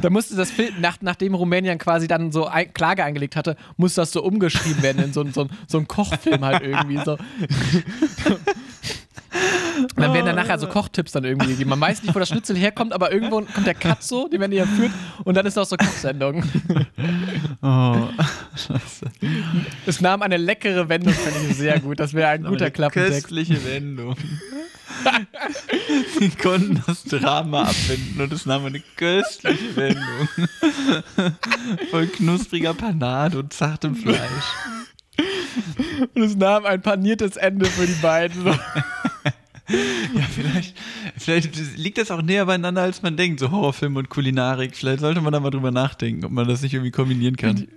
da 0.00 0.10
musste 0.10 0.36
das 0.36 0.50
Film, 0.50 0.80
nach, 0.80 0.98
nachdem 1.00 1.34
Rumänien 1.34 1.78
quasi 1.78 2.08
dann 2.08 2.32
so 2.32 2.46
ein, 2.46 2.72
Klage 2.72 3.04
eingelegt 3.04 3.36
hatte, 3.36 3.56
musste 3.76 4.00
das 4.00 4.12
so 4.12 4.22
umgeschrieben 4.22 4.82
werden 4.82 5.04
in 5.04 5.12
so, 5.12 5.24
so, 5.30 5.46
so 5.66 5.78
einen 5.78 5.88
Kochfilm 5.88 6.44
halt 6.44 6.62
irgendwie 6.62 7.00
so. 7.04 7.18
Und 9.80 9.98
dann 9.98 10.12
werden 10.14 10.26
danach 10.26 10.44
nachher 10.44 10.58
so 10.58 10.66
Kochtipps 10.66 11.12
dann 11.12 11.24
irgendwie 11.24 11.48
gegeben. 11.48 11.70
Man 11.70 11.80
weiß 11.80 12.02
nicht, 12.02 12.14
wo 12.14 12.18
das 12.18 12.28
Schnitzel 12.28 12.56
herkommt, 12.56 12.92
aber 12.92 13.12
irgendwo 13.12 13.40
kommt 13.42 13.66
der 13.66 13.74
Cut 13.74 14.02
so, 14.02 14.28
den 14.28 14.40
werden 14.40 14.50
die 14.52 14.58
ja 14.58 14.66
führt 14.66 14.92
und 15.24 15.36
dann 15.36 15.46
ist 15.46 15.58
auch 15.58 15.66
so 15.66 15.76
Kochsendung. 15.76 16.44
Oh, 17.62 18.08
Es 19.84 20.00
nahm 20.00 20.22
eine 20.22 20.38
leckere 20.38 20.88
Wendung, 20.88 21.12
finde 21.12 21.50
ich 21.50 21.56
sehr 21.58 21.78
gut. 21.78 22.00
Das 22.00 22.14
wäre 22.14 22.30
ein 22.30 22.44
guter 22.44 22.66
eine 22.66 22.72
Klappentext. 22.72 23.28
köstliche 23.28 23.62
Wendung. 23.66 24.16
Sie 26.18 26.30
konnten 26.30 26.82
das 26.86 27.04
Drama 27.04 27.64
abwenden 27.64 28.20
und 28.20 28.32
es 28.32 28.46
nahm 28.46 28.64
eine 28.64 28.80
köstliche 28.96 29.76
Wendung. 29.76 30.28
Voll 31.90 32.06
knuspriger 32.06 32.74
Panade 32.74 33.38
und 33.38 33.52
zartem 33.52 33.94
Fleisch. 33.94 34.20
Und 36.14 36.22
es 36.22 36.36
nahm 36.36 36.64
ein 36.64 36.80
paniertes 36.82 37.36
Ende 37.36 37.66
für 37.66 37.86
die 37.86 38.00
beiden. 38.00 38.58
Ja, 40.14 40.22
vielleicht, 40.22 40.76
vielleicht 41.16 41.76
liegt 41.76 41.98
das 41.98 42.10
auch 42.10 42.22
näher 42.22 42.46
beieinander, 42.46 42.82
als 42.82 43.02
man 43.02 43.16
denkt, 43.16 43.40
so 43.40 43.50
Horrorfilm 43.50 43.96
und 43.96 44.08
Kulinarik. 44.08 44.76
Vielleicht 44.76 45.00
sollte 45.00 45.20
man 45.20 45.32
da 45.32 45.40
mal 45.40 45.50
drüber 45.50 45.70
nachdenken, 45.70 46.24
ob 46.24 46.32
man 46.32 46.48
das 46.48 46.62
nicht 46.62 46.74
irgendwie 46.74 46.90
kombinieren 46.90 47.36
kann. 47.36 47.68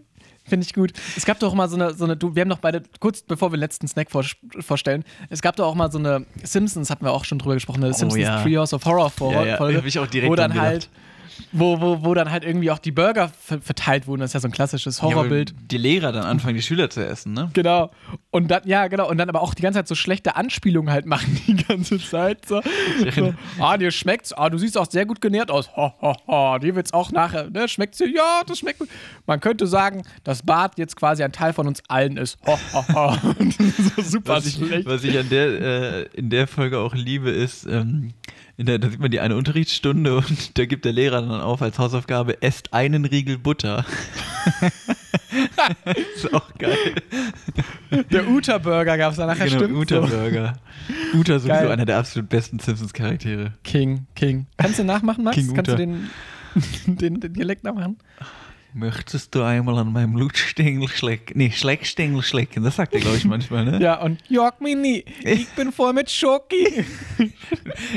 Finde 0.46 0.66
ich 0.66 0.74
gut. 0.74 0.92
Es 1.16 1.26
gab 1.26 1.40
doch 1.40 1.54
mal 1.54 1.70
so 1.70 1.76
eine, 1.76 1.94
so 1.94 2.04
eine, 2.04 2.18
wir 2.20 2.42
haben 2.42 2.50
doch 2.50 2.60
beide, 2.60 2.84
kurz 3.00 3.22
bevor 3.22 3.52
wir 3.52 3.58
den 3.58 3.62
letzten 3.62 3.88
Snack 3.88 4.12
vor, 4.12 4.26
vorstellen, 4.60 5.06
es 5.30 5.42
gab 5.42 5.56
doch 5.56 5.66
auch 5.66 5.76
mal 5.76 5.90
so 5.92 6.00
eine 6.00 6.26
Simpsons, 6.44 6.90
hatten 6.90 7.06
wir 7.06 7.14
auch 7.14 7.24
schon 7.24 7.40
drüber 7.40 7.54
gesprochen, 7.54 7.84
eine 7.84 7.94
Simpsons 7.94 8.22
Oh 8.22 8.26
ja. 8.26 8.42
Treehouse 8.42 8.74
of 8.74 8.84
Horror 8.84 9.12
Ja, 9.32 9.46
ja, 9.46 9.58
Folge, 9.58 9.82
ich 9.86 10.00
auch 10.00 10.08
direkt 10.08 10.32
wo 10.32 10.36
dann 10.36 10.52
gedacht. 10.52 10.90
Wo, 11.52 11.80
wo, 11.82 12.04
wo 12.04 12.14
dann 12.14 12.32
halt 12.32 12.44
irgendwie 12.44 12.72
auch 12.72 12.80
die 12.80 12.92
Burger 12.92 13.30
ver 13.30 13.62
verteilt 13.62 14.08
wurden. 14.08 14.22
Das 14.22 14.32
ist 14.32 14.34
ja 14.34 14.40
so 14.40 14.48
ein 14.48 14.52
klassisches 14.52 15.02
Horrorbild. 15.02 15.52
Ja, 15.52 15.56
die 15.72 15.78
Lehrer 15.78 16.12
dann 16.12 16.24
anfangen, 16.24 16.56
die 16.56 16.62
Schüler 16.62 16.90
zu 16.90 17.06
essen, 17.06 17.34
ne? 17.34 17.50
Genau. 17.54 17.92
Und 18.32 18.50
dann, 18.50 18.62
ja, 18.66 18.88
genau. 18.88 19.10
Und 19.10 19.18
dann 19.18 19.30
aber 19.30 19.42
auch 19.42 19.54
die 19.54 19.62
ganze 19.62 19.80
Zeit 19.80 19.88
so 19.88 19.96
schlechte 19.96 20.36
Anspielungen 20.36 20.92
halt 20.92 21.06
machen 21.06 21.40
die 21.48 21.56
ganze 21.56 22.00
Zeit. 22.00 22.46
So. 22.46 22.62
so. 23.16 23.34
Ah, 23.60 23.78
dir 23.78 23.92
schmeckt's. 23.92 24.34
Ah, 24.34 24.50
du 24.50 24.58
siehst 24.58 24.78
auch 24.78 24.90
sehr 24.90 25.06
gut 25.06 25.22
genährt 25.22 25.52
aus. 25.52 25.76
Ho, 25.76 25.94
ho, 26.02 26.16
ho. 26.28 26.58
Dir 26.60 26.76
wird's 26.76 26.94
auch 26.94 27.12
nachher, 27.12 27.50
ne? 27.50 27.68
Schmeckt's 27.68 27.98
dir? 27.98 28.10
Ja, 28.10 28.42
das 28.46 28.60
schmeckt 28.60 28.80
gut. 28.80 28.90
Man 29.26 29.40
könnte 29.40 29.68
sagen, 29.68 30.04
dass 30.24 30.44
Bart 30.44 30.78
jetzt 30.78 30.96
quasi 30.96 31.24
ein 31.24 31.32
Teil 31.32 31.54
von 31.54 31.68
uns 31.68 31.82
allen 31.88 32.18
ist. 32.18 32.38
Ho, 32.46 32.58
ho, 32.74 32.84
ho. 32.94 33.18
so 33.96 34.02
super 34.02 34.34
Was 34.36 34.46
ich, 34.46 34.56
schlecht. 34.56 34.86
was 34.86 35.04
ich 35.04 35.18
an 35.18 35.30
der, 35.30 35.48
äh, 35.62 36.04
in 36.14 36.30
der 36.30 36.48
Folge 36.48 36.80
auch 36.80 36.94
liebe, 36.94 37.30
ist, 37.30 37.66
ähm, 37.66 38.14
der, 38.58 38.80
da 38.80 38.90
sieht 38.90 39.00
man 39.00 39.12
die 39.12 39.20
eine 39.20 39.36
Unterrichtsstunde 39.36 40.16
und 40.18 40.58
da 40.58 40.66
gibt 40.66 40.86
der 40.86 40.94
Lehrer 40.94 41.22
dann 41.22 41.42
auf 41.42 41.62
als 41.62 41.80
Hausaufgabe, 41.80 42.42
esst 42.42 42.74
einen 42.74 43.06
Riegel 43.06 43.38
Butter. 43.38 43.86
ist 46.16 46.34
auch 46.34 46.54
geil. 46.58 46.96
Der 48.12 48.28
Uta-Burger 48.28 48.98
gab's 48.98 49.18
da 49.18 49.26
nachher, 49.26 49.46
genau, 49.46 49.60
stimmt. 49.60 49.78
Uta 49.78 50.02
so. 50.02 50.08
Burger. 50.08 50.54
Uta 51.14 51.40
sowieso 51.40 51.48
Geil. 51.48 51.72
einer 51.72 51.86
der 51.86 51.98
absolut 51.98 52.30
besten 52.30 52.60
Simpsons-Charaktere. 52.60 53.54
King, 53.64 54.08
King. 54.16 54.48
Kannst 54.58 54.80
du 54.80 54.84
nachmachen, 54.84 55.24
Max? 55.24 55.38
King 55.38 55.54
Kannst 55.54 55.72
du 55.72 55.76
den, 55.76 56.10
den, 56.86 57.20
den 57.20 57.34
Dialekt 57.34 57.64
nachmachen? 57.64 57.98
Möchtest 58.76 59.36
du 59.36 59.44
einmal 59.44 59.78
an 59.78 59.92
meinem 59.92 60.16
Lutschstängel 60.16 60.88
schlecken? 60.88 61.38
Nee, 61.38 61.52
Schleckstängel 61.52 62.24
schlecken. 62.24 62.64
Das 62.64 62.76
sagt 62.78 62.94
er, 62.94 63.02
glaube 63.02 63.18
ich, 63.18 63.26
manchmal, 63.26 63.66
ne? 63.66 63.80
Ja, 63.82 64.02
und 64.02 64.20
Jörg 64.30 64.60
mich 64.60 64.76
nie. 64.76 65.06
Ich 65.24 65.48
bin 65.50 65.72
voll 65.72 65.94
mit 65.94 66.10
Schoki. 66.10 66.84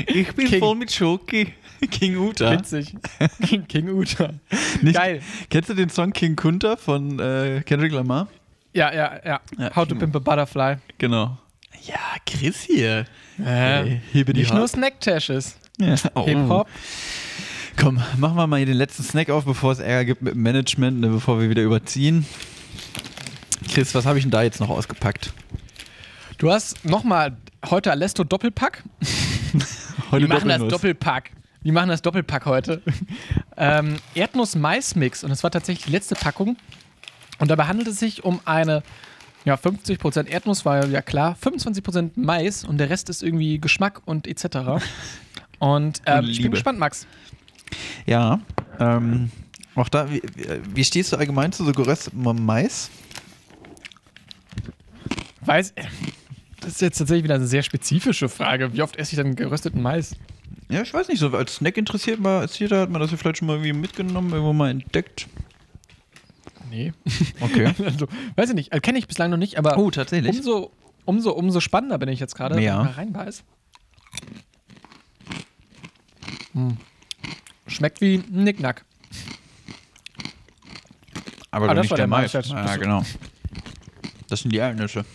Ich 0.07 0.33
bin 0.33 0.47
King. 0.47 0.59
voll 0.59 0.75
mit 0.75 0.91
Schoki. 0.91 1.53
King 1.91 2.17
Uta. 2.17 2.51
Witzig. 2.51 2.95
King, 3.43 3.67
King 3.67 3.89
Uta. 3.89 4.33
Nicht- 4.81 4.95
Geil. 4.95 5.21
Kennst 5.49 5.69
du 5.69 5.73
den 5.73 5.89
Song 5.89 6.11
King 6.13 6.35
Kunta 6.35 6.75
von 6.75 7.19
äh, 7.19 7.61
Kendrick 7.65 7.91
Lamar? 7.91 8.27
Ja, 8.73 8.93
ja, 8.93 9.19
ja. 9.25 9.41
Ja, 9.57 9.75
How 9.75 9.83
to 9.87 9.95
King- 9.95 9.99
Pimp 10.11 10.15
a 10.15 10.19
Butterfly. 10.19 10.77
Genau. 10.97 11.37
Ja, 11.85 11.99
Chris 12.25 12.61
hier. 12.63 13.05
Äh, 13.39 13.43
Hey, 13.43 14.01
hebe 14.11 14.33
die 14.33 14.39
nicht 14.41 14.51
nur 14.51 14.61
Hand. 14.61 14.69
Snacktashes. 14.71 15.57
Ja. 15.79 15.95
Oh. 16.15 16.25
Hip-Hop. 16.25 16.67
Komm, 17.79 18.01
machen 18.17 18.35
wir 18.35 18.47
mal 18.47 18.57
hier 18.57 18.65
den 18.65 18.75
letzten 18.77 19.03
Snack 19.03 19.29
auf, 19.29 19.45
bevor 19.45 19.71
es 19.71 19.79
Ärger 19.79 20.05
gibt 20.05 20.21
mit 20.21 20.33
dem 20.33 20.41
Management, 20.41 20.99
ne, 20.99 21.09
bevor 21.09 21.39
wir 21.39 21.49
wieder 21.49 21.61
überziehen. 21.61 22.25
Chris, 23.71 23.93
was 23.93 24.05
habe 24.05 24.17
ich 24.17 24.23
denn 24.23 24.31
da 24.31 24.41
jetzt 24.41 24.59
noch 24.59 24.69
ausgepackt? 24.69 25.31
Du 26.37 26.51
hast 26.51 26.83
nochmal 26.83 27.37
heute 27.69 27.91
Alesto 27.91 28.23
Doppelpack. 28.23 28.83
Heute 30.11 30.21
Wir 30.21 30.33
machen 30.33 30.47
das. 30.47 30.65
Doppelpack. 30.69 31.31
Wir 31.61 31.73
machen 31.73 31.89
das 31.89 32.01
Doppelpack 32.01 32.45
heute. 32.45 32.81
ähm, 33.57 33.97
Erdnuss-Mais-Mix. 34.15 35.25
Und 35.25 35.31
das 35.31 35.43
war 35.43 35.51
tatsächlich 35.51 35.85
die 35.85 35.91
letzte 35.91 36.15
Packung. 36.15 36.55
Und 37.39 37.51
dabei 37.51 37.65
handelt 37.65 37.89
es 37.89 37.99
sich 37.99 38.23
um 38.23 38.39
eine 38.45 38.83
ja, 39.43 39.55
50% 39.55 40.27
Erdnuss, 40.27 40.63
war 40.63 40.85
ja 40.87 41.01
klar, 41.01 41.35
25% 41.43 42.11
Mais 42.15 42.63
und 42.63 42.77
der 42.77 42.89
Rest 42.89 43.09
ist 43.09 43.21
irgendwie 43.21 43.59
Geschmack 43.59 44.01
und 44.05 44.27
etc. 44.27 44.45
Und 45.59 46.03
ähm, 46.05 46.25
ich 46.25 46.41
bin 46.41 46.51
gespannt, 46.51 46.77
Max. 46.77 47.07
Ja, 48.05 48.39
ähm, 48.79 49.31
auch 49.75 49.89
da, 49.89 50.09
wie, 50.11 50.21
wie 50.73 50.83
stehst 50.83 51.11
du 51.11 51.17
allgemein 51.17 51.51
zu 51.51 51.63
so 51.65 51.71
geröstetem 51.71 52.45
Mais? 52.45 52.89
Weiß, 55.41 55.73
das 56.59 56.69
ist 56.73 56.81
jetzt 56.81 56.97
tatsächlich 56.97 57.23
wieder 57.23 57.35
eine 57.35 57.47
sehr 57.47 57.63
spezifische 57.63 58.27
Frage. 58.29 58.73
Wie 58.73 58.81
oft 58.81 58.95
esse 58.97 59.13
ich 59.13 59.17
denn 59.21 59.35
gerösteten 59.35 59.81
Mais? 59.81 60.15
Ja, 60.69 60.81
ich 60.81 60.93
weiß 60.93 61.07
nicht, 61.07 61.19
so 61.19 61.29
als 61.29 61.55
Snack 61.55 61.77
interessiert 61.77 62.19
mal, 62.19 62.41
interessiert 62.41 62.71
hat 62.73 62.89
man 62.89 62.99
das 62.99 63.11
ja 63.11 63.17
vielleicht 63.17 63.37
schon 63.37 63.47
mal 63.47 63.53
irgendwie 63.55 63.73
mitgenommen, 63.73 64.31
irgendwo 64.31 64.51
mal 64.53 64.69
entdeckt. 64.69 65.27
Nee. 66.69 66.91
Okay. 67.39 67.73
Also, 67.85 68.07
weiß 68.35 68.49
ich 68.49 68.55
nicht, 68.55 68.73
äh, 68.73 68.79
kenne 68.81 68.99
ich 68.99 69.07
bislang 69.07 69.29
noch 69.31 69.37
nicht, 69.37 69.57
aber 69.57 69.77
Oh, 69.77 69.89
tatsächlich? 69.91 70.35
umso, 70.35 70.71
umso, 71.05 71.31
umso 71.31 71.59
spannender 71.61 71.97
bin 71.97 72.09
ich 72.09 72.19
jetzt 72.19 72.35
gerade, 72.35 72.59
Ja. 72.61 72.79
wenn 72.79 72.81
ich 72.89 72.95
mal 72.95 73.01
reinbeiß. 73.01 73.43
Hm. 76.53 76.77
Schmeckt 77.67 78.01
wie 78.01 78.15
ein 78.15 78.43
Nicknack. 78.43 78.83
Aber 81.51 81.69
Ah, 81.69 81.73
das 81.73 81.83
nicht 81.83 81.91
war 81.91 81.97
der 81.97 82.03
der 82.03 82.07
Mais 82.07 82.33
Mais. 82.33 82.49
Ja, 82.49 82.63
Das- 82.63 82.79
genau. 82.79 83.03
Das 84.27 84.41
sind 84.41 84.51
die 84.51 84.57
Erdnüsse. 84.57 85.05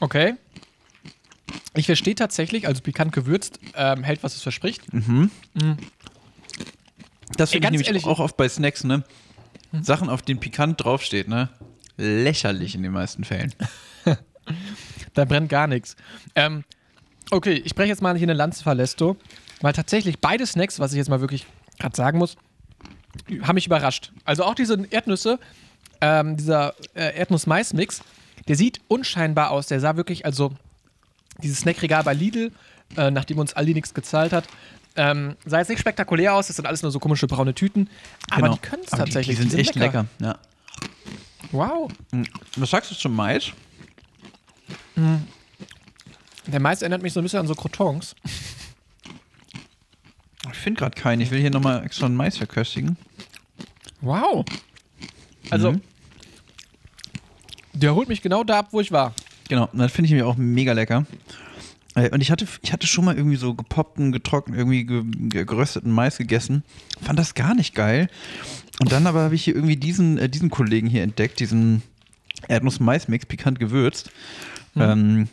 Okay. 0.00 0.34
Ich 1.74 1.86
verstehe 1.86 2.14
tatsächlich, 2.14 2.66
also 2.66 2.82
pikant 2.82 3.12
gewürzt, 3.12 3.58
ähm, 3.74 4.02
hält, 4.04 4.22
was 4.22 4.34
es 4.36 4.42
verspricht. 4.42 4.82
Das 4.92 5.00
Ey, 7.50 7.52
finde 7.52 7.68
ich 7.68 7.70
nämlich 7.70 7.86
ehrlich- 7.86 8.04
auch 8.04 8.18
oft 8.18 8.36
bei 8.36 8.48
Snacks, 8.48 8.84
ne? 8.84 9.04
Sachen, 9.80 10.10
auf 10.10 10.20
denen 10.22 10.38
pikant 10.40 10.82
draufsteht, 10.84 11.28
ne? 11.28 11.48
Lächerlich 11.96 12.74
in 12.74 12.82
den 12.82 12.92
meisten 12.92 13.24
Fällen. 13.24 13.54
Da 15.14 15.24
brennt 15.24 15.48
gar 15.50 15.68
nichts. 15.68 15.94
Ähm, 16.34 16.64
okay, 17.30 17.52
ich 17.64 17.74
breche 17.76 17.90
jetzt 17.90 18.02
mal 18.02 18.16
hier 18.16 18.24
eine 18.26 18.32
Lanze 18.34 18.64
Falesto, 18.64 19.16
weil 19.62 19.72
tatsächlich 19.72 20.18
beide 20.18 20.46
Snacks, 20.46 20.78
was 20.78 20.92
ich 20.92 20.98
jetzt 20.98 21.08
mal 21.08 21.20
wirklich 21.20 21.46
gerade 21.78 21.96
sagen 21.96 22.18
muss, 22.18 22.36
haben 23.42 23.54
mich 23.54 23.66
überrascht. 23.66 24.12
Also 24.24 24.44
auch 24.44 24.54
diese 24.54 24.84
Erdnüsse, 24.90 25.38
ähm, 26.00 26.36
dieser 26.36 26.74
äh, 26.94 27.16
Erdnuss-Mais-Mix, 27.18 28.02
der 28.48 28.56
sieht 28.56 28.80
unscheinbar 28.88 29.50
aus. 29.50 29.66
Der 29.68 29.80
sah 29.80 29.96
wirklich, 29.96 30.24
also 30.26 30.52
dieses 31.42 31.60
Snackregal 31.60 32.02
bei 32.04 32.14
Lidl, 32.14 32.52
äh, 32.96 33.10
nachdem 33.10 33.38
uns 33.38 33.54
Aldi 33.54 33.74
nichts 33.74 33.94
gezahlt 33.94 34.32
hat, 34.32 34.44
ähm, 34.96 35.36
sah 35.46 35.58
jetzt 35.58 35.68
nicht 35.68 35.78
spektakulär 35.80 36.34
aus. 36.34 36.48
Das 36.48 36.56
sind 36.56 36.66
alles 36.66 36.82
nur 36.82 36.90
so 36.90 36.98
komische 36.98 37.26
braune 37.26 37.54
Tüten. 37.54 37.88
Aber 38.30 38.50
die 38.50 38.58
können 38.58 38.82
es 38.84 38.90
Genau. 38.90 39.02
Aber 39.02 39.04
die- 39.06 39.12
tatsächlich. 39.12 39.36
Die 39.38 39.48
sind 39.48 39.58
echt 39.58 39.74
lecker. 39.76 40.06
Ja. 40.20 40.36
Wow. 41.52 41.90
Was 42.56 42.70
sagst 42.70 42.90
du 42.90 42.94
zum 42.94 43.14
Mais? 43.14 43.52
Der 46.46 46.60
Mais 46.60 46.82
erinnert 46.82 47.02
mich 47.02 47.12
so 47.12 47.20
ein 47.20 47.22
bisschen 47.22 47.40
an 47.40 47.46
so 47.46 47.54
Crotons. 47.54 48.14
Ich 50.50 50.58
finde 50.58 50.78
gerade 50.80 51.00
keinen. 51.00 51.20
Ich 51.20 51.30
will 51.30 51.40
hier 51.40 51.50
nochmal 51.50 51.84
extra 51.84 52.06
einen 52.06 52.16
Mais 52.16 52.36
verköstigen. 52.36 52.96
Wow. 54.00 54.44
Also, 55.50 55.72
Mhm. 55.72 55.80
der 57.74 57.94
holt 57.94 58.08
mich 58.08 58.22
genau 58.22 58.44
da 58.44 58.60
ab, 58.60 58.68
wo 58.72 58.80
ich 58.80 58.92
war. 58.92 59.14
Genau, 59.48 59.68
und 59.72 59.78
das 59.78 59.92
finde 59.92 60.06
ich 60.08 60.14
mir 60.14 60.26
auch 60.26 60.36
mega 60.36 60.72
lecker. 60.72 61.06
Äh, 61.94 62.10
Und 62.10 62.20
ich 62.22 62.30
hatte, 62.30 62.46
ich 62.62 62.72
hatte 62.72 62.86
schon 62.86 63.04
mal 63.04 63.16
irgendwie 63.16 63.36
so 63.36 63.54
gepoppten, 63.54 64.12
getrockneten, 64.12 64.58
irgendwie 64.58 64.84
ge 64.84 65.02
ge 65.28 65.44
gerösteten 65.44 65.90
Mais 65.92 66.16
gegessen. 66.18 66.64
Fand 67.02 67.18
das 67.18 67.34
gar 67.34 67.54
nicht 67.54 67.74
geil. 67.74 68.08
Und 68.80 68.92
dann 68.92 69.06
aber 69.06 69.20
habe 69.22 69.34
ich 69.34 69.44
hier 69.44 69.54
irgendwie 69.54 69.76
diesen, 69.76 70.18
äh, 70.18 70.28
diesen 70.28 70.50
Kollegen 70.50 70.88
hier 70.88 71.02
entdeckt, 71.02 71.38
diesen 71.40 71.82
Erdnuss-Mais-Mix, 72.48 73.26
pikant 73.26 73.58
gewürzt. 73.58 74.10
Ähm, 74.74 75.28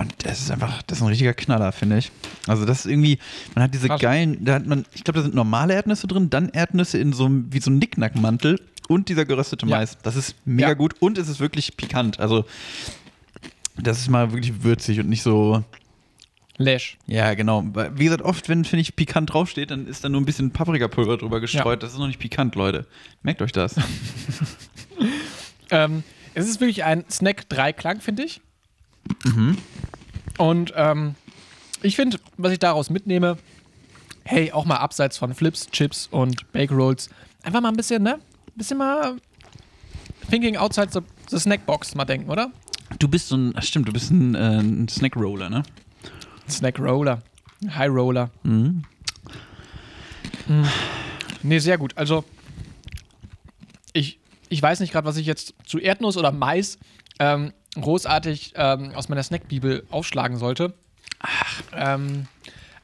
und 0.00 0.14
das 0.24 0.40
ist 0.40 0.50
einfach, 0.50 0.82
das 0.82 0.98
ist 0.98 1.02
ein 1.02 1.08
richtiger 1.08 1.34
Knaller, 1.34 1.72
finde 1.72 1.98
ich. 1.98 2.10
Also 2.46 2.64
das 2.64 2.80
ist 2.80 2.86
irgendwie, 2.90 3.18
man 3.54 3.64
hat 3.64 3.74
diese 3.74 3.88
Krass. 3.88 4.00
geilen, 4.00 4.44
da 4.44 4.54
hat 4.54 4.66
man, 4.66 4.84
ich 4.94 5.04
glaube, 5.04 5.18
da 5.18 5.22
sind 5.22 5.34
normale 5.34 5.74
Erdnüsse 5.74 6.06
drin, 6.06 6.30
dann 6.30 6.48
Erdnüsse 6.50 6.98
in 6.98 7.12
so 7.12 7.26
einem, 7.26 7.52
wie 7.52 7.60
so 7.60 7.70
ein 7.70 7.78
Nicknackmantel 7.78 8.60
und 8.88 9.08
dieser 9.08 9.24
geröstete 9.24 9.66
Ja. 9.66 9.76
Mais. 9.78 9.98
Das 10.02 10.16
ist 10.16 10.34
mega 10.44 10.68
Ja. 10.68 10.74
gut 10.74 10.94
und 11.00 11.18
es 11.18 11.28
ist 11.28 11.40
wirklich 11.40 11.76
pikant. 11.76 12.18
Also 12.20 12.44
das 13.76 13.98
ist 13.98 14.08
mal 14.10 14.32
wirklich 14.32 14.62
würzig 14.62 14.98
und 15.00 15.08
nicht 15.08 15.22
so. 15.22 15.62
Lash. 16.60 16.98
Ja, 17.06 17.34
genau. 17.34 17.64
Wie 17.94 18.04
gesagt, 18.04 18.22
oft, 18.22 18.48
wenn, 18.48 18.64
finde 18.64 18.80
ich, 18.80 18.96
pikant 18.96 19.32
draufsteht, 19.32 19.70
dann 19.70 19.86
ist 19.86 20.02
da 20.02 20.08
nur 20.08 20.20
ein 20.20 20.24
bisschen 20.24 20.50
Paprikapulver 20.50 21.16
drüber 21.16 21.38
gestreut. 21.40 21.84
Das 21.84 21.92
ist 21.92 21.98
noch 22.00 22.08
nicht 22.08 22.18
pikant, 22.18 22.56
Leute. 22.56 22.86
Merkt 23.22 23.42
euch 23.42 23.52
das. 23.52 23.76
Ähm, 25.70 26.02
es 26.34 26.48
ist 26.48 26.60
wirklich 26.60 26.84
ein 26.84 27.04
Snack-3-Klang, 27.10 28.00
finde 28.00 28.24
ich. 28.24 28.40
Mhm. 29.24 29.58
Und 30.38 30.72
ähm, 30.76 31.14
ich 31.82 31.96
finde, 31.96 32.18
was 32.36 32.52
ich 32.52 32.58
daraus 32.58 32.90
mitnehme, 32.90 33.36
hey, 34.24 34.52
auch 34.52 34.64
mal 34.64 34.76
abseits 34.76 35.18
von 35.18 35.34
Flips, 35.34 35.70
Chips 35.70 36.08
und 36.10 36.50
Bake 36.52 36.72
Rolls, 36.72 37.10
einfach 37.42 37.60
mal 37.60 37.68
ein 37.68 37.76
bisschen, 37.76 38.02
ne? 38.02 38.14
Ein 38.14 38.52
bisschen 38.56 38.78
mal 38.78 39.16
thinking 40.30 40.56
outside 40.56 40.88
the, 40.92 41.00
the 41.28 41.38
Snackbox 41.38 41.94
mal 41.94 42.04
denken, 42.04 42.30
oder? 42.30 42.50
Du 42.98 43.08
bist 43.08 43.28
so 43.28 43.36
ein, 43.36 43.52
ach 43.56 43.62
stimmt, 43.62 43.88
du 43.88 43.92
bist 43.92 44.10
ein, 44.10 44.34
äh, 44.34 44.60
ein 44.60 44.88
Snack-Roller, 44.88 45.50
ne? 45.50 45.62
Snack 46.48 46.78
Roller. 46.78 47.22
High 47.68 47.90
Roller. 47.90 48.30
Mhm. 48.42 48.84
Nee, 51.42 51.58
sehr 51.58 51.76
gut. 51.76 51.96
Also, 51.96 52.24
ich, 53.92 54.18
ich 54.48 54.62
weiß 54.62 54.80
nicht 54.80 54.92
gerade, 54.92 55.06
was 55.06 55.16
ich 55.16 55.26
jetzt 55.26 55.54
zu 55.66 55.78
Erdnuss 55.78 56.16
oder 56.16 56.32
Mais 56.32 56.78
ähm, 57.18 57.52
großartig 57.80 58.52
ähm, 58.56 58.92
aus 58.94 59.08
meiner 59.08 59.22
Snackbibel 59.22 59.84
aufschlagen 59.90 60.36
sollte. 60.36 60.74
Ähm, 61.74 62.26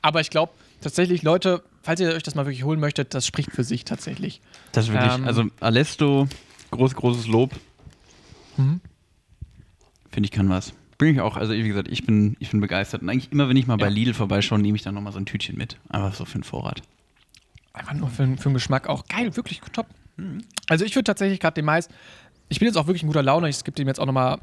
aber 0.03 0.21
ich 0.21 0.31
glaube 0.31 0.53
tatsächlich, 0.81 1.23
Leute, 1.23 1.63
falls 1.83 2.01
ihr 2.01 2.11
euch 2.13 2.23
das 2.23 2.35
mal 2.35 2.47
wirklich 2.47 2.65
holen 2.65 2.81
möchtet, 2.81 3.15
das 3.15 3.27
spricht 3.27 3.53
für 3.53 3.65
sich 3.65 3.85
tatsächlich. 3.85 4.41
Das 4.73 4.91
wirklich, 4.93 5.13
Ähm. 5.15 5.27
also 5.27 5.45
Alesto, 5.61 6.29
groß, 6.71 6.95
großes 6.95 7.27
Lob. 7.27 7.53
Mhm. 8.57 8.81
Finde 10.11 10.27
ich 10.27 10.31
kann 10.33 10.49
was. 10.49 10.73
Bin 10.99 11.09
ich 11.15 11.21
auch, 11.21 11.37
also 11.37 11.53
wie 11.53 11.67
gesagt, 11.67 11.89
ich 11.89 12.07
bin, 12.07 12.37
ich 12.39 12.51
bin 12.51 12.61
begeistert. 12.61 13.03
Und 13.03 13.09
eigentlich 13.11 13.33
immer, 13.33 13.49
wenn 13.49 13.57
ich 13.57 13.67
mal 13.67 13.77
bei 13.77 13.87
Ja. 13.87 13.91
Lidl 13.93 14.15
vorbeischaue, 14.15 14.61
nehme 14.61 14.77
ich 14.77 14.83
dann 14.83 14.95
nochmal 14.95 15.13
so 15.13 15.19
ein 15.19 15.27
Tütchen 15.27 15.57
mit. 15.57 15.77
Einfach 15.89 16.15
so 16.15 16.25
für 16.25 16.39
den 16.39 16.45
Vorrat. 16.45 16.83
Einfach 17.73 17.95
nur 17.95 18.09
für, 18.09 18.25
für 18.37 18.51
den 18.51 18.55
Geschmack 18.55 18.89
auch 18.89 19.07
geil, 19.09 19.35
wirklich 19.37 19.61
top. 19.73 19.87
Also 20.69 20.85
ich 20.85 20.95
würde 20.95 21.05
tatsächlich 21.05 21.41
gerade 21.41 21.55
den 21.55 21.65
Mais, 21.65 21.89
ich 22.49 22.61
bin 22.61 22.67
jetzt 22.67 22.77
auch 22.77 22.87
wirklich 22.87 23.03
in 23.03 23.09
guter 23.09 23.25
Laune, 23.25 23.49
ich 23.49 23.65
gebe 23.65 23.75
dem 23.75 23.89
jetzt 23.89 23.99
auch 23.99 24.07
nochmal 24.07 24.39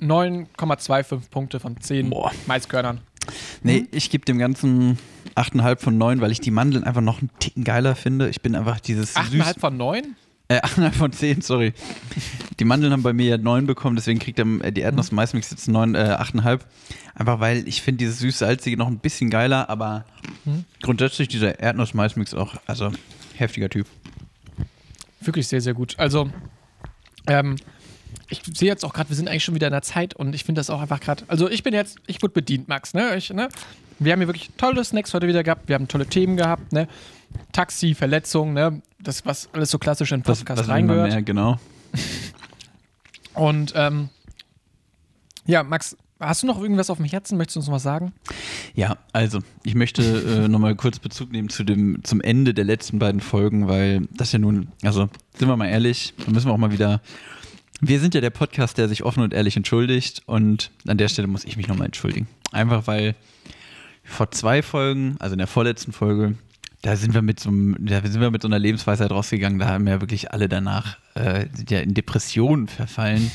9,25 0.00 1.30
Punkte 1.30 1.60
von 1.60 1.80
10 1.80 2.10
Boah. 2.10 2.32
Maiskörnern. 2.46 3.00
Nee, 3.62 3.86
ich 3.92 4.10
gebe 4.10 4.24
dem 4.24 4.38
Ganzen 4.38 4.98
8,5 5.36 5.78
von 5.78 5.98
9, 5.98 6.20
weil 6.20 6.32
ich 6.32 6.40
die 6.40 6.50
Mandeln 6.50 6.84
einfach 6.84 7.02
noch 7.02 7.20
einen 7.20 7.30
Ticken 7.38 7.64
geiler 7.64 7.94
finde. 7.94 8.28
Ich 8.28 8.40
bin 8.40 8.54
einfach 8.54 8.80
dieses 8.80 9.16
8,5 9.16 9.60
von 9.60 9.76
9? 9.76 10.16
Äh, 10.48 10.60
8,5 10.62 10.90
von 10.92 11.12
10, 11.12 11.42
sorry. 11.42 11.72
Die 12.58 12.64
Mandeln 12.64 12.92
haben 12.92 13.02
bei 13.02 13.12
mir 13.12 13.26
ja 13.26 13.38
9 13.38 13.66
bekommen, 13.66 13.94
deswegen 13.94 14.18
kriegt 14.18 14.38
der, 14.38 14.46
äh, 14.62 14.72
die 14.72 14.80
Erdnuss 14.80 15.12
Maismix 15.12 15.50
jetzt 15.50 15.68
9, 15.68 15.94
äh, 15.94 16.16
8,5. 16.18 16.60
Einfach 17.14 17.38
weil 17.40 17.68
ich 17.68 17.82
finde 17.82 17.98
dieses 17.98 18.18
süß-salzige 18.18 18.76
noch 18.76 18.88
ein 18.88 18.98
bisschen 18.98 19.30
geiler, 19.30 19.68
aber 19.68 20.06
grundsätzlich 20.82 21.28
dieser 21.28 21.60
Erdnuss-Maismix 21.60 22.34
auch, 22.34 22.54
also 22.66 22.90
heftiger 23.36 23.68
Typ. 23.68 23.86
Wirklich 25.20 25.46
sehr, 25.46 25.60
sehr 25.60 25.74
gut. 25.74 25.94
Also, 25.98 26.30
ähm, 27.26 27.56
ich 28.30 28.42
sehe 28.54 28.68
jetzt 28.68 28.84
auch 28.84 28.92
gerade, 28.92 29.08
wir 29.10 29.16
sind 29.16 29.28
eigentlich 29.28 29.44
schon 29.44 29.54
wieder 29.54 29.66
in 29.66 29.72
der 29.72 29.82
Zeit 29.82 30.14
und 30.14 30.34
ich 30.34 30.44
finde 30.44 30.60
das 30.60 30.70
auch 30.70 30.80
einfach 30.80 31.00
gerade. 31.00 31.24
Also, 31.28 31.50
ich 31.50 31.62
bin 31.62 31.74
jetzt, 31.74 31.98
ich 32.06 32.22
wurde 32.22 32.32
bedient, 32.32 32.68
Max, 32.68 32.94
ne? 32.94 33.16
Ich, 33.16 33.30
ne? 33.30 33.48
Wir 33.98 34.12
haben 34.12 34.20
hier 34.20 34.28
wirklich 34.28 34.50
tolle 34.56 34.82
Snacks 34.84 35.12
heute 35.12 35.26
wieder 35.28 35.42
gehabt, 35.42 35.68
wir 35.68 35.74
haben 35.74 35.88
tolle 35.88 36.06
Themen 36.06 36.36
gehabt, 36.36 36.72
ne? 36.72 36.88
Taxi, 37.52 37.94
Verletzung, 37.94 38.52
ne? 38.54 38.80
Das, 39.02 39.26
was 39.26 39.48
alles 39.52 39.70
so 39.70 39.78
klassisch 39.78 40.12
in 40.12 40.22
Das, 40.22 40.38
Podcast 40.38 40.60
das 40.60 40.66
man 40.68 40.76
reingehört. 40.76 41.10
mehr, 41.10 41.22
genau. 41.22 41.58
Und, 43.34 43.72
ähm, 43.76 44.08
ja, 45.46 45.62
Max, 45.62 45.96
hast 46.20 46.42
du 46.42 46.46
noch 46.46 46.60
irgendwas 46.60 46.90
auf 46.90 46.98
dem 46.98 47.06
Herzen? 47.06 47.36
Möchtest 47.36 47.56
du 47.56 47.60
uns 47.60 47.66
noch 47.66 47.74
was 47.74 47.82
sagen? 47.82 48.12
Ja, 48.74 48.98
also 49.12 49.40
ich 49.64 49.74
möchte 49.74 50.02
äh, 50.02 50.48
nochmal 50.48 50.76
kurz 50.76 50.98
Bezug 50.98 51.32
nehmen 51.32 51.48
zu 51.48 51.64
dem, 51.64 52.04
zum 52.04 52.20
Ende 52.20 52.54
der 52.54 52.64
letzten 52.64 52.98
beiden 52.98 53.20
Folgen, 53.20 53.68
weil 53.68 54.06
das 54.12 54.32
ja 54.32 54.38
nun, 54.38 54.68
also 54.82 55.08
sind 55.36 55.48
wir 55.48 55.56
mal 55.56 55.68
ehrlich, 55.68 56.14
da 56.24 56.30
müssen 56.30 56.48
wir 56.48 56.52
auch 56.52 56.58
mal 56.58 56.72
wieder. 56.72 57.00
Wir 57.80 57.98
sind 57.98 58.14
ja 58.14 58.20
der 58.20 58.30
Podcast, 58.30 58.76
der 58.76 58.88
sich 58.88 59.04
offen 59.04 59.22
und 59.22 59.32
ehrlich 59.32 59.56
entschuldigt 59.56 60.22
und 60.26 60.70
an 60.86 60.98
der 60.98 61.08
Stelle 61.08 61.28
muss 61.28 61.44
ich 61.44 61.56
mich 61.56 61.66
nochmal 61.66 61.86
entschuldigen. 61.86 62.28
Einfach 62.52 62.86
weil 62.86 63.14
vor 64.04 64.30
zwei 64.30 64.62
Folgen, 64.62 65.16
also 65.18 65.32
in 65.32 65.38
der 65.38 65.46
vorletzten 65.46 65.92
Folge, 65.92 66.36
da 66.82 66.96
sind 66.96 67.14
wir 67.14 67.22
mit 67.22 67.40
so, 67.40 67.48
einem, 67.48 67.76
da 67.78 68.02
sind 68.02 68.20
wir 68.20 68.30
mit 68.30 68.42
so 68.42 68.48
einer 68.48 68.58
Lebensweisheit 68.58 69.10
rausgegangen, 69.10 69.58
da 69.58 69.68
haben 69.68 69.86
ja 69.86 70.00
wirklich 70.00 70.32
alle 70.32 70.48
danach 70.48 70.98
äh, 71.14 71.46
sind 71.54 71.70
ja 71.70 71.80
in 71.80 71.94
Depressionen 71.94 72.68
verfallen. 72.68 73.30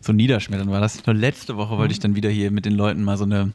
So 0.00 0.12
niederschmetternd 0.12 0.70
war 0.70 0.80
das. 0.80 1.04
Nur 1.06 1.14
letzte 1.14 1.56
Woche 1.56 1.76
wollte 1.76 1.92
ich 1.92 2.00
dann 2.00 2.16
wieder 2.16 2.30
hier 2.30 2.50
mit 2.50 2.64
den 2.64 2.74
Leuten 2.74 3.04
mal 3.04 3.18
so 3.18 3.24
eine 3.24 3.52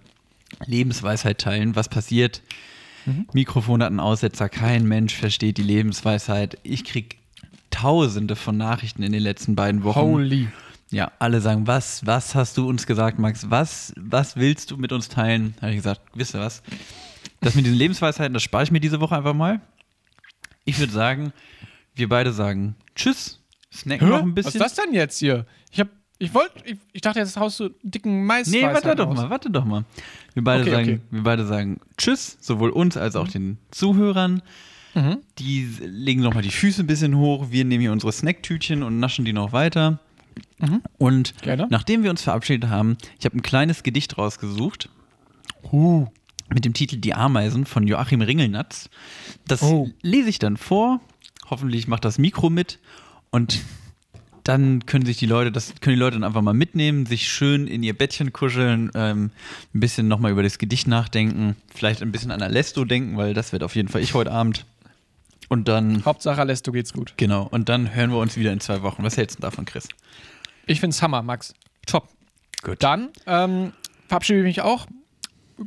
Lebensweisheit 0.66 1.40
teilen. 1.40 1.76
Was 1.76 1.90
passiert? 1.90 2.42
Mikrofon 3.34 3.82
hat 3.82 3.90
einen 3.90 4.00
Aussetzer, 4.00 4.50
kein 4.50 4.86
Mensch 4.86 5.16
versteht 5.16 5.58
die 5.58 5.64
Lebensweisheit. 5.64 6.58
Ich 6.64 6.84
krieg 6.84 7.18
tausende 7.82 8.36
von 8.36 8.57
Nachrichten 8.57 9.03
in 9.03 9.11
den 9.11 9.21
letzten 9.21 9.55
beiden 9.55 9.84
Wochen. 9.84 9.99
Holy. 9.99 10.47
Ja, 10.89 11.11
alle 11.19 11.41
sagen, 11.41 11.67
was, 11.67 12.05
was 12.05 12.34
hast 12.34 12.57
du 12.57 12.67
uns 12.67 12.88
gesagt, 12.88 13.19
Max? 13.19 13.49
Was, 13.49 13.93
was 13.97 14.38
willst 14.38 14.71
du 14.71 14.78
mit 14.78 14.91
uns 14.93 15.09
teilen? 15.09 15.53
Habe 15.61 15.71
ich 15.71 15.78
gesagt, 15.78 16.01
wisst 16.13 16.34
ihr 16.34 16.39
was? 16.39 16.63
Das 17.41 17.55
mit 17.55 17.65
diesen 17.65 17.78
Lebensweisheiten, 17.78 18.34
das 18.34 18.41
spare 18.43 18.63
ich 18.63 18.71
mir 18.71 18.80
diese 18.80 18.99
Woche 19.01 19.15
einfach 19.17 19.34
mal. 19.34 19.59
Ich 20.65 20.80
würde 20.80 20.91
sagen, 20.93 21.34
wir 21.93 22.09
beide 22.09 22.32
sagen 22.32 22.75
Tschüss, 22.95 23.43
snacken 23.73 24.07
noch 24.09 24.21
ein 24.21 24.30
Was 24.30 24.45
bisschen. 24.45 24.61
ist 24.61 24.78
das 24.78 24.86
denn 24.86 24.93
jetzt 24.93 25.19
hier? 25.19 25.45
Ich 25.71 25.80
hab, 25.80 25.89
ich 26.19 26.34
wollte, 26.34 26.53
ich, 26.65 26.78
ich 26.93 27.01
dachte, 27.01 27.19
jetzt 27.19 27.38
haust 27.38 27.59
du 27.59 27.69
dicken 27.84 28.25
Mais. 28.25 28.47
Nee, 28.47 28.63
warte 28.63 28.95
doch 28.95 29.07
raus. 29.07 29.15
mal, 29.17 29.30
warte 29.30 29.49
doch 29.51 29.65
mal. 29.65 29.84
Wir 30.34 30.43
beide, 30.43 30.61
Okay, 30.63 30.71
sagen, 30.71 30.84
okay. 30.89 30.99
wir 31.11 31.23
beide 31.23 31.45
sagen 31.45 31.80
Tschüss, 31.97 32.38
sowohl 32.41 32.69
uns 32.69 32.97
als 32.97 33.15
auch 33.15 33.28
den 33.28 33.57
Zuhörern. 33.71 34.41
Mhm. 34.98 35.18
Die 35.39 35.68
legen 35.82 36.22
nochmal 36.22 36.43
die 36.43 36.52
Füße 36.52 36.82
ein 36.84 36.88
bisschen 36.88 37.16
hoch. 37.18 37.48
Wir 37.52 37.66
nehmen 37.66 37.82
hier 37.82 37.91
unsere 37.91 38.12
Snacktütchen 38.12 38.84
und 38.84 39.00
naschen 39.00 39.26
die 39.26 39.34
noch 39.34 39.52
weiter. 39.54 40.00
Und 40.98 41.34
Mhm. 41.36 41.41
Gerne. 41.43 41.68
nachdem 41.70 42.04
wir 42.04 42.10
uns 42.10 42.22
verabschiedet 42.24 42.70
haben, 42.70 42.98
ich 43.20 43.26
habe 43.26 43.38
ein 43.38 43.41
kleines 43.41 43.84
Gedicht 43.84 44.18
rausgesucht. 44.18 44.89
Mit 46.54 46.64
dem 46.66 46.74
Titel 46.74 46.98
Die 46.98 47.14
Ameisen 47.14 47.66
von 47.66 47.86
Joachim 47.88 48.22
Ringelnatz. 48.22 48.89
Das 49.48 49.62
Oh. 49.64 49.89
lese 50.02 50.30
ich 50.30 50.39
dann 50.39 50.56
vor. 50.58 51.02
Hoffentlich 51.50 51.88
macht 51.88 52.06
das 52.06 52.18
Mikro 52.18 52.50
mit. 52.50 52.80
Und 53.32 53.60
dann 54.43 54.86
können 54.86 55.06
sich 55.06 55.18
die 55.18 55.26
Leute, 55.26 55.52
das 55.52 55.74
können 55.82 55.95
die 55.98 56.00
Leute 56.00 56.16
dann 56.16 56.24
einfach 56.24 56.41
mal 56.41 56.54
mitnehmen, 56.54 57.06
sich 57.06 57.28
schön 57.28 57.68
in 57.68 57.84
ihr 57.84 57.98
Bettchen 57.98 58.32
kuscheln, 58.32 58.89
ähm, 58.95 59.32
ein 59.76 59.80
bisschen 59.82 60.08
nochmal 60.08 60.32
über 60.32 60.41
das 60.43 60.58
Gedicht 60.58 60.88
nachdenken, 60.88 61.58
vielleicht 61.76 62.02
ein 62.02 62.14
bisschen 62.14 62.32
an 62.32 62.41
Alesto 62.41 62.86
denken, 62.86 63.18
weil 63.18 63.34
das 63.34 63.52
wird 63.52 63.62
auf 63.64 63.76
jeden 63.76 63.89
Fall 63.89 64.02
ich 64.02 64.14
heute 64.14 64.32
Abend. 64.32 64.66
Und 65.50 65.68
dann, 65.68 66.04
Hauptsache, 66.04 66.43
Lesto 66.43 66.72
geht's 66.72 66.93
gut. 66.93 67.14
genau, 67.18 67.48
und 67.50 67.70
dann 67.70 67.93
hören 67.95 68.12
wir 68.12 68.18
uns 68.18 68.36
wieder 68.36 68.52
in 68.52 68.60
zwei 68.60 68.82
Wochen. 68.82 69.04
Was 69.04 69.18
hältst 69.18 69.38
du 69.38 69.41
davon, 69.41 69.66
Chris? 69.66 69.88
Ich 70.66 70.80
find's 70.80 71.02
Hammer, 71.02 71.22
Max. 71.22 71.54
Top. 71.86 72.10
Gut. 72.62 72.84
Dann 72.84 73.10
ähm, 73.26 73.74
verabschiede 74.08 74.39
ich 74.39 74.45
mich 74.45 74.62
auch. 74.62 74.88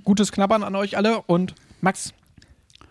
Gutes 0.05 0.33
Knabbern 0.33 0.63
an 0.63 0.75
euch 0.75 0.97
alle 0.97 1.23
und 1.23 1.55
Max, 1.81 2.13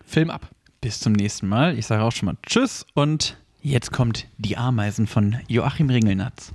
Film 0.06 0.32
ab. 0.32 0.50
Bis 0.82 1.00
zum 1.00 1.14
nächsten 1.14 1.48
Mal. 1.48 1.78
Ich 1.78 1.86
sage 1.86 2.04
auch 2.04 2.12
schon 2.12 2.26
mal 2.26 2.38
Tschüss 2.48 2.86
und 2.96 3.38
jetzt 3.62 3.92
kommt 3.92 4.28
Die 4.38 4.58
Ameisen 4.58 5.06
von 5.06 5.38
Joachim 5.48 5.90
Ringelnatz. 5.90 6.52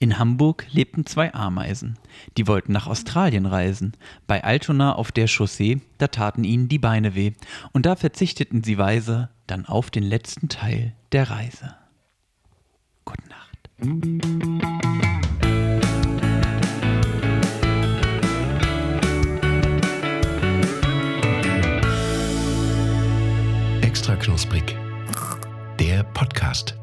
In 0.00 0.18
Hamburg 0.18 0.66
lebten 0.72 1.06
zwei 1.06 1.32
Ameisen. 1.32 1.96
Die 2.36 2.48
wollten 2.48 2.72
nach 2.72 2.88
Australien 2.88 3.46
reisen. 3.46 3.92
Bei 4.26 4.42
Altona 4.42 4.94
auf 4.94 5.12
der 5.12 5.28
Chaussee, 5.28 5.80
da 5.98 6.08
taten 6.08 6.42
ihnen 6.42 6.68
die 6.68 6.80
Beine 6.80 7.14
weh. 7.14 7.32
Und 7.72 7.86
da 7.86 7.94
verzichteten 7.94 8.64
sie 8.64 8.76
weise 8.76 9.30
dann 9.46 9.66
auf 9.66 9.90
den 9.90 10.02
letzten 10.02 10.48
Teil 10.48 10.94
der 11.12 11.30
Reise. 11.30 11.76
Gute 13.04 13.22
Nacht. 13.28 13.70
Extra 23.82 24.16
knusprig. 24.16 24.76
Der 25.78 26.02
Podcast. 26.04 26.74